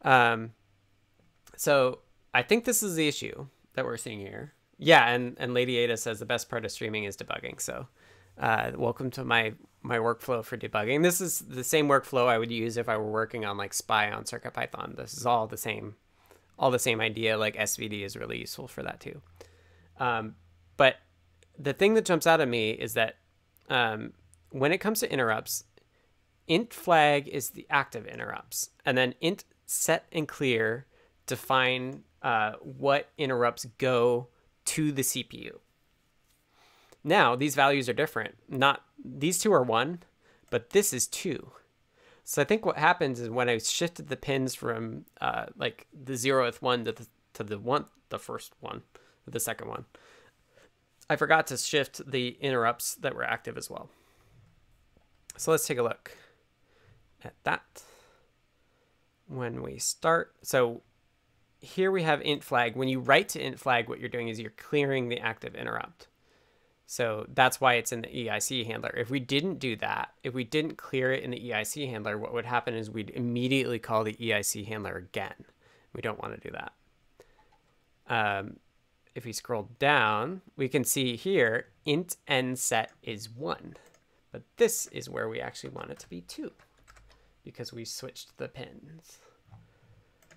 um, 0.03 0.53
so 1.57 1.99
I 2.33 2.43
think 2.43 2.65
this 2.65 2.81
is 2.81 2.95
the 2.95 3.07
issue 3.07 3.47
that 3.73 3.85
we're 3.85 3.97
seeing 3.97 4.19
here. 4.19 4.53
Yeah, 4.77 5.07
and 5.07 5.35
and 5.39 5.53
Lady 5.53 5.77
Ada 5.77 5.97
says 5.97 6.19
the 6.19 6.25
best 6.25 6.49
part 6.49 6.65
of 6.65 6.71
streaming 6.71 7.03
is 7.03 7.17
debugging. 7.17 7.61
So, 7.61 7.87
uh, 8.39 8.71
welcome 8.75 9.11
to 9.11 9.23
my 9.23 9.53
my 9.81 9.97
workflow 9.97 10.43
for 10.43 10.57
debugging. 10.57 11.03
This 11.03 11.21
is 11.21 11.39
the 11.39 11.63
same 11.63 11.87
workflow 11.87 12.27
I 12.27 12.37
would 12.37 12.51
use 12.51 12.77
if 12.77 12.89
I 12.89 12.97
were 12.97 13.11
working 13.11 13.45
on 13.45 13.57
like 13.57 13.73
SPI 13.73 14.11
on 14.11 14.23
CircuitPython. 14.23 14.95
This 14.95 15.13
is 15.13 15.25
all 15.25 15.47
the 15.47 15.57
same, 15.57 15.95
all 16.57 16.71
the 16.71 16.79
same 16.79 17.01
idea. 17.01 17.37
Like 17.37 17.55
SVD 17.55 18.03
is 18.03 18.15
really 18.15 18.39
useful 18.39 18.67
for 18.67 18.81
that 18.83 18.99
too. 18.99 19.21
Um, 19.99 20.35
but 20.77 20.97
the 21.59 21.73
thing 21.73 21.93
that 21.95 22.05
jumps 22.05 22.25
out 22.25 22.41
at 22.41 22.47
me 22.47 22.71
is 22.71 22.93
that 22.93 23.17
um, 23.69 24.13
when 24.49 24.71
it 24.71 24.79
comes 24.79 24.99
to 25.01 25.11
interrupts, 25.11 25.65
int 26.47 26.73
flag 26.73 27.27
is 27.27 27.51
the 27.51 27.67
active 27.69 28.07
interrupts, 28.07 28.71
and 28.85 28.97
then 28.97 29.15
int 29.21 29.43
set 29.65 30.05
and 30.11 30.27
clear 30.27 30.85
define 31.27 32.03
uh, 32.21 32.53
what 32.61 33.09
interrupts 33.17 33.65
go 33.77 34.27
to 34.65 34.91
the 34.91 35.01
CPU. 35.01 35.59
Now 37.03 37.35
these 37.35 37.55
values 37.55 37.89
are 37.89 37.93
different. 37.93 38.35
Not 38.47 38.83
these 39.03 39.39
two 39.39 39.51
are 39.53 39.63
one, 39.63 39.99
but 40.49 40.71
this 40.71 40.93
is 40.93 41.07
two. 41.07 41.51
So 42.23 42.41
I 42.41 42.45
think 42.45 42.65
what 42.65 42.77
happens 42.77 43.19
is 43.19 43.29
when 43.29 43.49
I 43.49 43.57
shifted 43.57 44.07
the 44.07 44.15
pins 44.15 44.53
from 44.53 45.05
uh, 45.19 45.47
like 45.57 45.87
the 45.91 46.13
zeroth 46.13 46.61
one 46.61 46.85
to 46.85 46.91
the, 46.91 47.07
to 47.33 47.43
the 47.43 47.57
one, 47.57 47.85
the 48.09 48.19
first 48.19 48.53
one, 48.59 48.83
the 49.27 49.39
second 49.39 49.67
one, 49.67 49.85
I 51.09 51.15
forgot 51.15 51.47
to 51.47 51.57
shift 51.57 52.09
the 52.09 52.37
interrupts 52.39 52.95
that 52.95 53.15
were 53.15 53.23
active 53.23 53.57
as 53.57 53.69
well. 53.69 53.89
So 55.37 55.51
let's 55.51 55.65
take 55.65 55.77
a 55.77 55.83
look 55.83 56.15
at 57.23 57.33
that. 57.43 57.83
When 59.27 59.61
we 59.61 59.77
start, 59.77 60.35
so 60.41 60.83
here 61.61 61.91
we 61.91 62.03
have 62.03 62.21
int 62.21 62.43
flag. 62.43 62.75
When 62.75 62.87
you 62.87 62.99
write 62.99 63.29
to 63.29 63.41
int 63.41 63.59
flag, 63.59 63.87
what 63.87 63.99
you're 63.99 64.09
doing 64.09 64.27
is 64.27 64.39
you're 64.39 64.51
clearing 64.51 65.09
the 65.09 65.19
active 65.19 65.55
interrupt. 65.55 66.07
So 66.87 67.25
that's 67.33 67.61
why 67.61 67.75
it's 67.75 67.93
in 67.93 68.01
the 68.01 68.07
EIC 68.09 68.65
handler. 68.65 68.93
If 68.97 69.09
we 69.09 69.21
didn't 69.21 69.59
do 69.59 69.77
that, 69.77 70.09
if 70.23 70.33
we 70.33 70.43
didn't 70.43 70.77
clear 70.77 71.13
it 71.13 71.23
in 71.23 71.31
the 71.31 71.39
EIC 71.39 71.89
handler, 71.89 72.17
what 72.17 72.33
would 72.33 72.45
happen 72.45 72.73
is 72.73 72.89
we'd 72.89 73.11
immediately 73.11 73.79
call 73.79 74.03
the 74.03 74.13
EIC 74.15 74.67
handler 74.67 74.97
again. 74.97 75.45
We 75.93 76.01
don't 76.01 76.21
want 76.21 76.33
to 76.33 76.49
do 76.49 76.53
that. 76.53 76.73
Um, 78.09 78.57
if 79.15 79.23
we 79.23 79.31
scroll 79.31 79.69
down, 79.79 80.41
we 80.57 80.67
can 80.67 80.83
see 80.83 81.15
here 81.15 81.67
int 81.85 82.17
n 82.27 82.55
set 82.55 82.91
is 83.03 83.29
1. 83.29 83.75
But 84.31 84.43
this 84.57 84.87
is 84.87 85.09
where 85.09 85.29
we 85.29 85.39
actually 85.39 85.69
want 85.69 85.91
it 85.91 85.99
to 85.99 86.09
be 86.09 86.21
2 86.21 86.51
because 87.43 87.71
we 87.71 87.85
switched 87.85 88.37
the 88.37 88.47
pins. 88.47 89.19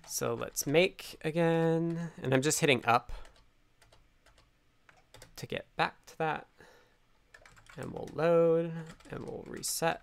So 0.07 0.33
let's 0.33 0.67
make 0.67 1.17
again, 1.23 2.11
and 2.21 2.33
I'm 2.33 2.41
just 2.41 2.59
hitting 2.59 2.81
up 2.85 3.11
to 5.35 5.45
get 5.45 5.65
back 5.75 6.05
to 6.07 6.17
that. 6.19 6.47
And 7.77 7.91
we'll 7.91 8.09
load, 8.13 8.71
and 9.11 9.25
we'll 9.25 9.43
reset, 9.47 10.01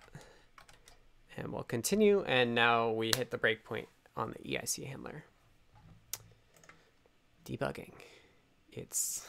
and 1.35 1.51
we'll 1.51 1.63
continue, 1.63 2.23
and 2.27 2.53
now 2.53 2.91
we 2.91 3.11
hit 3.15 3.31
the 3.31 3.39
breakpoint 3.39 3.87
on 4.15 4.31
the 4.33 4.55
EIC 4.55 4.85
handler. 4.85 5.23
Debugging. 7.45 7.93
It's, 8.71 9.27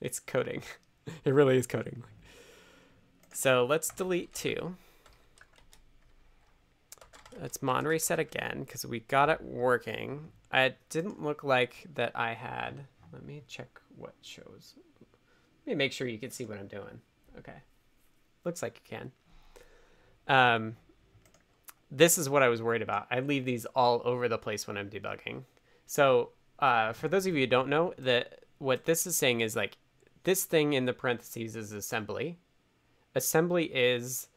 it's 0.00 0.18
coding. 0.18 0.62
it 1.24 1.32
really 1.32 1.56
is 1.56 1.68
coding. 1.68 2.02
So 3.32 3.64
let's 3.64 3.90
delete 3.90 4.34
two. 4.34 4.74
Let's 7.40 7.62
mon 7.62 7.84
reset 7.84 8.18
again 8.18 8.60
because 8.60 8.86
we 8.86 9.00
got 9.00 9.28
it 9.28 9.42
working. 9.42 10.30
It 10.52 10.78
didn't 10.88 11.22
look 11.22 11.44
like 11.44 11.86
that 11.94 12.12
I 12.14 12.34
had. 12.34 12.86
Let 13.12 13.24
me 13.24 13.42
check 13.46 13.80
what 13.96 14.14
shows. 14.22 14.74
Let 15.66 15.72
me 15.72 15.74
make 15.74 15.92
sure 15.92 16.06
you 16.06 16.18
can 16.18 16.30
see 16.30 16.44
what 16.44 16.58
I'm 16.58 16.68
doing. 16.68 17.00
Okay. 17.38 17.60
Looks 18.44 18.62
like 18.62 18.80
you 18.84 18.96
can. 18.96 19.12
Um, 20.28 20.76
this 21.90 22.18
is 22.18 22.28
what 22.28 22.42
I 22.42 22.48
was 22.48 22.62
worried 22.62 22.82
about. 22.82 23.06
I 23.10 23.20
leave 23.20 23.44
these 23.44 23.64
all 23.66 24.02
over 24.04 24.28
the 24.28 24.38
place 24.38 24.66
when 24.66 24.76
I'm 24.76 24.90
debugging. 24.90 25.42
So 25.86 26.30
uh, 26.58 26.92
for 26.92 27.08
those 27.08 27.26
of 27.26 27.34
you 27.34 27.40
who 27.40 27.46
don't 27.46 27.68
know, 27.68 27.94
that 27.98 28.40
what 28.58 28.84
this 28.84 29.06
is 29.06 29.16
saying 29.16 29.40
is 29.40 29.54
like 29.54 29.76
this 30.24 30.44
thing 30.44 30.72
in 30.72 30.86
the 30.86 30.92
parentheses 30.92 31.54
is 31.54 31.72
assembly 31.72 32.38
assembly 33.16 33.64
is 33.64 34.28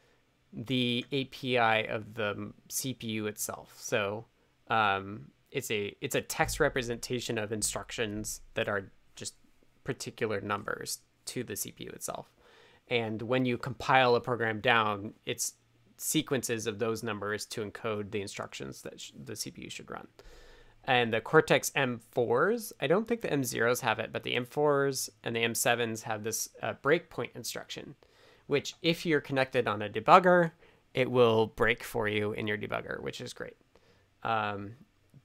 the 0.54 1.06
API 1.12 1.88
of 1.88 2.14
the 2.16 2.52
CPU 2.70 3.28
itself. 3.28 3.74
So 3.78 4.26
um, 4.70 5.32
it's 5.52 5.72
a 5.72 5.96
it's 6.02 6.16
a 6.16 6.22
text 6.22 6.60
representation 6.60 7.38
of 7.38 7.52
instructions 7.52 8.42
that 8.54 8.68
are 8.68 8.92
just 9.16 9.36
particular 9.84 10.42
numbers 10.42 11.00
to 11.26 11.44
the 11.44 11.54
CPU 11.54 11.94
itself. 11.94 12.32
And 12.88 13.22
when 13.22 13.46
you 13.46 13.58
compile 13.58 14.16
a 14.16 14.22
program 14.22 14.62
down, 14.62 15.14
it's 15.26 15.54
sequences 15.98 16.66
of 16.66 16.80
those 16.80 17.04
numbers 17.04 17.46
to 17.46 17.64
encode 17.64 18.12
the 18.12 18.22
instructions 18.22 18.82
that 18.82 19.04
the 19.26 19.34
CPU 19.34 19.70
should 19.70 19.92
run. 19.92 20.08
And 20.86 21.14
the 21.14 21.22
Cortex 21.22 21.72
M4s, 21.72 22.72
I 22.80 22.88
don't 22.88 23.08
think 23.08 23.22
the 23.22 23.28
M0s 23.28 23.82
have 23.82 24.00
it, 24.00 24.12
but 24.12 24.24
the 24.24 24.36
M4s 24.36 25.10
and 25.24 25.36
the 25.36 25.42
M7s 25.42 26.04
have 26.04 26.24
this 26.24 26.50
uh, 26.64 26.74
breakpoint 26.82 27.36
instruction 27.36 27.96
which 28.50 28.74
if 28.82 29.06
you're 29.06 29.22
connected 29.22 29.68
on 29.68 29.84
a 29.84 29.88
debugger, 29.88 30.50
it 30.96 31.12
will 31.12 31.46
break 31.46 31.84
for 31.84 32.08
you 32.08 32.32
in 32.32 32.48
your 32.48 32.58
debugger, 32.58 33.00
which 33.00 33.22
is 33.22 33.32
great. 33.32 33.56
Um, 34.24 34.72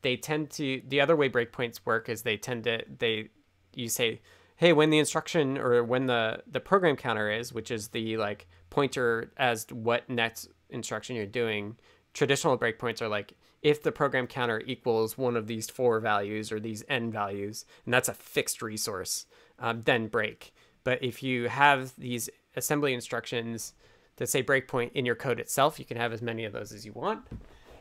they 0.03 0.19
tend 0.19 0.51
to 0.51 0.83
the 0.87 1.01
other 1.01 1.17
way 1.17 1.31
breakpoints 1.31 1.81
work 1.87 2.11
is 2.11 2.21
they 2.21 2.37
tend 2.37 2.65
to 2.65 2.85
they 2.99 3.31
you 3.73 3.89
say 3.89 4.21
hey 4.57 4.75
when 4.75 4.91
the 4.91 4.99
instruction 4.99 5.57
or 5.57 5.83
when 5.83 6.07
the 6.07 6.43
the 6.47 6.61
program 6.61 6.95
counter 6.95 7.31
is 7.31 7.55
which 7.55 7.71
is 7.71 7.89
the 7.89 8.19
like 8.19 8.47
pointer 8.69 9.33
as 9.39 9.67
what 9.73 10.09
next 10.11 10.49
instruction 10.69 11.17
you're 11.17 11.25
doing 11.25 11.77
traditional 12.13 12.59
breakpoints 12.59 13.01
are 13.01 13.09
like 13.09 13.33
if 13.63 13.83
the 13.83 13.91
program 13.91 14.27
counter 14.27 14.63
equals 14.67 15.17
one 15.17 15.37
of 15.37 15.47
these 15.47 15.71
four 15.71 15.99
values 15.99 16.53
or 16.53 16.61
these 16.61 16.85
n 16.91 17.11
values 17.11 17.65
and 17.87 17.95
that's 17.95 18.11
a 18.11 18.15
fixed 18.15 18.61
resource 18.61 19.25
um, 19.59 19.81
then 19.87 20.07
break 20.07 20.53
but 20.85 21.03
if 21.03 21.23
you 21.23 21.49
have 21.49 21.95
these 21.97 22.29
assembly 22.57 22.95
instructions 22.95 23.75
that 24.17 24.29
say 24.29 24.43
breakpoint 24.43 24.93
in 24.93 25.05
your 25.05 25.15
code 25.15 25.41
itself. 25.41 25.79
You 25.79 25.85
can 25.85 25.97
have 25.97 26.13
as 26.13 26.23
many 26.23 26.45
of 26.45 26.53
those 26.53 26.73
as 26.73 26.87
you 26.87 26.93
want. 26.93 27.27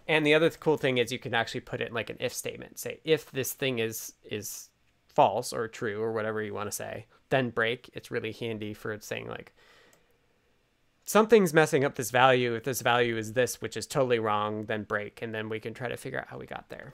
And 0.07 0.25
the 0.25 0.33
other 0.33 0.49
cool 0.49 0.77
thing 0.77 0.97
is 0.97 1.11
you 1.11 1.19
can 1.19 1.33
actually 1.33 1.61
put 1.61 1.81
it 1.81 1.89
in 1.89 1.93
like 1.93 2.09
an 2.09 2.17
if 2.19 2.33
statement. 2.33 2.79
Say 2.79 2.99
if 3.03 3.31
this 3.31 3.53
thing 3.53 3.79
is 3.79 4.13
is 4.23 4.69
false 5.07 5.53
or 5.53 5.67
true 5.67 6.01
or 6.01 6.11
whatever 6.11 6.41
you 6.41 6.53
want 6.53 6.69
to 6.69 6.75
say, 6.75 7.05
then 7.29 7.49
break. 7.49 7.89
It's 7.93 8.11
really 8.11 8.31
handy 8.31 8.73
for 8.73 8.97
saying 8.99 9.27
like 9.27 9.53
something's 11.05 11.53
messing 11.53 11.85
up 11.85 11.95
this 11.95 12.11
value. 12.11 12.55
If 12.55 12.63
this 12.63 12.81
value 12.81 13.17
is 13.17 13.33
this, 13.33 13.61
which 13.61 13.77
is 13.77 13.85
totally 13.85 14.19
wrong, 14.19 14.65
then 14.65 14.83
break, 14.83 15.21
and 15.21 15.33
then 15.33 15.49
we 15.49 15.59
can 15.59 15.73
try 15.73 15.87
to 15.87 15.97
figure 15.97 16.19
out 16.19 16.27
how 16.27 16.37
we 16.37 16.45
got 16.45 16.69
there. 16.69 16.93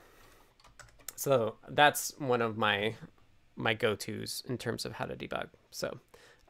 So 1.16 1.56
that's 1.68 2.14
one 2.18 2.42
of 2.42 2.56
my 2.56 2.94
my 3.56 3.74
go-tos 3.74 4.42
in 4.48 4.56
terms 4.56 4.86
of 4.86 4.92
how 4.92 5.04
to 5.04 5.16
debug. 5.16 5.48
So 5.70 5.98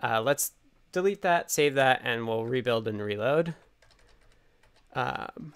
uh, 0.02 0.20
let's 0.22 0.52
delete 0.92 1.22
that, 1.22 1.50
save 1.50 1.74
that, 1.74 2.00
and 2.04 2.26
we'll 2.26 2.44
rebuild 2.44 2.88
and 2.88 3.00
reload. 3.00 3.54
Um, 4.94 5.54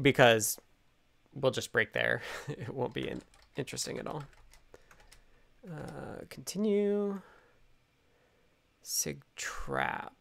because 0.00 0.58
we'll 1.34 1.52
just 1.52 1.72
break 1.72 1.92
there. 1.92 2.22
it 2.48 2.72
won't 2.72 2.94
be 2.94 3.08
in 3.08 3.22
interesting 3.56 3.98
at 3.98 4.06
all. 4.06 4.24
Uh, 5.70 6.24
continue. 6.28 7.20
Sig 8.82 9.22
trap. 9.34 10.14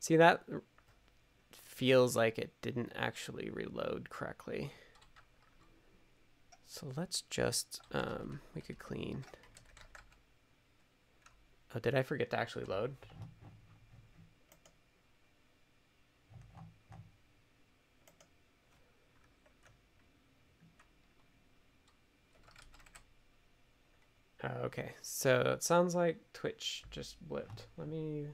See, 0.00 0.16
that 0.16 0.42
feels 1.52 2.16
like 2.16 2.38
it 2.38 2.52
didn't 2.62 2.92
actually 2.94 3.50
reload 3.50 4.10
correctly. 4.10 4.72
So 6.66 6.90
let's 6.96 7.22
just, 7.30 7.80
um, 7.92 8.40
we 8.54 8.60
could 8.60 8.78
clean. 8.78 9.24
Oh, 11.74 11.80
did 11.80 11.94
I 11.94 12.02
forget 12.02 12.30
to 12.30 12.38
actually 12.38 12.66
load? 12.66 12.94
Oh, 24.44 24.64
okay, 24.64 24.92
so 25.00 25.40
it 25.54 25.62
sounds 25.62 25.94
like 25.94 26.18
Twitch 26.34 26.84
just 26.90 27.16
blipped. 27.28 27.66
Let 27.78 27.88
me... 27.88 28.26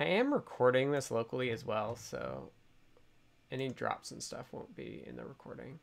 I 0.00 0.04
am 0.04 0.34
recording 0.34 0.90
this 0.90 1.12
locally 1.12 1.50
as 1.50 1.64
well, 1.64 1.94
so 1.94 2.50
any 3.52 3.68
drops 3.68 4.10
and 4.10 4.20
stuff 4.20 4.46
won't 4.50 4.74
be 4.74 5.04
in 5.06 5.14
the 5.16 5.24
recording. 5.24 5.78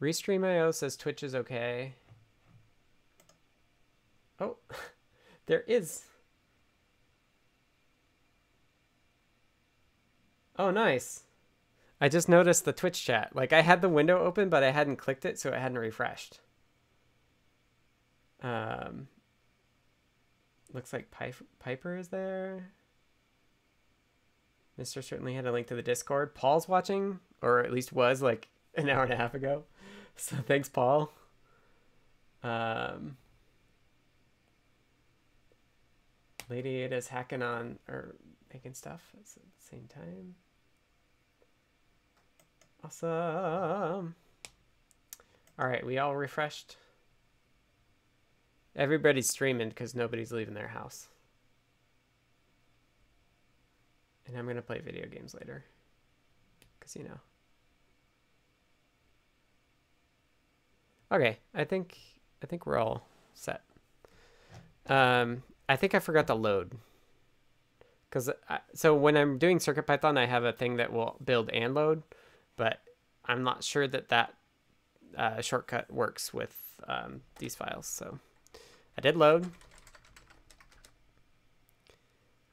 Restream.io 0.00 0.70
says 0.70 0.96
Twitch 0.96 1.24
is 1.24 1.34
okay. 1.34 1.94
Oh, 4.42 4.56
there 5.46 5.60
is. 5.60 6.04
Oh, 10.58 10.70
nice. 10.70 11.22
I 12.00 12.08
just 12.08 12.28
noticed 12.28 12.64
the 12.64 12.72
Twitch 12.72 13.04
chat. 13.04 13.30
Like 13.34 13.52
I 13.52 13.60
had 13.62 13.80
the 13.80 13.88
window 13.88 14.18
open, 14.18 14.48
but 14.48 14.64
I 14.64 14.72
hadn't 14.72 14.96
clicked 14.96 15.24
it, 15.24 15.38
so 15.38 15.50
it 15.50 15.58
hadn't 15.58 15.78
refreshed. 15.78 16.40
Um, 18.42 19.06
looks 20.74 20.92
like 20.92 21.12
Piper 21.60 21.96
is 21.96 22.08
there. 22.08 22.72
Mister 24.76 25.00
certainly 25.00 25.34
had 25.34 25.46
a 25.46 25.52
link 25.52 25.68
to 25.68 25.76
the 25.76 25.82
Discord. 25.82 26.34
Paul's 26.34 26.66
watching, 26.66 27.20
or 27.40 27.60
at 27.60 27.72
least 27.72 27.92
was 27.92 28.20
like 28.20 28.48
an 28.74 28.90
hour 28.90 29.04
and 29.04 29.12
a 29.12 29.16
half 29.16 29.34
ago. 29.34 29.62
So 30.16 30.36
thanks, 30.44 30.68
Paul. 30.68 31.12
Um, 32.42 33.16
Lady 36.52 36.82
Ada's 36.82 37.08
hacking 37.08 37.40
on 37.40 37.78
or 37.88 38.14
making 38.52 38.74
stuff 38.74 39.00
at 39.14 39.24
the 39.24 39.40
same 39.58 39.88
time. 39.88 40.34
Awesome. 42.84 44.14
All 45.58 45.66
right, 45.66 45.84
we 45.86 45.96
all 45.96 46.14
refreshed. 46.14 46.76
Everybody's 48.76 49.30
streaming 49.30 49.70
because 49.70 49.94
nobody's 49.94 50.30
leaving 50.30 50.52
their 50.52 50.68
house. 50.68 51.08
And 54.26 54.36
I'm 54.36 54.44
going 54.44 54.56
to 54.56 54.62
play 54.62 54.80
video 54.80 55.06
games 55.06 55.34
later. 55.34 55.64
Because, 56.78 56.94
you 56.96 57.04
know. 57.04 57.20
Okay, 61.10 61.38
I 61.54 61.64
think 61.64 61.96
I 62.42 62.46
think 62.46 62.66
we're 62.66 62.78
all 62.78 63.06
set. 63.32 63.62
Um, 64.86 65.42
I 65.72 65.76
think 65.76 65.94
I 65.94 66.00
forgot 66.00 66.26
to 66.26 66.34
load. 66.34 66.72
Because 68.08 68.28
so 68.74 68.94
when 68.94 69.16
I'm 69.16 69.38
doing 69.38 69.58
CircuitPython, 69.58 70.18
I 70.18 70.26
have 70.26 70.44
a 70.44 70.52
thing 70.52 70.76
that 70.76 70.92
will 70.92 71.16
build 71.24 71.48
and 71.48 71.72
load, 71.72 72.02
but 72.56 72.82
I'm 73.24 73.42
not 73.42 73.64
sure 73.64 73.88
that 73.88 74.10
that 74.10 74.34
uh, 75.16 75.40
shortcut 75.40 75.90
works 75.90 76.34
with 76.34 76.54
um, 76.86 77.22
these 77.38 77.54
files. 77.54 77.86
So 77.86 78.18
I 78.98 79.00
did 79.00 79.16
load. 79.16 79.50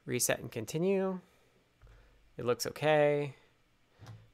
Reset 0.06 0.40
and 0.40 0.50
continue. 0.50 1.20
It 2.38 2.46
looks 2.46 2.66
okay. 2.68 3.36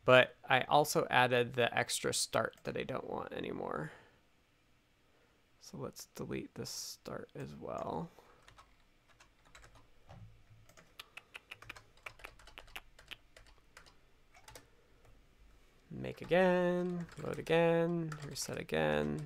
But 0.05 0.35
I 0.47 0.61
also 0.69 1.07
added 1.09 1.55
the 1.55 1.75
extra 1.75 2.13
start 2.13 2.53
that 2.65 2.77
I 2.77 2.83
don't 2.83 3.09
want 3.09 3.33
anymore. 3.33 3.91
So 5.59 5.79
let's 5.79 6.05
delete 6.15 6.53
this 6.53 6.69
start 6.69 7.29
as 7.35 7.55
well. 7.59 8.11
Make 16.05 16.21
again, 16.21 17.03
load 17.23 17.39
again, 17.39 18.11
reset 18.29 18.59
again, 18.59 19.21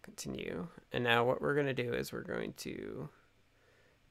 continue. 0.00 0.68
And 0.90 1.04
now 1.04 1.22
what 1.22 1.42
we're 1.42 1.52
going 1.52 1.66
to 1.66 1.74
do 1.74 1.92
is 1.92 2.14
we're 2.14 2.22
going 2.22 2.54
to 2.54 3.10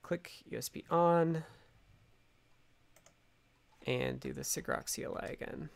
click 0.03 0.31
USB 0.51 0.83
on 0.91 1.43
and 3.87 4.19
do 4.19 4.31
the 4.31 4.41
Sigrok 4.41 4.93
CLI 4.93 5.33
again. 5.33 5.69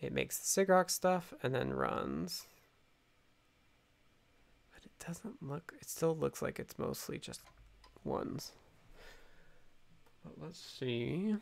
It 0.00 0.14
makes 0.14 0.38
the 0.38 0.64
Sigrok 0.64 0.90
stuff 0.90 1.34
and 1.42 1.54
then 1.54 1.74
runs. 1.74 2.46
But 4.72 4.86
it 4.86 5.06
doesn't 5.06 5.42
look, 5.42 5.74
it 5.82 5.90
still 5.90 6.16
looks 6.16 6.40
like 6.40 6.58
it's 6.58 6.78
mostly 6.78 7.18
just 7.18 7.42
ones. 8.04 8.52
But 10.24 10.32
let's 10.40 10.58
see. 10.58 11.36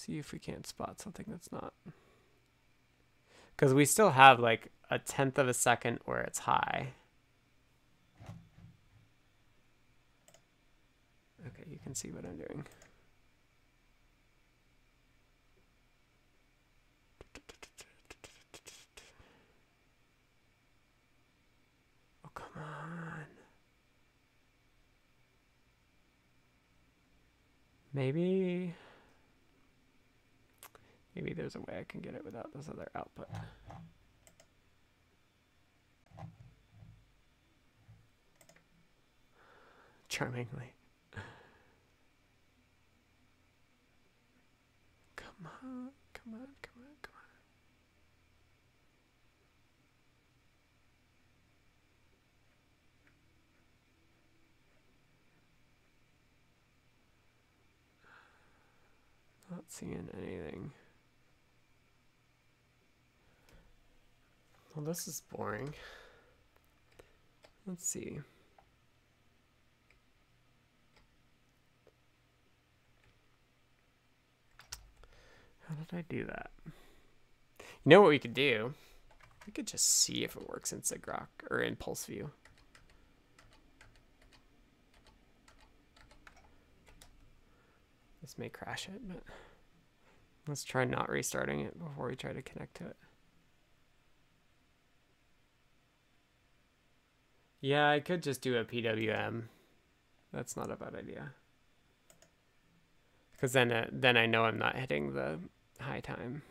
See 0.00 0.16
if 0.16 0.32
we 0.32 0.38
can't 0.38 0.66
spot 0.66 0.98
something 0.98 1.26
that's 1.28 1.52
not. 1.52 1.74
Because 3.54 3.74
we 3.74 3.84
still 3.84 4.12
have 4.12 4.40
like 4.40 4.72
a 4.90 4.98
tenth 4.98 5.36
of 5.36 5.46
a 5.46 5.52
second 5.52 5.98
where 6.06 6.22
it's 6.22 6.38
high. 6.38 6.94
Okay, 11.46 11.64
you 11.70 11.78
can 11.84 11.94
see 11.94 12.10
what 12.12 12.24
I'm 12.24 12.38
doing. 12.38 12.64
Oh, 22.24 22.30
come 22.32 22.62
on. 22.62 23.26
Maybe... 27.92 28.74
Maybe 31.14 31.32
there's 31.32 31.56
a 31.56 31.60
way 31.60 31.78
I 31.80 31.84
can 31.84 32.00
get 32.00 32.14
it 32.14 32.24
without 32.24 32.52
this 32.54 32.68
other 32.68 32.88
output. 32.94 33.28
Charmingly. 40.08 40.72
Come 45.16 45.48
on, 45.62 45.90
come 46.14 46.34
on, 46.34 46.48
come 46.62 46.82
on, 46.82 46.96
come 47.02 47.14
on. 59.50 59.56
Not 59.56 59.64
seeing 59.68 60.08
anything. 60.16 60.72
Well, 64.74 64.84
this 64.84 65.08
is 65.08 65.22
boring. 65.34 65.74
Let's 67.66 67.86
see. 67.86 68.20
How 75.68 75.74
did 75.74 75.98
I 75.98 76.04
do 76.08 76.24
that? 76.24 76.50
You 77.58 77.64
know 77.86 78.00
what 78.00 78.10
we 78.10 78.18
could 78.18 78.34
do? 78.34 78.74
We 79.46 79.52
could 79.52 79.66
just 79.66 79.86
see 79.86 80.24
if 80.24 80.36
it 80.36 80.48
works 80.48 80.72
in 80.72 80.80
Sigrok 80.82 81.28
or 81.50 81.60
in 81.60 81.76
PulseView. 81.76 82.30
This 88.20 88.38
may 88.38 88.48
crash 88.48 88.88
it, 88.88 89.00
but 89.08 89.22
let's 90.46 90.62
try 90.62 90.84
not 90.84 91.08
restarting 91.08 91.60
it 91.60 91.78
before 91.78 92.08
we 92.08 92.16
try 92.16 92.32
to 92.32 92.42
connect 92.42 92.76
to 92.76 92.86
it. 92.86 92.96
Yeah, 97.60 97.90
I 97.90 98.00
could 98.00 98.22
just 98.22 98.40
do 98.40 98.56
a 98.56 98.64
PWM. 98.64 99.44
That's 100.32 100.56
not 100.56 100.70
a 100.70 100.76
bad 100.76 100.94
idea. 100.94 101.32
Because 103.32 103.52
then, 103.52 103.72
uh, 103.72 103.86
then 103.92 104.16
I 104.16 104.26
know 104.26 104.44
I'm 104.44 104.58
not 104.58 104.76
hitting 104.76 105.14
the 105.14 105.40
high 105.78 106.00
time. 106.00 106.42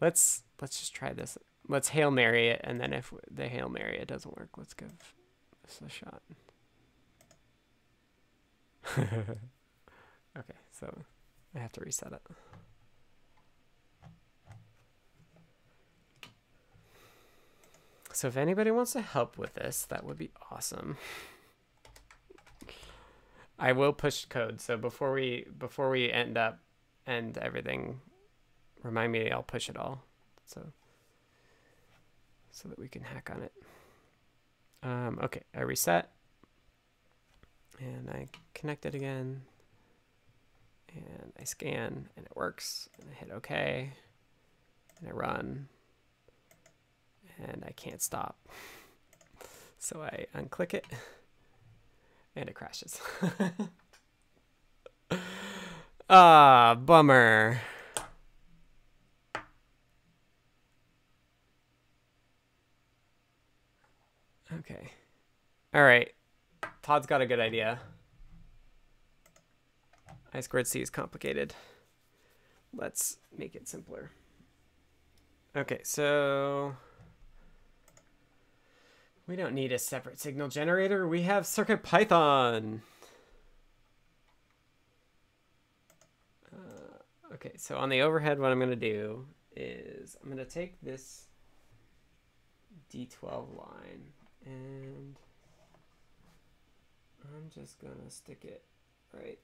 Let's 0.00 0.42
let's 0.60 0.78
just 0.78 0.94
try 0.94 1.12
this. 1.12 1.38
Let's 1.68 1.88
hail 1.88 2.10
mary 2.10 2.48
it, 2.48 2.60
and 2.64 2.80
then 2.80 2.92
if 2.92 3.12
the 3.30 3.48
hail 3.48 3.68
mary 3.68 3.98
it 3.98 4.08
doesn't 4.08 4.36
work, 4.36 4.50
let's 4.58 4.74
give 4.74 4.92
this 5.62 5.80
a 5.84 5.88
shot. 5.88 6.22
okay, 8.98 10.58
so 10.72 10.98
I 11.54 11.58
have 11.58 11.72
to 11.72 11.80
reset 11.80 12.12
it. 12.12 12.22
So 18.14 18.28
if 18.28 18.36
anybody 18.36 18.70
wants 18.70 18.92
to 18.92 19.00
help 19.00 19.36
with 19.36 19.54
this, 19.54 19.84
that 19.86 20.04
would 20.04 20.16
be 20.16 20.30
awesome. 20.50 20.96
I 23.58 23.72
will 23.72 23.92
push 23.92 24.24
code. 24.26 24.60
So 24.60 24.76
before 24.76 25.12
we 25.12 25.46
before 25.58 25.90
we 25.90 26.12
end 26.12 26.38
up 26.38 26.60
end 27.06 27.38
everything, 27.38 28.00
remind 28.82 29.12
me 29.12 29.30
I'll 29.30 29.42
push 29.42 29.68
it 29.68 29.76
all. 29.76 30.02
So 30.46 30.72
so 32.50 32.68
that 32.68 32.78
we 32.78 32.88
can 32.88 33.02
hack 33.02 33.30
on 33.34 33.42
it. 33.42 33.52
Um, 34.84 35.18
okay, 35.22 35.42
I 35.56 35.62
reset 35.62 36.10
and 37.80 38.08
I 38.10 38.28
connect 38.54 38.86
it 38.86 38.94
again 38.94 39.42
and 40.94 41.32
I 41.40 41.44
scan 41.44 42.08
and 42.16 42.26
it 42.26 42.36
works 42.36 42.88
and 43.00 43.10
I 43.10 43.14
hit 43.14 43.30
OK 43.32 43.92
and 45.00 45.08
I 45.08 45.12
run 45.12 45.68
and 47.38 47.64
I 47.66 47.72
can't 47.72 48.02
stop. 48.02 48.36
So 49.78 50.02
I 50.02 50.26
unclick 50.36 50.72
it 50.74 50.86
And 52.36 52.48
it 52.48 52.54
crashes. 52.54 53.00
ah, 56.10 56.74
bummer. 56.74 57.60
Okay. 64.58 64.90
All 65.72 65.82
right. 65.82 66.12
Todd's 66.82 67.06
got 67.06 67.20
a 67.20 67.26
good 67.26 67.40
idea. 67.40 67.80
I 70.32 70.40
squared 70.40 70.66
c 70.66 70.80
is 70.80 70.90
complicated. 70.90 71.54
Let's 72.72 73.18
make 73.36 73.54
it 73.54 73.68
simpler. 73.68 74.10
Okay, 75.56 75.80
so 75.84 76.74
we 79.26 79.36
don't 79.36 79.54
need 79.54 79.72
a 79.72 79.78
separate 79.78 80.20
signal 80.20 80.48
generator. 80.48 81.08
We 81.08 81.22
have 81.22 81.44
CircuitPython. 81.44 82.80
Uh, 86.52 87.34
okay, 87.34 87.52
so 87.56 87.76
on 87.76 87.88
the 87.88 88.02
overhead, 88.02 88.38
what 88.38 88.52
I'm 88.52 88.58
going 88.58 88.70
to 88.70 88.76
do 88.76 89.26
is 89.56 90.16
I'm 90.22 90.30
going 90.30 90.44
to 90.44 90.50
take 90.50 90.80
this 90.82 91.26
D12 92.92 93.56
line 93.56 94.12
and 94.44 95.16
I'm 97.24 97.48
just 97.48 97.80
going 97.80 97.96
to 98.04 98.10
stick 98.10 98.44
it 98.44 98.62
right 99.12 99.38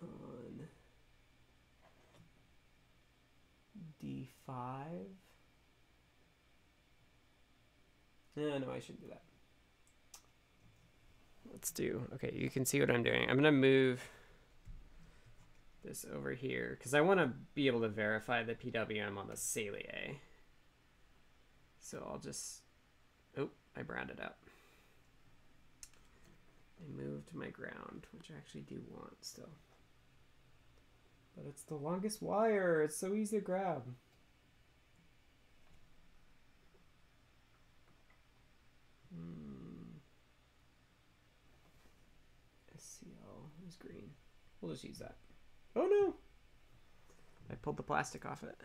on 0.00 0.68
D5. 4.02 4.56
No, 8.36 8.58
no, 8.58 8.70
I 8.70 8.80
shouldn't 8.80 9.02
do 9.02 9.08
that. 9.08 9.22
Let's 11.50 11.70
do, 11.70 12.02
okay, 12.14 12.32
you 12.34 12.48
can 12.48 12.64
see 12.64 12.80
what 12.80 12.90
I'm 12.90 13.02
doing. 13.02 13.28
I'm 13.28 13.36
going 13.36 13.44
to 13.44 13.52
move 13.52 14.02
this 15.84 16.06
over 16.14 16.32
here 16.32 16.76
because 16.78 16.94
I 16.94 17.00
want 17.00 17.20
to 17.20 17.30
be 17.54 17.66
able 17.66 17.80
to 17.82 17.88
verify 17.88 18.42
the 18.42 18.54
PWM 18.54 19.18
on 19.18 19.28
the 19.28 19.34
Saleae. 19.34 20.16
So 21.80 22.06
I'll 22.10 22.18
just, 22.18 22.62
oh, 23.36 23.50
I 23.76 23.82
browned 23.82 24.10
it 24.10 24.20
up. 24.20 24.38
I 26.80 27.00
moved 27.00 27.34
my 27.34 27.50
ground, 27.50 28.06
which 28.16 28.30
I 28.30 28.38
actually 28.38 28.62
do 28.62 28.80
want 28.90 29.16
still. 29.20 29.50
But 31.36 31.46
it's 31.48 31.62
the 31.62 31.74
longest 31.74 32.22
wire. 32.22 32.82
It's 32.82 32.96
so 32.96 33.14
easy 33.14 33.38
to 33.38 33.44
grab. 33.44 33.82
Hmm. 39.14 39.98
SCL 42.76 43.68
is 43.68 43.76
green. 43.76 44.10
We'll 44.60 44.72
just 44.72 44.84
use 44.84 44.98
that. 44.98 45.16
Oh 45.74 45.86
no! 45.86 46.14
I 47.50 47.54
pulled 47.56 47.76
the 47.76 47.82
plastic 47.82 48.26
off 48.26 48.42
it. 48.42 48.58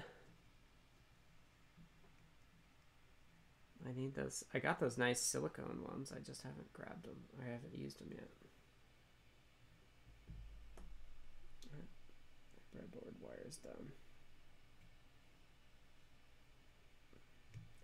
I 3.87 3.93
need 3.93 4.15
those. 4.15 4.43
I 4.53 4.59
got 4.59 4.79
those 4.79 4.97
nice 4.97 5.21
silicone 5.21 5.83
ones. 5.87 6.11
I 6.15 6.19
just 6.19 6.41
haven't 6.41 6.73
grabbed 6.73 7.05
them. 7.05 7.17
I 7.41 7.45
haven't 7.49 7.75
used 7.75 7.99
them 7.99 8.09
yet. 8.11 8.29
breadboard 12.77 13.13
wires 13.19 13.57
down. 13.57 13.91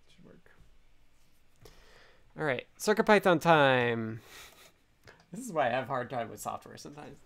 Should 0.08 0.26
work. 0.26 0.52
All 2.38 2.46
right, 2.46 2.66
CircuitPython 2.80 3.42
time. 3.42 4.20
This 5.32 5.46
is 5.46 5.54
why 5.54 5.68
I 5.68 5.70
have 5.70 5.88
hard 5.88 6.10
time 6.10 6.30
with 6.30 6.40
software 6.40 6.78
sometimes. 6.78 7.18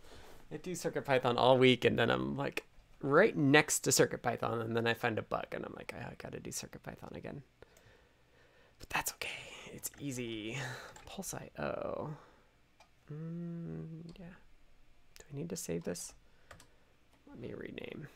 I 0.51 0.57
do 0.57 0.73
CircuitPython 0.73 1.35
all 1.37 1.57
week, 1.57 1.85
and 1.85 1.97
then 1.97 2.09
I'm 2.09 2.35
like 2.35 2.65
right 3.01 3.35
next 3.35 3.79
to 3.81 3.91
CircuitPython, 3.91 4.61
and 4.61 4.75
then 4.75 4.85
I 4.85 4.93
find 4.93 5.17
a 5.17 5.21
bug, 5.21 5.45
and 5.53 5.63
I'm 5.65 5.73
like, 5.77 5.93
I 5.93 6.13
gotta 6.17 6.41
do 6.41 6.49
CircuitPython 6.49 7.15
again. 7.15 7.41
But 8.79 8.89
that's 8.89 9.13
okay. 9.13 9.29
It's 9.73 9.89
easy. 9.99 10.57
Pulse 11.05 11.33
IO. 11.33 12.11
Mm, 13.11 14.11
yeah. 14.19 14.25
Do 15.19 15.25
I 15.31 15.37
need 15.37 15.49
to 15.49 15.55
save 15.55 15.83
this? 15.83 16.13
Let 17.29 17.39
me 17.39 17.53
rename. 17.53 18.07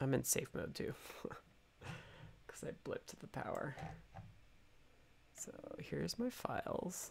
I'm 0.00 0.12
in 0.12 0.24
safe 0.24 0.48
mode 0.54 0.74
too. 0.74 0.94
Because 2.44 2.64
I 2.68 2.88
blipped 2.88 3.18
the 3.18 3.28
power. 3.28 3.74
So 5.44 5.50
here's 5.80 6.20
my 6.20 6.30
files. 6.30 7.10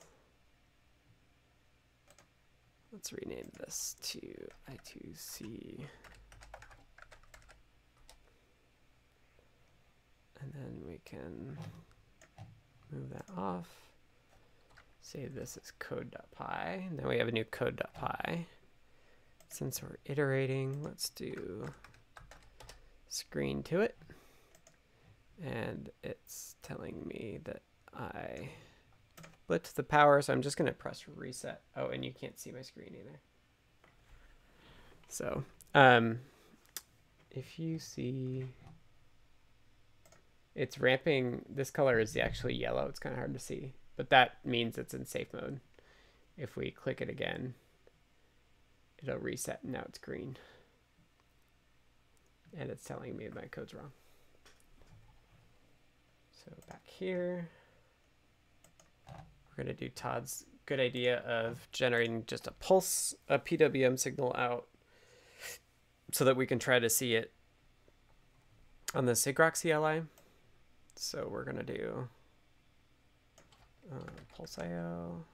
Let's 2.94 3.12
rename 3.12 3.52
this 3.60 3.98
to 4.04 4.22
I2C. 4.72 5.82
And 10.40 10.54
then 10.54 10.82
we 10.88 11.02
can 11.04 11.58
move 12.90 13.10
that 13.10 13.26
off. 13.38 13.68
Save 15.02 15.36
this 15.36 15.58
as 15.62 15.74
code.py. 15.80 16.86
And 16.88 16.98
then 16.98 17.10
we 17.10 17.18
have 17.18 17.28
a 17.28 17.34
new 17.34 17.44
code.py. 17.44 18.48
Since 19.50 19.84
we're 19.84 19.98
iterating, 20.06 20.82
let's 20.82 21.10
do 21.10 21.66
screen 23.10 23.62
to 23.64 23.82
it. 23.82 23.98
And 25.44 25.90
it's 26.02 26.56
telling 26.64 27.06
me 27.06 27.40
that 27.44 27.62
I 27.96 28.50
blipped 29.50 29.74
the 29.74 29.84
power, 29.84 30.22
so 30.22 30.34
I'm 30.34 30.42
just 30.42 30.58
gonna 30.58 30.72
press 30.72 31.06
reset. 31.08 31.62
Oh, 31.76 31.88
and 31.88 32.06
you 32.06 32.12
can't 32.12 32.40
see 32.40 32.52
my 32.52 32.62
screen 32.62 32.96
either. 33.00 33.20
So, 35.10 35.44
um, 35.76 36.20
if 37.32 37.60
you 37.60 37.80
see, 37.80 38.46
it's 40.56 40.80
ramping, 40.80 41.44
this 41.50 41.70
color 41.70 42.00
is 42.00 42.16
actually 42.16 42.54
yellow. 42.54 42.88
It's 42.88 43.00
kind 43.00 43.14
of 43.14 43.20
hard 43.20 43.34
to 43.34 43.40
see, 43.40 43.74
but 43.98 44.10
that 44.10 44.38
means 44.46 44.78
it's 44.78 44.94
in 44.94 45.06
safe 45.06 45.34
mode. 45.34 45.60
If 46.38 46.56
we 46.56 46.72
click 46.72 47.02
it 47.02 47.10
again, 47.10 47.56
it'll 49.04 49.18
reset 49.18 49.64
now 49.64 49.84
it's 49.88 49.98
green. 49.98 50.38
And 52.58 52.70
it's 52.70 52.84
telling 52.84 53.16
me 53.16 53.30
my 53.34 53.46
code's 53.46 53.74
wrong. 53.74 53.92
So 56.44 56.52
back 56.68 56.82
here, 56.86 57.50
we're 59.52 59.64
going 59.64 59.76
to 59.76 59.84
do 59.86 59.90
Todd's 59.90 60.46
good 60.66 60.80
idea 60.80 61.20
of 61.20 61.68
generating 61.72 62.24
just 62.28 62.48
a 62.48 62.52
pulse, 62.52 63.14
a 63.28 63.38
PWM 63.40 64.00
signal 64.00 64.34
out 64.38 64.68
so 66.12 66.26
that 66.26 66.36
we 66.36 66.46
can 66.46 66.60
try 66.60 66.80
to 66.80 66.90
see 66.90 67.16
it 67.16 67.32
on 68.94 69.06
the 69.06 69.14
sigrok 69.14 69.60
CLI. 69.60 70.04
So 70.96 71.28
we're 71.32 71.44
going 71.44 71.58
to 71.58 71.64
do 71.64 72.08
uh, 73.92 73.96
pulse 74.36 74.58
IO 74.60 75.26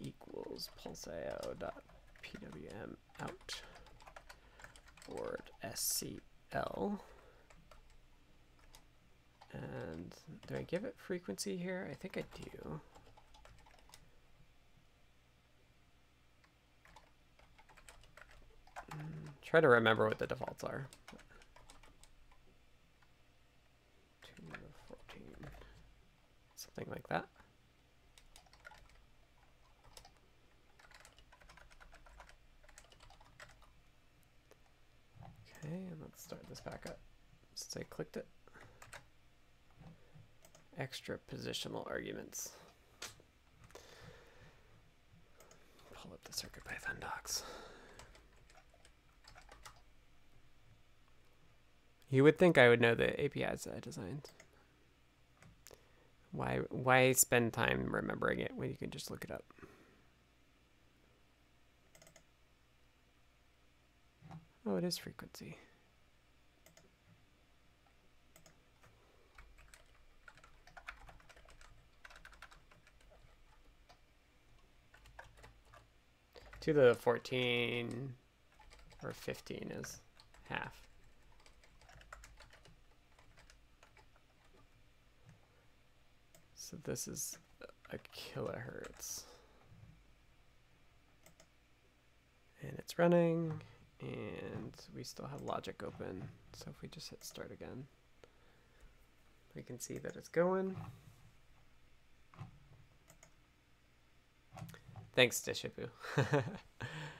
equals 0.00 0.70
pulseio 0.80 1.58
dot 1.58 1.82
pwm 2.22 2.96
out 3.20 3.62
board 5.08 5.42
scl. 5.64 6.98
And 9.52 10.14
do 10.46 10.56
I 10.56 10.62
give 10.62 10.84
it 10.84 10.94
frequency 10.98 11.56
here? 11.56 11.88
I 11.90 11.94
think 11.94 12.18
I 12.18 12.24
do. 12.36 12.80
Mm, 18.92 19.28
try 19.42 19.60
to 19.60 19.68
remember 19.68 20.06
what 20.06 20.18
the 20.18 20.26
defaults 20.26 20.64
are. 20.64 20.86
2 24.22 24.30
14. 24.88 25.22
Something 26.56 26.86
like 26.90 27.08
that. 27.08 27.26
Okay, 35.64 35.74
and 35.74 35.96
let's 36.02 36.22
start 36.22 36.42
this 36.48 36.60
back 36.60 36.84
up 36.86 36.98
since 37.54 37.76
I 37.76 37.82
clicked 37.88 38.16
it. 38.16 38.26
Extra 40.78 41.18
positional 41.32 41.84
arguments. 41.90 42.52
Pull 45.92 46.12
up 46.12 46.22
the 46.22 46.32
CircuitPython 46.32 47.00
docs. 47.00 47.42
You 52.10 52.22
would 52.22 52.38
think 52.38 52.56
I 52.56 52.68
would 52.68 52.80
know 52.80 52.94
the 52.94 53.20
APIs 53.22 53.64
that 53.64 53.74
I 53.74 53.80
designed. 53.80 54.30
Why 56.30 56.60
why 56.70 57.10
spend 57.12 57.52
time 57.52 57.88
remembering 57.90 58.38
it 58.38 58.52
when 58.54 58.70
you 58.70 58.76
can 58.76 58.90
just 58.90 59.10
look 59.10 59.24
it 59.24 59.32
up? 59.32 59.44
Oh, 64.64 64.76
it 64.76 64.84
is 64.84 64.96
frequency. 64.96 65.56
To 76.68 76.74
the 76.74 76.94
14 76.94 78.14
or 79.02 79.12
15 79.12 79.72
is 79.80 80.00
half. 80.48 80.86
So 86.54 86.76
this 86.84 87.08
is 87.08 87.38
a 87.90 87.98
kilohertz. 88.14 89.22
And 92.60 92.72
it's 92.78 92.98
running, 92.98 93.62
and 94.02 94.74
we 94.94 95.04
still 95.04 95.26
have 95.26 95.40
logic 95.40 95.82
open. 95.82 96.22
So 96.52 96.66
if 96.68 96.82
we 96.82 96.88
just 96.88 97.08
hit 97.08 97.24
start 97.24 97.50
again, 97.50 97.86
we 99.54 99.62
can 99.62 99.80
see 99.80 99.96
that 99.98 100.16
it's 100.16 100.28
going. 100.28 100.76
Thanks, 105.18 105.40
Deshipu. 105.40 105.88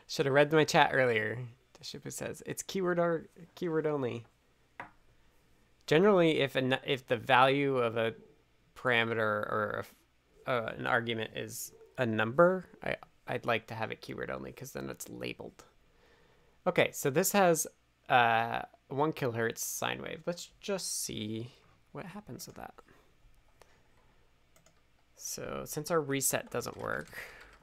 Should 0.06 0.26
have 0.26 0.32
read 0.32 0.52
my 0.52 0.62
chat 0.62 0.90
earlier. 0.92 1.40
Deshipu 1.82 2.12
says 2.12 2.44
it's 2.46 2.62
keyword 2.62 3.00
or 3.00 3.28
keyword 3.56 3.88
only. 3.88 4.24
Generally, 5.88 6.38
if 6.38 6.54
an, 6.54 6.78
if 6.86 7.08
the 7.08 7.16
value 7.16 7.78
of 7.78 7.96
a 7.96 8.14
parameter 8.76 9.18
or 9.18 9.84
a, 10.46 10.48
uh, 10.48 10.72
an 10.78 10.86
argument 10.86 11.32
is 11.34 11.72
a 11.98 12.06
number, 12.06 12.66
I 12.84 12.94
I'd 13.26 13.46
like 13.46 13.66
to 13.66 13.74
have 13.74 13.90
it 13.90 14.00
keyword 14.00 14.30
only 14.30 14.52
because 14.52 14.70
then 14.70 14.88
it's 14.90 15.08
labeled. 15.08 15.64
Okay, 16.68 16.90
so 16.92 17.10
this 17.10 17.32
has 17.32 17.66
uh, 18.08 18.60
one 18.86 19.12
kilohertz 19.12 19.58
sine 19.58 20.00
wave. 20.02 20.22
Let's 20.24 20.50
just 20.60 21.02
see 21.02 21.50
what 21.90 22.06
happens 22.06 22.46
with 22.46 22.54
that. 22.58 22.74
So 25.16 25.64
since 25.64 25.90
our 25.90 26.00
reset 26.00 26.48
doesn't 26.52 26.76
work, 26.76 27.08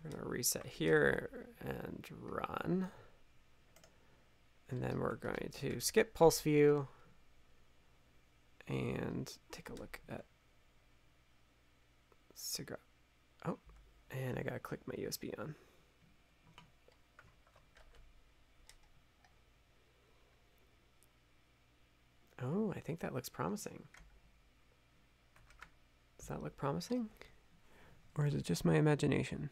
we're 0.06 0.19
gonna 0.19 0.30
reset 0.30 0.65
here 0.65 1.30
and 1.61 2.07
run. 2.22 2.90
And 4.69 4.82
then 4.82 4.99
we're 4.99 5.15
going 5.15 5.52
to 5.61 5.80
skip 5.80 6.18
PulseView 6.18 6.88
and 8.68 9.38
take 9.52 9.69
a 9.69 9.73
look 9.73 9.99
at 10.10 10.26
sigrok. 12.36 12.77
Oh, 13.45 13.60
and 14.10 14.40
I 14.40 14.44
gotta 14.44 14.60
click 14.60 14.82
my 14.88 14.95
USB 14.95 15.38
on. 15.40 15.56
Oh, 22.41 22.73
I 22.76 22.80
think 22.80 22.99
that 22.99 23.14
looks 23.14 23.30
promising. 23.30 23.84
Does 26.18 26.27
that 26.27 26.44
look 26.44 26.57
promising? 26.57 27.10
Or 28.18 28.26
is 28.26 28.34
it 28.34 28.44
just 28.44 28.65
my 28.65 28.76
imagination? 28.76 29.49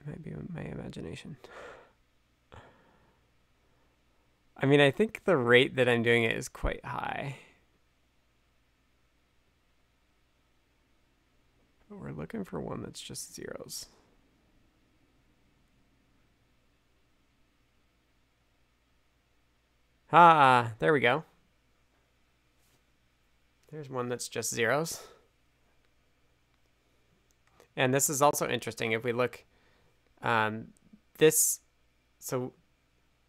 It 0.00 0.06
might 0.06 0.22
be 0.24 0.32
my 0.52 0.62
imagination. 0.62 1.36
I 4.56 4.66
mean, 4.66 4.80
I 4.80 4.90
think 4.90 5.24
the 5.24 5.36
rate 5.36 5.76
that 5.76 5.88
I'm 5.88 6.02
doing 6.02 6.24
it 6.24 6.36
is 6.36 6.48
quite 6.48 6.84
high. 6.84 7.36
But 11.88 11.98
we're 11.98 12.12
looking 12.12 12.44
for 12.44 12.60
one 12.60 12.82
that's 12.82 13.00
just 13.00 13.34
zeros. 13.34 13.86
Ah, 20.12 20.72
there 20.78 20.92
we 20.92 21.00
go. 21.00 21.24
There's 23.70 23.88
one 23.88 24.08
that's 24.08 24.28
just 24.28 24.52
zeros. 24.52 25.02
And 27.76 27.94
this 27.94 28.10
is 28.10 28.20
also 28.20 28.48
interesting. 28.48 28.92
If 28.92 29.04
we 29.04 29.12
look, 29.12 29.44
um, 30.22 30.68
this, 31.18 31.60
so, 32.18 32.52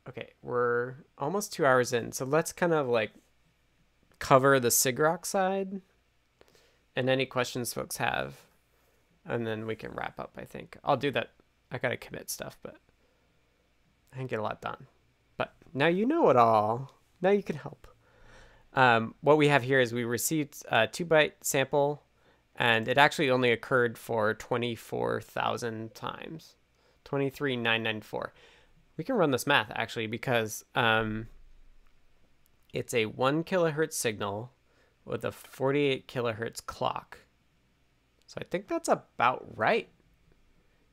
okay, 0.07 0.31
we're 0.41 0.95
almost 1.17 1.53
two 1.53 1.65
hours 1.65 1.93
in. 1.93 2.11
So 2.11 2.25
let's 2.25 2.51
kind 2.51 2.73
of 2.73 2.87
like 2.87 3.11
cover 4.19 4.59
the 4.59 4.69
sigrok 4.69 5.25
side 5.25 5.81
and 6.95 7.09
any 7.09 7.25
questions 7.25 7.73
folks 7.73 7.97
have. 7.97 8.35
And 9.25 9.45
then 9.45 9.67
we 9.67 9.75
can 9.75 9.91
wrap 9.91 10.19
up, 10.19 10.31
I 10.37 10.45
think. 10.45 10.77
I'll 10.83 10.97
do 10.97 11.11
that. 11.11 11.31
I 11.71 11.77
got 11.77 11.89
to 11.89 11.97
commit 11.97 12.29
stuff, 12.29 12.57
but 12.63 12.77
I 14.11 14.17
can 14.17 14.27
get 14.27 14.39
a 14.39 14.43
lot 14.43 14.61
done. 14.61 14.87
But 15.37 15.53
now 15.73 15.87
you 15.87 16.05
know 16.05 16.29
it 16.29 16.35
all. 16.35 16.91
Now 17.21 17.29
you 17.29 17.43
can 17.43 17.55
help. 17.55 17.87
Um, 18.73 19.15
what 19.21 19.37
we 19.37 19.49
have 19.49 19.63
here 19.63 19.79
is 19.79 19.93
we 19.93 20.03
received 20.03 20.63
a 20.69 20.87
two 20.87 21.05
byte 21.05 21.33
sample 21.41 22.03
and 22.55 22.87
it 22.87 22.97
actually 22.97 23.29
only 23.29 23.51
occurred 23.51 23.97
for 23.97 24.33
24,000 24.33 25.93
times. 25.93 26.55
23,994. 27.11 28.33
We 28.95 29.03
can 29.03 29.15
run 29.15 29.31
this 29.31 29.45
math 29.45 29.69
actually 29.75 30.07
because 30.07 30.63
um, 30.75 31.27
it's 32.71 32.93
a 32.93 33.07
1 33.07 33.43
kilohertz 33.43 33.93
signal 33.93 34.53
with 35.03 35.25
a 35.25 35.31
48 35.33 36.07
kilohertz 36.07 36.65
clock. 36.65 37.19
So 38.27 38.37
I 38.39 38.45
think 38.45 38.69
that's 38.69 38.87
about 38.87 39.45
right 39.57 39.89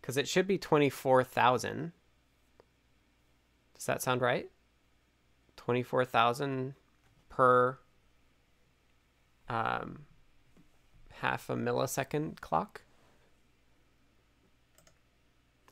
because 0.00 0.16
it 0.16 0.26
should 0.26 0.48
be 0.48 0.58
24,000. 0.58 1.92
Does 3.76 3.86
that 3.86 4.02
sound 4.02 4.20
right? 4.20 4.50
24,000 5.54 6.74
per 7.28 7.78
um, 9.48 10.00
half 11.12 11.48
a 11.48 11.54
millisecond 11.54 12.40
clock. 12.40 12.82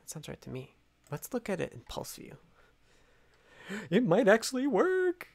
That 0.06 0.12
sounds 0.12 0.28
right 0.28 0.40
to 0.42 0.50
me. 0.50 0.76
Let's 1.10 1.34
look 1.34 1.50
at 1.50 1.60
it 1.60 1.72
in 1.72 1.80
PulseView. 1.90 2.34
It 3.90 4.06
might 4.06 4.28
actually 4.28 4.68
work. 4.68 5.26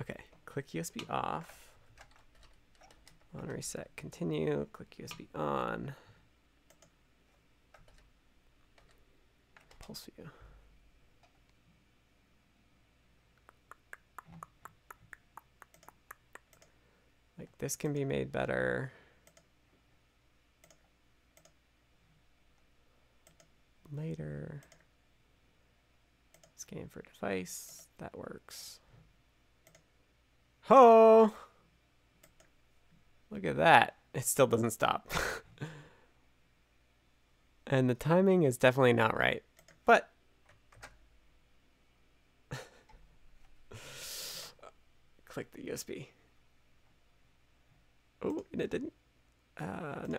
Okay, 0.00 0.16
click 0.44 0.70
USB 0.70 1.08
off. 1.08 1.70
On 3.40 3.46
reset, 3.46 3.90
continue, 3.94 4.66
click 4.72 4.96
USB 5.00 5.28
on. 5.38 5.94
PulseView. 9.80 10.26
Like 17.38 17.56
this 17.58 17.76
can 17.76 17.92
be 17.92 18.04
made 18.04 18.32
better. 18.32 18.90
Later. 23.96 24.62
Scan 26.56 26.88
for 26.88 27.02
device. 27.02 27.88
That 27.98 28.16
works. 28.16 28.80
Ho! 30.62 31.32
Look 33.30 33.44
at 33.44 33.56
that. 33.56 33.96
It 34.14 34.24
still 34.24 34.46
doesn't 34.46 34.70
stop. 34.70 35.12
and 37.66 37.90
the 37.90 37.94
timing 37.94 38.44
is 38.44 38.56
definitely 38.56 38.92
not 38.94 39.16
right. 39.16 39.42
But 39.84 40.08
click 45.26 45.52
the 45.52 45.64
USB. 45.64 46.06
Oh, 48.22 48.44
and 48.52 48.62
it 48.62 48.70
didn't. 48.70 48.92
Uh, 49.58 50.06
no, 50.08 50.18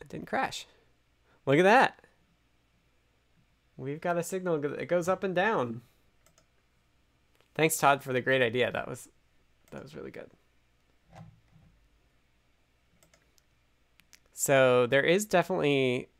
it 0.00 0.08
didn't 0.08 0.26
crash. 0.26 0.66
Look 1.46 1.58
at 1.58 1.64
that. 1.64 1.98
We've 3.78 4.00
got 4.00 4.18
a 4.18 4.24
signal 4.24 4.58
that 4.58 4.88
goes 4.88 5.08
up 5.08 5.22
and 5.22 5.34
down. 5.36 5.82
Thanks, 7.54 7.76
Todd, 7.78 8.02
for 8.02 8.12
the 8.12 8.20
great 8.20 8.42
idea. 8.42 8.72
That 8.72 8.88
was, 8.88 9.08
that 9.70 9.82
was 9.82 9.94
really 9.94 10.10
good. 10.10 10.30
So 14.34 14.86
there 14.86 15.02
is 15.02 15.24
definitely, 15.24 16.10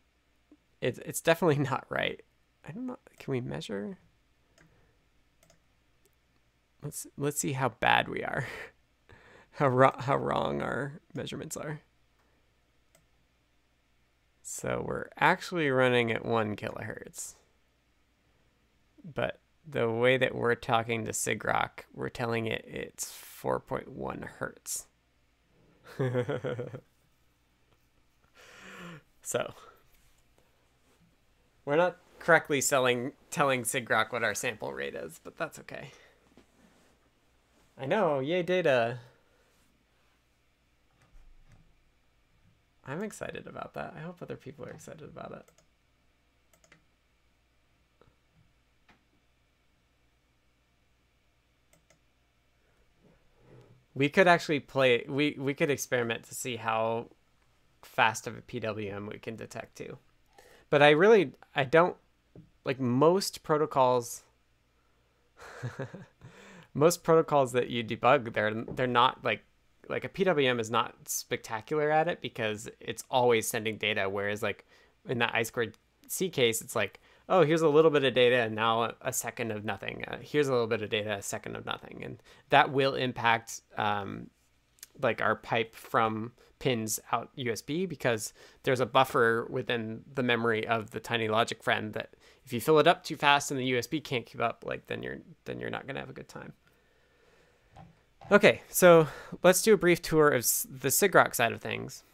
it's 0.80 0.98
it's 1.00 1.20
definitely 1.20 1.58
not 1.70 1.84
right. 1.88 2.20
I 2.66 2.72
don't 2.72 2.86
know. 2.86 2.98
Can 3.18 3.32
we 3.32 3.40
measure? 3.40 3.98
Let's 6.82 7.06
let's 7.16 7.40
see 7.40 7.52
how 7.52 7.70
bad 7.80 8.08
we 8.08 8.22
are. 8.22 8.46
how 9.52 9.68
ro- 9.68 9.96
how 9.98 10.16
wrong 10.16 10.62
our 10.62 11.00
measurements 11.14 11.56
are. 11.56 11.80
So 14.42 14.84
we're 14.86 15.08
actually 15.18 15.70
running 15.70 16.10
at 16.10 16.24
one 16.24 16.56
kilohertz. 16.56 17.34
But 19.04 19.40
the 19.66 19.90
way 19.90 20.16
that 20.16 20.34
we're 20.34 20.54
talking 20.54 21.04
to 21.04 21.12
sigrok, 21.12 21.80
we're 21.94 22.08
telling 22.08 22.46
it 22.46 22.64
it's 22.66 23.06
4.1 23.06 24.24
hertz. 24.24 24.86
so 29.22 29.54
we're 31.64 31.76
not 31.76 31.98
correctly 32.18 32.60
selling 32.60 33.12
telling 33.30 33.62
sigrok 33.62 34.12
what 34.12 34.24
our 34.24 34.34
sample 34.34 34.72
rate 34.72 34.94
is, 34.94 35.20
but 35.22 35.36
that's 35.36 35.58
okay. 35.58 35.90
I 37.80 37.86
know, 37.86 38.18
yay 38.18 38.42
data. 38.42 38.98
I'm 42.84 43.02
excited 43.02 43.46
about 43.46 43.74
that. 43.74 43.94
I 43.96 44.00
hope 44.00 44.22
other 44.22 44.36
people 44.36 44.64
are 44.64 44.70
excited 44.70 45.02
about 45.02 45.32
it. 45.32 45.44
We 53.94 54.08
could 54.08 54.28
actually 54.28 54.60
play 54.60 55.04
we 55.08 55.36
we 55.38 55.54
could 55.54 55.70
experiment 55.70 56.24
to 56.24 56.34
see 56.34 56.56
how 56.56 57.08
fast 57.82 58.26
of 58.26 58.36
a 58.36 58.42
PWM 58.42 59.10
we 59.10 59.18
can 59.18 59.36
detect 59.36 59.76
too. 59.76 59.98
But 60.70 60.82
I 60.82 60.90
really 60.90 61.32
I 61.54 61.64
don't 61.64 61.96
like 62.64 62.78
most 62.78 63.42
protocols 63.42 64.22
most 66.74 67.02
protocols 67.02 67.52
that 67.52 67.70
you 67.70 67.82
debug 67.82 68.32
they're 68.32 68.54
they're 68.54 68.86
not 68.86 69.24
like 69.24 69.42
like 69.88 70.04
a 70.04 70.08
PWM 70.08 70.60
is 70.60 70.70
not 70.70 70.94
spectacular 71.06 71.90
at 71.90 72.08
it 72.08 72.20
because 72.20 72.68
it's 72.80 73.04
always 73.10 73.48
sending 73.48 73.78
data. 73.78 74.08
Whereas 74.08 74.42
like 74.42 74.66
in 75.08 75.18
that 75.18 75.34
I 75.34 75.42
squared 75.42 75.76
C 76.08 76.28
case, 76.28 76.60
it's 76.60 76.76
like, 76.76 77.00
oh, 77.28 77.42
here's 77.44 77.62
a 77.62 77.68
little 77.68 77.90
bit 77.90 78.04
of 78.04 78.14
data 78.14 78.36
and 78.36 78.54
now 78.54 78.92
a 79.02 79.12
second 79.12 79.50
of 79.50 79.64
nothing. 79.64 80.04
Uh, 80.06 80.18
here's 80.20 80.48
a 80.48 80.52
little 80.52 80.66
bit 80.66 80.82
of 80.82 80.90
data, 80.90 81.14
a 81.14 81.22
second 81.22 81.56
of 81.56 81.66
nothing, 81.66 82.02
and 82.02 82.22
that 82.50 82.72
will 82.72 82.94
impact 82.94 83.60
um, 83.76 84.30
like 85.00 85.20
our 85.20 85.36
pipe 85.36 85.74
from 85.74 86.32
pins 86.58 86.98
out 87.12 87.30
USB 87.36 87.88
because 87.88 88.32
there's 88.64 88.80
a 88.80 88.86
buffer 88.86 89.46
within 89.48 90.02
the 90.14 90.22
memory 90.22 90.66
of 90.66 90.90
the 90.90 91.00
tiny 91.00 91.28
logic 91.28 91.62
friend 91.62 91.92
that 91.92 92.14
if 92.44 92.52
you 92.52 92.60
fill 92.60 92.78
it 92.78 92.86
up 92.86 93.04
too 93.04 93.16
fast 93.16 93.50
and 93.50 93.60
the 93.60 93.72
USB 93.72 94.02
can't 94.02 94.26
keep 94.26 94.40
up, 94.40 94.64
like 94.66 94.86
then 94.86 95.02
you're 95.02 95.18
then 95.44 95.60
you're 95.60 95.70
not 95.70 95.86
gonna 95.86 96.00
have 96.00 96.10
a 96.10 96.14
good 96.14 96.28
time. 96.28 96.52
Okay, 98.30 98.60
so 98.68 99.08
let's 99.42 99.62
do 99.62 99.72
a 99.72 99.78
brief 99.78 100.02
tour 100.02 100.28
of 100.28 100.42
the 100.42 100.88
sigrok 100.88 101.34
side 101.34 101.52
of 101.52 101.62
things, 101.62 102.04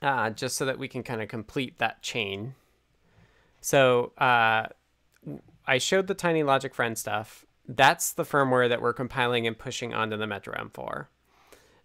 uh, 0.00 0.30
just 0.30 0.56
so 0.56 0.64
that 0.64 0.78
we 0.78 0.88
can 0.88 1.02
kind 1.02 1.20
of 1.20 1.28
complete 1.28 1.78
that 1.78 2.02
chain. 2.02 2.54
So 3.62 4.12
uh, 4.18 4.66
I 5.66 5.78
showed 5.78 6.08
the 6.08 6.14
Tiny 6.14 6.42
Logic 6.42 6.74
Friend 6.74 6.98
stuff. 6.98 7.46
That's 7.66 8.12
the 8.12 8.24
firmware 8.24 8.68
that 8.68 8.82
we're 8.82 8.92
compiling 8.92 9.46
and 9.46 9.56
pushing 9.56 9.94
onto 9.94 10.16
the 10.16 10.26
Metro 10.26 10.52
M4. 10.54 11.06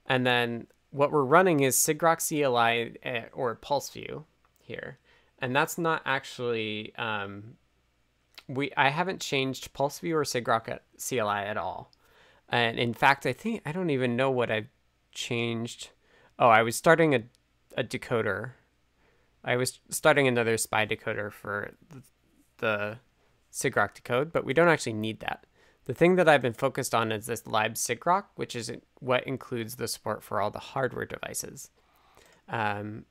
And 0.08 0.26
then 0.26 0.68
what 0.90 1.12
we're 1.12 1.24
running 1.24 1.62
is 1.62 1.78
sigrok 1.78 2.28
CLI 2.28 2.98
eh, 3.04 3.26
or 3.32 3.56
PulseView 3.56 4.26
here. 4.60 4.98
And 5.40 5.56
that's 5.56 5.78
not 5.78 6.02
actually, 6.04 6.96
um, 6.96 7.58
we 8.48 8.72
I 8.76 8.90
haven't 8.90 9.22
changed 9.22 9.74
PulseView 9.74 10.14
or 10.14 10.24
sigrok 10.24 10.80
CLI 10.98 11.46
at 11.48 11.58
all. 11.58 11.92
And 12.50 12.80
in 12.80 12.96
fact, 12.96 13.28
I 13.28 13.34
think 13.34 13.62
I 13.66 13.72
don't 13.72 13.92
even 13.92 14.16
know 14.16 14.32
what 14.32 14.50
I've 14.50 14.70
changed. 15.12 15.90
Oh, 16.40 16.48
I 16.48 16.64
was 16.64 16.76
starting 16.76 17.14
a, 17.14 17.24
a 17.76 17.84
decoder. 17.84 18.52
I 19.48 19.56
was 19.56 19.80
starting 19.90 20.28
another 20.28 20.58
SPI 20.58 20.88
decoder 20.88 21.32
for 21.32 21.72
the, 21.90 22.04
the 22.58 22.98
sigrok 23.52 23.94
decode, 23.94 24.34
but 24.34 24.44
we 24.44 24.54
don't 24.54 24.68
actually 24.68 24.94
need 24.94 25.22
that. 25.22 25.46
The 25.86 25.94
thing 25.94 26.18
that 26.18 26.28
I've 26.28 26.42
been 26.42 26.52
focused 26.52 26.94
on 26.94 27.14
is 27.14 27.28
this 27.28 27.48
lib 27.48 27.76
sigrok, 27.76 28.26
which 28.36 28.58
is 28.58 28.70
what 29.00 29.26
includes 29.26 29.76
the 29.76 29.88
support 29.88 30.22
for 30.22 30.42
all 30.42 30.52
the 30.52 30.60
hardware 30.60 31.06
devices. 31.06 31.70
Um, 32.50 33.06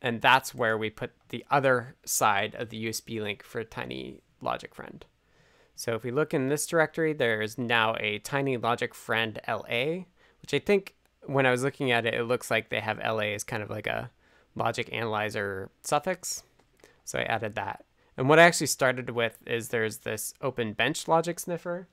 and 0.00 0.22
that's 0.22 0.54
where 0.54 0.78
we 0.78 0.88
put 0.88 1.12
the 1.28 1.44
other 1.50 1.96
side 2.06 2.54
of 2.54 2.70
the 2.70 2.86
USB 2.86 3.20
link 3.20 3.42
for 3.42 3.62
Tiny 3.62 4.22
Logic 4.40 4.74
Friend. 4.74 5.04
So 5.74 5.94
if 5.94 6.04
we 6.04 6.10
look 6.10 6.32
in 6.32 6.48
this 6.48 6.66
directory, 6.66 7.12
there's 7.12 7.58
now 7.58 7.96
a 8.00 8.18
tiny 8.18 8.56
logic 8.56 8.94
friend 8.94 9.38
LA, 9.46 10.04
which 10.40 10.54
I 10.54 10.58
think 10.58 10.94
when 11.24 11.44
I 11.44 11.50
was 11.50 11.62
looking 11.62 11.90
at 11.90 12.06
it, 12.06 12.14
it 12.14 12.24
looks 12.24 12.50
like 12.50 12.68
they 12.70 12.80
have 12.80 12.98
LA 12.98 13.34
as 13.34 13.44
kind 13.44 13.62
of 13.62 13.70
like 13.70 13.86
a 13.86 14.10
logic 14.54 14.88
analyzer 14.92 15.70
suffix. 15.82 16.42
So 17.04 17.18
I 17.18 17.22
added 17.22 17.54
that. 17.54 17.84
And 18.16 18.28
what 18.28 18.38
I 18.38 18.44
actually 18.44 18.66
started 18.66 19.10
with 19.10 19.38
is 19.46 19.68
there's 19.68 19.98
this 19.98 20.34
open 20.40 20.74
bench 20.74 21.08
logic 21.08 21.40
sniffer, 21.40 21.88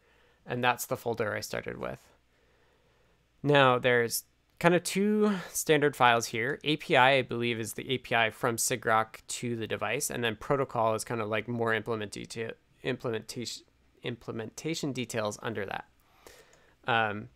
and 0.45 0.63
that's 0.63 0.85
the 0.85 0.97
folder 0.97 1.35
I 1.35 1.39
started 1.39 1.77
with. 1.77 2.01
Now 3.41 3.79
there's 3.79 4.25
kind 4.59 4.75
of 4.75 4.83
two 4.83 5.35
standard 5.49 5.95
files 5.95 6.27
here. 6.27 6.59
API, 6.65 6.97
I 6.97 7.21
believe, 7.21 7.59
is 7.59 7.73
the 7.73 7.95
API 7.95 8.31
from 8.31 8.57
sigrok 8.57 9.25
to 9.27 9.55
the 9.55 9.67
device, 9.67 10.09
and 10.09 10.23
then 10.23 10.35
protocol 10.35 10.93
is 10.93 11.05
kind 11.05 11.21
of 11.21 11.29
like 11.29 11.47
more 11.47 11.73
implementation 11.73 12.51
implementation 12.83 13.63
implementation 14.03 14.93
details 14.93 15.37
under 15.41 15.65
that. 15.65 15.85
Um, 16.87 17.29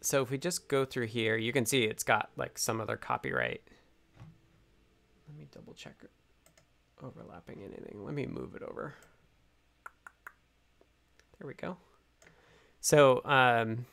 so 0.00 0.22
if 0.22 0.30
we 0.30 0.38
just 0.38 0.68
go 0.68 0.84
through 0.84 1.06
here, 1.06 1.36
you 1.36 1.52
can 1.52 1.64
see 1.64 1.84
it's 1.84 2.02
got 2.02 2.30
like 2.36 2.58
some 2.58 2.80
other 2.80 2.96
copyright. 2.96 3.62
Double 5.54 5.72
check 5.74 5.94
overlapping 7.02 7.60
anything. 7.62 8.04
Let 8.04 8.14
me 8.14 8.26
move 8.26 8.54
it 8.56 8.62
over. 8.62 8.94
There 11.38 11.46
we 11.46 11.54
go. 11.54 11.76
So 12.80 13.22
um, 13.24 13.86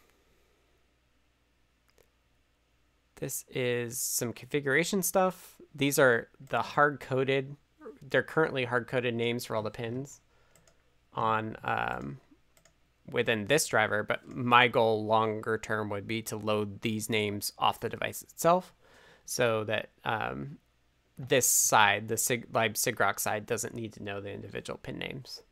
this 3.17 3.45
is 3.53 3.99
some 3.99 4.33
configuration 4.33 5.03
stuff. 5.03 5.57
These 5.75 5.99
are 5.99 6.29
the 6.49 6.61
hard-coded, 6.61 7.55
they're 8.09 8.23
currently 8.23 8.65
hard-coded 8.65 9.13
names 9.13 9.45
for 9.45 9.55
all 9.55 9.63
the 9.63 9.71
pins 9.71 10.19
on 11.13 11.55
um, 11.63 12.19
within 13.09 13.45
this 13.45 13.67
driver, 13.67 14.03
but 14.03 14.27
my 14.27 14.67
goal 14.67 15.05
longer 15.05 15.57
term 15.57 15.89
would 15.89 16.07
be 16.07 16.21
to 16.23 16.37
load 16.37 16.81
these 16.81 17.09
names 17.09 17.53
off 17.57 17.79
the 17.79 17.89
device 17.89 18.23
itself 18.23 18.73
so 19.25 19.63
that 19.63 19.89
um, 20.03 20.57
this 21.17 21.45
side, 21.45 22.07
the 22.07 22.17
Sig- 22.17 22.51
sigrok 22.51 23.19
side, 23.19 23.45
doesn't 23.45 23.75
need 23.75 23.93
to 23.93 24.03
know 24.03 24.21
the 24.21 24.31
individual 24.31 24.79
pin 24.81 24.97
names. 24.97 25.43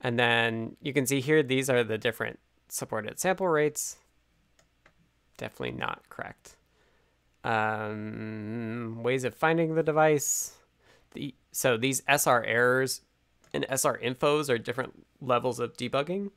And 0.00 0.18
then 0.18 0.76
you 0.80 0.92
can 0.92 1.06
see 1.06 1.20
here, 1.20 1.42
these 1.42 1.68
are 1.68 1.84
the 1.84 1.98
different 1.98 2.38
supported 2.68 3.20
sample 3.20 3.48
rates. 3.48 3.96
Definitely 5.36 5.78
not 5.78 6.08
correct. 6.08 6.56
Um, 7.44 9.02
ways 9.02 9.24
of 9.24 9.34
finding 9.34 9.74
the 9.74 9.82
device. 9.82 10.56
The, 11.12 11.34
so 11.52 11.76
these 11.76 12.02
SR 12.08 12.44
errors 12.44 13.02
and 13.52 13.66
SR 13.68 13.98
infos 13.98 14.48
are 14.48 14.58
different 14.58 15.06
levels 15.20 15.58
of 15.58 15.76
debugging. 15.76 16.30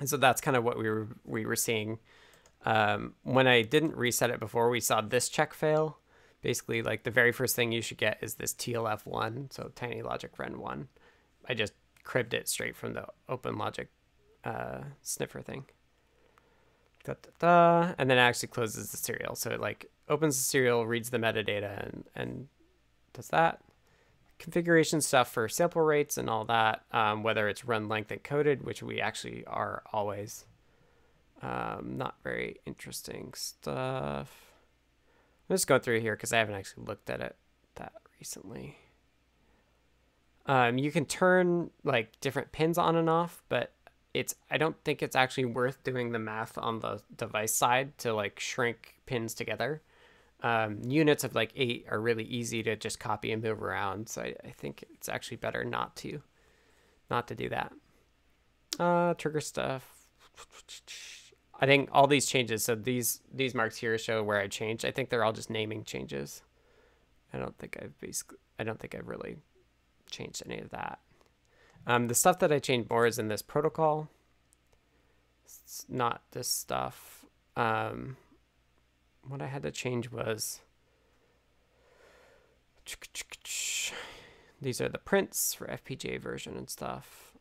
And 0.00 0.08
so 0.08 0.16
that's 0.16 0.40
kind 0.40 0.56
of 0.56 0.64
what 0.64 0.78
we 0.78 0.88
were 0.88 1.08
we 1.24 1.46
were 1.46 1.56
seeing. 1.56 1.98
Um, 2.64 3.14
when 3.22 3.46
I 3.46 3.62
didn't 3.62 3.96
reset 3.96 4.30
it 4.30 4.40
before, 4.40 4.70
we 4.70 4.80
saw 4.80 5.00
this 5.00 5.28
check 5.28 5.54
fail. 5.54 5.98
Basically, 6.44 6.82
like 6.82 7.04
the 7.04 7.10
very 7.10 7.32
first 7.32 7.56
thing 7.56 7.72
you 7.72 7.80
should 7.80 7.96
get 7.96 8.18
is 8.20 8.34
this 8.34 8.52
TLF1, 8.52 9.50
so 9.50 9.70
Tiny 9.74 10.02
Logic 10.02 10.36
Friend 10.36 10.58
1. 10.58 10.88
I 11.48 11.54
just 11.54 11.72
cribbed 12.02 12.34
it 12.34 12.50
straight 12.50 12.76
from 12.76 12.92
the 12.92 13.06
Open 13.30 13.56
Logic 13.56 13.88
uh, 14.44 14.80
sniffer 15.00 15.40
thing. 15.40 15.64
Da, 17.02 17.14
da, 17.14 17.30
da, 17.38 17.94
and 17.96 18.10
then 18.10 18.18
it 18.18 18.20
actually 18.20 18.48
closes 18.48 18.90
the 18.90 18.98
serial. 18.98 19.36
So 19.36 19.52
it 19.52 19.58
like 19.58 19.90
opens 20.06 20.36
the 20.36 20.42
serial, 20.42 20.86
reads 20.86 21.08
the 21.08 21.16
metadata, 21.16 21.82
and, 21.82 22.04
and 22.14 22.48
does 23.14 23.28
that 23.28 23.62
configuration 24.38 25.00
stuff 25.00 25.32
for 25.32 25.48
sample 25.48 25.80
rates 25.80 26.18
and 26.18 26.28
all 26.28 26.44
that, 26.44 26.82
um, 26.92 27.22
whether 27.22 27.48
it's 27.48 27.64
run 27.64 27.88
length 27.88 28.10
encoded, 28.10 28.64
which 28.64 28.82
we 28.82 29.00
actually 29.00 29.46
are 29.46 29.82
always. 29.94 30.44
Um, 31.40 31.94
not 31.96 32.16
very 32.22 32.60
interesting 32.66 33.32
stuff. 33.34 34.43
I'm 35.48 35.54
just 35.54 35.66
going 35.66 35.80
through 35.80 36.00
here 36.00 36.16
because 36.16 36.32
I 36.32 36.38
haven't 36.38 36.54
actually 36.54 36.84
looked 36.86 37.10
at 37.10 37.20
it 37.20 37.36
that 37.76 37.92
recently. 38.18 38.76
Um, 40.46 40.78
you 40.78 40.90
can 40.90 41.06
turn 41.06 41.70
like 41.84 42.18
different 42.20 42.52
pins 42.52 42.78
on 42.78 42.96
and 42.96 43.08
off, 43.08 43.42
but 43.48 43.72
it's 44.12 44.34
I 44.50 44.58
don't 44.58 44.76
think 44.84 45.02
it's 45.02 45.16
actually 45.16 45.46
worth 45.46 45.82
doing 45.84 46.12
the 46.12 46.18
math 46.18 46.56
on 46.58 46.80
the 46.80 47.02
device 47.16 47.54
side 47.54 47.96
to 47.98 48.14
like 48.14 48.40
shrink 48.40 48.94
pins 49.06 49.34
together 49.34 49.82
um, 50.44 50.80
units 50.86 51.24
of 51.24 51.34
like 51.34 51.52
eight 51.56 51.86
are 51.90 51.98
really 51.98 52.24
easy 52.24 52.62
to 52.62 52.76
just 52.76 53.00
copy 53.00 53.32
and 53.32 53.42
move 53.42 53.62
around. 53.62 54.10
So 54.10 54.20
I, 54.20 54.34
I 54.44 54.50
think 54.50 54.84
it's 54.92 55.08
actually 55.08 55.38
better 55.38 55.64
not 55.64 55.96
to, 55.96 56.20
not 57.10 57.26
to 57.28 57.34
do 57.34 57.48
that. 57.48 57.72
Uh, 58.78 59.14
trigger 59.14 59.40
stuff. 59.40 59.90
I 61.60 61.66
think 61.66 61.88
all 61.92 62.06
these 62.06 62.26
changes. 62.26 62.64
So 62.64 62.74
these 62.74 63.20
these 63.32 63.54
marks 63.54 63.76
here 63.76 63.96
show 63.98 64.22
where 64.22 64.40
I 64.40 64.48
changed. 64.48 64.84
I 64.84 64.90
think 64.90 65.08
they're 65.08 65.24
all 65.24 65.32
just 65.32 65.50
naming 65.50 65.84
changes. 65.84 66.42
I 67.32 67.38
don't 67.38 67.56
think 67.58 67.78
I've 67.80 67.98
basically. 68.00 68.38
I 68.58 68.64
don't 68.64 68.78
think 68.78 68.94
I've 68.94 69.08
really 69.08 69.36
changed 70.10 70.42
any 70.46 70.60
of 70.60 70.70
that. 70.70 71.00
Um, 71.86 72.08
the 72.08 72.14
stuff 72.14 72.38
that 72.38 72.52
I 72.52 72.58
changed 72.58 72.88
more 72.88 73.06
is 73.06 73.18
in 73.18 73.28
this 73.28 73.42
protocol. 73.42 74.08
It's 75.44 75.84
not 75.88 76.22
this 76.30 76.48
stuff. 76.48 77.24
Um, 77.56 78.16
what 79.26 79.42
I 79.42 79.46
had 79.46 79.62
to 79.62 79.70
change 79.70 80.10
was 80.10 80.60
these 84.60 84.80
are 84.80 84.88
the 84.88 84.98
prints 84.98 85.54
for 85.54 85.66
FPGA 85.66 86.20
version 86.20 86.56
and 86.56 86.68
stuff. 86.68 87.32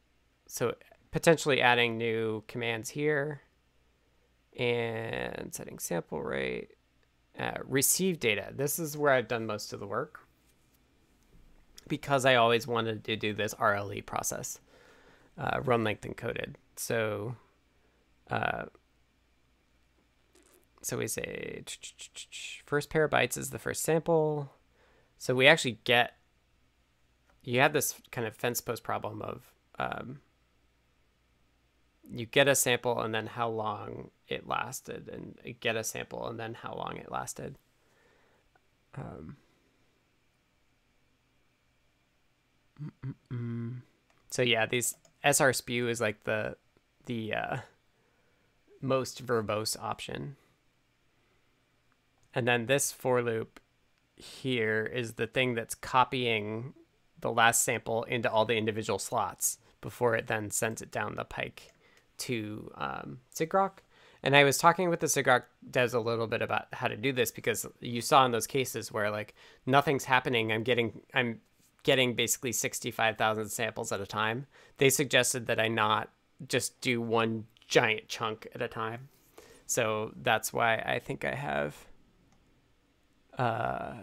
So 0.48 0.76
potentially 1.12 1.62
adding 1.62 1.98
new 1.98 2.44
commands 2.48 2.92
here 2.92 3.42
and 4.58 5.54
setting 5.54 5.80
sample 5.80 6.22
rate. 6.22 6.72
Uh, 7.38 7.54
receive 7.68 8.20
data. 8.20 8.54
This 8.56 8.78
is 8.78 8.96
where 8.96 9.12
I've 9.12 9.28
done 9.28 9.48
most 9.48 9.74
of 9.74 9.80
the 9.80 9.88
work 9.88 10.20
because 11.88 12.26
I 12.26 12.36
always 12.36 12.68
wanted 12.68 13.04
to 13.06 13.16
do 13.16 13.34
this 13.34 13.54
RLE 13.56 14.06
process, 14.06 14.60
uh, 15.38 15.60
run 15.64 15.84
length 15.84 16.04
encoded. 16.04 16.56
So, 16.76 17.36
uh, 18.30 18.66
so 20.82 20.98
we 20.98 21.08
say 21.08 21.64
first 22.66 22.90
pair 22.90 23.06
of 23.06 23.12
bytes 23.12 23.38
is 23.38 23.50
the 23.50 23.60
first 23.60 23.84
sample. 23.84 24.52
So 25.18 25.34
we 25.34 25.48
actually 25.48 25.80
get, 25.84 26.18
you 27.44 27.60
have 27.62 27.74
this 27.74 27.96
kind 28.12 28.28
of 28.28 28.36
fence 28.36 28.62
post 28.62 28.84
problem 28.84 29.22
of, 29.22 29.54
um, 29.80 30.20
you 32.12 32.26
get 32.26 32.48
a 32.48 32.56
sample 32.56 33.00
and 33.00 33.14
then 33.14 33.28
how 33.28 33.50
long 33.50 34.10
it 34.28 34.48
lasted 34.48 35.10
and 35.10 35.60
get 35.60 35.76
a 35.76 35.84
sample 35.84 36.28
and 36.28 36.40
then 36.40 36.54
how 36.54 36.74
long 36.74 36.98
it 36.98 37.12
lasted. 37.12 37.58
Um, 38.96 39.38
so 44.30 44.42
yeah, 44.42 44.66
these 44.66 44.96
SR 45.24 45.54
spew 45.54 45.88
is 45.88 46.02
like 46.02 46.24
the 46.24 46.58
the 47.06 47.34
uh, 47.34 47.58
most 48.82 49.26
verbose 49.26 49.78
option. 49.80 50.36
And 52.36 52.48
then 52.48 52.66
this 52.66 52.92
for 52.92 53.22
loop 53.22 53.60
here 54.16 54.84
is 54.86 55.14
the 55.14 55.28
thing 55.28 55.54
that's 55.54 55.76
copying 55.76 56.74
the 57.20 57.32
last 57.32 57.64
sample 57.64 58.04
into 58.04 58.32
all 58.32 58.46
the 58.46 58.58
individual 58.58 59.00
slots 59.00 59.58
before 59.82 60.16
it 60.16 60.28
then 60.28 60.50
sends 60.52 60.82
it 60.82 60.92
down 60.92 61.16
the 61.16 61.24
pike 61.24 61.73
to 62.20 62.72
um, 62.76 63.20
sigrok. 63.34 63.80
And 64.24 64.36
I 64.38 64.46
was 64.46 64.58
talking 64.58 64.90
with 64.90 65.02
the 65.02 65.08
sigrok 65.08 65.44
devs 65.70 65.94
a 65.94 66.00
little 66.00 66.28
bit 66.28 66.42
about 66.42 66.68
how 66.74 66.88
to 66.88 66.96
do 66.96 67.12
this 67.12 67.30
because 67.30 67.66
you 67.82 68.00
saw 68.00 68.26
in 68.26 68.32
those 68.32 68.48
cases 68.48 68.92
where 68.92 69.12
like 69.12 69.36
nothing's 69.66 70.06
happening. 70.06 70.52
I'm 70.52 70.64
getting 70.64 71.02
I'm 71.14 71.42
getting 71.84 72.16
basically 72.16 72.54
65,000 72.54 73.50
samples 73.50 73.92
at 73.92 74.00
a 74.00 74.06
time. 74.06 74.48
They 74.78 74.90
suggested 74.90 75.48
that 75.48 75.60
I 75.60 75.68
not 75.68 76.10
just 76.48 76.80
do 76.80 77.02
one 77.02 77.46
giant 77.68 78.08
chunk 78.08 78.48
at 78.56 78.62
a 78.62 78.70
time. 78.70 79.10
So 79.66 80.14
that's 80.16 80.54
why 80.54 80.76
I 80.76 81.00
think 81.00 81.26
I 81.26 81.36
have 81.36 81.76
uh 83.38 83.94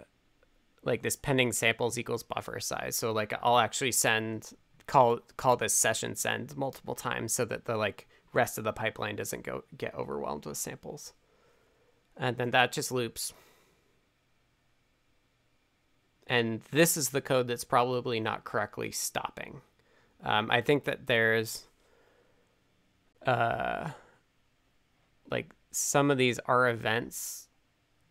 like 0.82 1.02
this 1.02 1.16
pending 1.16 1.52
samples 1.52 1.98
equals 1.98 2.22
buffer 2.22 2.60
size. 2.60 2.96
So 2.96 3.12
like 3.12 3.32
I'll 3.42 3.58
actually 3.58 3.92
send 3.92 4.52
call 4.90 5.20
call 5.36 5.56
this 5.56 5.72
session 5.72 6.16
send 6.16 6.56
multiple 6.56 6.96
times 6.96 7.32
so 7.32 7.44
that 7.44 7.64
the 7.64 7.76
like 7.76 8.08
rest 8.32 8.58
of 8.58 8.64
the 8.64 8.72
pipeline 8.72 9.14
doesn't 9.14 9.44
go 9.44 9.62
get 9.78 9.94
overwhelmed 9.94 10.44
with 10.44 10.56
samples. 10.56 11.12
And 12.16 12.36
then 12.36 12.50
that 12.50 12.72
just 12.72 12.90
loops. 12.90 13.32
And 16.26 16.62
this 16.72 16.96
is 16.96 17.10
the 17.10 17.20
code 17.20 17.46
that's 17.46 17.62
probably 17.62 18.18
not 18.18 18.42
correctly 18.42 18.90
stopping. 18.90 19.60
Um, 20.24 20.50
I 20.50 20.60
think 20.60 20.84
that 20.84 21.06
there's 21.06 21.66
uh, 23.24 23.90
like 25.30 25.50
some 25.70 26.10
of 26.10 26.18
these 26.18 26.40
are 26.40 26.68
events 26.68 27.46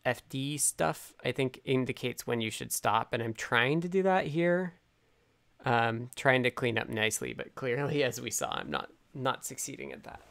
FD 0.06 0.61
stuff, 0.61 1.14
I 1.26 1.34
think 1.34 1.60
indicates 1.65 2.26
when 2.26 2.39
you 2.39 2.49
should 2.49 2.72
stop. 2.72 3.11
And 3.11 3.22
I'm 3.22 3.34
trying 3.34 3.81
to 3.81 3.89
do 3.89 4.01
that 4.03 4.27
here. 4.27 4.78
Um, 5.65 6.10
trying 6.15 6.44
to 6.44 6.52
clean 6.52 6.77
up 6.77 6.88
nicely, 6.88 7.34
but 7.34 7.53
clearly, 7.56 8.03
as 8.03 8.22
we 8.22 8.31
saw, 8.31 8.52
I'm 8.52 8.72
not 8.72 8.90
not 9.14 9.45
succeeding 9.45 9.91
at 9.91 10.03
that. 10.03 10.22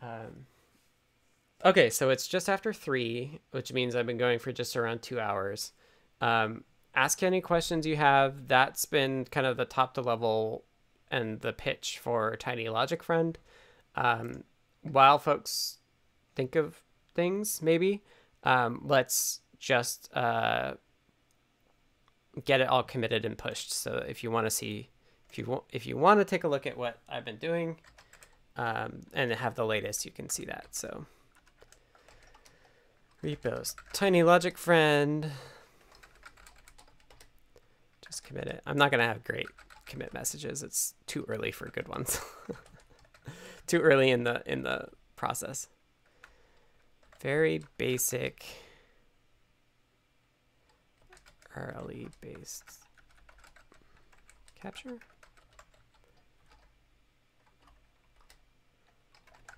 Um, 0.00 0.46
okay, 1.64 1.90
so 1.90 2.10
it's 2.10 2.26
just 2.26 2.48
after 2.48 2.72
three, 2.72 3.40
which 3.50 3.72
means 3.72 3.94
I've 3.94 4.06
been 4.06 4.16
going 4.18 4.38
for 4.38 4.52
just 4.52 4.76
around 4.76 5.02
two 5.02 5.20
hours. 5.20 5.72
Um, 6.20 6.64
ask 6.94 7.22
any 7.22 7.40
questions 7.40 7.86
you 7.86 7.96
have. 7.96 8.48
That's 8.48 8.86
been 8.86 9.26
kind 9.26 9.46
of 9.46 9.56
the 9.56 9.64
top 9.64 9.94
to 9.94 10.00
level 10.00 10.64
and 11.10 11.40
the 11.40 11.52
pitch 11.52 11.98
for 11.98 12.36
Tiny 12.36 12.68
Logic 12.68 13.02
Friend. 13.02 13.38
Um, 13.94 14.44
while 14.82 15.18
folks 15.18 15.78
think 16.34 16.56
of 16.56 16.82
things, 17.14 17.60
maybe 17.62 18.02
um, 18.44 18.80
let's 18.84 19.40
just 19.58 20.10
uh, 20.14 20.74
get 22.44 22.60
it 22.60 22.68
all 22.68 22.82
committed 22.82 23.24
and 23.24 23.36
pushed. 23.36 23.72
So 23.72 24.04
if 24.08 24.22
you 24.22 24.30
want 24.30 24.46
to 24.46 24.50
see 24.50 24.90
if 25.30 25.38
you 25.38 25.62
if 25.72 25.86
you 25.86 25.96
want 25.96 26.20
to 26.20 26.24
take 26.24 26.44
a 26.44 26.48
look 26.48 26.66
at 26.66 26.76
what 26.76 26.98
I've 27.08 27.24
been 27.24 27.36
doing 27.36 27.76
um, 28.56 29.02
and 29.12 29.32
have 29.32 29.54
the 29.54 29.66
latest, 29.66 30.04
you 30.04 30.10
can 30.10 30.28
see 30.28 30.44
that. 30.44 30.68
So 30.70 31.06
repos, 33.22 33.74
tiny 33.92 34.22
logic 34.22 34.56
friend, 34.58 35.30
just 38.06 38.24
commit 38.24 38.46
it. 38.46 38.62
I'm 38.66 38.76
not 38.76 38.90
gonna 38.90 39.06
have 39.06 39.24
great 39.24 39.48
commit 39.86 40.12
messages. 40.12 40.62
It's 40.62 40.94
too 41.06 41.24
early 41.28 41.50
for 41.50 41.68
good 41.68 41.88
ones. 41.88 42.20
too 43.66 43.80
early 43.80 44.10
in 44.10 44.24
the 44.24 44.42
in 44.46 44.62
the 44.62 44.88
process. 45.16 45.68
Very 47.20 47.62
basic 47.78 48.44
RLE 51.56 52.08
based 52.20 52.64
capture. 54.60 54.98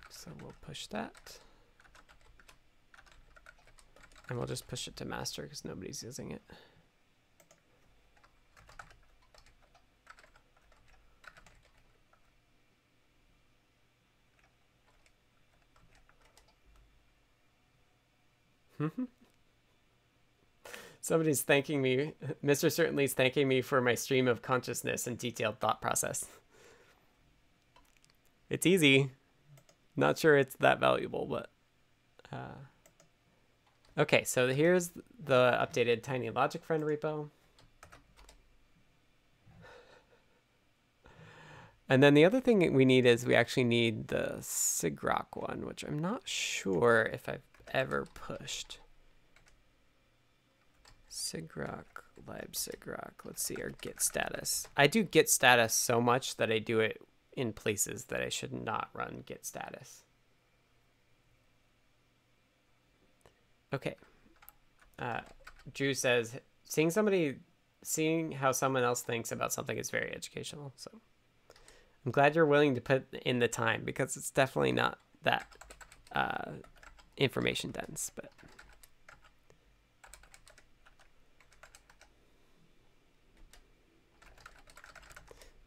So 0.09 0.31
we'll 0.41 0.53
push 0.61 0.87
that. 0.87 1.39
And 4.29 4.37
we'll 4.37 4.47
just 4.47 4.67
push 4.67 4.87
it 4.87 4.95
to 4.97 5.05
master 5.05 5.43
because 5.43 5.65
nobody's 5.65 6.03
using 6.03 6.31
it. 6.31 6.41
Mm-hmm. 18.79 19.03
Somebody's 21.09 21.41
thanking 21.41 21.81
me. 21.81 22.13
Mr. 22.45 22.71
Certainly's 22.71 23.13
thanking 23.13 23.47
me 23.47 23.63
for 23.63 23.81
my 23.81 23.95
stream 23.95 24.27
of 24.27 24.43
consciousness 24.43 25.07
and 25.07 25.17
detailed 25.17 25.57
thought 25.59 25.81
process. 25.81 26.23
It's 28.47 28.67
easy. 28.67 29.09
Not 29.95 30.19
sure 30.19 30.37
it's 30.37 30.55
that 30.57 30.79
valuable, 30.79 31.25
but 31.25 31.49
uh, 32.31 32.59
okay. 33.97 34.23
So 34.23 34.49
here's 34.49 34.89
the 34.89 35.57
updated 35.59 36.03
Tiny 36.03 36.29
Logic 36.29 36.63
Friend 36.63 36.83
repo. 36.83 37.31
And 41.89 42.03
then 42.03 42.13
the 42.13 42.23
other 42.23 42.39
thing 42.39 42.71
we 42.75 42.85
need 42.85 43.07
is 43.07 43.25
we 43.25 43.33
actually 43.33 43.63
need 43.63 44.09
the 44.09 44.35
sigrok 44.41 45.25
one, 45.33 45.65
which 45.65 45.83
I'm 45.83 45.97
not 45.97 46.27
sure 46.27 47.09
if 47.11 47.27
I've 47.27 47.41
ever 47.73 48.05
pushed. 48.13 48.77
SIGGROK, 51.09 52.03
lib 52.27 52.53
sigrok. 52.53 53.25
Let's 53.25 53.41
see 53.41 53.55
our 53.61 53.71
git 53.81 54.01
status. 54.01 54.67
I 54.77 54.87
do 54.87 55.03
git 55.03 55.29
status 55.29 55.73
so 55.73 55.99
much 55.99 56.37
that 56.37 56.51
I 56.51 56.59
do 56.59 56.79
it 56.79 57.01
in 57.33 57.53
places 57.53 58.05
that 58.05 58.21
I 58.21 58.29
should 58.29 58.53
not 58.53 58.89
run 58.93 59.23
git 59.25 59.45
status. 59.45 60.03
Okay. 63.73 63.95
Uh, 64.97 65.21
Drew 65.73 65.93
says, 65.93 66.35
seeing 66.65 66.89
somebody, 66.89 67.37
seeing 67.83 68.31
how 68.33 68.51
someone 68.51 68.83
else 68.83 69.01
thinks 69.01 69.31
about 69.31 69.53
something 69.53 69.77
is 69.77 69.89
very 69.89 70.13
educational. 70.13 70.73
So 70.75 70.91
I'm 72.05 72.11
glad 72.11 72.35
you're 72.35 72.45
willing 72.45 72.75
to 72.75 72.81
put 72.81 73.07
in 73.25 73.39
the 73.39 73.47
time 73.47 73.83
because 73.83 74.15
it's 74.17 74.31
definitely 74.31 74.71
not 74.73 74.99
that 75.23 75.47
uh, 76.11 76.51
information 77.17 77.71
dense, 77.71 78.11
but. 78.15 78.31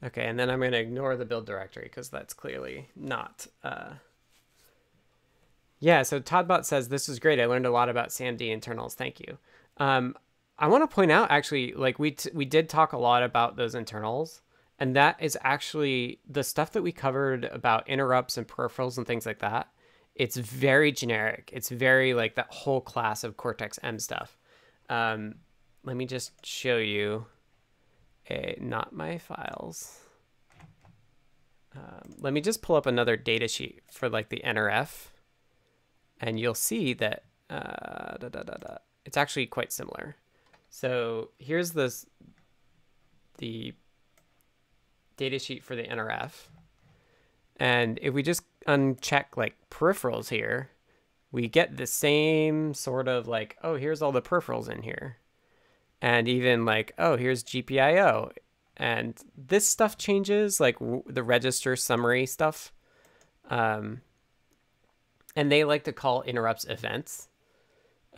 Okay, 0.05 0.27
and 0.27 0.39
then 0.39 0.51
I'm 0.51 0.59
going 0.59 0.73
to 0.73 0.79
ignore 0.79 1.17
the 1.17 1.25
build 1.25 1.47
directory 1.47 1.85
because 1.85 2.09
that's 2.09 2.35
clearly 2.35 2.89
not. 2.97 3.47
Uh... 3.63 3.95
Yeah, 5.79 6.03
so 6.03 6.21
todbot 6.21 6.65
says, 6.65 6.89
This 6.89 7.09
is 7.09 7.19
great. 7.19 7.41
I 7.41 7.47
learned 7.47 7.67
a 7.67 7.71
lot 7.71 7.89
about 7.89 8.09
SAMD 8.09 8.51
internals. 8.51 8.95
Thank 8.95 9.21
you. 9.21 9.39
Um, 9.79 10.17
I 10.59 10.69
want 10.69 10.89
to 10.89 10.95
point 10.95 11.11
out 11.11 11.31
actually, 11.31 11.73
like 11.73 11.99
we, 11.99 12.17
we 12.35 12.45
did 12.45 12.69
talk 12.69 12.93
a 12.93 12.99
lot 12.99 13.23
about 13.23 13.57
those 13.57 13.75
internals, 13.75 14.43
and 14.79 14.97
that 14.97 15.17
is 15.21 15.39
actually 15.43 16.21
the 16.29 16.45
stuff 16.45 16.73
that 16.73 16.83
we 16.83 16.93
covered 16.93 17.45
about 17.47 17.89
interrupts 17.89 18.37
and 18.37 18.47
peripherals 18.47 18.99
and 18.99 19.07
things 19.07 19.27
like 19.27 19.39
that. 19.39 19.69
It's 20.15 20.37
very 20.37 20.93
generic. 20.93 21.51
It's 21.53 21.69
very 21.69 22.13
like 22.13 22.35
that 22.35 22.49
whole 22.51 22.81
class 22.81 23.25
of 23.25 23.37
Cortex 23.37 23.79
M 23.83 23.99
stuff. 23.99 24.37
Um, 24.89 25.37
let 25.85 25.97
me 25.97 26.07
just 26.07 26.45
show 26.45 26.77
you 26.77 27.27
a 28.29 28.57
not 28.61 28.93
my 28.93 29.19
files. 29.19 29.99
Um, 31.75 32.17
let 32.19 32.33
me 32.33 32.41
just 32.41 32.63
pull 32.63 32.77
up 32.77 32.87
another 32.87 33.17
data 33.17 33.49
sheet 33.49 33.81
for 33.91 34.09
like 34.09 34.29
the 34.29 34.43
NRF 34.45 35.07
and 36.21 36.39
you'll 36.39 36.55
see 36.55 36.93
that 36.95 37.25
uh, 37.51 38.17
da, 38.19 38.29
da, 38.29 38.43
da, 38.43 38.77
it's 39.05 39.17
actually 39.17 39.47
quite 39.47 39.73
similar. 39.73 40.17
So 40.71 41.31
here's 41.39 41.73
this 41.73 42.07
the 43.39 43.75
data 45.17 45.39
sheet 45.39 45.65
for 45.65 45.75
the 45.77 45.83
NRF. 45.83 46.33
And 47.57 47.99
if 48.03 48.15
we 48.15 48.23
just 48.23 48.43
uncheck 48.67 49.37
like 49.37 49.57
peripherals 49.71 50.29
here, 50.29 50.71
we 51.31 51.49
get 51.49 51.77
the 51.77 51.87
same 51.87 52.75
sort 52.75 53.09
of 53.09 53.27
like, 53.27 53.57
oh, 53.63 53.77
here's 53.77 54.03
all 54.03 54.13
the 54.13 54.23
peripherals 54.23 54.69
in 54.69 54.83
here. 54.83 55.19
And 56.03 56.29
even 56.29 56.65
like, 56.65 56.93
oh, 56.99 57.17
here's 57.17 57.45
GPIO. 57.45 58.33
And 58.77 59.15
this 59.39 59.69
stuff 59.69 59.97
changes, 59.97 60.59
like 60.59 60.77
the 61.07 61.23
register 61.23 61.77
summary 61.77 62.27
stuff. 62.27 62.73
Um, 63.49 64.03
and 65.37 65.51
they 65.51 65.63
like 65.63 65.85
to 65.85 65.93
call 65.93 66.23
interrupts 66.23 66.65
events. 66.65 67.29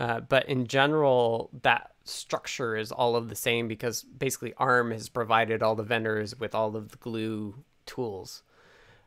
Uh, 0.01 0.21
but 0.21 0.49
in 0.49 0.67
general, 0.67 1.51
that 1.63 1.93
structure 2.05 2.75
is 2.75 2.91
all 2.91 3.17
of 3.17 3.29
the 3.29 3.37
same 3.37 3.69
because 3.69 4.03
basically 4.03 4.55
ARM 4.57 4.91
has 4.91 5.09
provided 5.09 5.63
all 5.63 5.75
the 5.75 5.83
vendors 5.83 6.39
with 6.39 6.55
all 6.55 6.75
of 6.77 6.89
the 6.89 6.97
glue 6.97 7.63
tools. 7.85 8.43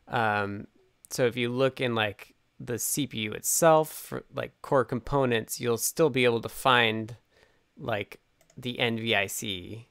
Um, 0.07 0.67
so 1.09 1.25
if 1.25 1.35
you 1.35 1.49
look 1.49 1.81
in 1.81 1.95
like 1.95 2.35
the 2.59 2.73
CPU 2.73 3.33
itself, 3.33 3.91
for 3.91 4.23
like 4.33 4.61
core 4.61 4.85
components, 4.85 5.59
you'll 5.59 5.77
still 5.77 6.09
be 6.09 6.25
able 6.25 6.41
to 6.41 6.49
find 6.49 7.17
like 7.77 8.19
the 8.57 8.77
NVIC, 8.79 9.85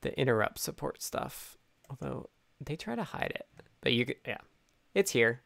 the 0.00 0.18
interrupt 0.18 0.58
support 0.58 1.02
stuff. 1.02 1.58
Although 1.90 2.30
they 2.60 2.76
try 2.76 2.94
to 2.94 3.04
hide 3.04 3.32
it, 3.34 3.46
but 3.80 3.92
you 3.92 4.06
yeah, 4.26 4.38
it's 4.94 5.10
here. 5.10 5.42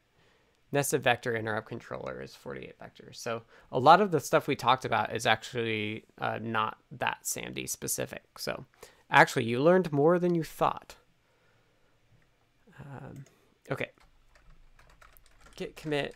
Nested 0.71 1.03
vector 1.03 1.35
interrupt 1.35 1.69
controller 1.69 2.21
is 2.21 2.35
48 2.35 2.75
vectors. 2.79 3.17
So 3.17 3.43
a 3.73 3.79
lot 3.79 4.03
of 4.03 4.11
the 4.11 4.21
stuff 4.21 4.47
we 4.47 4.55
talked 4.55 4.85
about 4.85 5.15
is 5.15 5.25
actually 5.25 6.05
uh, 6.21 6.39
not 6.43 6.77
that 6.93 7.21
SAMD 7.25 7.69
specific. 7.71 8.23
So 8.37 8.67
actually, 9.11 9.45
you 9.45 9.63
learned 9.63 9.91
more 9.93 10.19
than 10.19 10.35
you 10.35 10.45
thought. 10.45 10.97
Um, 12.79 13.25
okay, 13.73 13.91
git 15.57 15.75
commit 15.75 16.15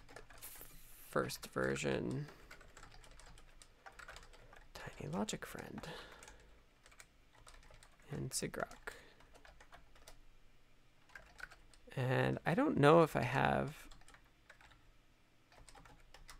first 1.10 1.48
version 1.52 2.26
tiny 5.02 5.12
logic 5.12 5.46
friend. 5.46 5.86
And 8.10 8.30
sigrok. 8.30 8.94
And 11.96 12.38
I 12.46 12.54
don't 12.54 12.78
know 12.78 13.02
if 13.02 13.16
I 13.16 13.22
have 13.22 13.74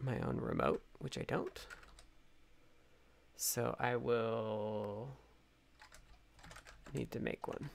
my 0.02 0.18
own 0.20 0.38
remote 0.40 0.82
which 0.98 1.18
I 1.18 1.22
don't. 1.26 1.66
So 3.36 3.74
I 3.78 3.96
will 3.96 5.08
need 6.94 7.10
to 7.12 7.20
make 7.20 7.48
one. 7.48 7.70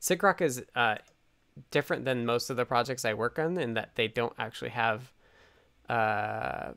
Sigrok 0.00 0.40
is 0.40 0.64
uh, 0.74 0.96
different 1.70 2.04
than 2.04 2.24
most 2.24 2.50
of 2.50 2.56
the 2.56 2.64
projects 2.64 3.04
I 3.04 3.14
work 3.14 3.38
on 3.38 3.58
in 3.58 3.74
that 3.74 3.90
they 3.96 4.08
don't 4.08 4.32
actually 4.38 4.70
have, 4.70 5.12
uh, 5.88 6.72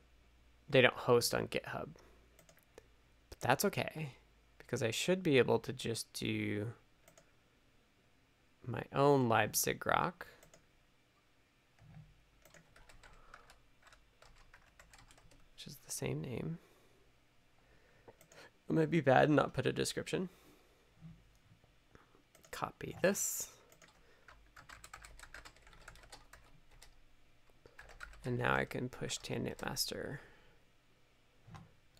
they 0.70 0.82
don't 0.82 0.96
host 0.96 1.34
on 1.34 1.48
GitHub. 1.48 1.90
But 3.40 3.48
that's 3.48 3.66
okay 3.66 4.14
because 4.58 4.84
I 4.84 4.92
should 4.92 5.24
be 5.24 5.38
able 5.38 5.60
to 5.60 5.74
just 5.74 6.12
do 6.14 6.68
my 8.66 8.84
own 8.94 9.28
libsigrok. 9.28 10.26
Which 15.56 15.68
is 15.68 15.78
the 15.86 15.92
same 15.92 16.22
name. 16.22 16.60
It 18.70 18.74
might 18.74 18.92
be 18.92 19.02
bad 19.02 19.26
and 19.26 19.36
not 19.36 19.54
put 19.54 19.66
a 19.66 19.74
description. 19.74 20.30
Copy 22.52 22.96
this. 23.02 23.50
And 28.24 28.38
now 28.38 28.54
I 28.54 28.66
can 28.66 28.90
push 28.90 29.18
tannewt 29.18 29.66
master 29.66 30.20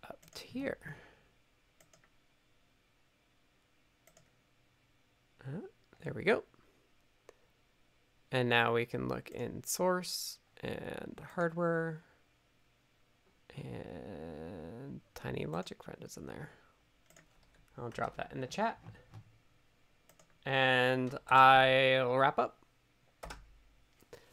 up 0.04 0.18
to 0.34 0.46
here. 0.46 0.96
There 5.46 6.12
we 6.14 6.24
go. 6.24 6.44
And 8.32 8.48
now 8.48 8.74
we 8.74 8.86
can 8.86 9.08
look 9.08 9.30
in 9.30 9.64
source 9.64 10.38
and 10.62 11.20
hardware 11.34 12.02
and 13.56 15.00
tiny 15.14 15.46
logic 15.46 15.82
friend 15.82 15.98
is 16.04 16.16
in 16.16 16.26
there. 16.26 16.50
I'll 17.78 17.90
drop 17.90 18.16
that 18.16 18.32
in 18.32 18.40
the 18.40 18.46
chat. 18.46 18.78
And 20.46 21.16
I'll 21.28 22.16
wrap 22.16 22.38
up. 22.38 22.58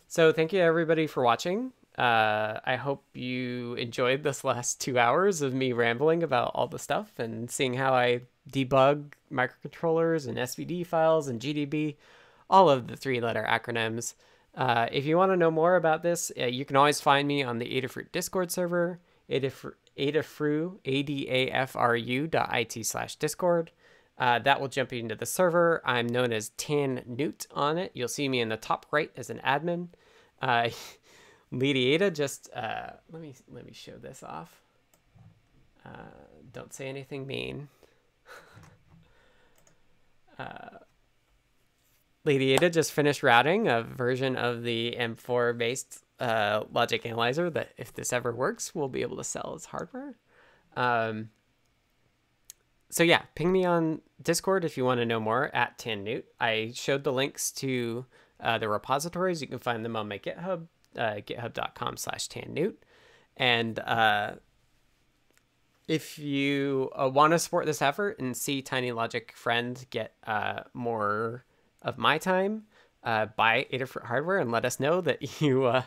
So 0.07 0.31
thank 0.31 0.53
you 0.53 0.61
everybody 0.61 1.07
for 1.07 1.23
watching. 1.23 1.73
Uh, 1.97 2.59
I 2.63 2.75
hope 2.75 3.03
you 3.13 3.73
enjoyed 3.73 4.23
this 4.23 4.43
last 4.43 4.79
two 4.79 4.99
hours 4.99 5.41
of 5.41 5.53
me 5.53 5.73
rambling 5.73 6.23
about 6.23 6.51
all 6.53 6.67
the 6.67 6.79
stuff 6.79 7.17
and 7.17 7.49
seeing 7.49 7.73
how 7.73 7.93
I 7.93 8.21
debug 8.51 9.13
microcontrollers 9.31 10.27
and 10.27 10.37
SVD 10.37 10.85
files 10.85 11.27
and 11.27 11.39
GDB, 11.39 11.95
all 12.49 12.69
of 12.69 12.87
the 12.87 12.95
three 12.95 13.19
letter 13.19 13.45
acronyms. 13.47 14.13
Uh, 14.55 14.87
if 14.91 15.05
you 15.05 15.17
want 15.17 15.31
to 15.31 15.37
know 15.37 15.51
more 15.51 15.75
about 15.75 16.01
this, 16.01 16.31
uh, 16.39 16.45
you 16.45 16.65
can 16.65 16.75
always 16.75 16.99
find 16.99 17.27
me 17.27 17.43
on 17.43 17.59
the 17.59 17.79
Adafruit 17.79 18.11
Discord 18.11 18.51
server, 18.51 18.99
Adafru, 19.29 19.73
Adafru, 19.97 20.77
A-D-A-F-R-U 20.85 22.27
dot 22.27 22.49
I-T 22.51 22.83
slash 22.83 23.15
Discord. 23.17 23.71
Uh, 24.17 24.39
that 24.39 24.59
will 24.59 24.67
jump 24.67 24.91
you 24.91 24.99
into 24.99 25.15
the 25.15 25.27
server. 25.27 25.81
I'm 25.85 26.07
known 26.07 26.33
as 26.33 26.49
tannewt 26.57 27.45
on 27.51 27.77
it. 27.77 27.91
You'll 27.93 28.07
see 28.07 28.27
me 28.27 28.41
in 28.41 28.49
the 28.49 28.57
top 28.57 28.87
right 28.91 29.11
as 29.15 29.29
an 29.29 29.39
admin. 29.45 29.89
Uh, 30.41 30.69
Lady 31.51 31.93
Ada 31.93 32.11
just 32.11 32.49
uh, 32.53 32.91
let 33.11 33.21
me 33.21 33.33
let 33.49 33.65
me 33.65 33.71
show 33.73 33.97
this 33.97 34.23
off. 34.23 34.61
Uh, 35.85 35.89
don't 36.51 36.73
say 36.73 36.87
anything 36.87 37.25
mean. 37.25 37.69
Uh, 40.37 40.79
Lady 42.23 42.53
Ada 42.53 42.69
just 42.69 42.91
finished 42.91 43.23
routing 43.23 43.67
a 43.67 43.81
version 43.81 44.35
of 44.35 44.63
the 44.63 44.95
M4 44.99 45.57
based 45.57 46.03
uh, 46.19 46.63
logic 46.71 47.05
analyzer 47.05 47.49
that, 47.49 47.73
if 47.77 47.93
this 47.93 48.11
ever 48.11 48.33
works, 48.33 48.75
we'll 48.75 48.89
be 48.89 49.01
able 49.01 49.17
to 49.17 49.23
sell 49.23 49.53
as 49.55 49.65
hardware. 49.65 50.17
Um, 50.75 51.29
so 52.89 53.03
yeah, 53.03 53.23
ping 53.35 53.51
me 53.51 53.65
on 53.65 54.01
Discord 54.21 54.65
if 54.65 54.77
you 54.77 54.85
want 54.85 54.99
to 54.99 55.05
know 55.05 55.19
more 55.19 55.53
at 55.53 55.77
TanNewt. 55.77 56.23
I 56.39 56.71
showed 56.73 57.03
the 57.03 57.13
links 57.13 57.51
to 57.53 58.05
uh, 58.39 58.57
the 58.57 58.69
repositories. 58.69 59.41
You 59.41 59.47
can 59.47 59.59
find 59.59 59.83
them 59.83 59.95
on 59.95 60.07
my 60.07 60.19
GitHub 60.19 60.67
uh, 60.97 61.15
github.com 61.25 61.97
slash 61.97 62.27
tannewt. 62.27 62.75
And 63.35 63.79
uh, 63.79 64.33
if 65.87 66.19
you 66.19 66.89
uh, 66.95 67.09
want 67.11 67.31
to 67.31 67.39
support 67.39 67.65
this 67.65 67.81
effort 67.81 68.19
and 68.19 68.35
see 68.35 68.61
Tiny 68.61 68.91
Logic 68.91 69.31
Friend 69.35 69.85
get 69.89 70.13
uh, 70.25 70.61
more 70.73 71.45
of 71.81 71.97
my 71.97 72.17
time, 72.17 72.63
uh, 73.03 73.27
buy 73.37 73.67
Adafruit 73.71 74.05
hardware 74.05 74.39
and 74.39 74.51
let 74.51 74.65
us 74.65 74.79
know 74.79 75.01
that 75.01 75.41
you 75.41 75.65
uh, 75.65 75.83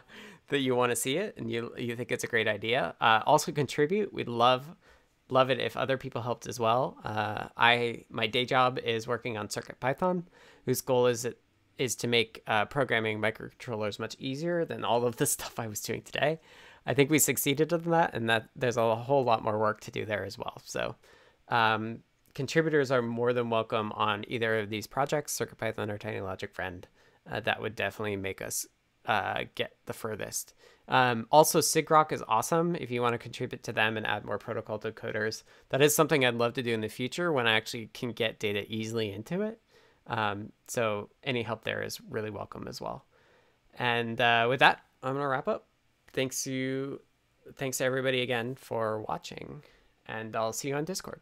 that 0.49 0.61
you 0.61 0.75
want 0.75 0.91
to 0.91 0.97
see 0.97 1.17
it 1.17 1.37
and 1.37 1.51
you 1.51 1.73
you 1.77 1.95
think 1.97 2.11
it's 2.11 2.25
a 2.25 2.29
great 2.29 2.49
idea. 2.49 2.95
Uh, 3.01 3.21
also 3.27 3.53
contribute. 3.53 4.13
We'd 4.13 4.29
love 4.29 4.67
love 5.29 5.51
it 5.51 5.61
if 5.61 5.77
other 5.77 5.97
people 5.97 6.23
helped 6.23 6.47
as 6.47 6.59
well. 6.59 6.97
Uh, 7.05 7.49
I 7.57 8.05
my 8.09 8.27
day 8.27 8.47
job 8.47 8.79
is 8.79 9.07
working 9.07 9.37
on 9.37 9.49
CircuitPython, 9.49 10.25
whose 10.65 10.81
goal 10.81 11.07
is 11.07 11.23
that 11.23 11.39
is 11.77 11.97
to 11.97 12.07
make 12.07 12.45
programming 12.69 13.21
microcontrollers 13.21 13.99
much 13.99 14.15
easier 14.19 14.67
than 14.67 14.85
all 14.85 15.07
of 15.07 15.17
the 15.17 15.25
stuff 15.35 15.59
I 15.59 15.67
was 15.67 15.81
doing 15.81 16.03
today. 16.03 16.41
I 16.87 16.95
think 16.95 17.11
we 17.11 17.19
succeeded 17.19 17.73
in 17.73 17.91
that, 17.91 18.15
and 18.15 18.29
that 18.31 18.49
there's 18.57 18.77
a 18.77 18.97
whole 18.97 19.25
lot 19.25 19.45
more 19.45 19.59
work 19.59 19.81
to 19.83 19.91
do 19.91 20.05
there 20.05 20.25
as 20.25 20.39
well. 20.39 20.61
So, 20.65 20.97
um, 21.49 22.01
contributors 22.35 22.91
are 22.91 23.03
more 23.03 23.33
than 23.33 23.51
welcome 23.51 23.93
on 23.93 24.25
either 24.29 24.59
of 24.59 24.71
these 24.71 24.87
projects, 24.87 25.39
CircuitPython 25.39 25.91
or 25.91 25.99
Tiny 25.99 26.21
Logic 26.21 26.53
Friend. 26.55 26.87
Uh, 27.31 27.41
that 27.41 27.61
would 27.61 27.77
definitely 27.77 28.17
make 28.17 28.41
us 28.41 28.67
uh, 29.07 29.45
get 29.55 29.77
the 29.87 29.93
furthest. 29.93 30.55
Um, 30.89 31.27
also, 31.31 31.61
Sigrok 31.61 32.13
is 32.13 32.23
awesome 32.27 32.75
if 32.77 32.91
you 32.91 33.03
want 33.03 33.15
to 33.15 33.19
contribute 33.19 33.63
to 33.65 33.73
them 33.73 33.97
and 33.97 34.07
add 34.07 34.25
more 34.25 34.39
protocol 34.39 34.79
decoders. 34.79 35.45
That 35.69 35.83
is 35.83 35.95
something 35.95 36.25
I'd 36.25 36.35
love 36.35 36.55
to 36.55 36.63
do 36.63 36.75
in 36.75 36.81
the 36.81 36.89
future 36.89 37.33
when 37.33 37.47
I 37.47 37.53
actually 37.53 37.91
can 37.93 38.13
get 38.13 38.41
data 38.41 38.65
easily 38.69 39.13
into 39.13 39.43
it. 39.43 39.61
Um, 40.07 40.51
so 40.67 41.11
any 41.23 41.43
help 41.43 41.65
there 41.65 41.83
is 41.83 42.01
really 42.11 42.31
welcome 42.31 42.67
as 42.67 42.81
well. 42.81 43.05
And 43.79 44.21
uh, 44.21 44.47
with 44.49 44.61
that, 44.61 44.81
I'm 45.03 45.15
gonna 45.15 45.29
wrap 45.29 45.47
up. 45.47 45.67
Thanks 46.13 46.47
you, 46.47 47.01
thanks 47.57 47.79
to 47.79 47.85
everybody 47.85 48.23
again 48.23 48.55
for 48.55 49.03
watching, 49.03 49.63
and 50.07 50.35
I'll 50.35 50.53
see 50.53 50.69
you 50.69 50.75
on 50.75 50.85
Discord. 50.85 51.21